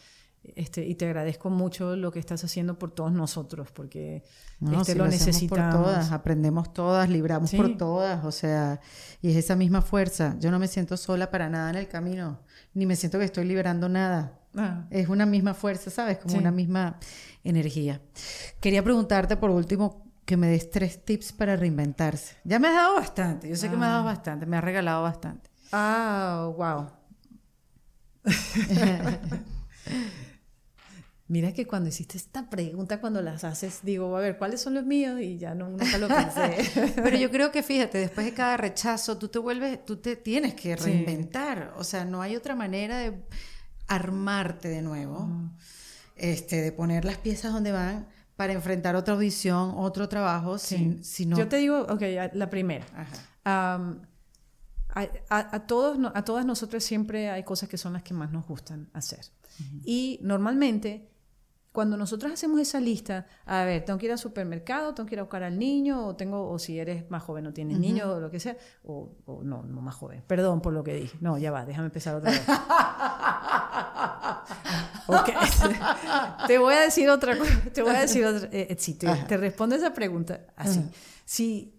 este, 0.55 0.87
y 0.87 0.95
te 0.95 1.07
agradezco 1.07 1.51
mucho 1.51 1.97
lo 1.97 2.13
que 2.13 2.19
estás 2.19 2.45
haciendo 2.45 2.79
por 2.79 2.93
todos 2.93 3.13
nosotros, 3.13 3.71
porque 3.73 4.23
este, 4.61 4.95
lo, 4.95 5.07
necesitamos. 5.07 5.75
Por 5.75 5.85
todas, 5.85 6.13
aprendemos 6.13 6.73
todas, 6.73 7.09
libramos 7.09 7.53
por 7.53 7.77
todas, 7.77 8.25
o 8.25 8.33
sea, 8.33 8.81
y 9.23 9.31
es 9.31 9.37
esa 9.37 9.57
misma 9.57 9.83
fuerza. 9.83 10.37
Yo 10.39 10.51
no 10.51 10.59
me 10.59 10.69
siento 10.69 10.97
sola 10.97 11.31
para 11.31 11.49
nada 11.49 11.71
en 11.71 11.77
el 11.77 11.89
camino, 11.89 12.41
ni 12.75 12.87
me 12.87 12.97
siento 12.97 13.19
que 13.19 13.25
estoy 13.25 13.45
liberando 13.45 13.89
nada. 13.89 14.39
Ah. 14.57 14.87
Es 14.91 15.09
una 15.09 15.27
misma 15.27 15.55
fuerza, 15.55 15.91
¿sabes? 15.91 16.19
Como 16.19 16.37
una 16.37 16.51
misma 16.51 16.99
energía. 17.45 18.01
Quería 18.61 18.83
preguntarte 18.83 19.37
por 19.37 19.51
último 19.51 20.07
que 20.25 20.37
me 20.37 20.49
des 20.49 20.71
tres 20.71 21.05
tips 21.05 21.33
para 21.33 21.57
reinventarse. 21.57 22.37
Ya 22.45 22.59
me 22.59 22.69
has 22.69 22.75
dado 22.75 22.95
bastante, 22.95 23.49
yo 23.49 23.57
sé 23.57 23.69
que 23.69 23.77
me 23.77 23.85
has 23.87 23.93
dado 23.93 24.09
ah. 24.09 24.13
bastante, 24.13 24.47
me 24.47 24.57
has 24.57 24.65
regalado 24.65 25.03
bastante. 25.03 25.51
Ah, 25.73 26.51
wow. 26.57 26.91
Mira 31.29 31.53
que 31.53 31.67
cuando 31.67 31.89
hiciste 31.89 32.17
esta 32.17 32.49
pregunta, 32.49 33.01
cuando 33.01 33.21
las 33.21 33.43
haces, 33.43 33.81
digo, 33.83 34.17
a 34.17 34.21
ver, 34.21 34.39
¿cuáles 34.39 34.61
son 34.61 34.75
los 34.75 34.87
míos? 34.87 35.21
Y 35.21 35.39
ya 35.39 35.57
no, 35.57 35.69
nunca 35.69 35.99
lo 35.99 36.07
pensé. 36.07 36.93
Pero 37.03 37.17
yo 37.17 37.33
creo 37.33 37.51
que, 37.51 37.65
fíjate, 37.65 37.99
después 37.99 38.27
de 38.27 38.33
cada 38.33 38.57
rechazo, 38.57 39.19
tú 39.19 39.27
te 39.27 39.41
vuelves, 39.41 39.85
tú 39.85 39.97
te 39.97 40.15
tienes 40.15 40.55
que 40.55 40.77
reinventar. 40.77 41.75
O 41.79 41.85
sea, 41.85 42.05
no 42.05 42.23
hay 42.23 42.37
otra 42.37 42.55
manera 42.55 42.99
de 42.99 43.25
armarte 43.89 44.69
de 44.69 44.83
nuevo, 44.83 45.29
este, 46.15 46.61
de 46.61 46.71
poner 46.71 47.05
las 47.05 47.17
piezas 47.17 47.53
donde 47.53 47.73
van 47.73 48.07
para 48.37 48.53
enfrentar 48.53 48.95
otra 48.95 49.15
audición, 49.15 49.73
otro 49.77 50.09
trabajo, 50.09 50.59
sin, 50.59 51.03
Yo 51.35 51.49
te 51.49 51.57
digo, 51.57 51.87
ok, 51.89 52.03
la 52.35 52.49
primera. 52.51 52.87
a, 53.45 53.81
todos, 55.67 55.99
a 56.15 56.25
todas 56.25 56.47
nosotras 56.47 56.85
siempre 56.85 57.31
hay 57.31 57.43
cosas 57.43 57.69
que 57.69 57.79
son 57.79 57.95
las 57.95 58.05
que 58.05 58.15
más 58.15 58.31
nos 58.31 58.47
gustan 58.47 58.89
hacer. 58.93 59.27
Y 59.85 60.21
normalmente 60.23 61.16
cuando 61.77 61.99
nosotros 61.99 62.33
hacemos 62.33 62.59
esa 62.59 62.81
lista, 62.81 63.27
a 63.45 63.67
ver, 63.67 63.85
tengo 63.85 63.99
que 63.99 64.07
ir 64.07 64.13
al 64.13 64.19
supermercado, 64.19 64.95
tengo 64.95 65.07
que 65.07 65.15
ir 65.15 65.19
a 65.19 65.25
buscar 65.25 65.43
al 65.43 65.59
niño, 65.59 66.07
o 66.07 66.17
tengo, 66.17 66.49
o 66.49 66.59
si 66.59 66.79
eres 66.79 67.11
más 67.11 67.23
joven 67.23 67.45
no 67.45 67.53
tienes 67.53 67.79
niño, 67.79 68.11
o 68.13 68.19
lo 68.19 68.31
que 68.31 68.41
sea, 68.41 68.57
o, 68.83 69.11
no, 69.43 69.63
no 69.63 69.83
más 69.83 69.95
joven. 69.95 70.25
Perdón 70.27 70.63
por 70.63 70.73
lo 70.73 70.83
que 70.83 70.95
dije. 70.95 71.19
No, 71.21 71.37
ya 71.37 71.51
va, 71.51 71.67
déjame 71.67 71.89
empezar 71.89 72.15
otra 72.15 72.31
vez. 72.31 72.41
ok. 75.07 76.47
te 76.47 76.57
voy 76.57 76.73
a 76.73 76.81
decir 76.81 77.11
otra 77.11 77.37
cosa. 77.37 77.61
Te 77.71 77.83
voy 77.83 77.95
a 77.95 78.01
decir 78.01 78.25
otra. 78.25 78.49
Eh, 78.51 78.69
eh, 78.71 78.77
sí, 78.79 78.95
te, 78.95 79.07
te, 79.29 79.37
respondo 79.37 79.77
esa 79.77 79.93
pregunta 79.93 80.47
así. 80.57 80.83
Si 81.27 81.79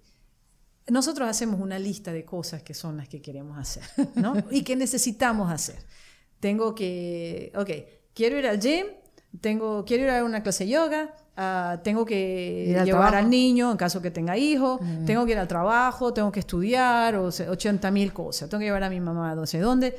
nosotros 0.90 1.28
hacemos 1.28 1.60
una 1.60 1.80
lista 1.80 2.14
de 2.14 2.24
cosas 2.24 2.62
que 2.62 2.76
son 2.76 2.98
las 2.98 3.10
que 3.10 3.20
queremos 3.20 3.58
hacer, 3.58 3.84
¿no? 4.14 4.36
y 4.52 4.62
que 4.62 4.76
necesitamos 4.76 5.52
hacer. 5.52 5.80
Tengo 6.40 6.76
que, 6.76 7.52
ok, 7.56 7.72
quiero 8.14 8.38
ir 8.38 8.46
al 8.46 8.60
gym, 8.60 8.86
tengo, 9.42 9.86
quiero 9.86 10.04
ir 10.04 10.10
a 10.10 10.24
una 10.24 10.44
clase 10.44 10.66
de 10.66 10.72
yoga, 10.72 11.14
uh, 11.38 11.82
tengo 11.84 12.06
que 12.06 12.80
llevar 12.84 13.16
al 13.16 13.30
niño 13.30 13.72
en 13.72 13.78
caso 13.78 14.02
que 14.02 14.12
tenga 14.12 14.38
hijos, 14.38 14.82
mm. 14.82 15.06
tengo 15.06 15.26
que 15.26 15.34
ir 15.34 15.38
al 15.38 15.48
trabajo, 15.48 16.14
tengo 16.14 16.32
que 16.32 16.40
estudiar, 16.40 17.16
o 17.16 17.28
80 17.28 17.92
mil 17.92 18.14
cosas, 18.14 18.50
tengo 18.50 18.60
que 18.60 18.66
llevar 18.66 18.84
a 18.84 18.90
mi 18.90 19.00
mamá 19.00 19.32
a 19.32 19.36
no 19.36 19.46
sé 19.46 19.60
dónde. 19.60 19.98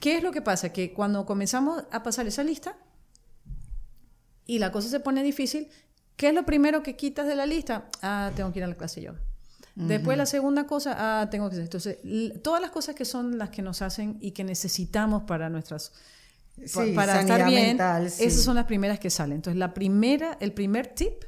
¿Qué 0.00 0.16
es 0.16 0.22
lo 0.22 0.30
que 0.30 0.42
pasa? 0.42 0.72
Que 0.72 0.92
cuando 0.92 1.26
comenzamos 1.26 1.84
a 1.90 2.02
pasar 2.02 2.26
esa 2.26 2.44
lista 2.44 2.76
y 4.46 4.58
la 4.58 4.70
cosa 4.70 4.88
se 4.88 5.00
pone 5.00 5.22
difícil, 5.22 5.68
¿qué 6.16 6.28
es 6.28 6.34
lo 6.34 6.44
primero 6.44 6.82
que 6.82 6.96
quitas 6.96 7.26
de 7.26 7.34
la 7.34 7.46
lista? 7.46 7.88
Ah, 8.02 8.30
tengo 8.36 8.52
que 8.52 8.60
ir 8.60 8.64
a 8.64 8.68
la 8.68 8.76
clase 8.76 9.00
de 9.00 9.06
yoga. 9.06 9.20
Después 9.74 10.18
la 10.18 10.26
segunda 10.26 10.66
cosa, 10.66 10.96
ah, 10.98 11.30
tengo 11.30 11.48
que... 11.50 11.56
Entonces, 11.56 11.98
todas 12.42 12.60
las 12.60 12.72
cosas 12.72 12.96
que 12.96 13.04
son 13.04 13.38
las 13.38 13.50
que 13.50 13.62
nos 13.62 13.80
hacen 13.80 14.18
y 14.20 14.32
que 14.32 14.42
necesitamos 14.42 15.22
para 15.22 15.48
nuestras 15.50 15.92
para 16.94 17.20
estar 17.20 17.46
bien, 17.46 17.78
esas 17.80 18.42
son 18.42 18.56
las 18.56 18.64
primeras 18.64 18.98
que 18.98 19.10
salen. 19.10 19.36
Entonces, 19.36 19.58
la 19.58 19.74
primera, 19.74 20.36
el 20.40 20.52
primer 20.52 20.88
tip 20.88 21.24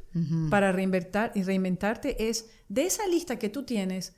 para 0.51 0.73
reinventar 0.73 1.32
y 1.35 1.43
reinventarte 1.43 2.28
es 2.28 2.51
de 2.69 2.86
esa 2.86 3.07
lista 3.07 3.39
que 3.39 3.48
tú 3.48 3.65
tienes, 3.65 4.15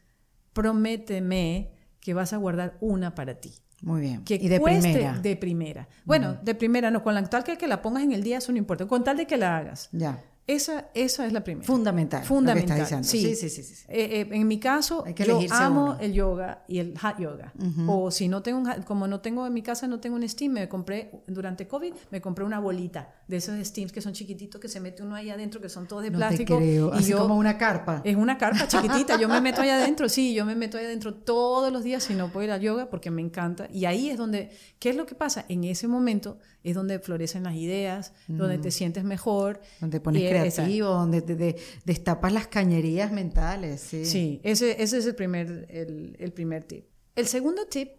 prométeme 0.52 1.72
que 2.00 2.14
vas 2.14 2.32
a 2.32 2.36
guardar 2.36 2.76
una 2.80 3.14
para 3.14 3.40
ti. 3.40 3.54
Muy 3.82 4.00
bien. 4.00 4.24
Que 4.24 4.36
y 4.36 4.48
de 4.48 4.60
primera. 4.60 5.18
De 5.18 5.36
primera. 5.36 5.88
Bueno, 6.04 6.38
de 6.42 6.54
primera 6.54 6.90
no, 6.90 7.02
con 7.02 7.14
la 7.14 7.24
tal 7.24 7.44
que, 7.44 7.58
que 7.58 7.66
la 7.66 7.82
pongas 7.82 8.04
en 8.04 8.12
el 8.12 8.22
día, 8.22 8.38
eso 8.38 8.52
no 8.52 8.58
importa. 8.58 8.86
Con 8.86 9.04
tal 9.04 9.16
de 9.16 9.26
que 9.26 9.36
la 9.36 9.56
hagas. 9.56 9.88
Ya. 9.92 10.22
Esa, 10.46 10.88
esa 10.94 11.24
es 11.24 11.32
la 11.32 11.44
primera. 11.44 11.64
Fundamental. 11.64 12.24
Fundamental. 12.24 13.04
Sí. 13.04 13.36
Sí, 13.36 13.48
sí, 13.48 13.62
sí, 13.62 13.84
eh, 13.88 14.26
eh, 14.28 14.28
en 14.32 14.48
mi 14.48 14.58
caso, 14.58 15.04
yo 15.14 15.40
amo 15.50 15.96
el 16.00 16.12
yoga 16.12 16.64
y 16.66 16.80
el 16.80 16.98
hot 16.98 17.18
yoga. 17.18 17.52
O 17.86 18.10
si 18.10 18.26
no 18.26 18.42
tengo, 18.42 18.62
como 18.84 19.06
no 19.06 19.20
tengo 19.20 19.46
en 19.46 19.54
mi 19.54 19.62
casa, 19.62 19.86
no 19.86 20.00
tengo 20.00 20.16
un 20.16 20.28
steam, 20.28 20.52
me 20.52 20.68
compré, 20.68 21.22
durante 21.28 21.68
COVID, 21.68 21.94
me 22.10 22.20
compré 22.20 22.44
una 22.44 22.58
bolita 22.58 23.14
de 23.28 23.36
esos 23.36 23.56
steams 23.64 23.92
que 23.92 24.00
son 24.00 24.14
chiquititos, 24.14 24.60
que 24.60 24.68
se 24.68 24.80
mete 24.80 25.04
uno 25.04 25.14
ahí 25.14 25.30
adentro, 25.30 25.60
que 25.60 25.68
son 25.68 25.86
todos 25.86 26.02
de 26.02 26.10
plástico. 26.10 26.60
Y 26.60 27.04
yo, 27.04 27.18
como 27.18 27.36
una 27.36 27.56
carpa. 27.56 28.02
Es 28.04 28.16
una 28.16 28.36
carpa 28.36 28.66
chiquitita. 28.66 29.18
Yo 29.18 29.28
me 29.28 29.40
meto 29.40 29.62
ahí 29.62 29.70
adentro, 29.70 30.08
sí, 30.08 30.34
yo 30.34 30.44
me 30.44 30.56
meto 30.56 30.76
ahí 30.76 30.86
adentro 30.86 31.14
todos 31.14 31.72
los 31.72 31.84
días 31.84 32.02
si 32.02 32.14
no 32.14 32.32
puedo 32.32 32.44
ir 32.44 32.50
al 32.50 32.60
yoga 32.60 32.90
porque 32.90 33.12
me 33.12 33.22
encanta. 33.22 33.68
Y 33.72 33.84
ahí 33.84 34.10
es 34.10 34.18
donde, 34.18 34.50
¿qué 34.80 34.90
es 34.90 34.96
lo 34.96 35.06
que 35.06 35.14
pasa? 35.14 35.44
En 35.48 35.62
ese 35.62 35.86
momento 35.86 36.38
es 36.62 36.74
donde 36.74 36.98
florecen 36.98 37.42
las 37.42 37.54
ideas, 37.54 38.12
donde 38.28 38.58
te 38.58 38.70
sientes 38.70 39.04
mejor. 39.04 39.60
Donde 39.80 40.00
pones 40.00 40.28
creativo, 40.28 40.88
donde 40.88 41.22
te, 41.22 41.56
destapas 41.84 42.32
las 42.32 42.46
cañerías 42.46 43.10
mentales. 43.12 43.80
Sí, 43.80 44.04
sí 44.04 44.40
ese, 44.44 44.82
ese 44.82 44.98
es 44.98 45.06
el 45.06 45.14
primer, 45.14 45.66
el, 45.70 46.16
el 46.18 46.32
primer 46.32 46.64
tip. 46.64 46.86
El 47.16 47.26
segundo 47.26 47.66
tip, 47.66 47.90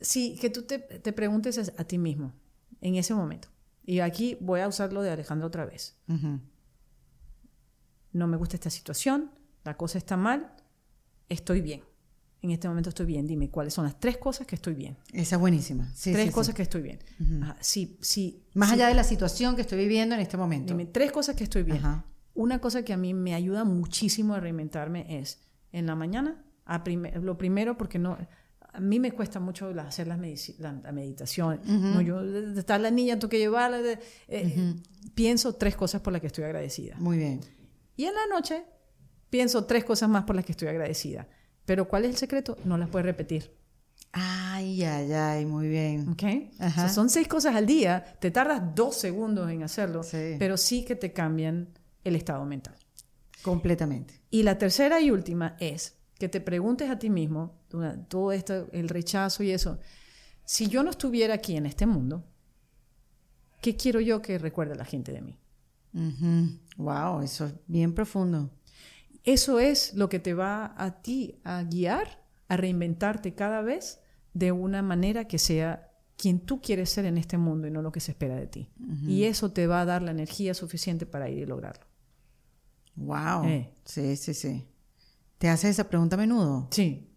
sí, 0.00 0.36
que 0.40 0.50
tú 0.50 0.62
te, 0.62 0.78
te, 0.78 1.12
preguntes 1.12 1.72
a 1.76 1.84
ti 1.84 1.98
mismo 1.98 2.32
en 2.80 2.96
ese 2.96 3.14
momento. 3.14 3.48
Y 3.84 4.00
aquí 4.00 4.36
voy 4.40 4.60
a 4.60 4.68
usar 4.68 4.92
lo 4.92 5.02
de 5.02 5.10
Alejandro 5.10 5.46
otra 5.46 5.64
vez. 5.64 5.96
No 8.12 8.26
me 8.26 8.36
gusta 8.36 8.56
esta 8.56 8.70
situación, 8.70 9.30
la 9.64 9.76
cosa 9.76 9.98
está 9.98 10.16
mal, 10.16 10.54
estoy 11.28 11.62
bien 11.62 11.91
en 12.42 12.50
este 12.50 12.68
momento 12.68 12.88
estoy 12.88 13.06
bien. 13.06 13.26
Dime 13.26 13.50
cuáles 13.50 13.72
son 13.72 13.84
las 13.84 13.98
tres 13.98 14.18
cosas 14.18 14.46
que 14.46 14.56
estoy 14.56 14.74
bien. 14.74 14.96
Esa 15.12 15.36
es 15.36 15.40
buenísima. 15.40 15.90
tres 16.02 16.32
cosas 16.32 16.54
que 16.54 16.62
estoy 16.62 16.82
bien. 16.82 16.98
sí, 17.60 17.96
sí, 18.00 18.44
Más 18.54 18.72
allá 18.72 18.88
de 18.88 18.94
la 18.94 19.04
situación 19.04 19.54
que 19.54 19.62
estoy 19.62 19.78
viviendo 19.78 20.14
en 20.14 20.20
este 20.20 20.36
momento. 20.36 20.74
Dime 20.74 20.86
tres 20.86 21.12
cosas 21.12 21.36
que 21.36 21.44
estoy 21.44 21.62
bien. 21.62 21.80
Una 22.34 22.60
cosa 22.60 22.82
que 22.82 22.92
a 22.92 22.96
mí 22.96 23.14
me 23.14 23.34
ayuda 23.34 23.64
muchísimo 23.64 24.34
a 24.34 24.40
reinventarme 24.40 25.20
es 25.20 25.40
en 25.70 25.86
la 25.86 25.94
mañana, 25.94 26.42
a 26.64 26.82
lo 27.20 27.38
primero 27.38 27.76
porque 27.78 27.98
no... 27.98 28.18
A 28.74 28.80
mí 28.80 28.98
me 28.98 29.12
cuesta 29.12 29.38
mucho 29.38 29.68
hacer 29.80 30.06
la, 30.06 30.16
meditación. 30.16 31.60
no, 31.66 32.00
yo, 32.00 32.22
está 32.56 32.78
la 32.78 32.90
niña, 32.90 33.18
tengo 33.18 33.28
que 33.28 33.38
llevarla. 33.38 33.80
Eh, 34.28 34.74
pienso 35.14 35.54
tres 35.56 35.76
cosas 35.76 36.00
por 36.00 36.14
las 36.14 36.22
que 36.22 36.28
estoy 36.28 36.44
agradecida. 36.44 36.96
Muy 36.98 37.18
bien. 37.18 37.40
Y 37.98 38.04
en 38.04 38.14
la 38.14 38.26
noche 38.34 38.64
pienso 39.28 39.66
tres 39.66 39.84
cosas 39.84 40.08
más 40.08 40.24
por 40.24 40.36
las 40.36 40.46
que 40.46 40.52
estoy 40.52 40.68
agradecida. 40.68 41.28
Pero 41.64 41.88
¿cuál 41.88 42.04
es 42.04 42.10
el 42.10 42.16
secreto? 42.16 42.56
No 42.64 42.76
las 42.76 42.88
puedes 42.88 43.06
repetir. 43.06 43.50
Ay, 44.12 44.82
ay, 44.84 45.12
ay, 45.12 45.46
muy 45.46 45.68
bien. 45.68 46.08
¿Ok? 46.08 46.22
son 46.92 47.08
seis 47.08 47.28
cosas 47.28 47.54
al 47.54 47.66
día. 47.66 48.04
Te 48.20 48.30
tardas 48.30 48.74
dos 48.74 48.96
segundos 48.96 49.50
en 49.50 49.62
hacerlo, 49.62 50.02
pero 50.38 50.56
sí 50.56 50.84
que 50.84 50.96
te 50.96 51.12
cambian 51.12 51.68
el 52.04 52.16
estado 52.16 52.44
mental. 52.44 52.74
Completamente. 53.42 54.20
Y 54.30 54.42
la 54.42 54.58
tercera 54.58 55.00
y 55.00 55.10
última 55.10 55.56
es 55.58 55.96
que 56.18 56.28
te 56.28 56.40
preguntes 56.40 56.90
a 56.90 56.98
ti 56.98 57.10
mismo, 57.10 57.58
todo 58.08 58.32
esto, 58.32 58.68
el 58.72 58.88
rechazo 58.88 59.42
y 59.42 59.50
eso, 59.50 59.80
si 60.44 60.68
yo 60.68 60.82
no 60.82 60.90
estuviera 60.90 61.34
aquí 61.34 61.56
en 61.56 61.66
este 61.66 61.86
mundo, 61.86 62.24
¿qué 63.60 63.76
quiero 63.76 64.00
yo 64.00 64.22
que 64.22 64.38
recuerde 64.38 64.76
la 64.76 64.84
gente 64.84 65.12
de 65.12 65.22
mí? 65.22 65.38
Wow, 66.76 67.22
eso 67.22 67.46
es 67.46 67.54
bien 67.66 67.94
profundo. 67.94 68.50
Eso 69.24 69.60
es 69.60 69.94
lo 69.94 70.08
que 70.08 70.18
te 70.18 70.34
va 70.34 70.74
a 70.76 71.02
ti 71.02 71.40
a 71.44 71.62
guiar 71.62 72.22
a 72.48 72.56
reinventarte 72.56 73.34
cada 73.34 73.62
vez 73.62 74.00
de 74.34 74.52
una 74.52 74.82
manera 74.82 75.26
que 75.26 75.38
sea 75.38 75.90
quien 76.16 76.40
tú 76.40 76.60
quieres 76.60 76.90
ser 76.90 77.04
en 77.04 77.18
este 77.18 77.38
mundo 77.38 77.66
y 77.66 77.70
no 77.70 77.82
lo 77.82 77.92
que 77.92 78.00
se 78.00 78.12
espera 78.12 78.36
de 78.36 78.46
ti. 78.46 78.70
Y 79.06 79.24
eso 79.24 79.52
te 79.52 79.66
va 79.66 79.80
a 79.80 79.84
dar 79.84 80.02
la 80.02 80.10
energía 80.10 80.54
suficiente 80.54 81.06
para 81.06 81.28
ir 81.28 81.38
y 81.38 81.46
lograrlo. 81.46 81.86
Wow. 82.96 83.44
Eh. 83.44 83.72
Sí, 83.84 84.16
sí, 84.16 84.34
sí. 84.34 84.66
¿Te 85.38 85.48
haces 85.48 85.70
esa 85.70 85.88
pregunta 85.88 86.16
a 86.16 86.18
menudo? 86.18 86.68
Sí. 86.70 87.08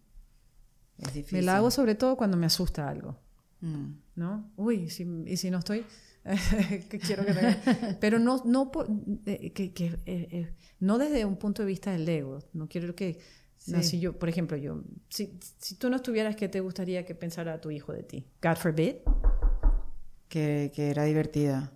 Me 1.30 1.42
la 1.42 1.58
hago 1.58 1.70
sobre 1.70 1.94
todo 1.94 2.16
cuando 2.16 2.36
me 2.36 2.46
asusta 2.46 2.88
algo. 2.88 3.16
Mm. 3.60 3.92
¿No? 4.16 4.50
Uy, 4.56 4.88
y 5.26 5.36
si 5.36 5.50
no 5.50 5.58
estoy. 5.58 5.84
que 6.90 6.98
quiero 6.98 7.24
que 7.24 7.32
te- 7.32 7.94
Pero 8.00 8.18
no, 8.18 8.42
no, 8.44 8.70
por- 8.72 8.88
eh, 9.26 9.52
que, 9.52 9.72
que, 9.72 9.86
eh, 10.06 10.28
eh, 10.30 10.52
no 10.80 10.98
desde 10.98 11.24
un 11.24 11.36
punto 11.36 11.62
de 11.62 11.68
vista 11.68 11.92
del 11.92 12.08
ego. 12.08 12.40
No 12.52 12.68
quiero 12.68 12.94
que... 12.94 13.18
no, 13.68 13.82
si 13.82 14.00
yo, 14.00 14.18
por 14.18 14.28
ejemplo, 14.28 14.56
yo, 14.56 14.82
si, 15.08 15.38
si 15.58 15.76
tú 15.76 15.88
no 15.90 15.96
estuvieras, 15.96 16.36
¿qué 16.36 16.48
te 16.48 16.60
gustaría 16.60 17.04
que 17.04 17.14
pensara 17.14 17.60
tu 17.60 17.70
hijo 17.70 17.92
de 17.92 18.02
ti? 18.02 18.26
God 18.42 18.56
forbid. 18.56 18.96
Que, 20.28 20.72
que 20.74 20.90
era 20.90 21.04
divertida. 21.04 21.72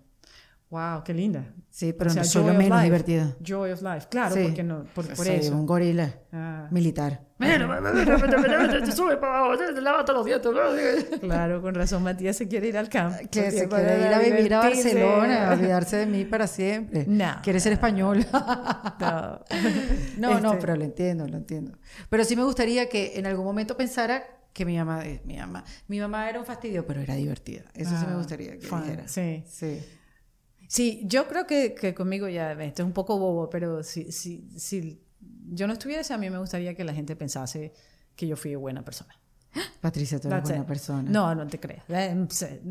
Wow, 0.71 1.03
qué 1.03 1.13
linda. 1.13 1.53
Sí, 1.69 1.91
pero 1.93 2.09
O 2.09 2.13
sea, 2.13 2.23
no 2.23 2.27
soy 2.27 2.41
joy 2.43 2.47
lo 2.51 2.57
of 2.57 2.63
menos 2.63 2.77
life. 2.79 2.85
divertida. 2.85 3.35
Joy 3.43 3.71
of 3.71 3.81
life, 3.81 4.07
claro, 4.09 4.35
Sí. 4.35 4.43
porque 4.43 4.63
no, 4.63 4.85
por, 4.95 5.05
por 5.05 5.25
Soy 5.25 5.35
eso. 5.35 5.53
un 5.53 5.65
gorila 5.65 6.15
Ah. 6.31 6.67
militar. 6.71 7.21
te 7.37 8.91
sube 8.93 9.17
para 9.17 9.39
abajo, 9.39 9.57
te 9.73 9.81
lávate 9.81 10.13
los 10.13 10.25
dientes. 10.25 11.19
Claro, 11.19 11.61
con 11.61 11.75
razón 11.75 12.03
Matías 12.03 12.37
se 12.37 12.47
quiere 12.47 12.67
ir 12.69 12.77
al 12.77 12.87
campo. 12.89 13.17
Que 13.29 13.51
se 13.51 13.67
quiere 13.67 13.99
ir 14.07 14.13
a 14.13 14.19
vivir 14.19 14.53
a. 14.53 14.59
Barcelona, 14.61 15.49
a 15.49 15.53
olvidarse 15.53 15.97
de 15.97 16.05
mí 16.05 16.23
para 16.25 16.47
siempre. 16.47 17.05
No. 17.07 17.35
Quiere 17.43 17.59
ser 17.59 17.73
español. 17.73 18.25
No. 18.31 19.39
No, 20.17 20.39
no, 20.39 20.51
Este, 20.53 20.61
pero 20.61 20.75
lo 20.77 20.83
entiendo, 20.85 21.27
lo 21.27 21.37
entiendo. 21.37 21.77
Pero 22.09 22.23
sí 22.23 22.35
me 22.35 22.43
gustaría 22.43 22.87
que 22.87 23.13
en 23.17 23.25
algún 23.25 23.45
momento 23.45 23.75
pensara 23.75 24.23
que 24.53 24.65
mi 24.65 24.77
mamá, 24.77 25.05
eh, 25.05 25.21
mi 25.25 25.37
mamá, 25.37 25.63
mi 25.87 25.99
mamá 25.99 26.29
era 26.29 26.39
un 26.39 26.45
fastidio, 26.45 26.85
pero 26.85 27.01
era 27.01 27.15
divertida. 27.15 27.63
Eso 27.73 27.91
sí 27.97 28.05
me 28.05 28.13
Ah, 28.13 28.17
gustaría 28.17 28.57
que 28.57 28.67
fun, 28.67 28.83
dijera. 28.83 29.07
sí. 29.07 29.43
Sí. 29.47 29.79
Sí, 30.71 31.01
yo 31.03 31.27
creo 31.27 31.45
que, 31.45 31.75
que 31.75 31.93
conmigo 31.93 32.29
ya, 32.29 32.53
esto 32.53 32.83
es 32.83 32.85
un 32.87 32.93
poco 32.93 33.19
bobo, 33.19 33.49
pero 33.49 33.83
si, 33.83 34.09
si, 34.13 34.47
si 34.57 35.03
yo 35.49 35.67
no 35.67 35.73
estuviese, 35.73 36.13
a 36.13 36.17
mí 36.17 36.29
me 36.29 36.37
gustaría 36.37 36.73
que 36.75 36.85
la 36.85 36.93
gente 36.93 37.13
pensase 37.17 37.73
que 38.15 38.25
yo 38.25 38.37
fui 38.37 38.55
buena 38.55 38.81
persona. 38.81 39.13
Patricia, 39.81 40.17
tú 40.17 40.29
eres 40.29 40.37
That's 40.37 40.49
buena 40.51 40.61
it. 40.63 40.67
persona. 40.69 41.11
No, 41.11 41.35
no 41.35 41.45
te 41.45 41.59
creas. 41.59 41.83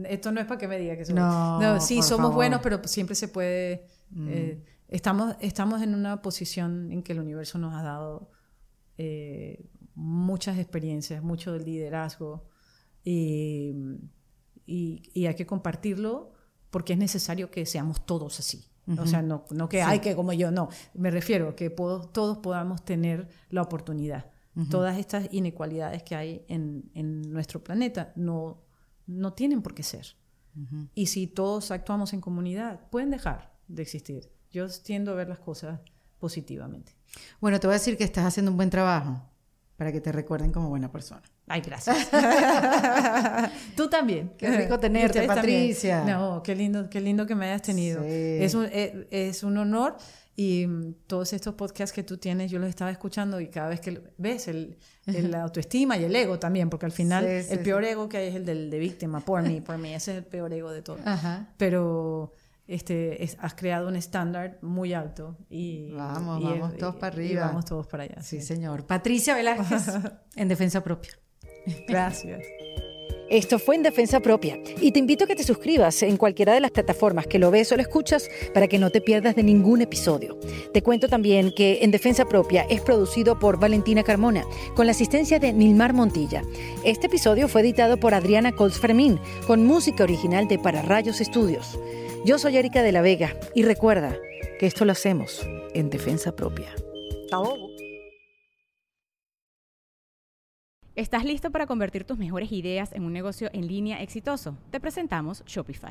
Esto 0.09 0.33
no 0.33 0.41
es 0.41 0.47
para 0.47 0.57
que 0.57 0.67
me 0.67 0.79
diga 0.79 0.97
que 0.97 1.05
soy 1.05 1.15
No, 1.15 1.79
sí, 1.79 1.97
por 1.97 2.05
somos 2.05 2.23
favor. 2.23 2.35
buenos, 2.37 2.61
pero 2.63 2.81
siempre 2.85 3.15
se 3.15 3.29
puede... 3.29 3.85
Mm. 4.09 4.29
eh, 4.31 4.65
estamos, 4.89 5.37
estamos 5.41 5.83
en 5.83 5.95
una 5.95 6.23
posición 6.23 6.91
en 6.91 7.03
que 7.03 7.13
el 7.13 7.21
universo 7.21 7.59
nos 7.59 7.75
ha 7.75 7.83
dado 7.83 8.31
eh, 8.97 9.69
muchas 9.95 10.57
experiencias, 10.57 11.23
mucho 11.23 11.55
liderazgo 11.59 12.49
y, 13.05 13.75
y, 14.65 15.03
y 15.13 15.27
hay 15.27 15.35
que 15.35 15.45
compartirlo 15.45 16.33
porque 16.71 16.93
es 16.95 16.99
necesario 16.99 17.51
que 17.51 17.67
seamos 17.67 18.05
todos 18.07 18.39
así. 18.41 18.65
O 18.99 19.07
sea, 19.07 19.23
no, 19.23 19.45
no 19.51 19.69
que 19.69 19.83
hay 19.83 20.01
que 20.01 20.17
como 20.17 20.33
yo, 20.33 20.51
no. 20.51 20.69
Me 20.95 21.11
refiero 21.13 21.51
a 21.51 21.55
que 21.57 21.71
po- 21.71 22.09
todos 22.09 22.39
podamos 22.39 22.85
tener 22.85 23.29
la 23.51 23.63
oportunidad. 23.63 24.31
Todas 24.69 24.99
estas 24.99 25.29
inequalidades 25.33 26.03
que 26.03 26.17
hay 26.17 26.45
en, 26.49 26.91
en 26.95 27.23
nuestro 27.33 27.63
planeta 27.63 28.13
no, 28.17 28.63
no 29.07 29.33
tienen 29.33 29.63
por 29.63 29.75
qué 29.75 29.83
ser. 29.85 30.17
Y 30.95 31.07
si 31.07 31.27
todos 31.29 31.71
actuamos 31.71 32.13
en 32.13 32.21
comunidad, 32.21 32.81
pueden 32.91 33.11
dejar 33.11 33.55
de 33.69 33.83
existir. 33.83 34.31
Yo 34.51 34.67
tiendo 34.69 35.13
a 35.13 35.15
ver 35.15 35.29
las 35.29 35.39
cosas 35.39 35.79
positivamente. 36.19 36.93
Bueno, 37.41 37.61
te 37.61 37.67
voy 37.69 37.75
a 37.75 37.79
decir 37.79 37.97
que 37.97 38.05
estás 38.05 38.25
haciendo 38.27 38.51
un 38.51 38.57
buen 38.57 38.71
trabajo 38.71 39.23
para 39.81 39.93
que 39.93 40.03
te 40.03 40.13
recuerden 40.13 40.53
como 40.53 40.69
buena 40.69 40.93
persona. 40.93 41.23
Ay, 41.47 41.63
gracias. 41.63 42.11
Tú 43.77 43.89
también. 43.89 44.31
Qué 44.37 44.51
rico 44.51 44.79
tenerte, 44.79 45.21
ustedes 45.21 45.27
también. 45.35 45.61
Patricia. 45.61 46.05
No, 46.05 46.43
qué 46.43 46.55
lindo, 46.55 46.91
qué 46.91 47.01
lindo 47.01 47.27
que 47.27 47.35
me 47.35 47.47
hayas 47.47 47.63
tenido. 47.63 48.03
Sí. 48.03 48.09
Es, 48.11 48.53
un, 48.53 48.67
es, 48.67 48.93
es 49.11 49.43
un 49.43 49.57
honor 49.57 49.97
y 50.37 50.67
mm, 50.67 50.97
todos 51.07 51.33
estos 51.33 51.55
podcasts 51.55 51.95
que 51.95 52.03
tú 52.03 52.19
tienes, 52.19 52.51
yo 52.51 52.59
los 52.59 52.69
estaba 52.69 52.91
escuchando 52.91 53.41
y 53.41 53.49
cada 53.49 53.71
vez 53.71 53.81
que 53.81 54.03
ves 54.19 54.49
el, 54.49 54.77
el 55.07 55.35
autoestima 55.35 55.97
y 55.97 56.05
el 56.05 56.15
ego 56.15 56.39
también, 56.39 56.69
porque 56.69 56.85
al 56.85 56.93
final 56.93 57.25
Sí, 57.27 57.49
sí, 57.49 57.55
el 57.55 57.61
peor 57.61 57.83
ego 57.83 58.07
que 58.07 58.19
hay 58.19 58.29
es 58.29 58.35
el 58.35 58.45
del 58.45 58.69
de 58.69 58.79
víctima, 58.79 59.21
por 59.21 59.43
mí, 59.43 59.63
por 59.63 59.79
mí, 59.79 59.95
ese 59.95 60.11
es 60.11 60.19
el 60.19 60.25
peor 60.25 60.53
ego 60.53 60.73
de 60.73 60.83
todos. 60.83 61.01
Ajá. 61.07 61.55
Pero 61.57 62.35
este, 62.73 63.23
es- 63.25 63.37
has 63.41 63.55
creado 63.55 63.89
un 63.89 63.97
estándar 63.97 64.59
muy 64.63 64.93
alto 64.95 65.37
y 65.51 65.91
Vamos, 65.93 66.41
y- 66.41 66.45
vamos 66.45 66.75
y- 66.75 66.79
todos 66.79 66.97
para 66.97 67.17
y 67.23 67.27
arriba. 67.27 67.47
vamos 67.49 67.65
todos 67.65 67.87
para 67.87 68.05
allá. 68.05 68.23
Sí, 68.23 68.41
sí. 68.41 68.47
señor. 68.47 68.87
Patricia 68.87 69.35
Velázquez, 69.35 69.87
en 70.37 70.49
defensa 70.49 70.83
propia. 70.83 71.13
Gracias. 71.89 72.41
Esto 73.29 73.61
fue 73.61 73.77
en 73.77 73.85
defensa 73.85 74.19
propia 74.19 74.59
y 74.81 74.91
te 74.91 74.99
invito 74.99 75.23
a 75.23 75.27
que 75.29 75.37
te 75.37 75.45
suscribas 75.45 76.03
en 76.03 76.17
cualquiera 76.17 76.53
de 76.53 76.59
las 76.59 76.73
plataformas 76.73 77.29
que 77.29 77.39
lo 77.39 77.53
ves 77.53 77.71
o 77.71 77.77
lo 77.77 77.83
escuchas 77.83 78.29
para 78.53 78.67
que 78.67 78.77
no 78.81 78.91
te 78.91 79.01
pierdas 79.01 79.37
de 79.37 79.45
ningún 79.45 79.83
episodio. 79.83 80.37
Te 80.75 80.83
cuento 80.83 81.07
también 81.09 81.53
que 81.55 81.79
En 81.85 81.93
defensa 81.93 82.25
propia 82.25 82.63
es 82.69 82.81
producido 82.81 83.39
por 83.39 83.61
Valentina 83.61 84.03
Carmona 84.03 84.43
con 84.75 84.87
la 84.87 84.91
asistencia 84.93 85.39
de 85.39 85.53
Nilmar 85.53 85.93
Montilla. 85.93 86.43
Este 86.85 87.07
episodio 87.07 87.47
fue 87.47 87.61
editado 87.61 87.99
por 87.99 88.15
Adriana 88.15 88.51
Colts 88.51 88.81
Fermín 88.81 89.21
con 89.47 89.65
música 89.65 90.03
original 90.03 90.49
de 90.49 90.59
Para 90.59 90.83
Rayos 90.83 91.21
Estudios. 91.21 91.79
Yo 92.23 92.39
soy 92.39 92.59
Erika 92.59 92.83
de 92.83 92.93
la 92.93 93.01
Vega 93.01 93.35
y 93.55 93.63
recuerda 93.63 94.15
que 94.59 94.67
esto 94.67 94.85
lo 94.85 94.93
hacemos 94.93 95.41
en 95.73 95.89
defensa 95.89 96.37
propia. 96.37 96.69
¿Estás 100.97 101.25
listo 101.25 101.51
para 101.51 101.67
convertir 101.67 102.05
tus 102.05 102.19
mejores 102.19 102.53
ideas 102.53 102.93
en 102.93 103.05
un 103.05 103.15
negocio 103.15 103.49
en 103.55 103.67
línea 103.67 104.03
exitoso? 104.03 104.59
Te 104.71 104.81
presentamos 104.81 105.43
Shopify. 105.47 105.91